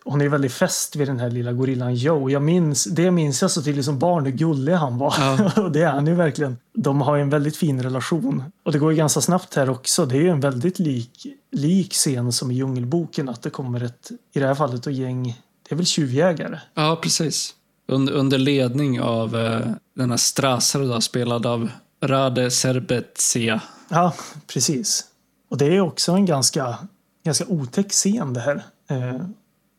hon 0.04 0.20
är 0.20 0.28
väldigt 0.28 0.52
fäst 0.52 0.96
vid 0.96 1.08
den 1.08 1.20
här 1.20 1.30
lilla 1.30 1.52
gorillan 1.52 1.94
Joe. 1.94 2.30
Jag 2.30 2.42
minns, 2.42 2.84
det 2.84 3.10
minns 3.10 3.42
jag 3.42 3.50
så 3.50 3.62
tydligt 3.62 3.84
som 3.84 3.98
barn 3.98 4.24
hur 4.24 4.32
gullig 4.32 4.72
han 4.72 4.98
var. 4.98 5.14
Ja. 5.18 5.50
och 5.62 5.72
det 5.72 5.82
är 5.82 5.90
han 5.90 6.06
ju 6.06 6.14
verkligen. 6.14 6.56
De 6.74 7.00
har 7.00 7.16
ju 7.16 7.22
en 7.22 7.30
väldigt 7.30 7.56
fin 7.56 7.82
relation. 7.82 8.44
Och 8.62 8.72
det 8.72 8.78
går 8.78 8.92
ju 8.92 8.98
ganska 8.98 9.20
snabbt 9.20 9.54
här 9.54 9.70
också. 9.70 10.06
Det 10.06 10.16
är 10.16 10.20
ju 10.20 10.28
en 10.28 10.40
väldigt 10.40 10.78
lik, 10.78 11.26
lik 11.52 11.92
scen 11.92 12.32
som 12.32 12.50
i 12.50 12.54
Djungelboken. 12.54 13.28
Att 13.28 13.42
det 13.42 13.50
kommer 13.50 13.84
ett, 13.84 14.10
i 14.34 14.40
det 14.40 14.46
här 14.46 14.54
fallet, 14.54 14.86
ett 14.86 14.94
gäng, 14.94 15.40
det 15.68 15.74
är 15.74 15.76
väl 15.76 15.86
tjuvjägare? 15.86 16.58
Ja, 16.74 16.98
precis. 17.02 17.54
Under, 17.88 18.12
under 18.12 18.38
ledning 18.38 19.00
av 19.00 19.36
eh, 19.36 19.60
den 19.96 20.10
här 20.10 20.16
Strasser 20.16 20.80
då, 20.80 21.00
spelad 21.00 21.46
av 21.46 21.70
Rade 22.02 22.50
Serbetsia. 22.50 23.60
Ja, 23.88 24.14
precis. 24.46 25.04
Och 25.50 25.58
det 25.58 25.76
är 25.76 25.80
också 25.80 26.12
en 26.12 26.26
ganska, 26.26 26.78
ganska 27.24 27.46
otäck 27.46 27.90
scen 27.90 28.32
det 28.32 28.40
här. 28.40 28.64
Eh, 28.90 29.20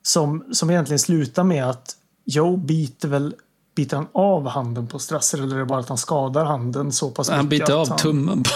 som, 0.03 0.43
som 0.51 0.69
egentligen 0.69 0.99
slutar 0.99 1.43
med 1.43 1.69
att 1.69 1.95
Joe 2.25 2.57
biter 2.57 3.07
väl 3.07 3.35
Biter 3.75 3.97
han 3.97 4.07
av 4.13 4.47
handen 4.47 4.87
på 4.87 4.99
Strasser 4.99 5.37
eller 5.37 5.55
är 5.55 5.59
det 5.59 5.65
bara 5.65 5.79
att 5.79 5.89
han 5.89 5.97
skadar 5.97 6.45
handen 6.45 6.91
så 6.91 7.09
pass 7.09 7.29
Han 7.29 7.45
mycket 7.45 7.49
biter 7.49 7.63
att 7.63 7.79
av 7.79 7.89
han... 7.89 7.97
tummen 7.97 8.43
på 8.43 8.49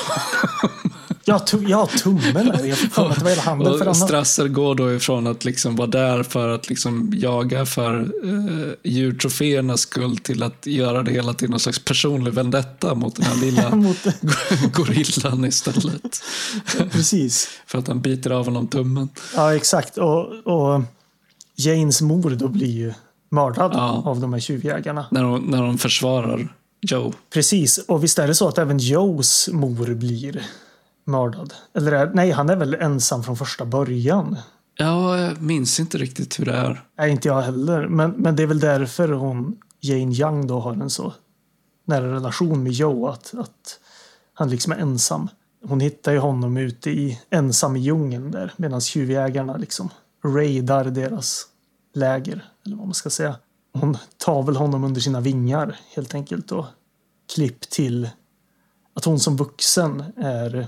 Ja, 1.29 1.39
tu 1.39 1.63
ja 1.67 1.89
tummen 2.03 2.51
är. 2.51 2.65
Jag 2.65 2.77
för 2.77 3.09
att 3.09 3.17
det 3.17 3.23
var 3.23 3.29
hela 3.29 3.41
handen. 3.41 3.73
För 3.73 3.79
Och 3.79 3.85
han... 3.85 3.95
Strasser 3.95 4.47
går 4.47 4.75
då 4.75 4.93
ifrån 4.93 5.27
att 5.27 5.45
liksom 5.45 5.75
vara 5.75 5.87
där 5.87 6.23
för 6.23 6.49
att 6.49 6.69
liksom 6.69 7.13
jaga 7.15 7.65
för 7.65 7.99
eh, 7.99 8.73
djurtroféernas 8.83 9.81
skull 9.81 10.17
till 10.17 10.43
att 10.43 10.65
göra 10.65 11.03
det 11.03 11.11
hela 11.11 11.33
till 11.33 11.49
någon 11.49 11.59
slags 11.59 11.79
personlig 11.79 12.33
vendetta 12.33 12.95
mot 12.95 13.15
den 13.15 13.25
här 13.25 13.35
lilla 13.35 13.69
Mot... 13.75 13.97
gorillan 14.73 15.45
istället. 15.45 16.23
Precis. 16.91 17.49
För 17.65 17.79
att 17.79 17.87
han 17.87 18.01
biter 18.01 18.29
av 18.29 18.45
honom 18.45 18.67
tummen. 18.67 19.09
Ja, 19.35 19.55
exakt. 19.55 19.97
Och, 19.97 20.25
och 20.45 20.81
Janes 21.57 22.01
mor 22.01 22.29
då 22.29 22.47
blir 22.47 22.71
ju 22.71 22.93
mördad 23.29 23.71
Ja. 23.73 24.01
av 24.05 24.19
de 24.19 24.33
här 24.33 24.39
tjuvjägarna. 24.39 25.05
När 25.11 25.23
de, 25.23 25.41
när 25.43 25.63
de 25.63 25.77
försvarar 25.77 26.55
Joe. 26.81 27.13
Precis, 27.33 27.77
och 27.77 28.03
visst 28.03 28.19
är 28.19 28.27
det 28.27 28.35
så 28.35 28.47
att 28.47 28.57
även 28.57 28.77
Joes 28.77 29.49
mor 29.53 29.93
blir 29.93 30.45
mördad? 31.05 31.53
Eller 31.73 31.91
är, 31.91 32.11
nej, 32.13 32.31
han 32.31 32.49
är 32.49 32.55
väl 32.55 32.73
ensam 32.73 33.23
från 33.23 33.37
första 33.37 33.65
början? 33.65 34.37
Ja, 34.77 35.17
jag 35.19 35.41
minns 35.41 35.79
inte 35.79 35.97
riktigt 35.97 36.39
hur 36.39 36.45
det 36.45 36.53
är. 36.53 36.81
Nej, 36.97 37.11
inte 37.11 37.27
jag 37.27 37.41
heller. 37.41 37.87
Men, 37.87 38.11
men 38.11 38.35
det 38.35 38.43
är 38.43 38.47
väl 38.47 38.59
därför 38.59 39.09
hon, 39.09 39.57
Jane 39.81 40.13
Young 40.15 40.47
då 40.47 40.59
har 40.59 40.73
en 40.73 40.89
så 40.89 41.13
nära 41.85 42.13
relation 42.13 42.63
med 42.63 42.71
Joe. 42.71 43.07
Att, 43.07 43.33
att 43.37 43.79
han 44.33 44.49
liksom 44.49 44.71
är 44.73 44.77
ensam. 44.77 45.27
Hon 45.67 45.79
hittar 45.79 46.11
ju 46.11 46.17
honom 46.19 46.57
ute 46.57 46.89
i 46.89 47.19
ensam 47.29 47.75
i 47.75 47.79
djungeln 47.79 48.31
där. 48.31 48.53
Medan 48.57 48.81
tjuvjägarna 48.81 49.57
liksom 49.57 49.89
raidar 50.35 50.85
deras 50.85 51.45
läger. 51.93 52.45
Eller 52.65 52.75
vad 52.75 52.85
man 52.85 52.93
ska 52.93 53.09
säga. 53.09 53.35
Hon 53.73 53.97
tar 54.17 54.43
väl 54.43 54.55
honom 54.55 54.83
under 54.83 55.01
sina 55.01 55.19
vingar 55.19 55.79
helt 55.95 56.13
enkelt. 56.13 56.51
Och 56.51 56.65
klipp 57.35 57.69
till 57.69 58.09
att 58.93 59.05
hon 59.05 59.19
som 59.19 59.37
vuxen 59.37 60.03
är... 60.17 60.67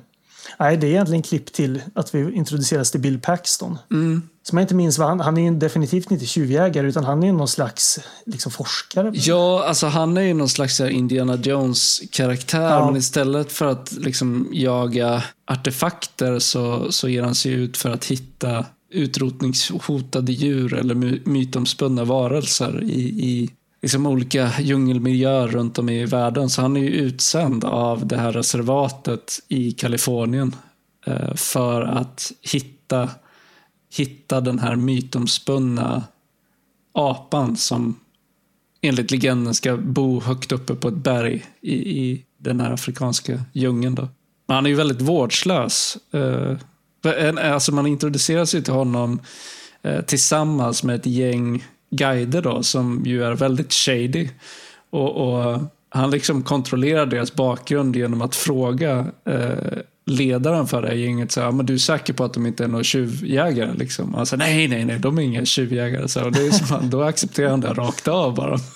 Nej, 0.60 0.78
det 0.78 0.88
är 0.88 0.92
egentligen 0.92 1.24
klipp 1.24 1.54
till 1.54 1.82
att 1.96 2.16
vi 2.16 2.32
introduceras 2.32 2.92
till 2.92 3.02
Bill 3.02 3.20
Paxton. 3.20 3.78
Mm. 3.92 4.22
Som 4.44 4.58
jag 4.58 4.64
inte 4.64 4.76
minns 4.76 4.98
vad 4.98 5.08
han, 5.08 5.20
han 5.20 5.38
är 5.38 5.52
definitivt 5.52 6.12
inte 6.12 6.26
tjuvjägare 6.26 6.88
utan 6.88 7.04
han 7.04 7.24
är 7.24 7.34
någon 7.34 7.48
slags 7.48 8.00
liksom, 8.26 8.52
forskare. 8.52 9.12
Ja, 9.14 9.66
alltså 9.68 9.88
han 9.88 10.18
är 10.18 10.22
ju 10.22 10.34
någon 10.34 10.50
slags 10.50 10.82
Indiana 10.82 11.36
Jones-karaktär. 11.36 12.70
Ja. 12.70 12.86
Men 12.86 12.96
istället 12.96 13.52
för 13.52 13.66
att 13.66 13.92
liksom 13.92 14.50
jaga 14.52 15.24
artefakter 15.46 16.40
så, 16.40 16.92
så 16.92 17.10
ger 17.10 17.24
han 17.24 17.36
sig 17.36 17.52
ut 17.52 17.78
för 17.78 17.90
att 17.90 18.06
hitta 18.06 18.66
utrotningshotade 18.90 20.32
djur 20.32 20.74
eller 20.74 20.96
my- 20.96 21.22
mytomspunna 21.26 22.04
varelser 22.04 22.84
i, 22.84 23.02
i 23.02 23.50
liksom 23.82 24.06
olika 24.06 24.52
djungelmiljöer 24.60 25.48
runt 25.48 25.80
om 25.80 25.90
i 25.90 26.06
världen. 26.06 26.50
Så 26.50 26.62
han 26.62 26.78
är 26.78 26.82
ju 26.82 26.90
utsänd 26.90 27.66
av 27.66 28.08
det 28.08 28.18
här 28.18 28.32
reservatet 28.32 29.40
i 29.48 29.72
Kalifornien 29.72 30.56
eh, 31.06 31.34
för 31.36 31.82
att 31.82 32.32
hitta, 32.42 33.10
hitta 33.96 34.42
den 34.42 34.60
här 34.60 34.76
mytomspunna 34.76 36.04
apan 36.94 37.58
som 37.58 38.00
enligt 38.82 39.12
legenden 39.12 39.54
ska 39.54 39.78
bo 39.78 40.22
högt 40.22 40.52
uppe 40.52 40.76
på 40.76 40.88
ett 40.88 40.96
berg 40.96 41.46
i, 41.62 41.74
i 41.74 42.26
den 42.38 42.60
här 42.60 42.72
afrikanska 42.72 43.42
djungeln. 43.54 43.96
Då. 43.96 44.08
Men 44.48 44.56
han 44.56 44.66
är 44.66 44.70
ju 44.70 44.76
väldigt 44.76 45.02
vårdslös. 45.02 45.98
Eh, 46.12 46.58
alltså 47.42 47.72
man 47.72 47.88
introduceras 47.88 48.56
ju 48.56 48.62
till 48.62 48.74
honom 48.74 49.20
eh, 49.82 50.02
tillsammans 50.02 50.84
med 50.84 50.96
ett 50.96 51.06
gäng 51.06 51.64
guider 51.90 52.42
då, 52.42 52.64
som 52.64 53.04
ju 53.06 53.24
är 53.24 53.32
väldigt 53.32 53.74
shady. 53.74 54.30
Och, 54.90 55.16
och 55.16 55.60
Han 55.90 56.12
liksom 56.12 56.44
kontrollerar 56.44 57.06
deras 57.06 57.34
bakgrund 57.34 57.96
genom 57.96 58.22
att 58.22 58.36
fråga 58.36 59.06
eh, 59.26 59.80
ledaren 60.06 60.68
för 60.68 60.82
det 60.82 60.88
här 60.88 60.96
gänget. 60.96 61.32
Så 61.32 61.42
här, 61.42 61.52
men 61.52 61.66
du 61.66 61.74
är 61.74 61.78
säker 61.78 62.14
på 62.14 62.24
att 62.24 62.34
de 62.34 62.46
inte 62.46 62.64
är 62.64 62.68
några 62.68 62.84
tjuvjägare? 62.84 63.74
Liksom. 63.74 64.14
Han 64.14 64.26
säger 64.26 64.44
nej, 64.44 64.68
nej, 64.68 64.86
nej, 64.86 65.00
de 65.00 65.18
är 65.18 65.22
inga 65.22 65.46
tjuvjägare. 65.46 66.08
Så, 66.08 66.20
här, 66.20 66.26
och 66.26 66.32
det 66.32 66.48
är 66.48 66.52
som, 66.52 66.90
då 66.90 67.04
accepterar 67.04 67.50
han 67.50 67.62
det 67.62 67.74
rakt 67.74 68.08
av 68.08 68.36
bara. 68.36 68.58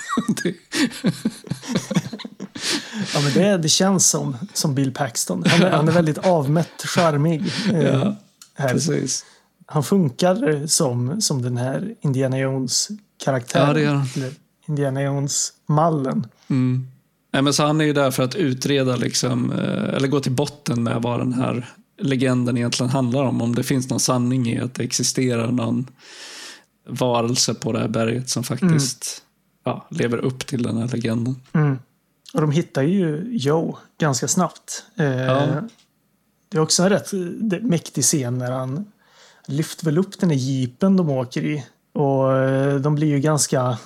Ja, 3.14 3.22
men 3.22 3.34
det, 3.34 3.58
det 3.58 3.70
känns 3.70 4.10
som, 4.10 4.38
som 4.54 4.76
Bill 4.76 4.94
Paxton. 4.94 5.44
Han 5.48 5.62
är, 5.62 5.72
han 5.72 5.88
är 5.88 5.92
väldigt 5.92 6.18
avmätt, 6.18 6.82
charmig. 6.86 7.44
eh, 7.74 7.82
ja, 7.82 8.16
här. 8.56 8.70
precis. 8.70 9.26
Han 9.66 9.84
funkar 9.84 10.68
som, 10.68 11.22
som 11.22 11.42
den 11.42 11.58
här 11.58 11.96
Indiana 12.02 12.40
Jones-karaktären. 12.40 14.08
Ja, 14.16 14.30
Indiana 14.68 15.02
Jones-mallen. 15.02 16.28
Mm. 16.50 16.88
Nej, 17.34 17.42
men 17.42 17.54
så 17.54 17.64
han 17.64 17.82
är 17.82 17.86
ju 17.86 17.94
där 17.94 18.12
för 18.12 18.24
att 18.24 18.36
utreda, 18.36 18.96
liksom, 18.96 19.52
eh, 19.52 19.96
eller 19.96 20.08
gå 20.08 20.20
till 20.20 20.32
botten 20.32 20.84
med 20.84 21.02
vad 21.02 21.20
den 21.20 21.34
här 21.34 21.70
legenden 22.02 22.58
egentligen 22.58 22.90
handlar 22.90 23.24
om. 23.24 23.42
Om 23.42 23.56
det 23.56 23.64
finns 23.64 23.90
någon 23.90 24.00
sanning 24.00 24.48
i 24.48 24.60
att 24.60 24.74
det 24.74 24.84
existerar 24.84 25.52
någon 25.52 25.88
varelse 26.88 27.54
på 27.54 27.72
det 27.72 27.80
här 27.80 27.88
berget 27.88 28.30
som 28.30 28.44
faktiskt 28.44 29.22
ja, 29.64 29.88
lever 29.90 30.18
upp 30.18 30.48
till 30.48 30.64
den 30.64 30.78
här 30.78 30.88
legenden. 30.88 31.36
Mm. 31.54 31.80
Och 32.34 32.42
de 32.42 32.52
hittar 32.52 32.82
ju 32.82 33.28
Joe 33.32 33.78
ganska 34.00 34.28
snabbt. 34.28 34.84
Eh, 34.96 35.06
Ja. 35.06 35.62
Det 36.50 36.58
är 36.58 36.62
också 36.62 36.84
en 36.84 36.90
rätt 36.90 37.12
mäktig 37.62 38.04
scen 38.04 38.38
när 38.38 38.52
han 38.52 38.86
lyfter 39.48 39.86
väl 39.86 39.98
upp 39.98 40.20
den 40.20 40.30
här 40.30 40.38
jeepen 40.38 40.98
de 40.98 41.10
åker 41.10 41.46
i. 41.46 41.66
Och 41.94 42.38
eh, 42.38 42.76
de 42.76 42.96
blir 42.96 43.08
ju 43.08 43.20
ganska 43.20 43.78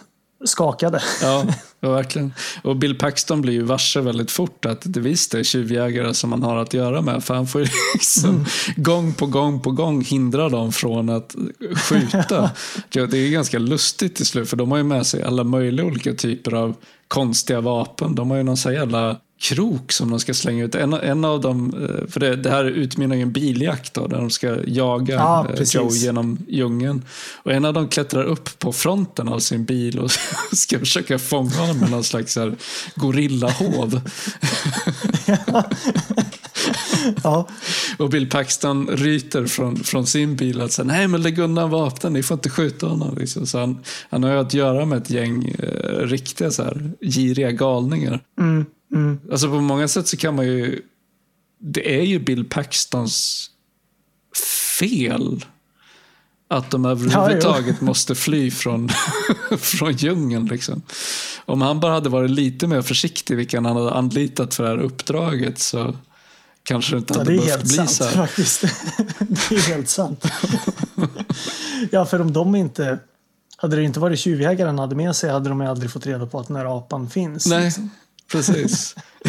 skakade. 0.45 1.01
Ja, 1.21 1.45
verkligen. 1.79 2.33
Och 2.63 2.75
Bill 2.75 2.97
Paxton 2.97 3.41
blir 3.41 3.53
ju 3.53 3.61
varse 3.61 4.01
väldigt 4.01 4.31
fort 4.31 4.65
att 4.65 4.81
det 4.83 4.99
visst 4.99 5.33
är 5.33 5.43
tjuvjägare 5.43 6.13
som 6.13 6.29
man 6.29 6.43
har 6.43 6.57
att 6.57 6.73
göra 6.73 7.01
med. 7.01 7.23
För 7.23 7.33
han 7.33 7.47
får 7.47 7.61
ju 7.61 7.67
liksom 7.93 8.29
mm. 8.29 8.45
gång 8.75 9.13
på 9.13 9.25
gång 9.25 9.59
på 9.59 9.71
gång 9.71 10.01
hindra 10.01 10.49
dem 10.49 10.71
från 10.71 11.09
att 11.09 11.35
skjuta. 11.75 12.51
det 12.89 13.17
är 13.17 13.31
ganska 13.31 13.59
lustigt 13.59 14.15
till 14.15 14.25
slut, 14.25 14.49
för 14.49 14.57
de 14.57 14.71
har 14.71 14.77
ju 14.77 14.83
med 14.83 15.07
sig 15.07 15.23
alla 15.23 15.43
möjliga 15.43 15.85
olika 15.85 16.13
typer 16.13 16.53
av 16.53 16.75
konstiga 17.07 17.61
vapen. 17.61 18.15
De 18.15 18.29
har 18.29 18.37
ju 18.37 18.43
någon 18.43 18.57
sån 18.57 18.73
jävla 18.73 19.17
krok 19.39 19.91
som 19.91 20.09
de 20.09 20.19
ska 20.19 20.33
slänga 20.33 20.63
ut. 20.63 20.75
En, 20.75 20.93
en 20.93 21.25
av 21.25 21.41
dem, 21.41 21.73
eh, 21.73 22.07
för 22.11 22.19
det, 22.19 22.35
det 22.35 22.49
här 22.49 22.65
utmynnar 22.65 23.15
i 23.15 23.21
en 23.21 23.31
biljakt 23.31 23.93
då, 23.93 24.07
där 24.07 24.17
de 24.17 24.29
ska 24.29 24.57
jaga 24.67 25.15
ja, 25.15 25.47
eh, 25.57 25.63
Joe 25.63 25.89
genom 25.89 26.37
djungeln. 26.47 27.05
Och 27.43 27.51
en 27.51 27.65
av 27.65 27.73
dem 27.73 27.87
klättrar 27.87 28.23
upp 28.23 28.59
på 28.59 28.73
fronten 28.73 29.27
av 29.27 29.39
sin 29.39 29.65
bil 29.65 29.99
och 29.99 30.11
ska 30.51 30.79
försöka 30.79 31.19
fånga 31.19 31.55
honom 31.55 31.77
med 31.77 31.91
någon 31.91 32.03
slags 32.03 32.37
gorillahov. 32.95 34.01
ja. 37.23 37.47
Och 37.97 38.09
Bill 38.09 38.29
Paxton 38.29 38.87
ryter 38.87 39.45
från, 39.45 39.75
från 39.75 40.07
sin 40.07 40.35
bil 40.35 40.61
att 40.61 40.71
säga 40.71 40.85
nej 40.85 41.07
men 41.07 41.21
lägg 41.21 41.39
undan 41.39 41.69
vapnen, 41.69 42.13
ni 42.13 42.23
får 42.23 42.35
inte 42.35 42.49
skjuta 42.49 42.87
honom. 42.87 43.17
Liksom. 43.17 43.47
Så 43.47 43.59
han, 43.59 43.79
han 44.09 44.23
har 44.23 44.31
ju 44.31 44.37
att 44.37 44.53
göra 44.53 44.85
med 44.85 44.97
ett 44.97 45.09
gäng 45.09 45.55
eh, 45.59 45.99
riktiga 45.99 46.51
så 46.51 46.63
här, 46.63 46.91
giriga 47.01 47.51
galningar. 47.51 48.19
Mm. 48.39 48.65
Mm. 48.93 49.19
Alltså 49.31 49.47
på 49.47 49.61
många 49.61 49.87
sätt 49.87 50.07
så 50.07 50.17
kan 50.17 50.35
man 50.35 50.45
ju... 50.45 50.81
Det 51.59 51.99
är 51.99 52.03
ju 52.03 52.19
Bill 52.19 52.45
Paxtons 52.45 53.49
fel 54.79 55.45
att 56.49 56.71
de 56.71 56.85
överhuvudtaget 56.85 57.75
ja, 57.79 57.85
måste 57.85 58.15
fly 58.15 58.51
från, 58.51 58.89
från 59.57 59.91
djungeln. 59.91 60.45
Liksom. 60.45 60.81
Om 61.45 61.61
han 61.61 61.79
bara 61.79 61.93
hade 61.93 62.09
varit 62.09 62.31
lite 62.31 62.67
mer 62.67 62.81
försiktig 62.81 63.37
vilka 63.37 63.57
han 63.57 63.65
hade 63.65 63.91
anlitat 63.91 64.53
för 64.53 64.63
det 64.63 64.69
här 64.69 64.77
uppdraget 64.77 65.59
så 65.59 65.95
kanske 66.67 66.95
det 66.95 66.97
inte 66.97 67.17
hade 67.17 67.33
ja, 67.33 67.41
behövt 67.41 67.63
bli 67.63 67.73
sant, 67.73 67.91
så 67.91 68.03
här. 68.03 68.11
Faktiskt. 68.11 68.61
det 69.49 69.55
är 69.55 69.69
helt 69.69 69.89
sant. 69.89 70.25
ja, 71.91 72.05
för 72.05 72.21
om 72.21 72.33
de 72.33 72.55
inte... 72.55 72.99
Hade 73.59 73.75
det 73.75 73.83
inte 73.83 73.99
varit 73.99 74.19
tjuvjägaren 74.19 74.79
hade 74.79 74.95
med 74.95 75.15
sig 75.15 75.29
hade 75.29 75.49
de 75.49 75.61
aldrig 75.61 75.91
fått 75.91 76.05
reda 76.05 76.25
på 76.25 76.39
att 76.39 76.47
den 76.47 76.55
här 76.55 76.77
apan 76.77 77.09
finns. 77.09 77.45
Nej, 77.45 77.63
liksom. 77.63 77.89
Precis. 78.31 78.95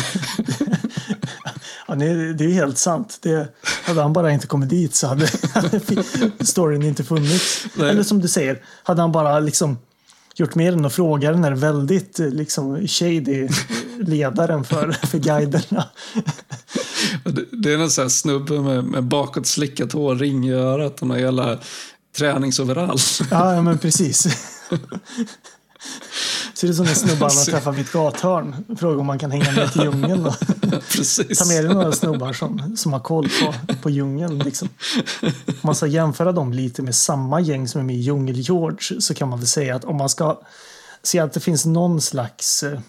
ja, 1.89 1.95
det 1.95 2.45
är 2.45 2.53
helt 2.53 2.79
sant. 2.79 3.19
Det, 3.23 3.49
hade 3.85 4.03
han 4.03 4.13
bara 4.13 4.33
inte 4.33 4.47
kommit 4.47 4.69
dit 4.69 4.95
så 4.95 5.07
hade, 5.07 5.29
storyn 6.41 6.83
inte 6.83 7.05
funnits. 7.05 7.67
Nej. 7.75 7.91
Eller 7.91 8.03
som 8.03 8.21
du 8.21 8.29
säger, 8.29 8.63
hade 8.83 9.01
han 9.01 9.13
bara 9.13 9.41
liksom 9.41 9.79
gjort 10.35 10.55
mer 10.55 10.73
än 10.73 10.85
att 10.85 10.93
fråga 10.93 11.33
den 11.33 11.45
här 11.45 11.53
väldigt 11.53 12.19
liksom 12.19 12.89
shady 12.89 13.49
ledaren 13.99 14.65
för, 14.65 14.93
för 14.93 15.19
guiderna. 15.19 15.89
Det 17.53 17.73
är 17.73 17.79
en 17.79 17.91
sån 17.91 18.03
här 18.03 18.09
snubbe 18.09 18.61
med, 18.61 18.85
med 18.85 19.05
bakåtslickat 19.05 19.93
hår, 19.93 20.15
ring 20.15 20.49
i 20.49 20.53
örat 20.53 21.03
och 21.03 21.07
någon 21.07 21.21
jävla 21.21 21.59
träningsoverall. 22.17 22.99
Ja, 23.31 23.55
ja, 23.55 23.63
men 23.63 23.79
precis. 23.79 24.27
Ser 26.55 26.69
ut 26.69 26.77
som 26.77 26.87
en 26.87 26.95
snubbe 26.95 27.21
man 27.21 27.31
träffar 27.31 27.73
vid 27.73 27.87
ett 27.87 27.93
gathörn. 27.93 28.77
Frågar 28.79 29.01
om 29.01 29.07
man 29.07 29.19
kan 29.19 29.31
hänga 29.31 29.53
med 29.53 29.73
till 29.73 29.83
djungeln. 29.83 30.27
Och 30.27 30.35
Ta 31.39 31.45
med 31.45 31.65
dig 31.65 31.75
några 31.75 31.93
snubbar 31.93 32.33
som, 32.33 32.77
som 32.77 32.93
har 32.93 33.01
koll 33.01 33.29
på, 33.29 33.75
på 33.83 33.91
djungeln. 33.91 34.39
Liksom. 34.39 34.69
Om 35.47 35.55
man 35.63 35.75
ska 35.75 35.87
jämföra 35.87 36.33
dem 36.33 36.53
lite 36.53 36.83
med 36.83 36.95
samma 36.95 37.41
gäng 37.41 37.69
som 37.69 37.81
är 37.81 37.85
med 37.85 37.97
i 37.97 38.01
Djungel-George 38.01 39.01
så 39.01 39.15
kan 39.15 39.29
man 39.29 39.39
väl 39.39 39.49
säga 39.49 39.77
att 39.77 39.85
om 39.85 39.97
man 39.97 40.09
ska 40.09 40.41
se 41.03 41.19
att 41.19 41.33
det 41.33 41.41
finns 41.41 41.67
någon 41.67 42.01
slags 42.01 42.63
eh, 42.63 42.81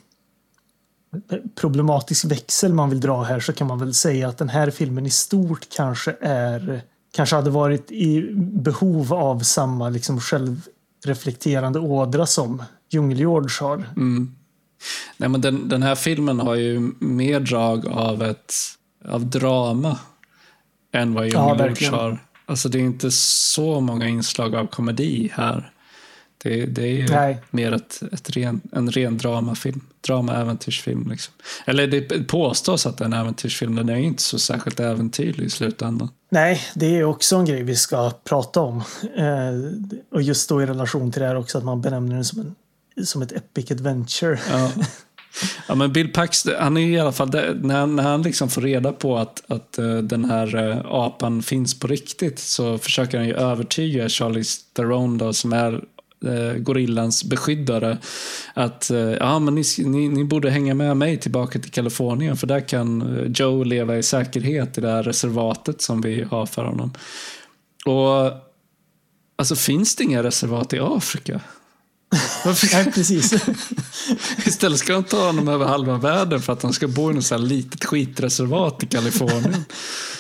problematisk 1.56 2.26
växel 2.26 2.74
man 2.74 2.90
vill 2.90 3.00
dra 3.00 3.24
här 3.24 3.40
så 3.40 3.54
kan 3.54 3.68
man 3.68 3.80
väl 3.80 3.94
säga 3.94 4.28
att 4.28 4.38
den 4.38 4.50
här 4.50 4.70
filmen 4.70 5.06
i 5.06 5.10
stort 5.10 5.68
kanske 5.70 6.16
är 6.22 6.82
kanske 7.12 7.36
hade 7.36 7.50
varit 7.50 7.92
i 7.92 8.32
behov 8.36 9.14
av 9.14 9.40
samma 9.40 9.90
liksom 9.90 10.20
självreflekterande 10.20 11.80
ådra 11.80 12.26
som 12.26 12.64
Djungel-George 12.90 13.62
har. 13.62 13.76
Mm. 13.98 14.36
Nej, 15.18 15.30
men 15.30 15.42
den, 15.42 15.70
den 15.70 15.84
här 15.84 15.96
filmen 15.96 16.40
har 16.40 16.56
ju 16.56 16.92
mer 17.00 17.40
drag 17.40 17.88
av 17.88 18.24
ett 18.24 18.54
av 19.06 19.26
drama 19.26 20.00
än 20.94 21.14
vad 21.14 21.26
Djungel-George 21.26 21.86
ja, 21.92 21.92
har. 21.92 22.20
Alltså 22.46 22.70
det 22.70 22.78
är 22.78 22.82
inte 22.82 23.12
så 23.12 23.80
många 23.80 24.08
inslag 24.08 24.56
av 24.56 24.68
komedi 24.68 25.32
här. 25.34 25.72
Det, 26.44 26.66
det 26.66 26.82
är 26.82 26.94
ju 26.94 27.08
Nej. 27.08 27.38
mer 27.52 27.72
ett, 27.72 28.02
ett 28.12 28.30
ren, 28.30 28.62
en 28.72 28.92
ren 28.92 29.18
dramafilm. 29.18 29.82
Drama-äventyrsfilm. 30.02 31.10
Liksom. 31.10 31.34
Eller 31.66 31.88
det 31.88 32.28
påstås 32.28 32.86
att 32.86 32.98
det 32.98 33.04
är 33.04 33.06
en 33.06 33.14
äventyrsfilm. 33.14 33.76
Den 33.76 33.90
är 33.90 33.96
ju 33.96 34.04
inte 34.04 34.24
så 34.24 34.40
särskilt 34.40 34.80
äventyrlig 34.80 35.46
i 35.46 35.50
slutändan. 35.50 36.10
Nej, 36.30 36.62
det 36.76 36.98
är 36.98 37.04
också 37.04 37.36
en 37.36 37.46
grej 37.46 37.64
vi 37.64 37.76
ska 37.76 38.12
prata 38.24 38.62
om. 38.62 38.78
Eh, 39.18 40.06
och 40.12 40.22
just 40.22 40.50
då 40.50 40.62
i 40.62 40.66
relation 40.66 41.12
till 41.12 41.22
det 41.22 41.28
här 41.28 41.36
också 41.36 41.58
att 41.58 41.64
man 41.64 41.82
benämner 41.82 42.16
den 42.16 42.26
som 42.26 42.40
en 42.40 42.56
som 43.04 43.22
ett 43.22 43.32
epic 43.32 43.72
adventure. 43.72 44.40
Ja. 44.50 44.72
Ja, 45.68 45.76
men 45.76 45.94
Bill 45.94 46.14
Pax, 46.14 46.46
han 46.60 46.78
är 46.78 46.82
i 46.82 47.00
alla 47.00 47.12
fall, 47.12 47.30
när, 47.62 47.86
när 47.86 48.04
han 48.04 48.22
liksom 48.22 48.50
får 48.50 48.62
reda 48.62 48.92
på 48.92 49.18
att, 49.18 49.44
att 49.48 49.80
uh, 49.80 49.98
den 49.98 50.26
här 50.26 50.56
uh, 50.56 50.86
apan 50.86 51.44
finns 51.44 51.80
på 51.80 51.88
riktigt 51.88 52.40
så 52.40 52.78
försöker 52.78 53.18
han 53.18 53.28
ju 53.28 53.34
övertyga 53.34 54.10
Charlie 54.10 54.44
Theron 54.76 55.18
då, 55.18 55.34
som 55.34 55.54
är 55.54 55.84
Eh, 56.26 56.54
gorillans 56.54 57.24
beskyddare 57.24 57.98
att 58.54 58.90
eh, 58.90 59.00
ja, 59.00 59.40
men 59.40 59.56
ni, 59.56 59.64
ni, 59.78 60.10
ni, 60.10 60.24
borde 60.24 60.50
hänga 60.50 60.74
med 60.74 60.98
mig 60.98 61.18
tillbaka 61.18 61.60
till 61.60 61.72
Kalifornien 61.72 62.38
för 62.38 62.48
där 62.48 62.68
kan 62.68 63.02
eh, 63.02 63.32
Joe 63.36 63.64
leva 63.64 63.98
i 63.98 64.04
säkerhet 64.04 64.78
i 64.78 64.82
det 64.82 64.90
här 64.90 65.04
reservatet 65.04 65.82
som 65.82 66.02
vi 66.02 66.24
har 66.24 66.46
för 66.46 66.64
honom. 66.64 66.94
Och 67.86 68.32
alltså 69.36 69.56
finns 69.56 69.96
det 69.96 70.04
inga 70.04 70.24
reservat 70.24 70.74
i 70.74 70.80
Afrika? 70.80 71.42
Nej, 72.74 72.92
precis. 72.92 73.34
Istället 74.46 74.80
ska 74.80 74.94
de 74.94 75.04
ta 75.04 75.26
honom 75.26 75.48
över 75.48 75.66
halva 75.66 75.98
världen 75.98 76.42
för 76.42 76.54
att 76.54 76.64
han 76.64 76.74
ska 76.74 76.88
bo 76.88 77.12
i 77.12 77.14
något 77.14 77.26
så 77.26 77.36
här 77.36 77.42
litet 77.42 77.86
skitreservat 77.86 78.84
i 78.84 78.86
Kalifornien. 78.86 79.66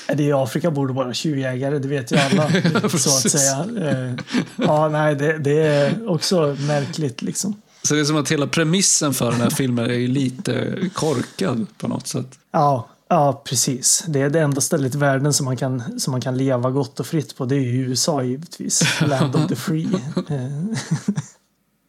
Det 0.07 0.23
I 0.23 0.33
Afrika 0.33 0.71
bor 0.71 0.87
det 0.87 0.93
bara 0.93 1.13
tjuvjägare, 1.13 1.79
det 1.79 1.87
vet 1.87 2.11
ju 2.11 2.17
alla. 2.31 2.49
så 2.89 3.09
att 3.09 3.31
säga. 3.31 3.65
Eh, 3.91 4.15
ja, 4.55 4.89
nej, 4.89 5.15
det, 5.15 5.37
det, 5.37 5.57
är 5.57 6.09
också 6.09 6.57
märkligt 6.59 7.21
liksom. 7.21 7.61
Så 7.83 7.93
det 7.93 7.99
är 7.99 8.05
som 8.05 8.17
att 8.17 8.31
hela 8.31 8.47
premissen 8.47 9.13
för 9.13 9.31
den 9.31 9.41
här 9.41 9.49
filmen 9.49 9.91
är 9.91 10.07
lite 10.07 10.77
korkad 10.93 11.65
på 11.77 11.87
något 11.87 12.07
sätt. 12.07 12.39
Ja, 12.51 12.89
ja 13.09 13.41
precis. 13.45 14.03
Det 14.07 14.21
är 14.21 14.29
det 14.29 14.39
enda 14.39 14.61
stället 14.61 14.95
i 14.95 14.97
världen 14.97 15.33
som 15.33 15.45
man 15.45 15.57
kan, 15.57 15.99
som 15.99 16.11
man 16.11 16.21
kan 16.21 16.37
leva 16.37 16.71
gott 16.71 16.99
och 16.99 17.07
fritt 17.07 17.37
på. 17.37 17.45
Det 17.45 17.55
är 17.55 17.59
ju 17.59 17.87
USA 17.87 18.23
givetvis. 18.23 19.01
Land 19.01 19.35
of 19.35 19.47
the 19.47 19.55
free. 19.55 19.89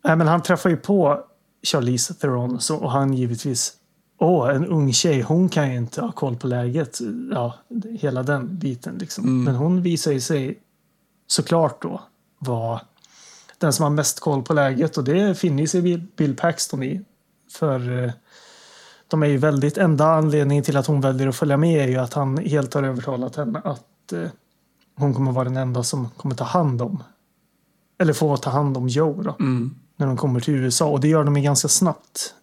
Nej, 0.04 0.16
men 0.16 0.28
han 0.28 0.42
träffar 0.42 0.70
ju 0.70 0.76
på 0.76 1.24
Charlize 1.62 2.14
Theron 2.14 2.60
så, 2.60 2.76
och 2.76 2.90
han 2.90 3.14
givetvis 3.14 3.76
Åh, 4.22 4.50
en 4.54 4.66
ung 4.66 4.92
tjej, 4.92 5.20
hon 5.20 5.48
kan 5.48 5.70
ju 5.70 5.76
inte 5.76 6.00
ha 6.00 6.12
koll 6.12 6.36
på 6.36 6.46
läget. 6.46 6.98
Ja, 7.30 7.54
hela 8.00 8.22
den 8.22 8.58
biten 8.58 8.98
liksom. 8.98 9.24
Mm. 9.24 9.44
Men 9.44 9.54
hon 9.54 9.82
visar 9.82 10.12
ju 10.12 10.20
sig 10.20 10.58
såklart 11.26 11.82
då 11.82 12.00
vara 12.38 12.80
den 13.58 13.72
som 13.72 13.82
har 13.82 13.90
mest 13.90 14.20
koll 14.20 14.42
på 14.42 14.54
läget 14.54 14.98
och 14.98 15.04
det 15.04 15.38
finner 15.38 15.66
sig 15.66 15.98
Bill 16.16 16.36
Paxton 16.36 16.82
i. 16.82 17.00
För 17.50 18.04
eh, 18.04 18.12
de 19.08 19.22
är 19.22 19.26
ju 19.26 19.36
väldigt, 19.36 19.78
enda 19.78 20.04
anledningen 20.04 20.64
till 20.64 20.76
att 20.76 20.86
hon 20.86 21.00
väljer 21.00 21.28
att 21.28 21.36
följa 21.36 21.56
med 21.56 21.84
är 21.84 21.88
ju 21.88 21.96
att 21.96 22.14
han 22.14 22.38
helt 22.38 22.74
har 22.74 22.82
övertalat 22.82 23.36
henne 23.36 23.60
att 23.64 24.12
eh, 24.12 24.28
hon 24.96 25.14
kommer 25.14 25.32
vara 25.32 25.44
den 25.44 25.56
enda 25.56 25.82
som 25.82 26.08
kommer 26.10 26.34
ta 26.34 26.44
hand 26.44 26.82
om, 26.82 27.02
eller 27.98 28.12
få 28.12 28.36
ta 28.36 28.50
hand 28.50 28.76
om 28.76 28.88
Joe 28.88 29.22
då. 29.22 29.36
Mm 29.40 29.79
när 30.00 30.06
de 30.06 30.16
kommer 30.16 30.40
till 30.40 30.54
USA. 30.54 30.86
Och 30.86 31.00
det 31.00 31.08
gör 31.08 31.24
de 31.24 31.42
ganska 31.42 31.68
snabbt. 31.68 32.34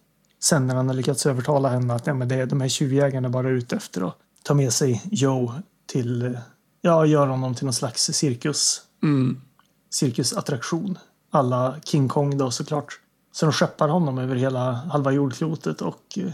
Sen 0.42 0.66
när 0.66 0.74
han 0.74 0.88
har 0.88 0.94
lyckats 0.94 1.26
övertala 1.26 1.68
henne 1.68 1.94
att 1.94 2.06
ja, 2.06 2.14
men 2.14 2.28
det 2.28 2.34
är 2.34 2.46
de 2.46 2.60
här 2.60 2.68
tjuvjägarna 2.68 3.28
bara 3.28 3.48
ute 3.48 3.76
efter 3.76 4.08
att 4.08 4.14
ta 4.42 4.54
med 4.54 4.72
sig 4.72 5.02
Joe 5.10 5.52
till, 5.86 6.38
ja, 6.80 7.06
göra 7.06 7.30
honom 7.30 7.54
till 7.54 7.64
någon 7.64 7.74
slags 7.74 8.02
cirkus. 8.02 8.82
Mm. 9.02 9.40
Cirkusattraktion. 9.90 10.98
Alla 11.30 11.76
King 11.84 12.08
Kong 12.08 12.38
då 12.38 12.50
såklart. 12.50 13.00
Så 13.32 13.46
de 13.46 13.52
skeppar 13.52 13.88
honom 13.88 14.18
över 14.18 14.36
hela 14.36 14.72
halva 14.72 15.12
jordklotet 15.12 15.82
och 15.82 16.18
eh, 16.18 16.32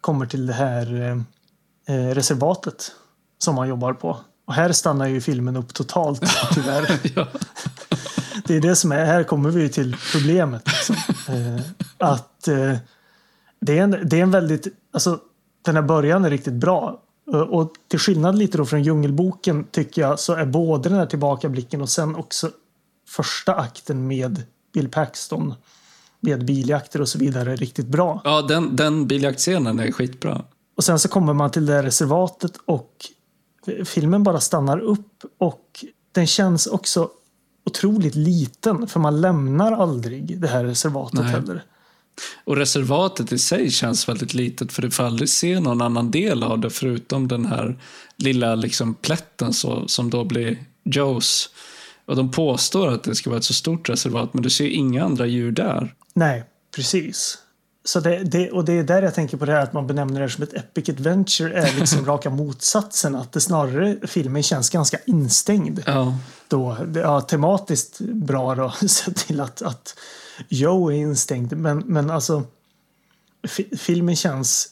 kommer 0.00 0.26
till 0.26 0.46
det 0.46 0.52
här 0.52 1.00
eh, 1.00 1.96
eh 1.96 2.14
reservatet 2.14 2.92
som 3.38 3.58
han 3.58 3.68
jobbar 3.68 3.92
på. 3.92 4.18
Och 4.46 4.54
här 4.54 4.72
stannar 4.72 5.06
ju 5.06 5.20
filmen 5.20 5.56
upp 5.56 5.74
totalt 5.74 6.22
tyvärr. 6.54 7.00
ja 7.14 7.26
det 8.46 8.56
är 8.56 8.60
det 8.60 8.76
som 8.76 8.92
är, 8.92 9.04
här 9.04 9.22
kommer 9.22 9.50
vi 9.50 9.68
till 9.68 9.96
problemet. 10.12 10.62
Liksom. 10.66 10.96
Eh, 11.28 11.60
att 11.98 12.48
eh, 12.48 12.76
det, 13.60 13.78
är 13.78 13.82
en, 13.82 13.98
det 14.04 14.18
är 14.18 14.22
en 14.22 14.30
väldigt, 14.30 14.66
alltså 14.92 15.18
den 15.62 15.74
här 15.74 15.82
början 15.82 16.24
är 16.24 16.30
riktigt 16.30 16.54
bra. 16.54 17.02
Eh, 17.32 17.40
och 17.40 17.72
till 17.88 17.98
skillnad 17.98 18.38
lite 18.38 18.58
då 18.58 18.66
från 18.66 18.82
Djungelboken 18.82 19.64
tycker 19.70 20.02
jag 20.02 20.20
så 20.20 20.32
är 20.32 20.46
både 20.46 20.88
den 20.88 20.98
här 20.98 21.06
tillbakablicken 21.06 21.82
och 21.82 21.88
sen 21.88 22.16
också 22.16 22.50
första 23.08 23.54
akten 23.54 24.06
med 24.06 24.42
Bill 24.72 24.88
Paxton 24.88 25.54
med 26.20 26.44
biljakter 26.44 27.00
och 27.00 27.08
så 27.08 27.18
vidare 27.18 27.56
riktigt 27.56 27.86
bra. 27.86 28.20
Ja, 28.24 28.42
den, 28.42 28.76
den 28.76 29.06
biljaktscenen 29.06 29.78
är 29.78 29.92
skitbra. 29.92 30.44
Och 30.76 30.84
sen 30.84 30.98
så 30.98 31.08
kommer 31.08 31.32
man 31.32 31.50
till 31.50 31.66
det 31.66 31.72
här 31.72 31.82
reservatet 31.82 32.52
och 32.64 32.90
filmen 33.84 34.22
bara 34.22 34.40
stannar 34.40 34.78
upp 34.78 35.24
och 35.38 35.84
den 36.12 36.26
känns 36.26 36.66
också 36.66 37.10
otroligt 37.64 38.14
liten 38.14 38.86
för 38.86 39.00
man 39.00 39.20
lämnar 39.20 39.72
aldrig 39.72 40.40
det 40.40 40.48
här 40.48 40.64
reservatet 40.64 41.20
Nej. 41.20 41.32
heller. 41.32 41.64
Och 42.44 42.56
reservatet 42.56 43.32
i 43.32 43.38
sig 43.38 43.70
känns 43.70 44.08
väldigt 44.08 44.34
litet 44.34 44.72
för 44.72 44.82
du 44.82 44.90
får 44.90 45.04
aldrig 45.04 45.28
se 45.28 45.60
någon 45.60 45.82
annan 45.82 46.10
del 46.10 46.42
av 46.42 46.58
det 46.58 46.70
förutom 46.70 47.28
den 47.28 47.46
här 47.46 47.78
lilla 48.16 48.54
liksom 48.54 48.94
plätten 48.94 49.52
så, 49.52 49.88
som 49.88 50.10
då 50.10 50.24
blir 50.24 50.58
Joes. 50.84 51.50
Och 52.06 52.16
de 52.16 52.30
påstår 52.30 52.88
att 52.88 53.04
det 53.04 53.14
ska 53.14 53.30
vara 53.30 53.38
ett 53.38 53.44
så 53.44 53.54
stort 53.54 53.88
reservat 53.88 54.34
men 54.34 54.42
du 54.42 54.50
ser 54.50 54.68
inga 54.68 55.04
andra 55.04 55.26
djur 55.26 55.52
där. 55.52 55.94
Nej, 56.14 56.44
precis. 56.76 57.38
Så 57.86 58.00
det, 58.00 58.18
det, 58.24 58.50
och 58.50 58.64
det 58.64 58.72
är 58.72 58.82
där 58.82 59.02
jag 59.02 59.14
tänker 59.14 59.36
på 59.36 59.44
det 59.44 59.52
här 59.52 59.60
att 59.60 59.72
man 59.72 59.86
benämner 59.86 60.20
det 60.20 60.28
som 60.28 60.42
ett 60.42 60.54
epic 60.54 60.88
adventure 60.88 61.62
är 61.62 61.80
liksom 61.80 62.06
raka 62.06 62.30
motsatsen. 62.30 63.14
Att 63.14 63.32
det 63.32 63.40
snarare 63.40 64.06
filmen 64.06 64.42
känns 64.42 64.70
ganska 64.70 64.98
instängd. 65.06 65.82
Ja. 65.86 66.18
Då, 66.48 66.76
ja, 66.94 67.20
tematiskt 67.20 68.00
bra 68.00 68.54
då, 68.54 68.70
sett 68.88 69.16
till 69.16 69.40
att, 69.40 69.62
att 69.62 69.98
Joe 70.48 70.90
är 70.90 70.96
instängd. 70.96 71.56
Men, 71.56 71.78
men 71.78 72.10
alltså 72.10 72.42
fi, 73.48 73.76
filmen 73.76 74.16
känns 74.16 74.68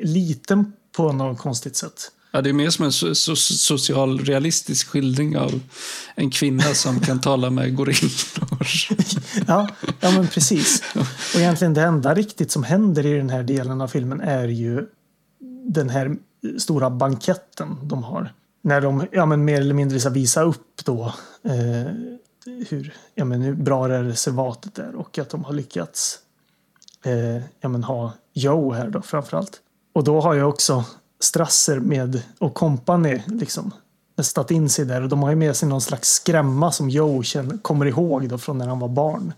liten 0.00 0.72
på 0.96 1.12
något 1.12 1.38
konstigt 1.38 1.76
sätt. 1.76 2.10
Ja, 2.30 2.42
det 2.42 2.48
är 2.48 2.52
mer 2.52 2.70
som 2.70 2.84
en 2.84 2.92
so 2.92 3.14
so 3.14 3.78
skildring 4.74 5.38
av 5.38 5.60
en 6.14 6.30
kvinna 6.30 6.62
som 6.62 7.00
kan 7.00 7.20
tala 7.20 7.50
med 7.50 7.76
gorillor. 7.76 8.10
ja, 9.46 9.68
ja, 10.00 10.10
men 10.10 10.28
precis. 10.28 10.82
Och 11.34 11.40
egentligen 11.40 11.74
det 11.74 11.82
enda 11.82 12.14
riktigt 12.14 12.50
som 12.50 12.62
händer 12.62 13.06
i 13.06 13.14
den 13.14 13.30
här 13.30 13.42
delen 13.42 13.80
av 13.80 13.88
filmen 13.88 14.20
är 14.20 14.48
ju 14.48 14.86
den 15.68 15.90
här 15.90 16.16
stora 16.58 16.90
banketten 16.90 17.76
de 17.82 18.02
har. 18.02 18.32
När 18.62 18.80
de 18.80 19.06
ja, 19.12 19.26
men 19.26 19.44
mer 19.44 19.60
eller 19.60 19.74
mindre 19.74 20.00
ska 20.00 20.10
visa 20.10 20.42
upp 20.42 20.84
då 20.84 21.14
eh, 21.44 21.92
hur, 22.68 22.94
ja, 23.14 23.24
men 23.24 23.42
hur 23.42 23.54
bra 23.54 23.88
det 23.88 23.96
här 23.96 24.04
reservatet 24.04 24.78
är 24.78 24.94
och 24.94 25.18
att 25.18 25.30
de 25.30 25.44
har 25.44 25.52
lyckats 25.52 26.18
eh, 27.04 27.42
ja, 27.60 27.68
men 27.68 27.84
ha 27.84 28.12
Joe 28.32 28.72
här 28.72 28.90
då 28.90 29.02
framförallt. 29.02 29.60
Och 29.92 30.04
då 30.04 30.20
har 30.20 30.34
jag 30.34 30.48
också 30.48 30.84
Strasser 31.20 31.80
med 31.80 32.22
och 32.38 32.54
kompani 32.54 33.22
liksom 33.26 33.72
nästat 34.18 34.50
in 34.50 34.68
sig 34.68 34.84
där 34.84 35.02
och 35.02 35.08
de 35.08 35.22
har 35.22 35.30
ju 35.30 35.36
med 35.36 35.56
sig 35.56 35.68
någon 35.68 35.80
slags 35.80 36.08
skrämma 36.08 36.72
som 36.72 36.90
Joe 36.90 37.22
känner, 37.22 37.58
kommer 37.58 37.86
ihåg 37.86 38.28
då 38.28 38.38
från 38.38 38.58
när 38.58 38.66
han 38.68 38.78
var 38.78 38.88
barn. 38.88 39.32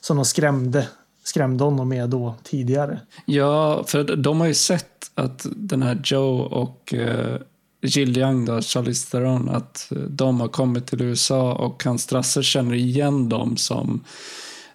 Som 0.00 0.16
de 0.16 0.24
skrämde, 0.24 0.88
skrämde 1.24 1.64
honom 1.64 1.88
med 1.88 2.10
då 2.10 2.34
tidigare. 2.42 3.00
Ja, 3.24 3.84
för 3.86 4.16
de 4.16 4.40
har 4.40 4.46
ju 4.46 4.54
sett 4.54 5.10
att 5.14 5.46
den 5.56 5.82
här 5.82 6.00
Joe 6.04 6.40
och 6.40 6.94
uh, 6.96 7.36
Jill 7.82 8.18
Young, 8.18 8.44
då, 8.44 8.60
Charlize 8.62 9.10
Theron, 9.10 9.48
att 9.48 9.92
de 10.08 10.40
har 10.40 10.48
kommit 10.48 10.86
till 10.86 11.02
USA 11.02 11.52
och 11.52 11.84
hans 11.84 12.02
Strasser 12.02 12.42
känner 12.42 12.74
igen 12.74 13.28
dem 13.28 13.56
som 13.56 14.04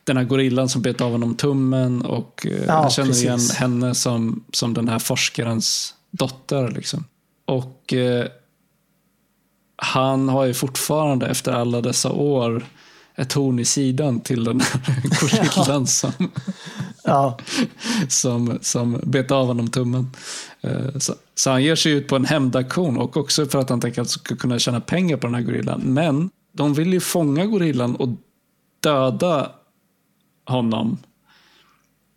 den 0.04 0.18
här 0.18 0.24
gorillan 0.24 0.70
som 0.70 0.82
bet 0.82 1.02
av 1.02 1.12
honom 1.12 1.36
tummen 1.36 2.02
och 2.02 2.48
uh, 2.50 2.66
Ja, 2.68 2.74
han 2.74 2.90
känner 2.90 3.10
precis. 3.10 3.24
igen 3.24 3.40
henne 3.56 3.96
som, 3.96 4.44
som 4.54 4.74
den 4.74 4.88
här 4.88 5.00
forskarens 5.00 5.94
dotter. 6.18 6.72
Liksom. 6.72 7.06
Och 7.46 7.94
eh, 7.94 8.26
han 9.76 10.30
har 10.30 10.46
ju 10.46 10.54
fortfarande 10.54 11.28
efter 11.28 11.52
alla 11.52 11.82
dessa 11.82 12.12
år 12.12 12.66
ett 13.16 13.34
horn 13.34 13.60
i 13.60 13.66
sidan 13.66 14.20
till 14.20 14.44
den 14.44 14.62
här 14.62 15.02
gorillan 15.22 15.88
som, 15.88 16.12
Ja, 17.06 17.38
som, 18.10 18.60
som 18.62 19.00
bet 19.04 19.32
av 19.32 19.48
honom 19.48 19.68
tummen. 19.68 20.12
Eh, 20.62 20.98
så, 21.00 21.14
så 21.36 21.52
han 21.52 21.64
ger 21.64 21.76
sig 21.76 21.92
ut 21.92 22.08
på 22.08 22.16
en 22.16 22.26
hämndaktion 22.26 22.98
och 22.98 23.18
också 23.18 23.46
för 23.46 23.60
att 23.60 23.70
han 23.70 23.82
tänker 23.82 24.02
att 24.02 24.08
han 24.08 24.10
ska 24.10 24.36
kunna 24.36 24.60
tjäna 24.60 24.82
pengar 24.82 25.18
på 25.18 25.28
den 25.28 25.36
här 25.36 25.42
gorillan. 25.42 25.82
Men 25.82 26.30
de 26.52 26.74
vill 26.74 26.94
ju 26.94 27.00
fånga 27.00 27.46
gorillan 27.46 27.96
och 27.96 28.10
döda 28.80 29.52
honom. 30.46 30.98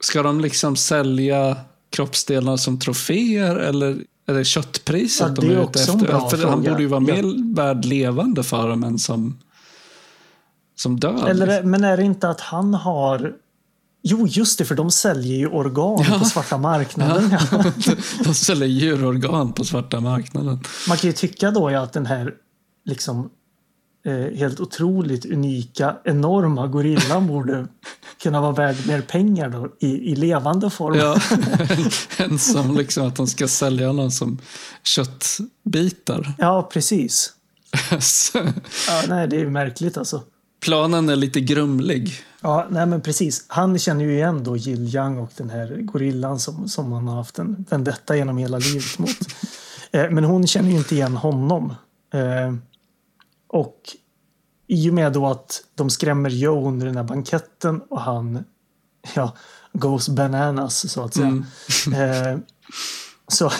Ska 0.00 0.22
de 0.22 0.40
liksom 0.40 0.76
sälja 0.76 1.56
kroppsdelarna 1.98 2.58
som 2.58 2.78
troféer 2.78 3.56
eller 3.56 3.98
är 4.26 4.34
det 4.34 4.44
köttpriset 4.44 5.28
Ja, 5.28 5.34
de 5.34 5.48
det 5.48 5.54
är 5.54 5.58
är 5.58 5.64
ute 5.64 5.80
efter? 5.80 5.96
bra 5.96 6.28
För 6.30 6.36
han 6.38 6.52
fråga. 6.52 6.70
borde 6.70 6.82
ju 6.82 6.88
vara 6.88 7.04
Ja. 7.08 7.14
mer 7.22 7.54
värd 7.54 7.84
levande 7.84 8.42
för 8.42 8.68
dem 8.68 8.84
än 8.84 8.98
som, 8.98 9.38
som 10.76 11.00
död. 11.00 11.28
eller, 11.28 11.62
men 11.62 11.84
är 11.84 11.96
det 11.96 12.02
inte 12.02 12.28
att 12.28 12.40
han 12.40 12.74
har 12.74 13.32
Jo, 14.02 14.26
just 14.26 14.58
det, 14.58 14.64
för 14.64 14.74
de 14.74 14.90
säljer 14.90 15.36
ju 15.38 15.48
organ 15.48 16.04
Ja. 16.10 16.18
på 16.18 16.24
svarta 16.24 16.58
marknaden. 16.58 17.36
Ja. 17.52 17.64
de 18.24 18.34
säljer 18.34 18.68
djurorgan 18.68 19.52
på 19.52 19.64
svarta 19.64 20.00
marknaden. 20.00 20.60
Man 20.88 20.96
kan 20.98 21.10
ju 21.10 21.12
tycka 21.14 21.50
då 21.50 21.70
ja, 21.70 21.80
att 21.80 21.92
den 21.92 22.06
här 22.06 22.34
liksom 22.84 23.30
helt 24.10 24.60
otroligt 24.60 25.24
unika, 25.24 25.97
enorma 26.05 26.66
gorillan 26.66 27.26
borde 27.26 27.66
kunna 28.22 28.40
vara 28.40 28.52
värd 28.52 28.76
mer 28.86 29.01
pengar 29.01 29.48
då 29.48 29.68
i, 29.78 30.12
i 30.12 30.16
levande 30.16 30.70
form. 30.70 30.94
Ja, 30.94 31.20
en 32.24 32.39
som 32.39 32.76
liksom 32.76 33.06
att 33.06 33.16
de 33.16 33.26
ska 33.26 33.48
sälja 33.48 33.86
honom 33.86 34.10
som 34.10 34.39
köttbitar. 34.82 36.32
Ja, 36.39 36.68
precis. 36.72 37.32
Så 38.01 38.39
Ja, 38.89 39.02
nej, 39.09 39.28
det 39.28 39.36
är 39.36 39.40
ju 39.40 39.51
märkligt 39.51 39.97
alltså. 39.97 40.22
Planen 40.60 41.09
är 41.09 41.16
lite 41.16 41.40
grumlig. 41.40 42.12
Ja, 42.40 42.66
nej 42.70 42.86
men 42.86 43.01
precis. 43.01 43.44
Han 43.48 43.78
känner 43.78 44.05
ju 44.05 44.14
igen 44.14 44.44
då 44.44 44.56
Jill 44.56 44.97
Young 44.97 45.18
och 45.18 45.30
den 45.36 45.51
här 45.51 45.76
gorillan 45.82 46.40
som, 46.40 46.68
som 46.68 46.93
han 46.93 47.09
har 47.09 47.16
haft 47.16 47.39
en 47.39 47.64
vendetta 47.70 48.16
genom 48.16 48.39
hela 48.39 48.59
livet 48.59 48.98
mot. 48.98 49.10
Eh, 49.90 50.10
men 50.10 50.24
hon 50.24 50.47
känner 50.47 50.70
ju 50.70 50.76
inte 50.76 50.94
igen 50.94 51.16
honom. 51.16 51.74
Och 53.48 53.96
i 54.66 54.90
och 54.90 54.94
med 54.94 55.12
då 55.12 55.26
att 55.26 55.64
de 55.74 55.90
skrämmer 55.90 56.30
Joe 56.30 56.68
under 56.68 56.86
den 56.86 56.96
här 56.96 57.04
banketten 57.04 57.80
och 57.80 58.00
han 58.00 58.44
ja, 59.14 59.36
goes 59.72 60.08
bananas 60.08 60.92
så 60.92 61.02
att 61.02 61.14
säga. 61.14 61.44
Eh, 61.94 62.38
så, 63.28 63.50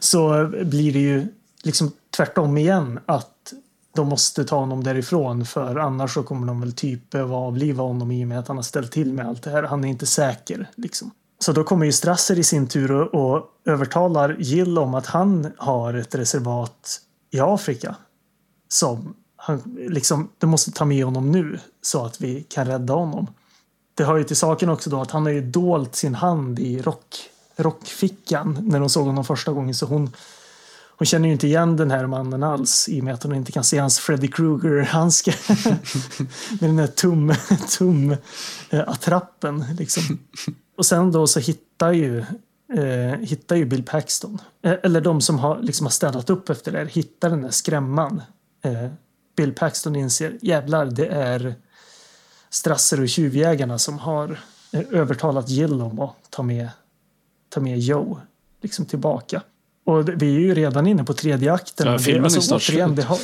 så 0.00 0.50
blir 0.64 0.92
det 0.92 0.98
ju 0.98 1.26
liksom 1.62 1.92
tvärtom 2.16 2.58
igen 2.58 3.00
att 3.06 3.52
de 3.94 4.08
måste 4.08 4.44
ta 4.44 4.56
honom 4.56 4.84
därifrån 4.84 5.46
för 5.46 5.76
annars 5.76 6.14
så 6.14 6.22
kommer 6.22 6.46
de 6.46 6.60
väl 6.60 6.72
typ 6.72 7.10
behöva 7.10 7.36
avliva 7.36 7.82
honom 7.82 8.10
i 8.10 8.24
och 8.24 8.28
med 8.28 8.38
att 8.38 8.48
han 8.48 8.56
har 8.56 8.62
ställt 8.62 8.92
till 8.92 9.12
med 9.12 9.26
allt 9.26 9.42
det 9.42 9.50
här. 9.50 9.62
Han 9.62 9.84
är 9.84 9.88
inte 9.88 10.06
säker 10.06 10.70
liksom. 10.76 11.10
Så 11.38 11.52
då 11.52 11.64
kommer 11.64 11.86
ju 11.86 11.92
Strasser 11.92 12.38
i 12.38 12.44
sin 12.44 12.66
tur 12.68 12.92
och, 12.92 13.14
och 13.14 13.46
övertalar 13.64 14.36
Jill 14.38 14.78
om 14.78 14.94
att 14.94 15.06
han 15.06 15.52
har 15.56 15.94
ett 15.94 16.14
reservat 16.14 17.00
i 17.30 17.40
Afrika 17.40 17.96
som 18.74 19.14
han 19.36 19.76
liksom, 19.88 20.28
du 20.38 20.46
måste 20.46 20.70
ta 20.70 20.84
med 20.84 21.04
honom 21.04 21.32
nu 21.32 21.58
så 21.82 22.04
att 22.04 22.20
vi 22.20 22.42
kan 22.42 22.66
rädda 22.66 22.94
honom. 22.94 23.26
Det 23.94 24.04
hör 24.04 24.16
ju 24.16 24.24
till 24.24 24.36
saken 24.36 24.68
också 24.68 24.90
då 24.90 25.00
att 25.00 25.10
han 25.10 25.22
har 25.22 25.32
ju 25.32 25.40
dolt 25.40 25.94
sin 25.94 26.14
hand 26.14 26.58
i 26.58 26.82
rock, 26.82 27.30
rockfickan 27.56 28.58
när 28.62 28.80
de 28.80 28.88
såg 28.88 29.06
honom 29.06 29.24
första 29.24 29.52
gången 29.52 29.74
så 29.74 29.86
hon 29.86 30.10
hon 30.96 31.06
känner 31.06 31.28
ju 31.28 31.32
inte 31.32 31.46
igen 31.46 31.76
den 31.76 31.90
här 31.90 32.06
mannen 32.06 32.42
alls 32.42 32.88
i 32.88 33.00
och 33.00 33.04
med 33.04 33.14
att 33.14 33.22
hon 33.22 33.34
inte 33.34 33.52
kan 33.52 33.64
se 33.64 33.78
hans 33.78 33.98
Freddy 33.98 34.28
Krueger-handske. 34.28 35.34
med 36.60 36.70
den 36.70 36.76
där 36.76 36.86
tum, 36.86 37.34
tum 37.78 38.16
eh, 38.70 39.74
liksom. 39.78 40.18
Och 40.78 40.86
sen 40.86 41.12
då 41.12 41.26
så 41.26 41.40
hittar 41.40 41.92
ju, 41.92 42.18
eh, 42.74 43.18
hittar 43.20 43.56
ju 43.56 43.64
Bill 43.64 43.82
Paxton, 43.82 44.38
eh, 44.62 44.74
eller 44.82 45.00
de 45.00 45.20
som 45.20 45.38
har, 45.38 45.58
liksom 45.62 45.86
har 45.86 45.90
städat 45.90 46.30
upp 46.30 46.50
efter 46.50 46.72
det 46.72 46.78
här, 46.78 46.86
hittar 46.86 47.30
den 47.30 47.42
där 47.42 47.50
skrämman. 47.50 48.22
Eh, 48.64 48.88
Bill 49.36 49.52
Paxton 49.54 49.96
inser, 49.96 50.38
jävlar 50.42 50.86
det 50.86 51.06
är 51.06 51.54
Strasser 52.50 53.00
och 53.00 53.08
tjuvjägarna 53.08 53.78
som 53.78 53.98
har 53.98 54.40
eh, 54.72 54.80
övertalat 54.90 55.48
Jill 55.48 55.80
om 55.80 56.00
att 56.00 56.30
ta 56.30 56.42
med, 56.42 56.68
ta 57.48 57.60
med 57.60 57.78
Joe 57.78 58.20
liksom 58.62 58.86
tillbaka. 58.86 59.42
Och 59.84 60.08
vi 60.08 60.36
är 60.36 60.40
ju 60.40 60.54
redan 60.54 60.86
inne 60.86 61.04
på 61.04 61.14
tredje 61.14 61.52
akten. 61.52 61.86
Ja, 61.86 61.90
men 61.92 61.98
det- 61.98 62.04
filmen 62.04 62.20
är 62.20 62.24
alltså, 62.24 62.40
snart 62.40 62.62
återigen, 62.62 62.94
det 62.94 63.02
har, 63.02 63.18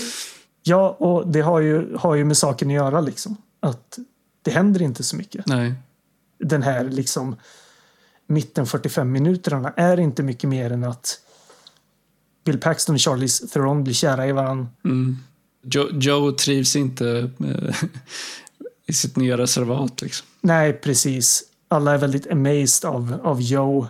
Ja, 0.62 0.90
och 0.90 1.28
det 1.28 1.40
har 1.40 1.60
ju, 1.60 1.96
har 1.96 2.14
ju 2.14 2.24
med 2.24 2.36
saken 2.36 2.68
att 2.68 2.74
göra 2.74 3.00
liksom. 3.00 3.36
Att 3.60 3.98
det 4.42 4.50
händer 4.50 4.82
inte 4.82 5.02
så 5.02 5.16
mycket. 5.16 5.46
Nej. 5.46 5.74
Den 6.38 6.62
här 6.62 6.84
liksom 6.84 7.36
mitten 8.26 8.66
45 8.66 9.12
minuterna 9.12 9.72
är 9.76 10.00
inte 10.00 10.22
mycket 10.22 10.50
mer 10.50 10.72
än 10.72 10.84
att 10.84 11.20
Bill 12.44 12.58
Paxton 12.60 12.94
och 12.94 13.00
Charlize 13.00 13.46
Theron 13.48 13.84
blir 13.84 13.94
kära 13.94 14.26
i 14.26 14.32
varandra. 14.32 14.66
Mm. 14.84 15.16
Joe, 15.62 15.88
Joe 15.92 16.32
trivs 16.32 16.76
inte 16.76 17.30
eh, 17.40 17.74
i 18.86 18.92
sitt 18.92 19.16
nya 19.16 19.38
reservat. 19.38 20.02
Liksom. 20.02 20.26
Nej, 20.40 20.72
precis. 20.72 21.44
Alla 21.68 21.94
är 21.94 21.98
väldigt 21.98 22.30
amazed 22.30 22.90
av, 22.90 23.20
av 23.22 23.40
Joe. 23.40 23.88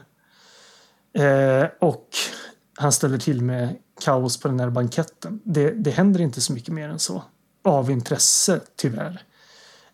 Eh, 1.19 1.65
och 1.81 2.09
han 2.77 2.93
ställer 2.93 3.19
till 3.19 3.43
med 3.43 3.77
kaos 4.05 4.41
på 4.41 4.49
den 4.49 4.61
här 4.61 4.71
banketten. 4.71 5.41
Det, 5.45 5.71
det 5.71 5.91
händer 5.91 6.21
inte 6.21 6.41
så 6.41 6.53
mycket 6.53 6.75
mer 6.75 6.89
än 6.89 6.99
så. 6.99 7.23
Av 7.65 7.91
intresse, 7.91 8.61
tyvärr. 8.77 9.23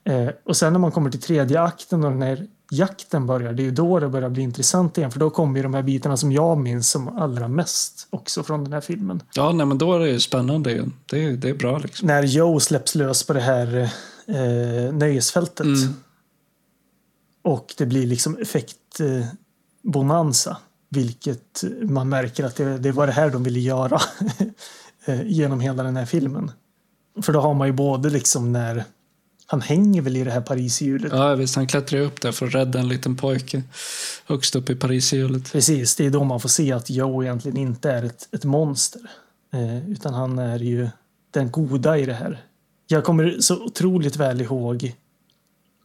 Eh, 0.05 0.29
och 0.45 0.57
sen 0.57 0.73
när 0.73 0.81
man 0.81 0.93
kommer 0.93 1.11
till 1.11 1.21
tredje 1.21 1.61
akten 1.61 2.05
och 2.05 2.11
den 2.11 2.23
här 2.23 2.47
jakten 2.71 3.27
börjar, 3.27 3.53
det 3.53 3.63
är 3.63 3.65
ju 3.65 3.71
då 3.71 4.01
det 4.01 4.09
börjar 4.09 4.29
bli 4.29 4.43
intressant 4.43 4.99
igen. 4.99 5.11
För 5.11 5.21
då 5.21 5.31
kommer 5.31 5.57
ju 5.57 5.63
de 5.63 5.75
här 5.75 5.83
bitarna 5.83 6.17
som 6.17 6.33
jag 6.33 6.59
minns 6.59 6.91
som 6.91 7.09
allra 7.09 7.49
mest 7.49 8.07
också 8.11 8.43
från 8.43 8.65
den 8.65 8.73
här 8.73 8.81
filmen. 8.81 9.23
Ja, 9.35 9.53
nej, 9.53 9.67
men 9.67 9.79
då 9.79 9.95
är 9.95 9.99
det 9.99 10.09
ju 10.09 10.21
spännande 10.21 10.73
igen. 10.73 10.93
Det, 11.11 11.25
är, 11.25 11.33
det 11.33 11.49
är 11.49 11.55
bra 11.55 11.79
liksom. 11.79 12.07
När 12.07 12.23
Joe 12.23 12.61
släpps 12.61 12.95
lös 12.95 13.27
på 13.27 13.33
det 13.33 13.41
här 13.41 13.93
eh, 14.27 14.93
nöjesfältet. 14.93 15.67
Mm. 15.67 15.95
Och 17.43 17.75
det 17.79 17.87
blir 17.87 18.07
liksom 18.07 18.37
effektbonanza. 18.37 20.57
Vilket 20.89 21.65
man 21.83 22.09
märker 22.09 22.45
att 22.45 22.57
det, 22.57 22.79
det 22.79 22.93
var 22.93 23.07
det 23.07 23.13
här 23.13 23.31
de 23.31 23.43
ville 23.43 23.61
göra 23.61 24.01
eh, 25.05 25.23
genom 25.23 25.61
hela 25.61 25.83
den 25.83 25.97
här 25.97 26.07
filmen. 26.07 26.51
För 27.23 27.33
då 27.33 27.41
har 27.41 27.55
man 27.55 27.67
ju 27.67 27.73
både 27.73 28.11
liksom 28.11 28.53
när 28.53 28.85
han 29.47 29.61
hänger 29.61 30.03
väl 30.03 30.17
i 30.17 30.25
det 30.25 30.31
här 30.31 30.41
Parishjulet. 30.41 31.13
Ja 31.13 31.35
visst, 31.35 31.57
han 31.57 31.67
klättrar 31.67 32.01
upp 32.01 32.21
där 32.21 32.33
för 32.33 32.47
att 32.47 32.55
rädda 32.55 32.79
en 32.79 32.89
liten 32.89 33.17
pojke 33.17 33.63
högst 34.27 34.57
upp 34.57 34.71
i 34.71 34.77
Parishjulet. 34.77 35.53
Precis, 35.53 35.97
det 35.97 36.07
är 36.07 36.11
då 36.11 36.25
man 36.25 36.41
får 36.41 36.49
se 36.49 36.73
att 36.73 36.91
Joe 36.91 37.23
egentligen 37.23 37.57
inte 37.57 37.91
är 37.91 38.03
ett, 38.03 38.29
ett 38.35 38.45
monster. 38.45 39.01
Eh, 39.53 39.91
utan 39.91 40.15
han 40.15 40.39
är 40.39 40.59
ju 40.59 40.89
den 41.31 41.51
goda 41.51 41.99
i 41.99 42.07
det 42.07 42.15
här. 42.15 42.45
Jag 42.87 43.05
kommer 43.05 43.37
så 43.41 43.65
otroligt 43.65 44.17
väl 44.17 44.41
ihåg 44.41 44.95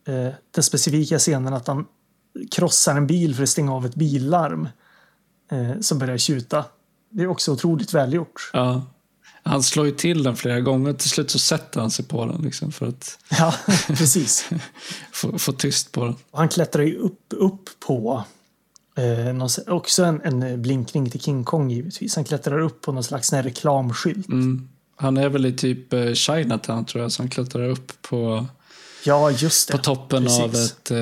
eh, 0.08 0.30
den 0.52 0.64
specifika 0.64 1.20
scenen 1.20 1.54
att 1.54 1.68
han 1.68 1.86
krossar 2.52 2.98
en 2.98 3.08
bil 3.08 3.36
för 3.36 3.44
att 3.44 3.50
stänga 3.50 3.74
av 3.74 3.86
ett 3.86 3.96
billarm 3.96 4.70
eh, 5.52 5.80
som 5.80 6.00
börjar 6.00 6.18
tjuta. 6.18 6.66
Det 7.10 7.24
är 7.24 7.28
också 7.28 7.52
otroligt 7.52 7.94
välgjort. 7.94 8.50
Ja. 8.54 8.82
Han 9.44 9.64
slår 9.64 9.86
ju 9.86 9.92
till 9.92 10.24
den 10.24 10.36
flera 10.36 10.60
gånger. 10.60 10.94
Till 10.94 11.10
slut 11.10 11.32
så 11.32 11.40
sätter 11.40 11.80
han 11.82 11.92
sig 11.92 12.06
på 12.06 12.26
den 12.26 12.42
liksom, 12.42 12.72
för 12.72 12.88
att 12.88 13.20
Ja, 13.30 13.54
precis. 13.88 14.50
få, 15.12 15.38
få 15.40 15.52
tyst 15.52 15.92
på 15.92 16.06
den. 16.06 16.16
Han 16.32 16.50
klättrar 16.50 16.84
ju 16.84 16.98
upp, 16.98 17.20
upp 17.30 17.70
på 17.88 18.24
eh, 18.98 19.34
någon, 19.34 19.50
också 19.68 20.04
en, 20.04 20.22
en 20.22 20.62
blinkning 20.62 21.10
till 21.10 21.22
King 21.22 21.44
Kong 21.44 21.72
givetvis. 21.72 22.16
Han 22.16 22.26
klättrar 22.26 22.60
upp 22.60 22.82
på 22.82 22.92
någon 22.92 23.04
slags 23.04 23.32
här 23.32 23.44
reklamskylt. 23.44 24.28
Mm. 24.28 24.70
Han 24.96 25.18
är 25.18 25.30
väl 25.30 25.46
i 25.46 25.54
typ 25.54 25.94
eh, 25.94 26.14
Chinatown 26.14 26.86
tror 26.86 27.02
jag, 27.02 27.12
så 27.12 27.22
han 27.24 27.30
klättrar 27.30 27.70
upp 27.70 28.02
på, 28.02 28.46
Ja, 29.06 29.32
just 29.32 29.68
det. 29.68 29.72
på 29.72 29.78
toppen 29.78 30.24
Precis. 30.24 30.40
av 30.42 30.56
ett, 30.56 30.92
eh, 30.92 30.98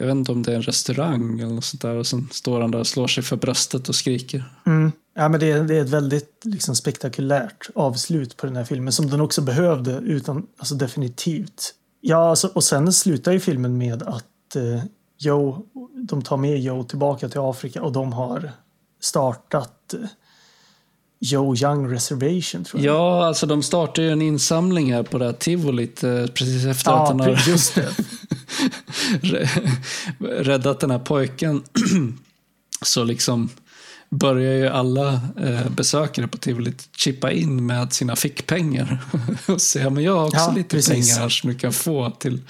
jag 0.00 0.06
vet 0.06 0.14
inte 0.14 0.32
om 0.32 0.42
det 0.42 0.52
är 0.52 0.56
en 0.56 0.62
restaurang 0.62 1.40
eller 1.40 1.54
något 1.54 1.64
sånt 1.64 1.82
där. 1.82 1.94
Och 1.94 2.06
sen 2.06 2.28
står 2.32 2.60
han 2.60 2.70
där 2.70 2.78
och 2.78 2.86
slår 2.86 3.06
sig 3.06 3.22
för 3.22 3.36
bröstet 3.36 3.88
och 3.88 3.94
skriker. 3.94 4.44
Mm. 4.66 4.92
Ja, 5.14 5.28
men 5.28 5.40
det, 5.40 5.50
är- 5.52 5.64
det 5.64 5.74
är 5.76 5.80
ett 5.82 5.90
väldigt 5.90 6.40
liksom, 6.44 6.76
spektakulärt 6.76 7.68
avslut 7.74 8.36
på 8.36 8.46
den 8.46 8.56
här 8.56 8.64
filmen 8.64 8.92
som 8.92 9.10
den 9.10 9.20
också 9.20 9.42
behövde, 9.42 9.90
utan, 9.92 10.46
alltså 10.58 10.74
definitivt. 10.74 11.74
Ja, 12.00 12.30
alltså, 12.30 12.46
och 12.54 12.64
sen 12.64 12.92
slutar 12.92 13.32
ju 13.32 13.40
filmen 13.40 13.78
med 13.78 14.02
att 14.02 14.56
eh, 14.56 14.82
Joe, 15.18 15.62
de 16.08 16.22
tar 16.22 16.36
med 16.36 16.60
Joe 16.60 16.84
tillbaka 16.84 17.28
till 17.28 17.40
Afrika 17.40 17.82
och 17.82 17.92
de 17.92 18.12
har 18.12 18.52
startat 19.02 19.94
eh, 19.94 20.00
Joe 21.20 21.56
Young 21.56 21.92
Reservation, 21.92 22.64
tror 22.64 22.82
jag. 22.82 22.94
Ja, 22.94 23.26
alltså 23.26 23.46
de 23.46 23.62
startar 23.62 24.02
ju 24.02 24.10
en 24.10 24.22
insamling 24.22 24.92
här 24.92 25.02
på 25.02 25.18
det 25.18 25.24
här 25.24 25.32
tivolit 25.32 26.04
eh, 26.04 26.26
precis 26.26 26.64
efter 26.66 26.90
att 26.90 26.96
ja 26.96 27.06
han 27.06 27.20
har 27.20 27.48
just 27.48 27.78
räddat 30.20 30.80
den 30.80 30.90
här 30.90 30.98
pojken. 30.98 31.62
Så 32.82 33.04
liksom 33.04 33.48
börjar 34.18 34.52
ju 34.52 34.68
alla 34.68 35.12
eh, 35.40 35.70
besökare 35.70 36.28
på 36.28 36.36
tivolit 36.36 36.88
chippa 36.96 37.32
in 37.32 37.66
med 37.66 37.92
sina 37.92 38.16
fickpengar. 38.16 39.04
och 39.48 39.60
säga, 39.60 39.90
men 39.90 40.04
jag 40.04 40.16
har 40.16 40.26
också 40.26 40.38
Ja, 40.38 40.52
lite 40.56 40.76
precis. 40.76 40.90
pengar 40.90 41.22
här 41.22 41.28
som 41.28 41.50
du 41.50 41.58
kan 41.58 41.72
få 41.72 42.10
till, 42.10 42.40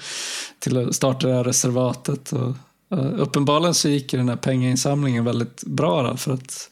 till 0.59 0.77
att 0.77 0.95
starta 0.95 1.27
det 1.27 1.33
här 1.33 1.43
reservatet. 1.43 2.33
Och, 2.33 2.49
eh, 2.97 3.13
uppenbarligen 3.19 3.73
så 3.73 3.89
gick 3.89 4.11
den 4.11 4.29
här 4.29 4.35
pengainsamlingen 4.35 5.25
väldigt 5.25 5.63
bra 5.63 6.03
då, 6.03 6.17
för 6.17 6.33
att 6.33 6.69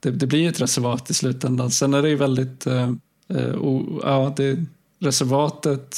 det, 0.00 0.10
det 0.10 0.26
blir 0.26 0.48
ett 0.48 0.60
reservat 0.60 1.10
i 1.10 1.14
slutändan. 1.14 1.70
Sen 1.70 1.94
är 1.94 2.02
det 2.02 2.08
ju 2.08 2.16
väldigt, 2.16 2.66
eh, 2.66 2.90
o, 3.58 4.00
ja, 4.02 4.32
det, 4.36 4.64
reservatet, 5.00 5.96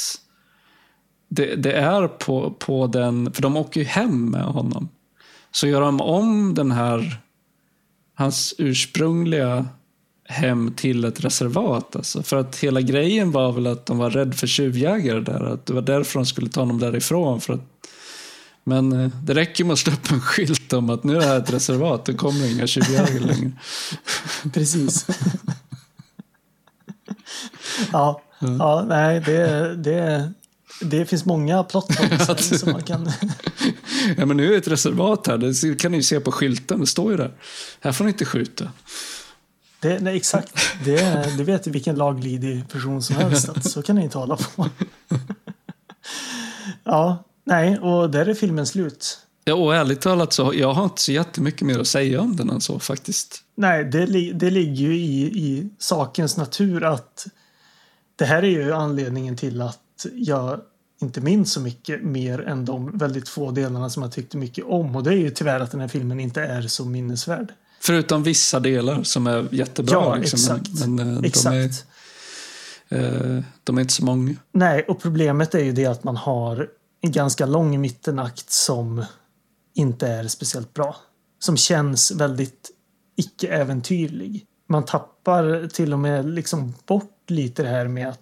det, 1.29 1.55
det 1.55 1.71
är 1.73 2.07
på, 2.07 2.55
på 2.59 2.87
den, 2.87 3.33
för 3.33 3.41
de 3.41 3.57
åker 3.57 3.79
ju 3.79 3.85
hem 3.85 4.31
med 4.31 4.43
honom. 4.43 4.89
Så 5.51 5.67
gör 5.67 5.81
de 5.81 6.01
om 6.01 6.53
den 6.53 6.71
här, 6.71 7.19
hans 8.17 8.53
ursprungliga 8.57 9.65
hem 10.25 10.73
till 10.75 11.05
ett 11.05 11.25
reservat. 11.25 11.95
Alltså. 11.95 12.23
För 12.23 12.37
att 12.37 12.55
hela 12.55 12.81
grejen 12.81 13.31
var 13.31 13.51
väl 13.51 13.67
att 13.67 13.85
de 13.85 13.97
var 13.97 14.09
rädda 14.09 14.31
för 14.31 14.47
tjuvjägare 14.47 15.19
där. 15.19 15.53
Att 15.53 15.65
det 15.65 15.73
var 15.73 15.81
därför 15.81 16.19
de 16.19 16.25
skulle 16.25 16.49
ta 16.49 16.61
honom 16.61 16.79
därifrån. 16.79 17.41
För 17.41 17.53
att, 17.53 17.61
men 18.63 18.91
eh, 18.91 19.09
det 19.23 19.33
räcker 19.33 19.63
med 19.63 19.73
att 19.73 19.79
slå 19.79 19.93
upp 19.93 20.11
en 20.11 20.21
skylt 20.21 20.73
om 20.73 20.89
att 20.89 21.03
nu 21.03 21.15
är 21.15 21.19
det 21.19 21.25
här 21.25 21.37
ett 21.37 21.53
reservat, 21.53 22.05
det 22.05 22.13
kommer 22.13 22.51
inga 22.51 22.67
tjuvjägare 22.67 23.19
längre. 23.19 23.51
Precis. 24.53 25.07
ja, 27.91 28.21
ja, 28.39 28.85
nej, 28.87 29.21
det, 29.25 29.75
det, 29.75 30.31
det 30.81 31.05
finns 31.05 31.25
många 31.25 31.63
plot 31.63 32.39
som 32.39 32.71
man 32.71 32.83
kan... 32.83 33.11
Ja, 34.17 34.25
men 34.25 34.37
nu 34.37 34.47
är 34.47 34.51
det 34.51 34.57
ett 34.57 34.67
reservat 34.67 35.27
här, 35.27 35.37
det 35.37 35.75
kan 35.75 35.91
ni 35.91 36.03
se 36.03 36.19
på 36.19 36.31
skylten, 36.31 36.79
det 36.79 36.87
står 36.87 37.11
ju 37.11 37.17
där. 37.17 37.31
Här 37.79 37.91
får 37.91 38.03
ni 38.05 38.11
inte 38.11 38.25
skjuta. 38.25 38.71
Det, 39.79 39.99
nej, 39.99 40.17
exakt. 40.17 40.53
Det, 40.85 41.37
det 41.37 41.43
vet 41.43 41.67
ju 41.67 41.71
vilken 41.71 41.95
laglydig 41.95 42.69
person 42.69 43.03
som 43.03 43.15
helst 43.15 43.49
att 43.49 43.71
så 43.71 43.81
kan 43.81 43.95
ni 43.95 44.03
inte 44.03 44.17
hålla 44.17 44.35
på. 44.37 44.69
ja, 46.83 47.23
nej, 47.43 47.79
och 47.79 48.09
där 48.09 48.25
är 48.25 48.33
filmen 48.33 48.65
slut. 48.65 49.19
Ja, 49.43 49.53
och 49.53 49.75
ärligt 49.75 50.01
talat 50.01 50.33
så 50.33 50.53
jag 50.55 50.73
har 50.73 50.83
inte 50.83 51.01
så 51.01 51.11
jättemycket 51.11 51.61
mer 51.61 51.79
att 51.79 51.87
säga 51.87 52.21
om 52.21 52.35
den 52.35 52.49
än 52.49 52.61
så 52.61 52.79
faktiskt. 52.79 53.43
Nej, 53.55 53.83
det, 53.83 54.05
det 54.33 54.49
ligger 54.49 54.87
ju 54.87 54.95
i, 54.95 55.21
i 55.21 55.69
sakens 55.79 56.37
natur 56.37 56.83
att 56.83 57.27
det 58.15 58.25
här 58.25 58.43
är 58.43 58.49
ju 58.49 58.73
anledningen 58.73 59.37
till 59.37 59.61
att 59.61 60.05
jag 60.13 60.61
inte 61.01 61.21
minns 61.21 61.53
så 61.53 61.61
mycket 61.61 62.03
mer 62.03 62.41
än 62.41 62.65
de 62.65 62.97
väldigt 62.97 63.29
få 63.29 63.51
delarna 63.51 63.89
som 63.89 64.03
jag 64.03 64.11
tyckte 64.11 64.37
mycket 64.37 64.65
om. 64.65 64.95
Och 64.95 65.03
det 65.03 65.09
är 65.09 65.17
ju 65.17 65.29
tyvärr 65.29 65.59
att 65.59 65.71
den 65.71 65.81
här 65.81 65.87
filmen 65.87 66.19
inte 66.19 66.41
är 66.41 66.61
så 66.61 66.85
minnesvärd. 66.85 67.53
Förutom 67.79 68.23
vissa 68.23 68.59
delar 68.59 69.03
som 69.03 69.27
är 69.27 69.47
jättebra. 69.51 69.93
Ja, 69.93 70.15
liksom, 70.15 70.37
exakt. 70.37 70.79
Men, 70.79 70.95
men 70.95 71.09
eh, 71.09 71.21
de, 71.21 71.27
Exakt. 71.27 71.85
är, 72.89 73.35
eh, 73.35 73.43
de 73.63 73.77
är 73.77 73.81
inte 73.81 73.93
så 73.93 74.05
många. 74.05 74.35
Nej, 74.51 74.83
och 74.87 75.01
problemet 75.01 75.55
är 75.55 75.63
ju 75.63 75.71
det 75.71 75.85
att 75.85 76.03
man 76.03 76.17
har 76.17 76.69
en 77.01 77.11
ganska 77.11 77.45
lång 77.45 77.81
mittenakt 77.81 78.51
som 78.51 79.05
inte 79.75 80.07
är 80.07 80.27
speciellt 80.27 80.73
bra. 80.73 80.95
Som 81.39 81.57
känns 81.57 82.11
väldigt 82.11 82.71
icke-äventyrlig. 83.15 84.45
Man 84.69 84.85
tappar 84.85 85.67
till 85.67 85.93
och 85.93 85.99
med 85.99 86.29
liksom 86.29 86.73
bort 86.85 87.29
lite 87.29 87.63
det 87.63 87.69
här 87.69 87.87
med 87.87 88.09
att 88.09 88.19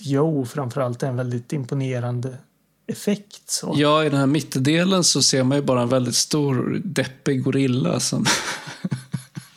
Joe 0.00 0.44
framförallt 0.46 1.02
är 1.02 1.06
en 1.06 1.16
väldigt 1.16 1.52
imponerande 1.52 2.38
effekt. 2.86 3.50
Så. 3.50 3.74
Ja, 3.76 4.04
i 4.04 4.08
den 4.08 4.18
här 4.18 4.26
mittdelen 4.26 5.04
så 5.04 5.22
ser 5.22 5.42
man 5.42 5.58
ju 5.58 5.64
bara 5.64 5.82
en 5.82 5.88
väldigt 5.88 6.14
stor 6.14 6.80
deppig 6.84 7.42
gorilla 7.42 8.00
som 8.00 8.26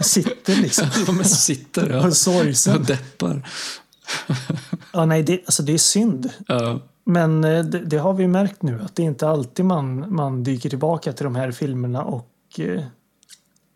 Sitter 0.03 0.55
liksom 0.55 0.89
som 1.05 1.23
sitter 1.23 1.89
ja, 1.89 2.07
och 2.07 2.17
sorgsen. 2.17 2.75
och 2.75 2.85
deppar. 2.85 3.49
Ja, 4.93 5.05
nej, 5.05 5.23
det, 5.23 5.41
alltså 5.45 5.63
det 5.63 5.73
är 5.73 5.77
synd. 5.77 6.29
Ja, 6.47 6.79
Men 7.05 7.43
eh, 7.43 7.65
det, 7.65 7.79
det 7.79 7.97
har 7.97 8.13
vi 8.13 8.27
märkt 8.27 8.61
nu 8.61 8.81
att 8.81 8.95
det 8.95 9.03
är 9.03 9.07
inte 9.07 9.27
alltid 9.27 9.65
man, 9.65 10.15
man 10.15 10.43
dyker 10.43 10.69
tillbaka 10.69 11.13
till 11.13 11.23
de 11.23 11.35
här 11.35 11.51
filmerna 11.51 12.03
och 12.03 12.29
eh, 12.57 12.83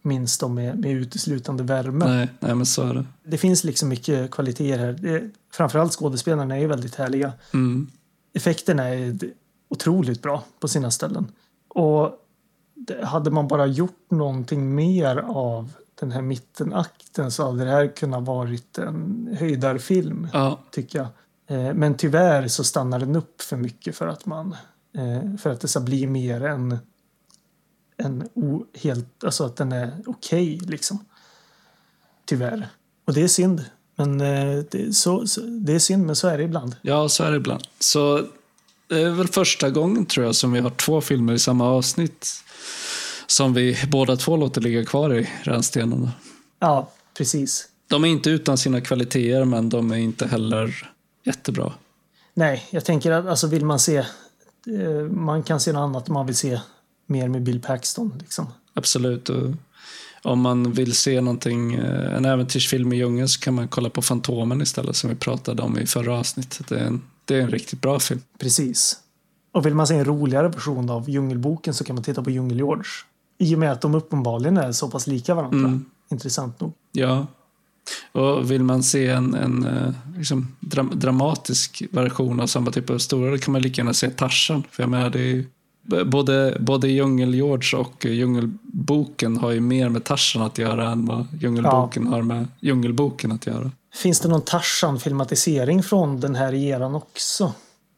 minns 0.04 0.38
dem 0.38 0.54
med, 0.56 0.80
med 0.80 0.92
uteslutande 0.92 1.64
värme. 1.64 2.06
nej, 2.06 2.30
nej, 2.40 2.56
men 2.56 2.66
så 2.66 2.84
är 2.84 2.94
det. 2.94 3.06
Det 3.24 3.38
finns 3.38 3.64
liksom 3.64 3.90
mycket 3.90 4.32
kvaliteter 4.32 4.80
här. 4.80 4.92
Det, 4.94 5.30
framförallt 5.58 5.94
skådespelarna 5.94 6.56
är 6.56 6.60
ju 6.60 6.68
väldigt 6.68 6.96
härliga. 6.96 7.34
Mm. 7.54 7.88
Effekterna 8.34 8.84
är 8.84 9.18
otroligt 9.70 10.22
bra 10.22 10.44
på 10.60 10.68
sina 10.68 10.92
ställen. 10.92 11.32
Och 11.68 12.12
hade 13.04 13.32
man 13.32 13.48
bara 13.48 13.66
gjort 13.66 14.12
någonting 14.12 14.76
mer 14.76 15.18
av 15.18 15.72
den 16.00 16.12
här 16.12 16.22
mittenakten 16.22 17.32
så 17.32 17.46
hade 17.46 17.66
det 17.66 17.72
här 17.72 17.88
kunnat 17.88 18.24
varit 18.24 18.78
en 18.78 19.30
höjdarfilm 19.40 20.28
Ja, 20.34 20.60
tycker 20.72 21.00
jag. 21.00 21.08
Eh, 21.48 21.74
Men 21.74 21.98
tyvärr 21.98 22.48
så 22.48 22.64
stannar 22.64 23.00
den 23.00 23.16
upp 23.16 23.42
för 23.42 23.58
mycket 23.58 23.96
för 23.96 24.08
att 24.08 24.26
man 24.26 24.56
eh, 24.98 25.38
för 25.38 25.50
att 25.50 25.62
det 25.62 25.68
ska 25.68 25.80
bli 25.80 26.08
mer 26.08 26.46
än 26.46 26.78
en 27.98 28.30
o, 28.34 28.66
helt, 28.74 29.24
alltså 29.24 29.46
att 29.46 29.56
den 29.56 29.72
är 29.72 30.04
okej 30.06 30.58
liksom. 30.58 31.06
Tyvärr. 32.26 32.68
Och 33.06 33.14
det 33.14 33.24
är 33.24 33.28
synd. 33.28 33.66
Men 34.00 34.22
eh, 34.22 34.64
det, 34.72 34.82
är 34.82 34.92
så, 34.92 35.28
så, 35.28 35.42
det 35.42 35.74
är 35.74 35.80
synd, 35.80 36.06
men 36.06 36.16
så 36.16 36.28
är 36.28 36.38
det 36.38 36.44
ibland. 36.44 36.76
ja, 36.82 37.10
så 37.10 37.24
är 37.24 37.32
det 37.32 37.38
ibland. 37.38 37.64
Så 37.80 38.28
det 38.88 39.02
är 39.02 39.10
väl 39.10 39.28
första 39.28 39.70
gången 39.70 40.06
tror 40.06 40.26
jag 40.26 40.36
som 40.36 40.52
vi 40.52 40.60
har 40.60 40.70
två 40.70 41.02
filmer 41.02 41.34
i 41.34 41.40
samma 41.40 41.66
avsnitt. 41.70 42.44
Som 43.28 43.54
vi 43.54 43.78
båda 43.88 44.16
två 44.16 44.38
låter 44.38 44.62
ligga 44.62 44.86
kvar 44.86 45.14
i 45.14 45.30
rännstenarna. 45.44 46.12
Ja, 46.60 46.92
precis. 47.18 47.68
De 47.88 48.04
är 48.04 48.08
inte 48.08 48.30
utan 48.30 48.58
sina 48.58 48.82
kvaliteter, 48.82 49.46
men 49.46 49.70
de 49.70 49.92
är 49.92 49.98
inte 49.98 50.28
heller 50.28 50.92
jättebra. 51.24 51.74
Nej, 52.34 52.68
jag 52.70 52.86
tänker 52.86 53.12
att 53.12 53.28
alltså 53.28 53.48
vill 53.48 53.66
man 53.66 53.80
se... 53.80 53.98
Eh, 53.98 55.04
man 55.12 55.44
kan 55.44 55.60
se 55.60 55.72
något 55.72 55.80
annat 55.80 56.08
om 56.08 56.14
man 56.14 56.26
vill 56.26 56.36
se 56.36 56.60
mer 57.06 57.28
med 57.28 57.44
Bill 57.44 57.62
Paxton. 57.62 58.14
Liksom. 58.20 58.48
Absolut. 58.74 59.30
Och 59.30 59.52
om 60.24 60.42
man 60.42 60.72
vill 60.72 60.94
se 60.94 61.22
någonting, 61.22 61.74
eh, 61.74 62.16
en 62.16 62.26
äventyrsfilm 62.26 62.94
i 62.94 62.98
djungeln 62.98 63.28
så 63.30 63.40
kan 63.40 63.54
man 63.54 63.68
kolla 63.68 63.90
på 63.90 64.02
Fantomen 64.02 64.62
istället 64.62 64.96
som 64.96 65.10
vi 65.10 65.16
pratade 65.16 65.62
om 65.62 65.78
i 65.78 65.86
förra 65.86 66.20
avsnittet. 66.20 66.68
Det 66.68 66.80
är 66.80 66.86
en, 66.86 67.02
det 67.26 67.36
är 67.36 67.42
en 67.42 67.50
riktigt 67.50 67.82
bra 67.82 68.00
film. 68.00 68.22
Precis. 68.40 69.00
Och 69.52 69.66
vill 69.66 69.76
man 69.76 69.88
se 69.88 69.96
en 69.96 70.06
roligare 70.06 70.48
version 70.48 70.90
av 70.90 71.10
Djungelboken 71.10 71.74
så 71.74 71.84
kan 71.84 71.96
man 71.96 72.04
titta 72.04 72.24
på 72.24 72.30
Djungel-George. 72.30 72.88
I 73.38 73.56
och 73.56 73.60
med 73.60 73.72
att 73.72 73.82
de 73.82 73.96
uppenbarligen 73.96 74.58
är 74.58 74.72
så 74.72 74.90
pass 74.90 75.08
lika 75.08 75.36
varandra. 75.36 75.60
Mm. 75.60 75.86
Intressant 76.10 76.60
nog. 76.60 76.74
Ja. 76.92 77.28
Och 78.12 78.52
vill 78.52 78.64
man 78.64 78.84
se 78.84 79.08
en, 79.08 79.34
en 79.34 79.66
eh, 79.66 79.94
liksom, 80.18 80.56
dra 80.60 80.84
dramatisk 80.84 81.84
version 81.92 82.40
av 82.40 82.48
samma 82.48 82.72
typ 82.72 82.90
av 82.90 82.96
historia 82.96 83.32
då 83.32 83.38
kan 83.38 83.52
man 83.52 83.62
lika 83.62 83.82
gärna 83.82 83.94
se 83.94 84.10
Tarzan. 84.10 84.64
För 84.72 84.84
jag 84.84 84.90
menar, 84.90 85.10
det 85.10 85.20
är 85.20 85.24
ju, 85.24 85.46
både, 86.06 86.58
både 86.60 86.88
Djungel-George 86.88 87.78
och 87.80 88.06
Djungelboken 88.06 89.38
har 89.38 89.52
ju 89.52 89.60
mer 89.60 89.90
med 89.90 90.04
Tarzan 90.04 90.42
att 90.42 90.58
göra 90.58 90.92
än 90.92 91.06
vad 91.06 91.28
Djungelboken 91.40 92.04
ja. 92.06 92.10
har 92.10 92.22
med 92.22 92.48
Djungelboken 92.60 93.32
att 93.32 93.48
göra. 93.48 93.72
Finns 93.94 94.20
det 94.20 94.30
någon 94.30 94.42
Tarzan-filmatisering 94.42 95.84
från 95.84 96.20
den 96.20 96.36
här 96.36 96.54
eran 96.54 96.96
också? 96.96 97.54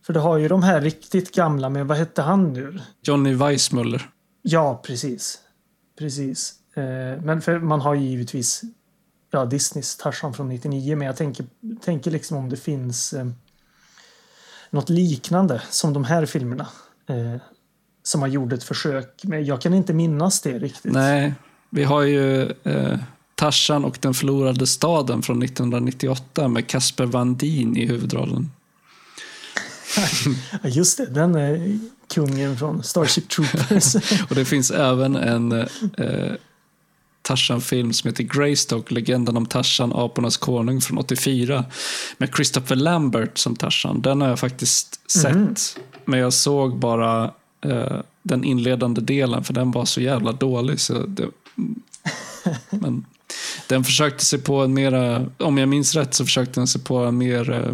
För 0.06 0.14
det 0.14 0.20
har 0.20 0.38
ju 0.38 0.48
de 0.48 0.64
här 0.64 0.82
riktigt 0.82 1.36
gamla 1.36 1.70
med, 1.70 1.88
vad 1.88 1.98
hette 1.98 2.22
han 2.22 2.54
nu? 2.54 2.80
Johnny 3.02 3.34
Weissmuller. 3.34 4.10
Ja, 4.42 4.82
precis. 4.86 5.40
Precis. 6.00 6.54
Eh, 6.76 7.24
men 7.24 7.42
för 7.42 7.60
man 7.60 7.82
har 7.82 7.96
ju 7.96 8.06
givetvis 8.06 8.62
ja, 9.32 9.46
Disneys 9.46 9.98
Tarzan 9.98 10.34
från 10.34 10.50
99, 10.50 10.96
men 10.96 11.08
jag 11.08 11.18
tänker, 11.18 11.46
tänker 11.82 12.12
liksom 12.12 12.38
om 12.38 12.50
det 12.50 12.58
finns 12.58 13.14
eh, 13.14 13.28
något 14.70 14.90
liknande 14.90 15.62
som 15.70 15.94
de 15.94 16.04
här 16.04 16.26
filmerna. 16.26 16.68
Eh, 17.08 17.42
som 18.10 18.22
har 18.22 18.28
gjort 18.28 18.54
ett 18.54 18.64
försök. 18.64 19.22
Men 19.24 19.46
jag 19.46 19.62
kan 19.62 19.74
inte 19.74 19.94
minnas 19.94 20.42
det 20.42 20.60
riktigt. 20.60 20.94
Nej, 20.94 21.34
vi 21.70 21.84
har 21.84 22.02
ju 22.02 22.42
eh, 22.64 23.00
Tarzan 23.36 23.86
och 23.86 23.98
den 24.02 24.14
förlorade 24.14 24.68
staden 24.68 25.22
från 25.22 25.44
1998 25.44 26.48
med 26.48 26.68
Casper 26.68 27.06
Van 27.06 27.36
Dien 27.36 27.78
i 27.78 27.86
huvudrollen. 27.86 28.52
Just 30.64 30.98
det, 30.98 31.06
den 31.06 31.36
är 31.36 31.80
kungen 32.14 32.58
från 32.58 32.84
Starship 32.84 33.30
Troopers. 33.30 33.96
och 34.30 34.36
det 34.36 34.46
finns 34.46 34.72
även 34.72 35.16
en 35.16 35.52
eh, 35.52 35.68
Tarzan-film 37.22 37.94
som 37.94 38.08
heter 38.08 38.24
Greystock, 38.24 38.92
legenden 38.92 39.38
om 39.38 39.46
Tarzan, 39.46 39.94
apornas 39.94 40.38
konung 40.38 40.82
från 40.82 40.98
84 40.98 41.66
med 42.18 42.36
Christopher 42.36 42.76
Lambert 42.76 43.38
som 43.38 43.56
Tarzan. 43.56 44.02
Den 44.02 44.22
har 44.22 44.30
jag 44.30 44.40
faktiskt 44.40 45.12
sett, 45.12 45.36
mm. 45.36 45.56
men 46.06 46.20
jag 46.20 46.34
såg 46.34 46.80
bara 46.80 47.32
eh, 47.62 48.02
den 48.24 48.44
inledande 48.44 49.02
delen 49.02 49.44
för 49.44 49.54
den 49.54 49.72
var 49.72 49.86
så 49.86 50.02
jävla 50.02 50.32
dålig. 50.32 50.80
Så 50.80 50.94
det, 50.94 51.30
men 52.70 53.06
den 53.68 53.84
försökte 53.84 54.26
sig 54.26 54.40
på 54.40 54.64
en 54.64 54.74
mera, 54.74 55.26
om 55.38 55.58
jag 55.58 55.70
minns 55.70 55.96
rätt 55.96 56.14
så 56.14 56.26
försökte 56.26 56.60
den 56.60 56.68
sig 56.68 56.82
på 56.82 56.98
en 56.98 57.18
mer 57.18 57.52
eh, 57.52 57.74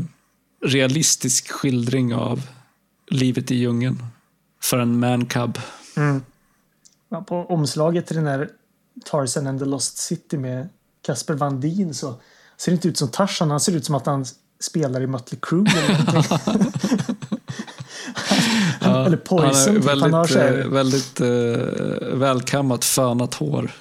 realistisk 0.65 1.51
skildring 1.51 2.15
av 2.15 2.41
livet 3.07 3.51
i 3.51 3.55
djungeln 3.55 4.03
för 4.63 4.79
en 4.79 4.99
mancub. 4.99 5.59
Mm. 5.97 6.21
Ja, 7.09 7.21
på 7.21 7.45
omslaget 7.45 8.07
till 8.07 8.15
den 8.15 8.27
här 8.27 8.49
Tarzan 9.05 9.47
and 9.47 9.59
the 9.59 9.65
Lost 9.65 9.97
City 9.97 10.37
med 10.37 10.69
Casper 11.01 11.33
Van 11.33 11.61
Dien 11.61 11.93
så 11.93 12.15
ser 12.57 12.71
det 12.71 12.75
inte 12.75 12.87
ut 12.87 12.97
som 12.97 13.09
Tarzan. 13.09 13.51
Han 13.51 13.59
ser 13.59 13.75
ut 13.75 13.85
som 13.85 13.95
att 13.95 14.05
han 14.05 14.25
spelar 14.59 15.01
i 15.01 15.07
Mötley 15.07 15.39
Crüe 15.39 15.65
ja, 18.95 19.05
eller 19.05 19.17
Poison. 19.17 19.73
Han, 19.73 19.75
typ. 19.75 19.85
väldigt, 19.85 20.01
han 20.01 20.13
har 20.13 20.27
så 20.27 20.39
här... 20.39 20.67
väldigt 20.67 21.21
uh, 21.21 22.17
välkammat 22.17 22.85
fönat 22.85 23.33
hår. 23.33 23.71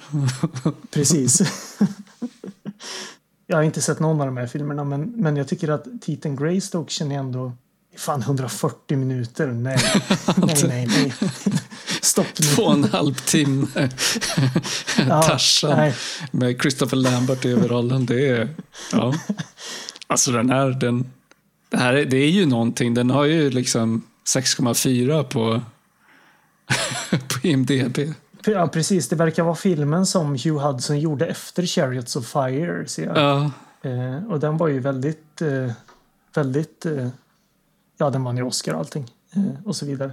Precis. 0.91 1.41
jag 3.47 3.57
har 3.57 3.63
inte 3.63 3.81
sett 3.81 3.99
någon 3.99 4.21
av 4.21 4.27
de 4.27 4.37
här 4.37 4.47
filmerna 4.47 4.83
men, 4.83 5.13
men 5.15 5.37
jag 5.37 5.47
tycker 5.47 5.69
att 5.69 5.85
titeln 6.01 6.35
Greystoke 6.35 6.91
känner 6.91 7.15
jag 7.15 7.25
ändå 7.25 7.51
Fan 7.97 8.21
140 8.21 8.97
minuter, 8.97 9.47
nej. 9.47 9.77
nej, 10.37 10.63
nej, 10.67 10.87
nej. 10.87 11.13
Stopp 12.01 12.27
nu. 12.39 12.45
Två 12.45 12.63
och 12.63 12.73
en 12.73 12.83
halv 12.83 13.13
timme. 13.13 13.67
ja, 15.09 15.21
Tarzan 15.21 15.91
med 16.31 16.61
Christopher 16.61 16.97
Lambert 16.97 17.45
i 17.45 17.47
huvudrollen. 17.47 18.05
Det 18.05 18.29
är, 18.29 18.49
ja. 18.91 19.13
Alltså 20.07 20.31
den 20.31 20.49
här, 20.49 20.69
den, 20.69 21.11
det 21.69 21.77
här 21.77 21.93
det 21.93 22.17
är 22.17 22.29
ju 22.29 22.45
någonting. 22.45 22.93
Den 22.93 23.09
har 23.09 23.25
ju 23.25 23.49
liksom 23.49 24.03
6,4 24.27 25.23
på, 25.23 25.61
på 27.27 27.47
IMDB. 27.47 27.97
Ja, 28.45 28.67
precis. 28.67 29.09
Det 29.09 29.15
verkar 29.15 29.43
vara 29.43 29.55
filmen 29.55 30.05
som 30.05 30.31
Hugh 30.31 30.57
Hudson 30.57 30.99
gjorde 30.99 31.25
efter 31.25 31.65
Chariots 31.65 32.15
of 32.15 32.27
Fire. 32.27 32.87
Ser 32.87 33.05
jag. 33.05 33.17
Ja. 33.17 33.51
Eh, 33.89 34.25
och 34.31 34.39
den 34.39 34.57
var 34.57 34.67
ju 34.67 34.79
väldigt, 34.79 35.41
eh, 35.41 35.71
väldigt 36.33 36.85
eh, 36.85 37.07
ja, 37.97 38.09
den 38.09 38.23
vann 38.23 38.37
ju 38.37 38.43
Oscar 38.43 38.73
och 38.73 38.79
allting. 38.79 39.11
Eh, 39.35 39.65
och 39.65 39.75
så 39.75 39.85
vidare. 39.85 40.11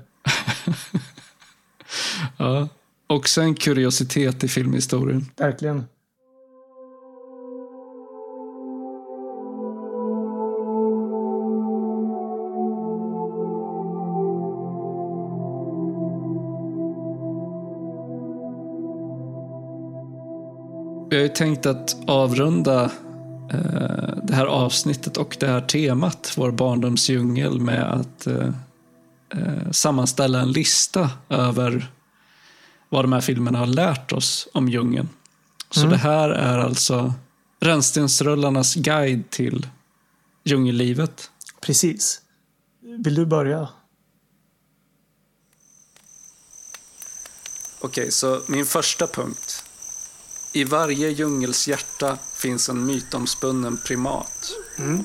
ja, 2.37 2.69
också 3.07 3.41
en 3.41 3.55
kuriositet 3.55 4.45
i 4.45 4.49
filmhistorien. 4.49 5.31
Verkligen. 5.37 5.85
Vi 21.13 21.17
har 21.17 21.23
ju 21.23 21.29
tänkt 21.29 21.67
att 21.67 21.97
avrunda 22.07 22.91
Eh, 23.53 24.17
det 24.23 24.35
här 24.35 24.47
avsnittet 24.47 25.17
och 25.17 25.37
det 25.41 25.47
här 25.47 25.61
temat, 25.61 26.33
vår 26.37 26.51
barndomsdjungel, 26.51 27.61
med 27.61 27.93
att 27.93 28.27
eh, 28.27 28.49
eh, 29.29 29.71
sammanställa 29.71 30.41
en 30.41 30.53
lista 30.53 31.11
över 31.29 31.93
vad 32.89 33.05
de 33.05 33.13
här 33.13 33.21
filmerna 33.21 33.59
har 33.59 33.67
lärt 33.67 34.13
oss 34.13 34.49
om 34.53 34.69
djungeln. 34.69 35.09
Så 35.71 35.81
mm. 35.81 35.91
det 35.91 35.97
här 35.97 36.31
är 36.31 36.59
alltså 36.59 37.15
Rännstensrullarnas 37.61 38.75
guide 38.75 39.31
till 39.31 39.67
djungellivet. 40.45 41.31
Precis. 41.61 42.21
Vill 42.81 43.15
du 43.15 43.27
börja? 43.27 43.69
Okej, 47.81 48.13
så 48.13 48.41
min 48.49 48.67
första 48.67 49.07
punkt 49.07 49.65
i 50.53 50.65
varje 50.65 51.09
djungels 51.11 51.69
hjärta 51.69 52.19
finns 52.35 52.69
en 52.69 52.87
mytomspunnen 52.87 53.79
primat. 53.85 54.53
Mm. 54.79 55.05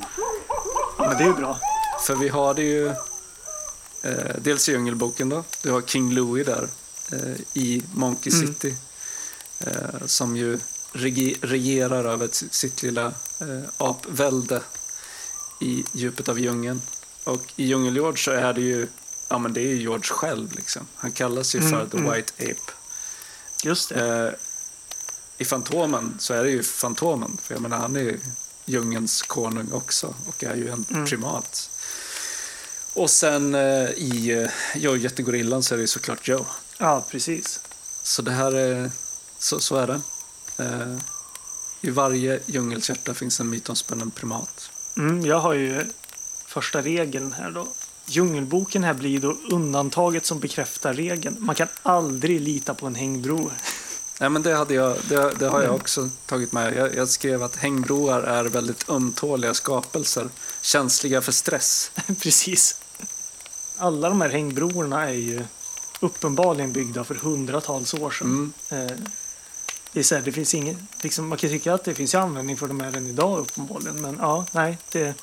Ja, 0.97 1.07
men 1.07 1.17
det 1.17 1.23
är 1.23 1.27
ju 1.27 1.33
bra. 1.33 1.59
För 2.07 2.15
vi 2.15 2.27
har 2.27 2.53
det 2.53 2.63
ju 2.63 2.87
eh, 4.01 4.35
dels 4.41 4.69
i 4.69 4.71
Djungelboken 4.71 5.29
då. 5.29 5.43
Du 5.61 5.71
har 5.71 5.81
King 5.81 6.13
Louie 6.13 6.43
där 6.43 6.67
eh, 7.11 7.41
i 7.53 7.83
Monkey 7.93 8.33
mm. 8.33 8.47
City. 8.47 8.75
Eh, 9.59 10.05
som 10.05 10.37
ju 10.37 10.59
regerar 11.41 12.05
över 12.05 12.29
sitt 12.31 12.83
lilla 12.83 13.05
eh, 13.39 13.69
apvälde 13.77 14.61
i 15.59 15.83
djupet 15.91 16.29
av 16.29 16.39
djungeln. 16.39 16.81
Och 17.23 17.53
i 17.55 17.65
Djungel-George 17.65 18.17
så 18.17 18.31
är 18.31 18.53
det 18.53 18.61
ju, 18.61 18.87
ja 19.27 19.37
men 19.37 19.53
det 19.53 19.61
är 19.61 19.67
ju 19.67 19.81
George 19.81 20.09
själv 20.09 20.55
liksom. 20.55 20.87
Han 20.95 21.11
kallas 21.11 21.55
ju 21.55 21.59
mm. 21.59 21.71
för 21.71 21.87
The 21.87 21.97
mm. 21.97 22.13
White 22.13 22.33
Ape. 22.39 22.71
Just 23.63 23.89
det. 23.89 24.35
Eh, 25.37 25.41
i 25.41 25.45
Fantomen 25.45 26.15
så 26.19 26.33
är 26.33 26.43
det 26.43 26.49
ju 26.49 26.63
Fantomen. 26.63 27.37
För 27.41 27.55
jag 27.55 27.61
menar, 27.61 27.77
han 27.77 27.95
är 27.95 27.99
ju 27.99 28.19
djungelns 28.65 29.21
konung 29.21 29.71
också 29.71 30.13
och 30.25 30.43
är 30.43 30.55
ju 30.55 30.69
en 30.69 30.85
mm. 30.89 31.05
primat. 31.05 31.69
Och 32.93 33.09
sen 33.09 33.55
eh, 33.55 33.89
i 33.89 34.43
eh, 34.43 34.81
Joe 34.81 34.95
Jättegorillan 34.95 35.63
så 35.63 35.73
är 35.73 35.77
det 35.77 35.81
ju 35.81 35.87
såklart 35.87 36.27
Joe. 36.27 36.45
Ja, 36.77 37.05
precis. 37.09 37.59
Så 38.03 38.21
det 38.21 38.31
här 38.31 38.55
är, 38.55 38.91
så, 39.39 39.59
så 39.59 39.75
är 39.75 39.87
det. 39.87 40.01
Eh, 40.63 40.97
I 41.81 41.89
varje 41.89 42.39
djungelshjärta 42.45 43.13
finns 43.13 43.39
en 43.39 43.49
mytomspunnen 43.49 44.11
primat. 44.11 44.71
Mm, 44.97 45.25
jag 45.25 45.39
har 45.39 45.53
ju 45.53 45.85
första 46.45 46.81
regeln 46.81 47.33
här 47.33 47.51
då. 47.51 47.67
Djungelboken 48.05 48.83
här 48.83 48.93
blir 48.93 49.19
då 49.19 49.37
undantaget 49.51 50.25
som 50.25 50.39
bekräftar 50.39 50.93
regeln. 50.93 51.35
Man 51.39 51.55
kan 51.55 51.67
aldrig 51.83 52.41
lita 52.41 52.73
på 52.73 52.87
en 52.87 52.95
hängbro. 52.95 53.51
Nej, 54.19 54.29
men 54.29 54.41
det, 54.41 54.55
hade 54.55 54.73
jag, 54.73 54.97
det, 55.09 55.33
det 55.39 55.47
har 55.47 55.61
jag 55.61 55.75
också 55.75 56.09
tagit 56.25 56.51
med. 56.51 56.75
Jag, 56.75 56.95
jag, 56.95 57.09
skrev 57.09 57.43
att 57.43 57.55
hängbroar 57.55 58.21
är 58.21 58.43
väldigt 58.43 58.89
ömtåliga 58.89 59.53
skapelser, 59.53 60.29
känsliga 60.61 61.21
för 61.21 61.31
stress. 61.31 61.91
Precis. 62.21 62.81
Alla 63.77 64.09
de 64.09 64.21
här 64.21 64.29
hängbroarna 64.29 65.09
är 65.09 65.13
ju 65.13 65.43
uppenbarligen 65.99 66.73
byggda 66.73 67.03
för 67.03 67.15
hundratals 67.15 67.93
år 67.93 68.11
sedan. 68.11 68.53
Mm. 68.69 68.87
Eh, 68.87 68.97
det 69.91 70.11
här, 70.11 70.21
det 70.21 70.31
finns 70.31 70.53
ingen, 70.53 70.87
liksom, 71.01 71.27
man 71.27 71.37
kan 71.37 71.49
tycka 71.49 71.73
att 71.73 71.83
det 71.83 71.95
finns 71.95 72.15
användning 72.15 72.57
för 72.57 72.67
dem 72.67 72.81
även 72.81 73.07
idag 73.07 73.39
uppenbarligen, 73.39 74.01
men 74.01 74.17
ja, 74.21 74.45
nej, 74.51 74.77
det, 74.91 75.13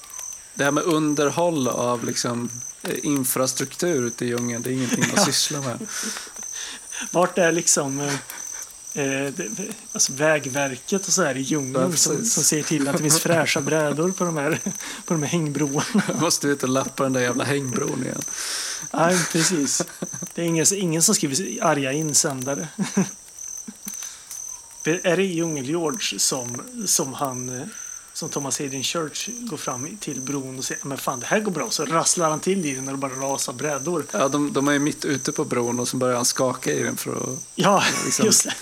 det 0.54 0.64
här 0.64 0.70
med 0.70 0.84
underhåll 0.84 1.68
av 1.68 2.04
liksom, 2.04 2.50
eh, 2.82 2.94
infrastruktur 3.02 4.06
ute 4.06 4.24
i 4.24 4.28
djungeln, 4.28 4.62
det 4.62 4.70
är 4.70 4.72
ingenting 4.72 5.04
man 5.16 5.24
sysslar 5.24 5.60
med. 5.60 5.86
Vart 7.10 7.38
är 7.38 7.52
liksom 7.52 8.00
eh, 8.00 8.14
eh, 8.94 9.32
alltså 9.92 10.12
Vägverket 10.12 11.06
och 11.06 11.12
så 11.12 11.22
här 11.22 11.34
i 11.36 11.38
Ja, 11.40 11.44
djungeln 11.44 11.90
precis. 11.90 12.02
som, 12.02 12.24
som 12.24 12.42
ser 12.44 12.62
till 12.62 12.88
att 12.88 12.96
det 12.96 13.02
finns 13.02 13.20
fräscha 13.20 13.60
brädor 13.60 14.12
på 14.12 14.24
de 14.24 14.36
här, 14.36 14.60
på 15.04 15.14
de 15.14 15.22
här 15.22 15.30
hängbroarna. 15.30 16.02
Jag 16.08 16.20
måste 16.20 16.48
ut 16.48 16.62
och 16.62 16.68
lappa 16.68 17.02
den 17.02 17.12
där 17.12 17.20
jävla 17.20 17.44
hängbron 17.44 18.02
igen. 18.04 18.22
Nej, 18.92 19.18
precis. 19.32 19.82
Det 20.34 20.42
är 20.42 20.46
ingen, 20.46 20.66
ingen 20.74 21.02
som 21.02 21.14
skriver 21.14 21.64
arga 21.64 21.92
insändare. 21.92 22.68
Är 24.84 25.16
det 25.16 25.22
Djungel-George 25.22 26.18
som, 26.18 26.62
som 26.86 27.14
han 27.14 27.70
som 28.12 28.28
Thomas 28.28 28.58
Hayden 28.58 28.82
Church 28.82 29.28
går 29.40 29.56
fram 29.56 29.96
till 30.00 30.20
bron 30.20 30.58
och 30.58 30.64
säger 30.64 30.86
men 30.86 30.98
fan 30.98 31.20
det 31.20 31.26
här 31.26 31.40
går 31.40 31.52
bra 31.52 31.70
så 31.70 31.84
rasslar 31.84 32.30
han 32.30 32.40
till 32.40 32.66
i 32.66 32.74
den 32.74 32.84
när 32.84 32.92
det 32.92 32.98
bara 32.98 33.12
rasar 33.14 33.52
brädor. 33.52 34.06
Ja, 34.12 34.28
de, 34.28 34.52
de 34.52 34.68
är 34.68 34.78
mitt 34.78 35.04
ute 35.04 35.32
på 35.32 35.44
bron 35.44 35.80
och 35.80 35.88
så 35.88 35.96
börjar 35.96 36.16
han 36.16 36.24
skaka 36.24 36.72
i 36.72 36.82
den 36.82 36.96
för 36.96 37.12
att 37.32 37.38
Ja, 37.54 37.84
liksom- 38.04 38.26
just 38.26 38.44
det. 38.44 38.54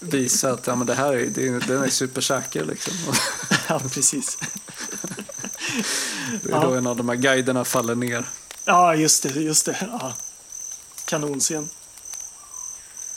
Visa 0.00 0.50
att 0.52 0.66
ja, 0.66 0.74
men 0.76 0.86
det 0.86 0.94
här 0.94 1.12
är, 1.12 1.26
det 1.26 1.48
är, 1.48 1.60
den 1.60 1.82
är 1.82 1.88
supersäker. 1.88 2.64
Liksom. 2.64 2.94
Ja, 3.68 3.80
precis. 3.92 4.38
det 6.42 6.52
är 6.52 6.60
då 6.60 6.72
Ja. 6.74 6.76
en 6.76 6.86
av 6.86 6.96
de 6.96 7.08
här 7.08 7.16
guiderna 7.16 7.64
faller 7.64 7.94
ner. 7.94 8.28
Ja, 8.64 8.94
just 8.94 9.22
det. 9.22 9.28
Just 9.28 9.66
det. 9.66 9.88
Ja. 10.00 10.14
Kanonscen. 11.04 11.68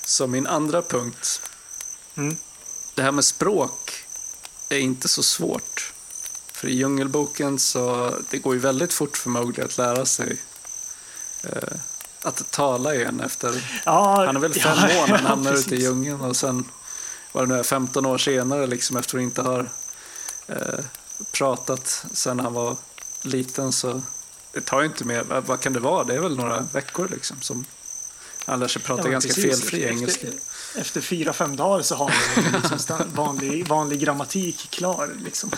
Så 0.06 0.28
min 0.28 0.48
andra 0.48 0.82
punkt. 0.82 1.42
Mm. 2.16 2.38
Det 2.96 3.02
här 3.02 3.12
med 3.12 3.26
språk 3.26 4.04
är 4.70 4.78
inte 4.80 5.08
så 5.08 5.24
svårt. 5.24 5.94
För 6.54 6.68
i 6.68 6.76
Djungelboken 6.76 7.60
så 7.60 8.16
det 8.30 8.38
går 8.38 8.54
ju 8.54 8.60
väldigt 8.60 8.94
fort 8.94 9.18
för 9.18 9.30
Mowgli 9.30 9.64
att 9.64 9.78
lära 9.78 10.06
sig 10.06 10.38
eh, 11.44 11.74
att 12.24 12.52
tala 12.52 12.96
igen 12.96 13.20
efter... 13.20 13.82
Ja, 13.86 14.26
Han 14.26 14.36
är 14.36 14.40
väl 14.40 14.54
fem 14.54 14.78
ja, 14.78 15.04
år 15.04 15.08
när 15.08 15.18
han 15.18 15.20
ja, 15.24 15.30
hamnar 15.30 15.54
ute 15.54 15.76
i 15.76 15.82
djungeln 15.82 16.22
och 16.22 16.36
sen 16.36 16.66
vad 17.32 17.44
det 17.44 17.54
nu 17.54 17.60
är, 17.60 17.64
15 17.64 18.06
år 18.06 18.18
senare 18.18 18.68
liksom 18.68 18.98
efter 18.98 19.18
att 19.18 19.22
inte 19.22 19.42
ha 19.42 19.60
eh, 20.48 20.80
pratat 21.32 22.06
sen 22.14 22.40
han 22.40 22.54
var 22.54 22.76
liten 23.22 23.72
så 23.72 24.02
det 24.52 24.62
tar 24.62 24.82
ju 24.82 24.88
inte 24.88 25.06
mer, 25.06 25.42
vad, 25.46 25.60
kan 25.60 25.74
det 25.74 25.80
vara? 25.80 26.04
Det 26.04 26.16
är 26.16 26.20
väl 26.20 26.36
några 26.38 26.60
veckor 26.60 27.08
liksom 27.12 27.42
som 27.42 27.66
han 28.46 28.60
lär 28.60 28.68
sig 28.68 28.82
prata 28.82 29.04
Ja, 29.04 29.12
ganska 29.12 29.34
precis. 29.34 29.60
felfri 29.62 29.84
Efter- 29.84 29.96
engelska. 29.96 30.28
Efter 30.76 31.02
fyra, 31.02 31.34
fem 31.34 31.56
dagar 31.56 31.84
så 31.84 31.96
har 31.96 32.14
man 32.36 32.62
liksom 32.62 32.98
vanlig, 33.16 33.68
vanlig 33.68 34.00
grammatik 34.00 34.68
klar. 34.72 35.10
Liksom. 35.24 35.52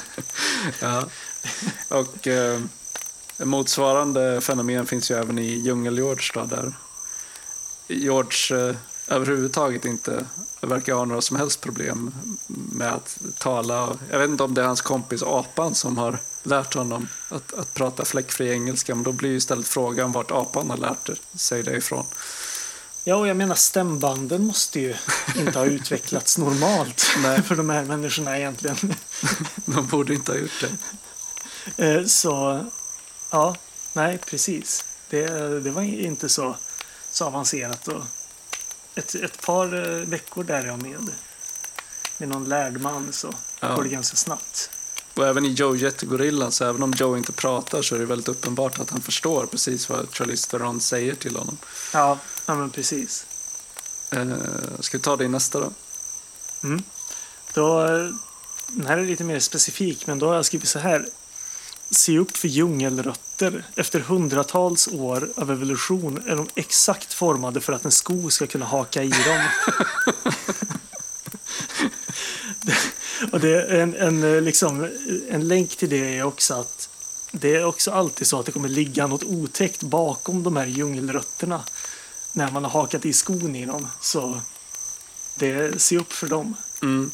Ja. 0.80 1.06
Och 1.88 2.28
eh, 2.28 2.62
motsvarande 3.38 4.42
fenomen 4.42 4.86
finns 4.86 5.12
ju 5.12 5.16
även 5.16 5.40
i 5.40 5.60
Djungel-George 5.60 6.46
där 6.46 6.74
George 7.88 8.70
eh, 8.70 8.76
överhuvudtaget 9.08 9.86
inte 9.86 10.26
verkar 10.62 10.94
ha 10.94 11.06
några 11.06 11.22
som 11.22 11.38
helst 11.38 11.62
problem 11.62 12.14
med 12.48 12.94
att 12.94 13.18
tala. 13.38 13.98
Jag 14.12 14.20
vet 14.20 14.30
inte 14.30 14.44
om 14.44 14.54
det 14.54 14.62
är 14.62 14.66
hans 14.66 14.82
kompis 14.82 15.24
apan 15.24 15.76
som 15.76 15.98
har 15.98 16.20
lärt 16.44 16.74
honom 16.74 17.08
att, 17.30 17.54
att 17.54 17.74
prata 17.74 18.06
fläckfri 18.06 18.50
engelska, 18.50 18.96
men 18.96 19.04
då 19.04 19.12
blir 19.12 19.30
ju 19.30 19.36
istället 19.36 19.68
frågan 19.68 20.12
vart 20.12 20.32
apan 20.32 20.70
har 20.70 20.78
lärt 20.78 21.10
sig 21.36 21.64
det 21.64 21.78
ifrån. 21.78 22.06
Ja, 23.04 23.16
och 23.16 23.28
jag 23.28 23.38
menar 23.38 23.56
stämbanden 23.56 24.46
måste 24.46 24.80
ju 24.80 24.96
inte 25.36 25.60
ha 25.60 25.66
utvecklats 25.66 26.38
normalt 26.38 27.02
för 27.46 27.56
de 27.56 27.70
här 27.70 27.84
människorna 27.84 28.38
egentligen. 28.38 28.78
De 29.66 29.88
borde 29.88 30.14
inte 30.14 30.32
ha 30.32 30.40
gjort 30.40 30.66
det. 31.76 31.86
Eh, 31.86 32.06
Så, 32.06 32.66
ja, 33.34 33.56
nej, 33.94 34.18
precis. 34.18 34.86
Det, 35.10 35.26
det 35.60 35.72
var 35.72 35.82
inte 35.82 36.30
så, 36.30 36.56
så 37.12 37.26
avancerat. 37.26 37.88
Och 37.88 38.04
ett, 38.96 39.16
ett 39.16 39.42
par 39.42 39.74
eh, 39.92 40.06
veckor 40.08 40.44
där 40.44 40.62
är 40.64 40.68
jag 40.68 40.82
med. 40.82 41.10
Med 42.18 42.30
någon 42.30 42.50
lärd 42.50 42.82
man 42.82 43.14
så 43.14 43.34
Ja. 43.60 43.76
går 43.76 43.84
det 43.84 43.90
ganska 43.90 44.18
snabbt. 44.18 44.70
Och 45.14 45.28
även 45.28 45.46
i 45.46 45.50
Joe 45.50 45.76
Jättegorillan, 45.76 46.52
så 46.52 46.66
även 46.66 46.84
om 46.84 46.94
Joe 46.98 47.18
inte 47.18 47.32
pratar 47.32 47.82
så 47.82 47.96
är 47.96 48.00
det 48.00 48.06
väldigt 48.06 48.28
uppenbart 48.28 48.80
att 48.80 48.90
han 48.90 49.02
förstår 49.02 49.46
precis 49.46 49.90
vad 49.90 50.16
Charlize 50.16 50.50
Theron 50.50 50.82
säger 50.82 51.16
till 51.16 51.36
honom. 51.36 51.58
Ja, 51.94 52.18
ja 52.46 52.56
men 52.56 52.70
precis. 52.70 53.26
Eh, 54.12 54.28
ska 54.80 54.98
vi 54.98 55.02
ta 55.02 55.16
det 55.16 55.24
i 55.24 55.28
nästa 55.28 55.60
då? 55.60 55.72
Mm. 56.64 56.84
Då, 57.54 57.82
eh, 57.86 58.10
den 58.68 58.86
här 58.88 58.98
är 58.98 59.06
lite 59.06 59.24
mer 59.24 59.40
specifik, 59.40 60.08
men 60.08 60.20
då 60.20 60.28
har 60.28 60.36
jag 60.36 60.46
skrivit 60.46 60.70
så 60.70 60.80
här. 60.80 61.08
Se 61.94 62.20
upp 62.20 62.38
för 62.38 62.48
djungelrötter. 62.48 63.66
Efter 63.76 64.00
hundratals 64.00 64.88
år 64.88 65.30
av 65.36 65.52
evolution 65.52 66.24
är 66.28 66.36
de 66.36 66.48
exakt 66.56 67.14
formade 67.14 67.62
för 67.62 67.74
att 67.74 67.86
en 67.86 67.92
sko 67.92 68.30
ska 68.30 68.48
kunna 68.48 68.66
haka 68.66 69.04
i 69.04 69.10
dem. 69.10 69.44
Och 73.32 73.40
det 73.40 73.82
en, 73.82 73.96
en, 73.96 74.46
liksom, 74.46 74.90
en 75.30 75.48
länk 75.48 75.76
till 75.76 75.90
det 75.90 76.18
är 76.18 76.24
också 76.24 76.54
att 76.54 76.90
det 77.32 77.56
är 77.56 77.66
också 77.66 77.92
alltid 77.92 78.28
så 78.28 78.40
att 78.40 78.46
det 78.46 78.52
kommer 78.52 78.70
ligga 78.70 79.08
något 79.08 79.24
otäckt 79.24 79.84
bakom 79.84 80.44
de 80.44 80.56
här 80.56 80.66
djungelrötterna. 80.66 81.64
När 82.32 82.52
man 82.52 82.64
har 82.64 82.72
hakat 82.72 83.06
i 83.06 83.14
skon 83.14 83.56
i 83.56 83.66
dem. 83.66 83.88
Så 84.02 84.42
det, 85.36 85.82
se 85.82 85.98
upp 85.98 86.14
för 86.14 86.28
dem. 86.28 86.56
Mm. 86.82 87.12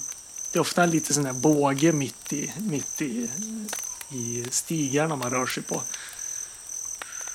Det 0.51 0.60
är 0.60 0.61
ofta 0.61 0.84
en 0.84 0.91
liten 0.91 1.14
sån 1.14 1.26
här 1.26 1.34
båge 1.34 1.91
mitt 1.91 2.34
i, 2.34 2.51
mitt 2.57 3.01
i, 3.01 3.30
i 4.10 4.45
stigarna 4.52 5.15
man 5.15 5.31
rör 5.31 5.45
sig 5.45 5.64
på. 5.64 5.81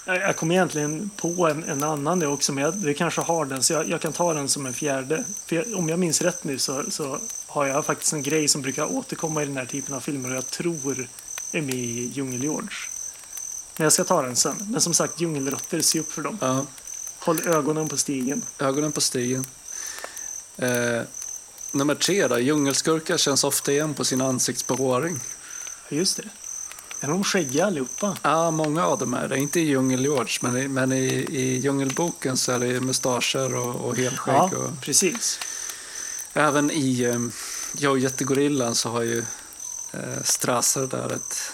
Jag 0.06 0.36
kom 0.36 0.50
egentligen 0.50 1.10
på 1.16 1.48
en, 1.48 1.64
en 1.64 1.82
annan 1.82 2.18
det 2.18 2.26
också, 2.26 2.52
men 2.52 2.64
jag, 2.64 2.74
det 2.74 2.94
kanske 2.94 3.20
har 3.20 3.44
den, 3.44 3.62
så 3.62 3.72
jag, 3.72 3.88
jag 3.88 4.00
kan 4.00 4.12
ta 4.12 4.34
den 4.34 4.48
som 4.48 4.66
en 4.66 4.74
fjärde. 4.74 5.24
För 5.46 5.56
jag, 5.56 5.78
om 5.78 5.88
jag 5.88 5.98
minns 5.98 6.22
rätt 6.22 6.44
nu 6.44 6.58
så, 6.58 6.90
så 6.90 7.18
har 7.46 7.66
jag 7.66 7.86
faktiskt 7.86 8.12
en 8.12 8.22
grej 8.22 8.48
som 8.48 8.62
brukar 8.62 8.92
återkomma 8.96 9.42
i 9.42 9.46
den 9.46 9.56
här 9.56 9.66
typen 9.66 9.94
av 9.94 10.00
filmer 10.00 10.30
och 10.30 10.36
jag 10.36 10.46
tror 10.46 11.08
är 11.52 11.62
med 11.62 11.74
i 11.74 12.10
Djungel-George. 12.14 12.88
Men 13.76 13.84
jag 13.84 13.92
ska 13.92 14.04
ta 14.04 14.22
den 14.22 14.36
sen. 14.36 14.56
Men 14.70 14.80
som 14.80 14.94
sagt, 14.94 15.20
djungelråttor, 15.20 15.80
se 15.80 16.00
upp 16.00 16.12
för 16.12 16.22
dem. 16.22 16.38
Ja, 16.40 16.66
Håll 17.18 17.40
ögonen 17.48 17.88
på 17.88 17.96
stigen. 17.96 18.42
ögonen 18.58 18.92
på 18.92 19.00
stigen. 19.00 19.44
Eh, 20.56 21.02
nummer 21.72 21.94
tre 21.94 22.28
då. 22.28 22.38
Djungelskurkar 22.38 23.16
känns 23.16 23.44
ofta 23.44 23.72
igen 23.72 23.94
på 23.94 24.04
sin 24.04 24.20
ansiktsbehåring. 24.20 25.20
Just 25.88 26.16
det. 26.16 26.24
Är 27.04 27.08
de 27.08 27.24
skäggiga 27.24 27.66
allihopa? 27.66 28.16
Ja, 28.22 28.50
många 28.50 28.86
av 28.86 28.98
dem 28.98 29.14
är 29.14 29.28
det. 29.28 29.38
Inte 29.38 29.60
i 29.60 29.64
Djungel-George, 29.64 30.38
men, 30.40 30.56
i, 30.56 30.68
men 30.68 30.92
i, 30.92 31.04
i 31.30 31.58
Djungelboken 31.58 32.36
så 32.36 32.52
är 32.52 32.58
det 32.58 32.80
mustascher 32.80 33.54
och, 33.54 33.74
och 33.74 33.96
helskägg. 33.96 34.34
Ja, 34.34 34.50
Och, 34.56 34.80
precis. 34.80 35.38
även 36.32 36.70
i 36.70 37.02
eh, 37.02 37.20
Joe 37.78 37.96
Jättegorillan 37.96 38.74
så 38.74 38.90
har 38.90 39.02
ju 39.02 39.18
eh, 39.92 40.22
Strasser 40.24 40.86
där 40.86 41.12
ett, 41.12 41.52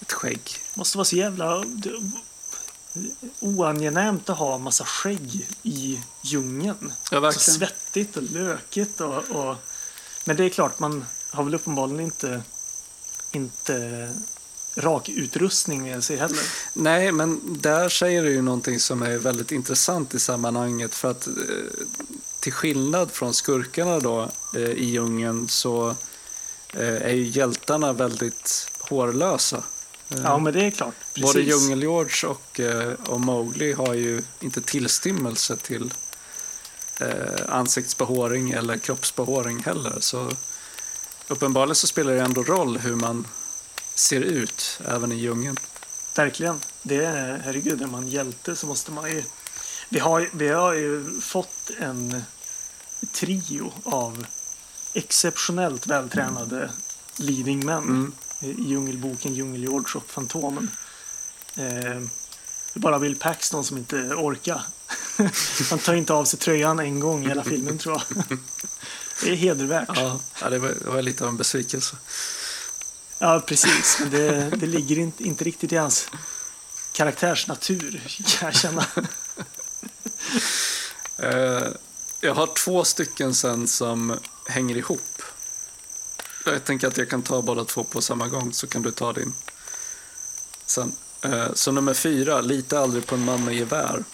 ett 0.00 0.12
skägg. 0.12 0.40
måste 0.74 0.98
vara 0.98 1.04
så 1.04 1.16
jävla 1.16 1.64
oangenämt 3.40 4.30
att 4.30 4.38
ha 4.38 4.58
massa 4.58 4.84
skägg 4.84 5.48
i 5.62 6.00
djungeln. 6.22 6.92
Ja, 7.10 7.32
Så 7.32 7.40
svettigt 7.40 8.16
och 8.16 8.22
lökigt. 8.22 9.00
Och, 9.00 9.30
och... 9.30 9.56
Men 10.24 10.36
det 10.36 10.44
är 10.44 10.48
klart, 10.48 10.78
man 10.78 11.04
har 11.30 11.44
väl 11.44 11.54
uppenbarligen 11.54 12.00
inte, 12.00 12.42
inte 13.32 14.08
rak 14.74 15.08
utrustning 15.08 15.82
med 15.82 16.04
sig 16.04 16.16
heller. 16.16 16.38
Nej, 16.72 17.12
men 17.12 17.40
där 17.60 17.88
säger 17.88 18.22
du 18.22 18.30
ju 18.30 18.42
någonting 18.42 18.80
som 18.80 19.02
är 19.02 19.18
väldigt 19.18 19.52
intressant 19.52 20.14
i 20.14 20.20
sammanhanget. 20.20 20.94
För 20.94 21.10
att 21.10 21.26
eh, 21.26 21.32
till 22.40 22.52
skillnad 22.52 23.10
från 23.10 23.34
skurkarna 23.34 23.98
då 23.98 24.30
eh, 24.54 24.62
i 24.62 24.84
djungeln 24.84 25.48
så 25.48 25.88
eh, 26.74 27.02
är 27.02 27.12
ju 27.12 27.24
hjältarna 27.24 27.92
väldigt 27.92 28.68
hårlösa. 28.78 29.62
Ja, 30.08 30.38
men 30.38 30.52
det 30.52 30.64
är 30.64 30.70
klart. 30.70 30.94
Precis. 31.14 31.34
Både 31.34 31.40
Djungel-George 31.40 32.26
och, 32.26 32.60
och 33.08 33.20
Mowgli 33.20 33.72
har 33.72 33.94
ju 33.94 34.22
inte 34.40 34.60
tillstymmelse 34.60 35.56
till 35.56 35.94
eh, 37.00 37.08
ansiktsbehåring 37.48 38.50
eller 38.50 38.78
kroppsbehåring 38.78 39.62
heller. 39.62 39.96
Så 40.00 40.30
uppenbarligen 41.28 41.74
så 41.74 41.86
spelar 41.86 42.12
det 42.12 42.20
ändå 42.20 42.42
roll 42.42 42.78
hur 42.78 42.94
man 42.94 43.26
ser 44.00 44.20
ut 44.20 44.80
även 44.88 45.12
i 45.12 45.14
djungeln. 45.14 45.56
Verkligen. 46.14 46.60
Det 46.82 47.04
är, 47.04 47.42
herregud, 47.44 47.82
är 47.82 47.86
man 47.86 48.08
hjälte 48.08 48.56
så 48.56 48.66
måste 48.66 48.92
man 48.92 49.10
ju... 49.10 49.24
Vi 49.88 49.98
har, 49.98 50.30
vi 50.32 50.48
har 50.48 50.74
ju 50.74 51.20
fått 51.20 51.70
en 51.78 52.22
trio 53.12 53.72
av 53.84 54.26
exceptionellt 54.92 55.86
vältränade 55.86 56.70
leading 57.16 57.66
men 57.66 57.82
Mm. 57.82 58.12
Djungelboken, 58.68 59.34
Djungel-George 59.34 59.96
och 59.96 60.10
Fantomen. 60.10 60.70
Eh, 61.54 62.00
bara 62.74 62.98
Will 62.98 63.16
Paxton 63.16 63.64
som 63.64 63.78
inte 63.78 63.96
orkar. 63.96 64.62
Han 65.70 65.78
tar 65.78 65.94
inte 65.94 66.12
av 66.12 66.24
sig 66.24 66.38
tröjan 66.38 66.78
en 66.80 67.00
gång 67.00 67.24
i 67.24 67.28
hela 67.28 67.44
filmen 67.44 67.78
tror 67.78 68.02
jag. 68.16 68.24
Det 69.22 69.30
är 69.30 69.34
hedervärt. 69.36 69.88
Ja, 69.94 70.20
ja 70.40 70.50
det, 70.50 70.58
var, 70.58 70.68
det 70.68 70.90
var 70.90 71.02
lite 71.02 71.24
av 71.24 71.30
en 71.30 71.36
besvikelse. 71.36 71.96
Ja, 73.22 73.40
precis. 73.46 73.96
Men 74.00 74.10
det, 74.10 74.50
det 74.50 74.66
ligger 74.66 74.98
inte, 74.98 75.24
inte 75.24 75.44
riktigt 75.44 75.72
i 75.72 75.76
hans 75.76 76.08
karaktärsnatur, 76.92 78.02
kan 78.26 78.46
jag 78.46 78.54
känna. 78.54 78.86
Eh, 81.16 81.68
jag 82.20 82.34
har 82.34 82.46
två 82.46 82.84
stycken 82.84 83.34
sen 83.34 83.68
som 83.68 84.18
hänger 84.46 84.76
ihop. 84.76 85.22
Jag 86.44 86.64
tänker 86.64 86.88
att 86.88 86.96
jag 86.96 87.10
kan 87.10 87.22
ta 87.22 87.42
båda 87.42 87.64
två 87.64 87.84
på 87.84 88.00
samma 88.00 88.28
gång 88.28 88.52
så 88.52 88.66
kan 88.66 88.82
du 88.82 88.90
ta 88.90 89.12
din 89.12 89.34
sen. 90.66 90.92
Eh, 91.22 91.46
så 91.54 91.72
nummer 91.72 91.94
fyra, 91.94 92.40
lita 92.40 92.80
aldrig 92.80 93.06
på 93.06 93.14
en 93.14 93.24
man 93.24 93.44
med 93.44 93.54
gevär. 93.54 94.04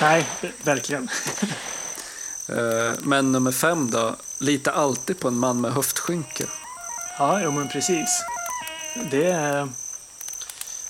Nej, 0.00 0.28
verkligen. 0.62 1.08
Eh, 2.48 2.92
men 3.02 3.32
nummer 3.32 3.52
fem 3.52 3.90
då, 3.90 4.16
lita 4.38 4.72
alltid 4.72 5.20
på 5.20 5.28
en 5.28 5.38
man 5.38 5.60
med 5.60 5.72
höftskynke. 5.72 6.46
Ja, 7.18 7.42
jo, 7.42 7.50
men 7.50 7.68
precis. 7.68 8.22
Det 9.10 9.26
är, 9.26 9.68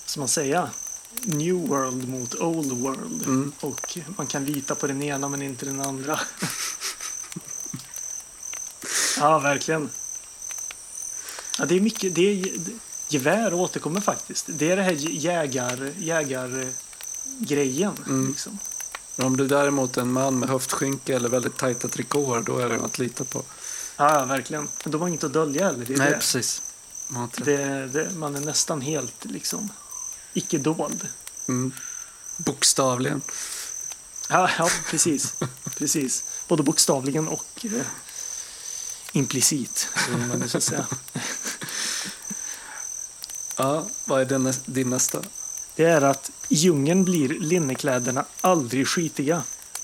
som 0.05 0.21
man 0.21 0.29
säga, 0.29 0.71
New 1.23 1.55
World 1.55 2.09
mot 2.09 2.35
Old 2.35 2.73
World. 2.73 3.27
Mm. 3.27 3.53
Och 3.61 3.99
man 4.17 4.27
kan 4.27 4.45
lita 4.45 4.75
på 4.75 4.87
den 4.87 5.03
ena 5.03 5.29
men 5.29 5.43
inte 5.43 5.67
den 5.67 5.81
andra. 5.81 6.21
ja, 9.19 9.39
verkligen. 9.39 9.91
Ja, 11.59 11.65
det 11.65 11.77
är 11.77 11.81
mycket, 11.81 12.15
det 12.15 12.31
är, 12.31 12.51
gevär 13.09 13.55
återkommer 13.55 14.01
faktiskt. 14.01 14.47
Det 14.49 14.71
är 14.71 14.77
det 14.77 14.83
här 14.83 14.97
jägar, 14.99 15.93
jägargrejen. 15.99 17.97
Mm. 18.07 18.29
Liksom. 18.29 18.59
Men 19.17 19.27
om 19.27 19.37
du 19.37 19.47
däremot 19.47 19.97
är 19.97 20.01
en 20.01 20.13
man 20.13 20.39
med 20.39 20.49
höftskynke 20.49 21.17
eller 21.17 21.29
väldigt 21.29 21.57
tajta 21.57 21.89
trikåer, 21.89 22.41
då 22.41 22.59
är 22.59 22.69
det 22.69 22.85
att 22.85 22.99
lita 22.99 23.25
på. 23.25 23.43
Ja, 23.99 24.25
verkligen. 24.25 24.69
Men 24.85 24.93
de 24.93 25.01
har 25.01 25.09
inget 25.09 25.25
att 25.25 25.33
dölja 25.33 25.65
heller. 25.67 25.85
Det 25.85 25.95
är 25.95 25.99
Nej, 25.99 26.11
det. 26.11 26.17
precis. 26.17 26.63
Man, 27.09 27.31
det. 27.37 27.87
Det, 27.87 28.11
man 28.11 28.37
är 28.37 28.41
nästan 28.41 28.81
helt 28.81 29.25
liksom 29.25 29.69
icke-dold. 30.33 31.09
Mm. 31.49 31.73
Bokstavligen. 32.37 33.23
Ja, 34.29 34.51
ja 34.59 34.71
precis. 34.91 35.35
precis. 35.77 36.25
Både 36.49 36.63
bokstavligen 36.63 37.29
och 37.29 37.65
eh, 37.65 37.87
implicit. 39.13 39.89
man 40.29 40.41
ju 40.43 40.49
så 40.49 40.61
säga. 40.61 40.87
Ja, 43.57 43.87
vad 44.05 44.21
är 44.21 44.25
din, 44.25 44.53
din 44.65 44.91
nästa? 44.91 45.23
Det 45.75 45.85
är 45.85 46.03
att 46.03 46.31
djungeln 46.49 47.05
blir 47.05 47.29
linnekläderna 47.29 48.25
aldrig 48.41 48.89
skitiga. 48.89 49.43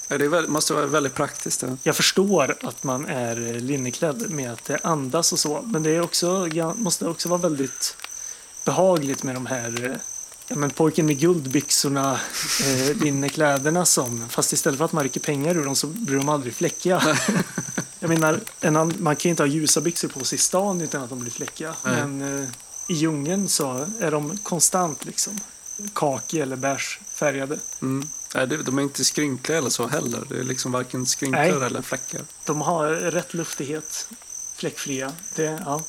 Ja, 0.08 0.18
det 0.18 0.48
måste 0.48 0.74
vara 0.74 0.86
väldigt 0.86 1.14
praktiskt. 1.14 1.60
Det. 1.60 1.76
Jag 1.82 1.96
förstår 1.96 2.56
att 2.62 2.84
man 2.84 3.06
är 3.06 3.54
eh, 3.54 3.60
linneklädd 3.60 4.30
med 4.30 4.52
att 4.52 4.64
det 4.64 4.78
andas 4.82 5.32
och 5.32 5.38
så. 5.38 5.62
Men 5.62 5.82
det 5.82 5.90
är 5.90 6.00
också, 6.00 6.48
ja, 6.52 6.74
måste 6.74 7.08
också 7.08 7.28
vara 7.28 7.40
väldigt 7.40 7.96
behagligt 8.64 9.22
med 9.22 9.34
de 9.34 9.46
här 9.46 9.84
eh, 9.84 9.96
ja, 10.48 10.56
men 10.56 10.70
pojken 10.70 11.06
med 11.06 11.18
guldbyxorna, 11.18 12.20
eh, 12.64 12.96
linnekläderna 13.02 13.84
som, 13.84 14.28
fast 14.28 14.52
istället 14.52 14.78
för 14.78 14.84
att 14.84 14.92
man 14.92 15.04
rycker 15.04 15.20
pengar 15.20 15.56
ur 15.56 15.64
dem 15.64 15.76
så 15.76 15.86
blir 15.86 16.16
de 16.16 16.28
aldrig 16.28 16.54
fläckiga. 16.54 17.18
Jag 18.04 18.08
menar, 18.08 18.40
en 18.60 18.92
man 18.98 19.16
kan 19.16 19.28
ju 19.28 19.30
inte 19.30 19.42
ha 19.42 19.48
ljusa 19.48 19.80
byxor 19.80 20.08
på 20.08 20.24
sig 20.24 20.36
i 20.36 20.38
stan 20.38 20.80
utan 20.80 21.02
att 21.02 21.10
de 21.10 21.20
blir 21.20 21.30
fläckiga. 21.30 21.74
Nej. 21.84 22.06
Men 22.06 22.42
eh, 22.42 22.48
i 22.86 22.94
djungeln 22.94 23.48
så 23.48 23.86
är 24.00 24.10
de 24.10 24.38
konstant 24.42 25.04
liksom 25.04 25.40
kaki 25.94 26.40
eller 26.40 26.56
bärsfärgade. 26.56 27.58
Mm. 27.82 28.08
Nej, 28.34 28.46
de 28.46 28.78
är 28.78 28.82
inte 28.82 29.04
skrynkliga 29.04 29.58
eller 29.58 29.70
så 29.70 29.86
heller. 29.86 30.24
Det 30.28 30.38
är 30.38 30.44
liksom 30.44 30.72
varken 30.72 31.06
skrynklar 31.06 31.58
Nej. 31.58 31.66
eller 31.66 31.82
fläckar. 31.82 32.20
De 32.44 32.60
har 32.60 32.88
rätt 32.88 33.34
luftighet, 33.34 34.08
fläckfria. 34.54 35.12
Det, 35.34 35.62
ja. 35.64 35.82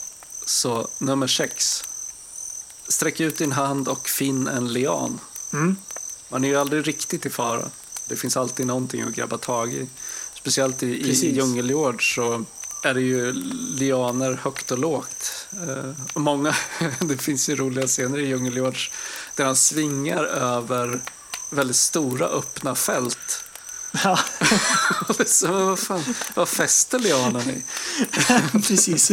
Så 0.46 0.88
nummer 0.98 1.28
sex. 1.28 1.84
Sträck 2.88 3.20
ut 3.20 3.38
din 3.38 3.52
hand 3.52 3.88
och 3.88 4.10
finn 4.10 4.48
en 4.48 4.74
lian. 4.74 5.20
Mm. 5.54 5.76
Man 6.30 6.44
är 6.44 6.48
ju 6.48 6.56
aldrig 6.56 6.88
riktigt 6.88 7.26
i 7.26 7.30
fara. 7.30 7.70
Det 8.08 8.16
finns 8.16 8.38
alltid 8.38 8.68
någonting 8.68 9.02
att 9.02 9.16
grabba 9.16 9.38
tag 9.38 9.74
i. 9.74 9.88
Speciellt 10.34 10.84
i, 10.84 11.00
i 11.00 11.04
Precis. 11.04 11.36
djungeljord 11.36 12.16
så 12.16 12.46
är 12.84 12.94
det 12.94 13.02
ju 13.02 13.34
lianer 13.80 14.34
högt 14.34 14.72
och 14.72 14.78
lågt. 14.78 15.48
Eh, 15.52 15.92
och 16.14 16.22
många, 16.22 16.56
det 17.00 17.18
finns 17.18 17.50
ju 17.50 17.56
roliga 17.56 17.88
scener 17.88 18.20
i 18.20 18.28
djungeljord 18.28 18.78
där 19.36 19.46
han 19.46 19.56
svingar 19.56 20.24
över 20.24 21.02
väldigt 21.50 21.76
stora 21.76 22.26
öppna 22.26 22.76
fält. 22.76 23.44
Ja, 24.04 24.20
så, 25.26 25.52
vad 25.66 25.80
fan, 25.80 26.04
vad 26.36 26.50
fäster 26.50 27.00
lianen 27.00 27.50
i? 27.50 27.64
precis. 28.52 29.12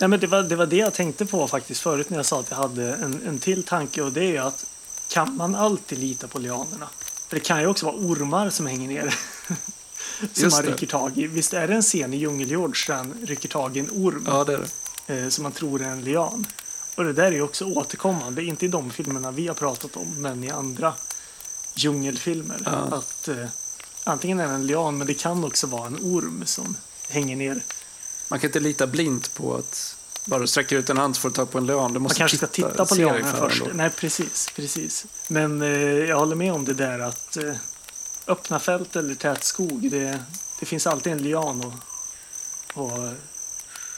Nej, 0.00 0.08
men 0.08 0.20
det, 0.20 0.26
var, 0.26 0.42
det 0.42 0.56
var 0.56 0.66
det 0.66 0.76
jag 0.76 0.94
tänkte 0.94 1.26
på 1.26 1.48
faktiskt 1.48 1.80
förut 1.80 2.10
när 2.10 2.16
jag 2.16 2.26
sa 2.26 2.40
att 2.40 2.50
jag 2.50 2.56
hade 2.56 2.94
en, 2.94 3.22
en 3.26 3.38
till 3.38 3.62
tanke 3.62 4.02
och 4.02 4.12
det 4.12 4.36
är 4.36 4.40
att 4.40 4.64
kan 5.08 5.36
man 5.36 5.54
alltid 5.54 5.98
lita 5.98 6.28
på 6.28 6.38
lianerna? 6.38 6.88
För 7.28 7.36
det 7.36 7.40
kan 7.40 7.60
ju 7.60 7.66
också 7.66 7.86
vara 7.86 7.96
ormar 7.96 8.50
som 8.50 8.66
hänger 8.66 8.88
ner. 8.88 9.14
som 10.32 10.44
Just 10.44 10.56
man 10.56 10.62
rycker 10.66 10.86
tag 10.86 11.18
i. 11.18 11.26
Visst 11.26 11.54
är 11.54 11.68
det 11.68 11.74
en 11.74 11.82
scen 11.82 12.14
i 12.14 12.16
Djungeljord 12.16 12.76
där 12.86 12.94
han 12.94 13.14
rycker 13.26 13.48
tag 13.48 13.76
i 13.76 13.80
en 13.80 13.90
orm 13.90 14.24
Ja, 14.30 14.44
det 14.44 14.52
är 14.54 14.66
det. 15.06 15.22
eh, 15.22 15.28
som 15.28 15.42
man 15.42 15.52
tror 15.52 15.82
är 15.82 15.88
en 15.88 16.04
lian? 16.04 16.46
Och 16.94 17.04
det 17.04 17.12
där 17.12 17.32
är 17.32 17.42
också 17.42 17.64
återkommande, 17.64 18.44
inte 18.44 18.64
i 18.64 18.68
de 18.68 18.90
filmerna 18.90 19.30
vi 19.30 19.48
har 19.48 19.54
pratat 19.54 19.96
om, 19.96 20.22
men 20.22 20.44
i 20.44 20.50
andra 20.50 20.94
djungelfilmer. 21.74 22.62
Ja. 22.64 22.70
Att 22.70 23.28
eh, 23.28 23.46
antingen 24.04 24.40
är 24.40 24.48
det 24.48 24.54
en 24.54 24.66
lian, 24.66 24.98
men 24.98 25.06
det 25.06 25.14
kan 25.14 25.44
också 25.44 25.66
vara 25.66 25.86
en 25.86 25.96
orm 25.96 26.42
som 26.46 26.76
hänger 27.08 27.36
ner. 27.36 27.62
Man 28.28 28.38
kan 28.38 28.48
inte 28.48 28.60
lita 28.60 28.86
blint 28.86 29.34
på 29.34 29.54
att 29.54 29.96
bara 30.24 30.46
sträcker 30.46 30.76
ut 30.76 30.90
en 30.90 30.98
hand 30.98 31.16
så 31.16 31.20
får 31.20 31.28
du 31.28 31.34
tag 31.34 31.50
på 31.50 31.58
en 31.58 31.66
lian. 31.66 31.92
Du 31.92 31.92
Man 31.92 32.02
måste 32.02 32.18
kanske 32.18 32.36
ska 32.36 32.46
titta 32.46 32.86
på 32.86 32.94
lianen 32.94 33.24
för 33.24 33.48
först. 33.48 33.62
Nej, 33.72 33.90
precis, 33.90 34.50
precis. 34.56 35.06
Men 35.28 35.62
eh, 35.62 35.68
jag 36.08 36.18
håller 36.18 36.36
med 36.36 36.52
om 36.52 36.64
det 36.64 36.74
där 36.74 36.98
att 36.98 37.36
eh, 37.36 37.54
öppna 38.26 38.60
fält 38.60 38.96
eller 38.96 39.14
tät 39.14 39.44
skog, 39.44 39.90
det, 39.90 40.22
det 40.60 40.66
finns 40.66 40.86
alltid 40.86 41.12
en 41.12 41.22
lian 41.22 41.64
och, 41.64 41.74
och 42.84 43.08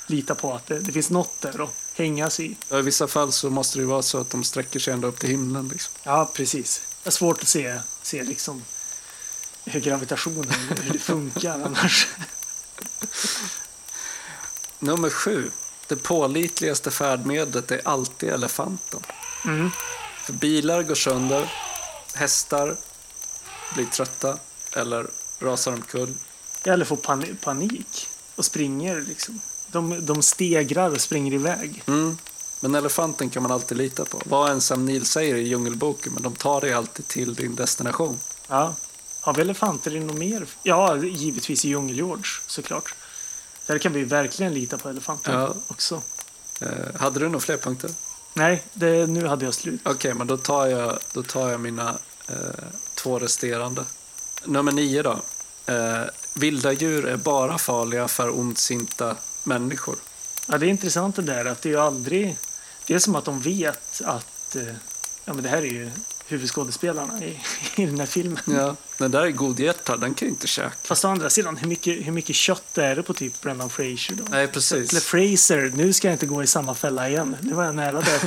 lita 0.06 0.34
på 0.34 0.54
att 0.54 0.66
det, 0.66 0.78
det 0.78 0.92
finns 0.92 1.10
något 1.10 1.40
där 1.40 1.62
att 1.62 1.83
hängas 1.94 2.40
i. 2.40 2.56
Ja, 2.68 2.78
I 2.78 2.82
vissa 2.82 3.06
fall 3.08 3.32
så 3.32 3.50
måste 3.50 3.78
det 3.78 3.84
vara 3.84 4.02
så 4.02 4.18
att 4.18 4.30
de 4.30 4.44
sträcker 4.44 4.80
sig 4.80 4.92
ända 4.94 5.08
upp 5.08 5.18
till 5.20 5.28
himlen. 5.28 5.68
Liksom. 5.68 5.92
Ja, 6.02 6.30
precis. 6.34 6.82
Det 7.02 7.08
är 7.08 7.12
svårt 7.12 7.42
att 7.42 7.48
se, 7.48 7.80
se 8.02 8.22
liksom 8.22 8.64
hur 9.64 9.80
gravitationen, 9.80 10.50
hur 10.82 10.92
det 10.92 10.98
funkar 10.98 11.54
annars. 11.64 12.06
Nummer 14.78 15.10
sju. 15.10 15.50
Det 15.88 15.96
pålitligaste 15.96 16.90
färdmedlet 16.90 17.70
är 17.70 17.80
alltid 17.84 18.28
elefanten. 18.28 19.00
Mm. 19.44 19.70
För 20.24 20.32
bilar 20.32 20.82
går 20.82 20.94
sönder, 20.94 21.52
hästar 22.14 22.76
blir 23.74 23.86
trötta 23.86 24.38
eller 24.72 25.06
rasar 25.38 25.72
omkull. 25.72 26.14
Eller 26.64 26.84
får 26.84 26.96
pan- 26.96 27.36
panik 27.42 28.08
och 28.36 28.44
springer 28.44 29.00
liksom. 29.00 29.40
De, 29.66 30.06
de 30.06 30.22
stegrar 30.22 30.90
och 30.90 31.00
springer 31.00 31.32
iväg. 31.32 31.82
Mm. 31.86 32.18
Men 32.60 32.74
elefanten 32.74 33.30
kan 33.30 33.42
man 33.42 33.52
alltid 33.52 33.78
lita 33.78 34.04
på. 34.04 34.22
Vad 34.24 34.50
än 34.50 34.60
Sam 34.60 34.84
Neill 34.86 35.06
säger 35.06 35.34
i 35.34 35.48
Djungelboken, 35.48 36.12
men 36.12 36.22
de 36.22 36.34
tar 36.34 36.60
dig 36.60 36.72
alltid 36.72 37.08
till 37.08 37.34
din 37.34 37.54
destination. 37.56 38.18
Ja. 38.48 38.74
Har 39.20 39.34
vi 39.34 39.40
elefanter 39.40 39.96
i 39.96 40.00
något 40.00 40.16
mer? 40.16 40.46
Ja, 40.62 40.96
givetvis 40.96 41.64
i 41.64 41.68
Djungeljord 41.68 42.26
såklart. 42.46 42.94
Där 43.66 43.78
kan 43.78 43.92
vi 43.92 44.04
verkligen 44.04 44.54
lita 44.54 44.78
på 44.78 44.88
elefanten 44.88 45.34
Ja. 45.34 45.54
också. 45.68 46.02
Eh, 46.60 46.68
hade 47.00 47.20
du 47.20 47.26
några 47.26 47.40
fler 47.40 47.56
punkter? 47.56 47.90
Nej, 48.34 48.62
det, 48.72 49.06
nu 49.06 49.26
hade 49.26 49.44
jag 49.44 49.54
slut. 49.54 49.80
Okej, 49.84 50.14
men 50.14 50.26
då 50.26 50.36
tar 50.36 50.66
jag, 50.66 50.98
då 51.12 51.22
tar 51.22 51.50
jag 51.50 51.60
mina 51.60 51.98
eh, 52.28 52.36
två 52.94 53.18
resterande. 53.18 53.84
Nummer 54.44 54.72
nio 54.72 55.02
då. 55.02 55.20
Eh, 55.66 56.00
vilda 56.34 56.72
djur 56.72 57.06
är 57.06 57.16
bara 57.16 57.58
farliga 57.58 58.08
för 58.08 58.38
ondsinta 58.38 59.16
människor. 59.44 59.96
Ja, 60.46 60.58
det 60.58 60.66
är 60.66 60.70
intressant 60.70 61.16
det 61.16 61.22
där 61.22 61.44
att 61.44 61.62
det 61.62 61.72
är 61.72 61.78
aldrig... 61.78 62.36
Det 62.86 62.94
är 62.94 62.98
som 62.98 63.14
att 63.14 63.24
de 63.24 63.40
vet 63.40 64.02
att 64.04 64.56
eh, 64.56 64.62
ja, 65.24 65.34
men 65.34 65.42
det 65.42 65.48
här 65.48 65.58
är 65.58 65.72
ju 65.72 65.90
huvudskådespelarna 66.26 67.24
i, 67.24 67.40
i 67.82 67.86
den 67.86 68.00
här 68.00 68.06
filmen. 68.06 68.42
Ja, 68.46 68.76
den 68.98 69.10
där 69.10 69.22
är 69.22 69.30
godhjärtad, 69.30 70.00
den 70.00 70.14
kan 70.14 70.28
ju 70.28 70.32
inte 70.32 70.46
käka. 70.46 70.72
Fast 70.82 71.04
å 71.04 71.08
andra 71.08 71.30
sidan, 71.30 71.56
hur 71.56 71.68
mycket, 71.68 72.06
hur 72.06 72.12
mycket 72.12 72.36
kött 72.36 72.78
är 72.78 72.96
det 72.96 73.02
på 73.02 73.14
typ 73.14 73.40
Brendan 73.40 73.70
Fraser 73.70 74.14
då? 74.14 74.24
Nej, 74.28 74.42
Eller 74.42 74.52
precis. 74.52 75.04
Fraser, 75.04 75.72
nu 75.74 75.92
ska 75.92 76.08
jag 76.08 76.14
inte 76.14 76.26
gå 76.26 76.42
i 76.42 76.46
samma 76.46 76.74
fälla 76.74 77.08
igen. 77.08 77.36
Nu 77.40 77.54
var 77.54 77.64
jag 77.64 77.74
nära 77.74 78.00
där. 78.00 78.20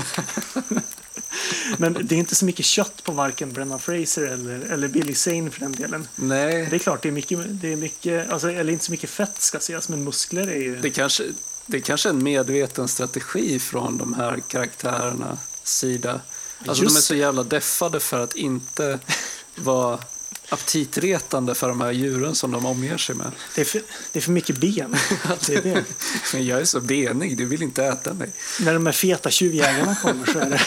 Men 1.78 1.98
det 2.02 2.16
är 2.16 2.20
inte 2.20 2.36
så 2.36 2.46
mycket 2.46 2.66
kött 2.66 3.04
på 3.04 3.12
varken 3.12 3.54
Brendan 3.54 3.80
Fraser 3.80 4.22
eller, 4.22 4.60
eller 4.60 4.88
Billy 4.88 5.16
Zane 5.16 5.52
för 5.52 5.60
den 5.60 5.72
delen. 5.72 6.08
Nej, 6.16 6.68
Det 6.70 6.76
är 6.76 6.80
klart, 6.80 7.02
det 7.02 7.08
är 7.08 7.12
mycket, 7.12 7.40
det 7.50 7.74
är 7.74 7.76
mycket 7.76 8.30
alltså, 8.30 8.52
eller 8.52 8.74
inte 8.74 8.86
så 8.86 8.92
mycket 8.92 9.10
fett 9.10 9.42
ska 9.42 9.60
sägas, 9.60 9.90
men 9.90 10.04
muskler 10.04 10.48
är 10.48 10.62
ju... 10.62 10.76
det 10.82 10.90
kanske, 10.90 11.24
det 11.66 11.82
kanske 11.82 12.10
är 12.10 12.14
en 12.14 12.24
medveten 12.24 12.88
strategi 12.88 13.60
från 13.60 13.98
de 13.98 14.14
här 14.14 14.40
karaktärernas 14.48 15.40
sida. 15.64 16.22
Alltså 16.66 16.84
de 16.84 16.90
är 16.90 16.94
Just 16.94 17.04
så 17.08 17.16
jävla 17.16 17.44
deffade 17.44 18.00
för 18.00 18.20
att 18.20 18.36
inte 18.36 19.00
vara 19.56 20.00
aptitretande 20.50 21.56
för 21.56 21.70
de 21.70 21.82
här 21.82 21.92
djuren 21.92 22.36
som 22.36 22.52
de 22.52 22.66
omger 22.66 22.98
sig 22.98 23.16
med. 23.16 23.32
Det 23.56 23.62
är 23.62 23.66
för, 23.66 23.82
det 24.12 24.20
är 24.20 24.24
för 24.24 24.32
mycket 24.32 24.58
ben. 24.58 24.96
Det 25.46 25.56
är 25.56 25.62
det. 25.62 25.84
Men 26.34 26.46
jag 26.46 26.62
är 26.62 26.66
så 26.66 26.80
benig, 26.80 27.38
du 27.38 27.46
vill 27.46 27.64
inte 27.64 27.86
äta 27.86 28.14
mig. 28.14 28.32
När 28.60 28.74
de 28.74 28.86
här 28.86 28.94
feta 28.94 29.30
tjuvjägarna 29.30 29.96
kommer 29.96 30.26
så 30.26 30.40
är 30.40 30.50
det... 30.50 30.62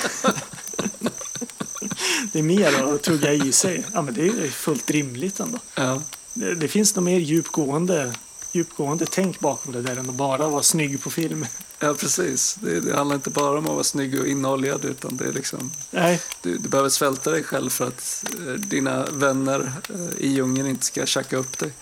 Det 2.32 2.39
är 2.39 2.43
mer 2.43 2.94
att 2.94 3.02
tugga 3.02 3.32
i 3.32 3.52
sig. 3.52 3.85
Ja, 3.93 4.02
men 4.02 4.15
det 4.15 4.27
är 4.27 4.48
fullt 4.48 4.90
rimligt 4.90 5.40
ändå. 5.40 5.59
Ja. 5.74 6.02
Det, 6.35 6.55
det 6.55 6.69
finns 6.69 6.94
nog 6.94 7.05
mer 7.05 7.19
djupgående, 7.19 8.15
djupgående 8.52 9.06
tänk 9.06 9.40
bakom 9.40 9.72
det 9.72 9.82
där 9.82 9.97
än 9.97 10.09
att 10.09 10.14
bara 10.14 10.48
vara 10.48 10.62
snygg 10.62 11.02
på 11.02 11.10
film. 11.10 11.47
Ja, 11.78 11.94
precis. 11.94 12.55
Det, 12.55 12.81
det 12.81 12.97
handlar 12.97 13.16
inte 13.16 13.31
bara 13.31 13.59
om 13.59 13.66
att 13.66 13.72
vara 13.72 13.85
snygg 13.85 14.20
och 14.20 14.27
inoljad 14.27 14.85
utan 14.85 15.16
det 15.16 15.24
är 15.24 15.32
liksom... 15.32 15.70
Nej, 15.90 16.20
Du, 16.43 16.59
du 16.59 16.68
behöver 16.68 16.89
svälta 16.89 17.31
dig 17.31 17.43
själv 17.43 17.70
för 17.70 17.86
att 17.89 18.24
eh, 18.47 18.52
dina 18.52 19.06
vänner 19.06 19.72
eh, 19.89 20.24
i 20.24 20.28
djungeln 20.28 20.68
inte 20.68 20.86
ska 20.86 21.06
tjacka 21.06 21.36
upp 21.36 21.59
dig. 21.59 21.72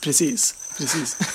precis. 0.00 0.54
precis. 0.78 1.16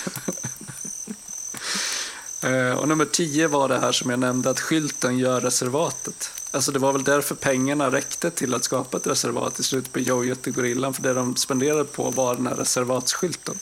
Eh, 2.41 2.71
och 2.71 2.87
nummer 2.87 3.05
10 3.05 3.47
var 3.47 3.69
det 3.69 3.79
här 3.79 3.91
som 3.91 4.09
jag 4.09 4.19
nämnde, 4.19 4.49
att 4.49 4.59
skylten 4.59 5.17
gör 5.17 5.41
reservatet. 5.41 6.31
Alltså 6.51 6.71
det 6.71 6.79
var 6.79 6.93
väl 6.93 7.03
därför 7.03 7.35
pengarna 7.35 7.91
räckte 7.91 8.31
till 8.31 8.53
att 8.53 8.63
skapa 8.63 8.97
ett 8.97 9.07
reservat 9.07 9.59
i 9.59 9.63
slutet 9.63 9.93
på 9.93 9.99
Jojet 9.99 10.47
och 10.47 10.53
Gorillan, 10.53 10.93
för 10.93 11.03
det 11.03 11.13
de 11.13 11.35
spenderade 11.35 11.85
på 11.85 12.09
var 12.09 12.35
den 12.35 12.47
här 12.47 12.55
reservatsskylten. 12.55 13.59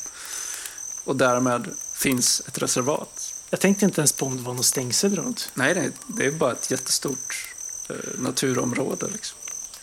Och 1.07 1.15
därmed 1.15 1.69
finns 1.93 2.41
ett 2.47 2.57
reservat. 2.57 3.33
Jag 3.49 3.59
tänkte 3.59 3.85
inte 3.85 4.01
ens 4.01 4.11
på 4.11 4.25
om 4.25 4.37
det 4.37 4.43
var 4.43 4.53
något 4.53 4.65
stängsel 4.65 5.15
runt. 5.15 5.51
Nej, 5.53 5.75
nej 5.75 5.91
det 6.07 6.25
är 6.25 6.31
bara 6.31 6.51
ett 6.51 6.71
jättestort 6.71 7.53
eh, 7.89 7.95
naturområde. 8.17 9.07
Liksom. 9.07 9.37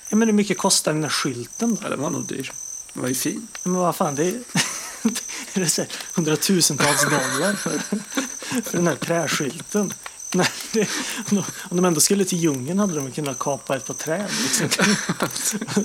Ja, 0.09 0.17
men 0.17 0.29
hur 0.29 0.33
mycket 0.33 0.59
kostar 0.59 0.93
den 0.93 1.03
där 1.03 1.09
skylten 1.09 1.75
då? 1.75 1.81
Ja, 1.83 1.89
den 1.89 2.01
var 2.01 2.11
nog 2.11 2.27
dyr. 2.27 2.53
Den 2.93 3.03
var 3.03 3.09
ju 3.09 3.15
fin. 3.15 3.49
Ja, 3.53 3.59
Men 3.63 3.75
vad 3.75 3.97
fan, 3.97 4.15
det 4.15 4.25
är, 4.25 4.41
det 5.55 5.61
är 5.61 5.67
så 5.67 5.85
hundratusentals 6.15 7.03
dollar 7.03 7.55
för, 7.55 7.79
för 8.63 8.77
den 8.77 8.87
här 8.87 8.97
träskylten. 8.97 9.95
Nej, 10.35 10.49
det, 10.73 10.89
om, 11.31 11.37
de, 11.37 11.45
om 11.71 11.77
de 11.77 11.85
ändå 11.85 12.01
skulle 12.01 12.25
till 12.25 12.39
djungeln 12.39 12.79
hade 12.79 12.95
de 12.95 13.13
kunnat 13.13 13.39
kapa 13.39 13.77
ett 13.77 13.87
par 13.87 13.95
träd. 13.95 14.31
Liksom. 14.43 14.69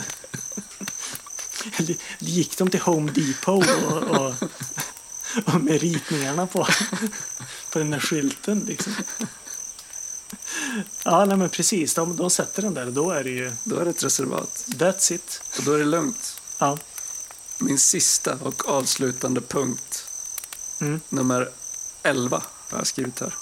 Eller 1.77 1.95
gick 2.19 2.57
de 2.57 2.69
till 2.69 2.79
Home 2.79 3.11
Depot 3.11 3.67
och, 3.69 4.03
och, 4.03 4.33
och 5.45 5.61
med 5.61 5.81
ritningarna 5.81 6.47
på, 6.47 6.67
på 7.71 7.79
den 7.79 7.93
här 7.93 7.99
skylten? 7.99 8.59
Liksom. 8.59 8.93
Ja, 11.03 11.25
nej, 11.25 11.37
men 11.37 11.49
precis. 11.49 11.93
De, 11.93 12.17
de 12.17 12.29
sätter 12.29 12.61
den 12.61 12.73
där 12.73 12.85
och 12.87 12.93
då 12.93 13.11
är 13.11 13.23
det 13.23 13.29
ju 13.29 13.51
Då 13.63 13.77
är 13.79 13.83
det 13.85 13.89
ett 13.89 14.03
reservat. 14.03 14.65
that's 14.67 15.13
it. 15.13 15.41
Och 15.57 15.63
då 15.63 15.73
är 15.73 15.77
det 15.79 15.85
lugnt. 15.85 16.41
Ja. 16.57 16.77
Min 17.57 17.79
sista 17.79 18.35
och 18.35 18.69
avslutande 18.69 19.41
punkt, 19.41 20.05
Mm. 20.81 21.01
nummer 21.09 21.49
11, 22.03 22.43
har 22.69 22.77
jag 22.77 22.87
skrivit 22.87 23.19
här. 23.19 23.33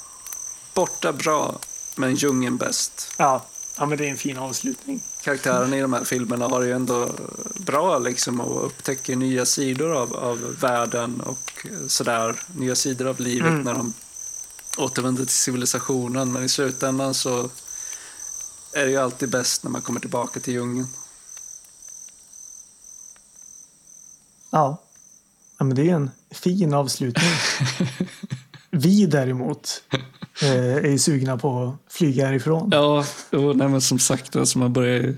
Borta 0.73 1.13
bra, 1.13 1.59
men 1.95 2.15
djungeln 2.15 2.57
bäst. 2.57 3.09
Ja. 3.17 3.45
Ja, 3.77 3.85
men 3.85 3.97
det 3.97 4.05
är 4.05 4.09
en 4.09 4.17
fin 4.17 4.37
avslutning. 4.37 5.01
Karaktärerna 5.21 5.77
i 5.77 5.81
de 5.81 5.93
här 5.93 6.03
filmerna 6.03 6.47
har 6.47 6.61
ju 6.61 6.71
ändå 6.71 7.09
bra 7.55 7.99
liksom 7.99 8.41
och 8.41 8.65
upptäcker 8.65 9.15
nya 9.15 9.45
sidor 9.45 9.95
av, 9.95 10.15
av 10.15 10.55
världen 10.59 11.21
och 11.21 11.67
sådär. 11.87 12.39
Nya 12.55 12.75
sidor 12.75 13.07
av 13.07 13.19
livet 13.19 13.47
Mm. 13.47 13.61
när 13.61 13.73
de 13.73 13.93
återvänder 14.77 15.25
till 15.25 15.33
civilisationen. 15.35 16.31
Men 16.31 16.43
i 16.43 16.49
slutändan 16.49 17.13
så 17.13 17.49
är 18.73 18.85
det 18.85 18.91
ju 18.91 18.97
alltid 18.97 19.29
bäst 19.29 19.63
när 19.63 19.71
man 19.71 19.81
kommer 19.81 19.99
tillbaka 19.99 20.39
till 20.39 20.53
djungeln. 20.53 20.87
Ja. 24.49 24.81
ja 25.57 25.65
men 25.65 25.75
det 25.75 25.89
är 25.89 25.93
en 25.95 26.11
fin 26.31 26.73
avslutning. 26.73 27.29
Vi 28.71 29.05
däremot 29.05 29.83
är 30.41 30.89
ju 30.89 30.99
sugna 30.99 31.37
på 31.37 31.63
att 31.63 31.93
flyga 31.93 32.25
härifrån. 32.25 32.69
Ja, 32.71 33.05
jo, 33.31 33.53
nej, 33.53 33.81
som 33.81 33.99
sagt, 33.99 34.35
alltså 34.35 34.59
man 34.59 34.73
börjar, 34.73 35.13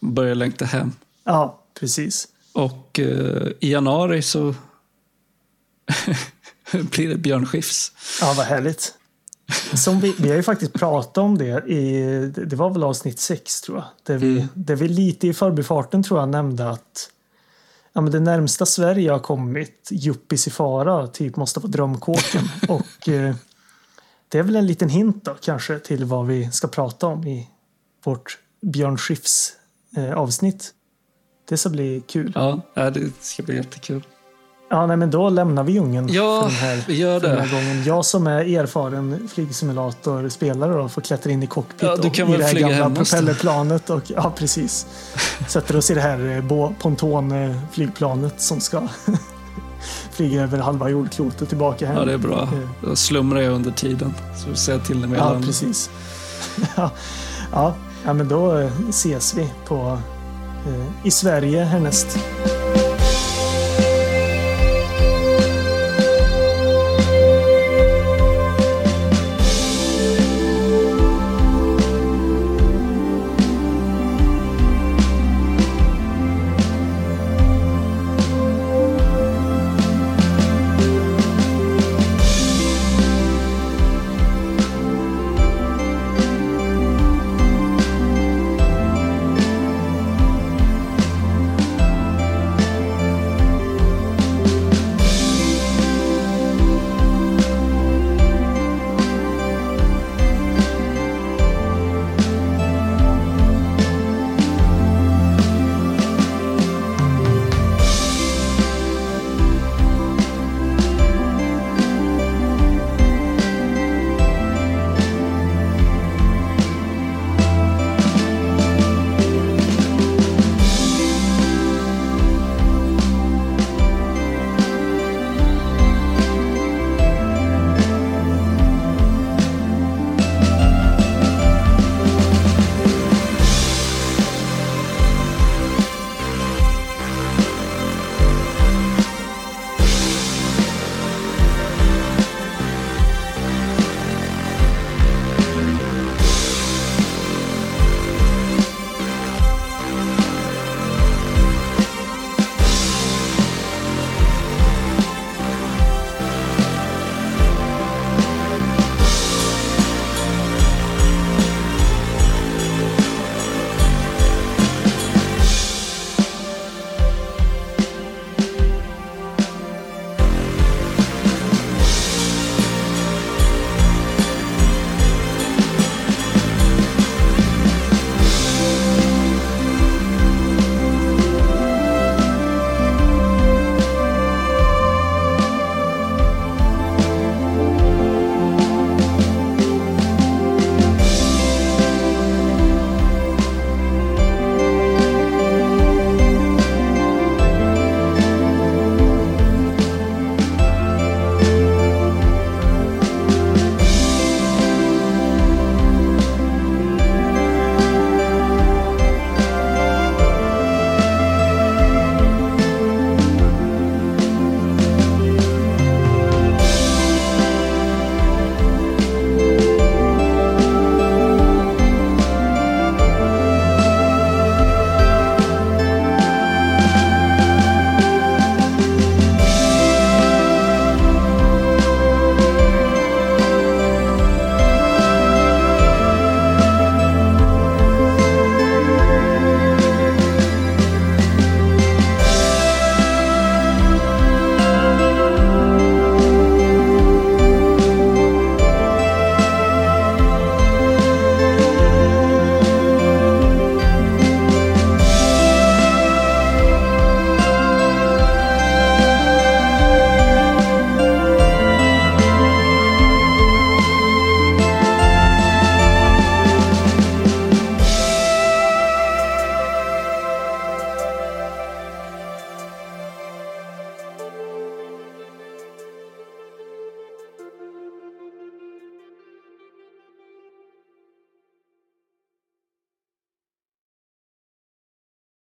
börjar 0.00 0.34
längta 0.34 0.64
hem. 0.64 0.92
Ja, 1.24 1.62
precis. 1.80 2.28
Och 2.52 3.00
eh, 3.00 3.48
i 3.60 3.72
januari 3.72 4.22
så 4.22 4.54
blir 6.90 7.08
det 7.08 7.16
Björn 7.16 7.46
Skifs. 7.46 7.92
Ja, 8.20 8.34
vad 8.36 8.46
härligt. 8.46 8.94
Som 9.74 10.00
vi, 10.00 10.14
vi 10.18 10.28
har 10.28 10.36
ju 10.36 10.42
faktiskt 10.42 10.72
pratat 10.72 11.18
om 11.18 11.38
det 11.38 11.68
i, 11.68 12.02
det 12.36 12.56
var 12.56 12.70
väl 12.70 12.84
avsnitt 12.84 13.20
sex 13.20 13.60
tror 13.60 13.76
jag. 13.78 13.86
Där 14.02 14.18
vi, 14.18 14.32
Mm. 14.32 14.48
där 14.54 14.76
vi 14.76 14.88
lite 14.88 15.26
i 15.28 15.34
förbifarten 15.34 16.02
tror 16.02 16.20
jag 16.20 16.28
nämnde 16.28 16.70
att 16.70 17.10
ja, 17.92 18.00
men 18.00 18.12
det 18.12 18.20
närmsta 18.20 18.66
Sverige 18.66 19.10
har 19.10 19.18
kommit 19.18 19.88
Juppis 19.92 20.46
i 20.46 20.50
fara 20.50 21.06
typ 21.06 21.36
måste 21.36 21.60
vara 21.60 21.70
drömkåken. 21.70 22.48
Och 22.68 23.08
eh, 23.08 23.34
det 24.28 24.38
är 24.38 24.42
väl 24.42 24.56
en 24.56 24.66
liten 24.66 24.88
hint 24.88 25.24
då 25.24 25.34
kanske 25.40 25.78
till 25.78 26.04
vad 26.04 26.26
vi 26.26 26.50
ska 26.50 26.68
prata 26.68 27.06
om 27.06 27.26
i 27.26 27.48
vårt 28.04 28.38
Björn 28.62 28.98
Skifs 28.98 29.52
eh, 29.96 30.12
avsnitt. 30.12 30.70
Det 31.48 31.56
ska 31.56 31.68
bli 31.68 32.02
kul. 32.06 32.32
Ja, 32.34 32.60
det 32.74 33.10
ska 33.20 33.42
bli 33.42 33.56
jättekul. 33.56 34.02
Ja, 34.70 34.86
nej, 34.86 34.96
men 34.96 35.10
då 35.10 35.28
lämnar 35.28 35.64
vi 35.64 35.72
djungeln 35.72 36.08
Ja, 36.12 36.42
för 36.42 36.48
den 36.48 36.56
här 36.56 36.84
vi 36.86 36.96
gör 36.96 37.20
för 37.20 37.28
den 37.28 37.36
det. 37.36 37.42
här 37.42 37.52
gången. 37.52 37.84
Jag 37.84 38.04
som 38.04 38.26
är 38.26 38.58
erfaren 38.58 39.28
flygsimulatorspelare 39.34 40.72
då 40.72 40.88
får 40.88 41.00
klättra 41.02 41.30
in 41.32 41.42
i 41.42 41.46
cockpit 41.46 41.82
Ja, 41.82 41.96
du 41.96 42.08
och 42.08 42.14
kan 42.14 42.28
i 42.28 42.30
väl 42.30 42.40
det 42.40 42.44
här 42.46 42.52
flyga 42.52 42.68
gamla 42.68 43.04
propellerplanet. 43.04 43.90
Och, 43.90 44.02
ja, 44.10 44.32
precis. 44.36 44.86
Sätter 45.48 45.76
oss 45.76 45.90
i 45.90 45.94
det 45.94 46.00
här 46.00 46.36
eh, 46.50 46.72
pontonflygplanet 46.78 48.40
som 48.40 48.60
ska 48.60 48.88
flyga 50.18 50.42
över 50.42 50.58
halva 50.58 50.88
jordklotet 50.88 51.48
tillbaka 51.48 51.86
hem. 51.86 51.96
Ja, 51.96 52.04
det 52.04 52.12
är 52.12 52.18
bra. 52.18 52.42
Eh, 52.42 52.88
Då 52.88 52.96
slumrar 52.96 53.40
jag 53.40 53.54
under 53.54 53.70
tiden. 53.70 54.14
Så 54.36 54.70
jag 54.70 54.84
till 54.84 55.00
när 55.00 55.08
vi 55.08 55.16
Ja, 55.16 55.40
precis. 55.44 55.90
ja, 56.76 56.90
ja, 57.52 57.74
ja, 58.04 58.12
men 58.12 58.28
då 58.28 58.58
eh, 58.58 58.70
ses 58.88 59.34
vi 59.34 59.52
på, 59.68 59.98
eh, 60.66 61.06
i 61.06 61.10
Sverige 61.10 61.64
härnäst. 61.64 62.18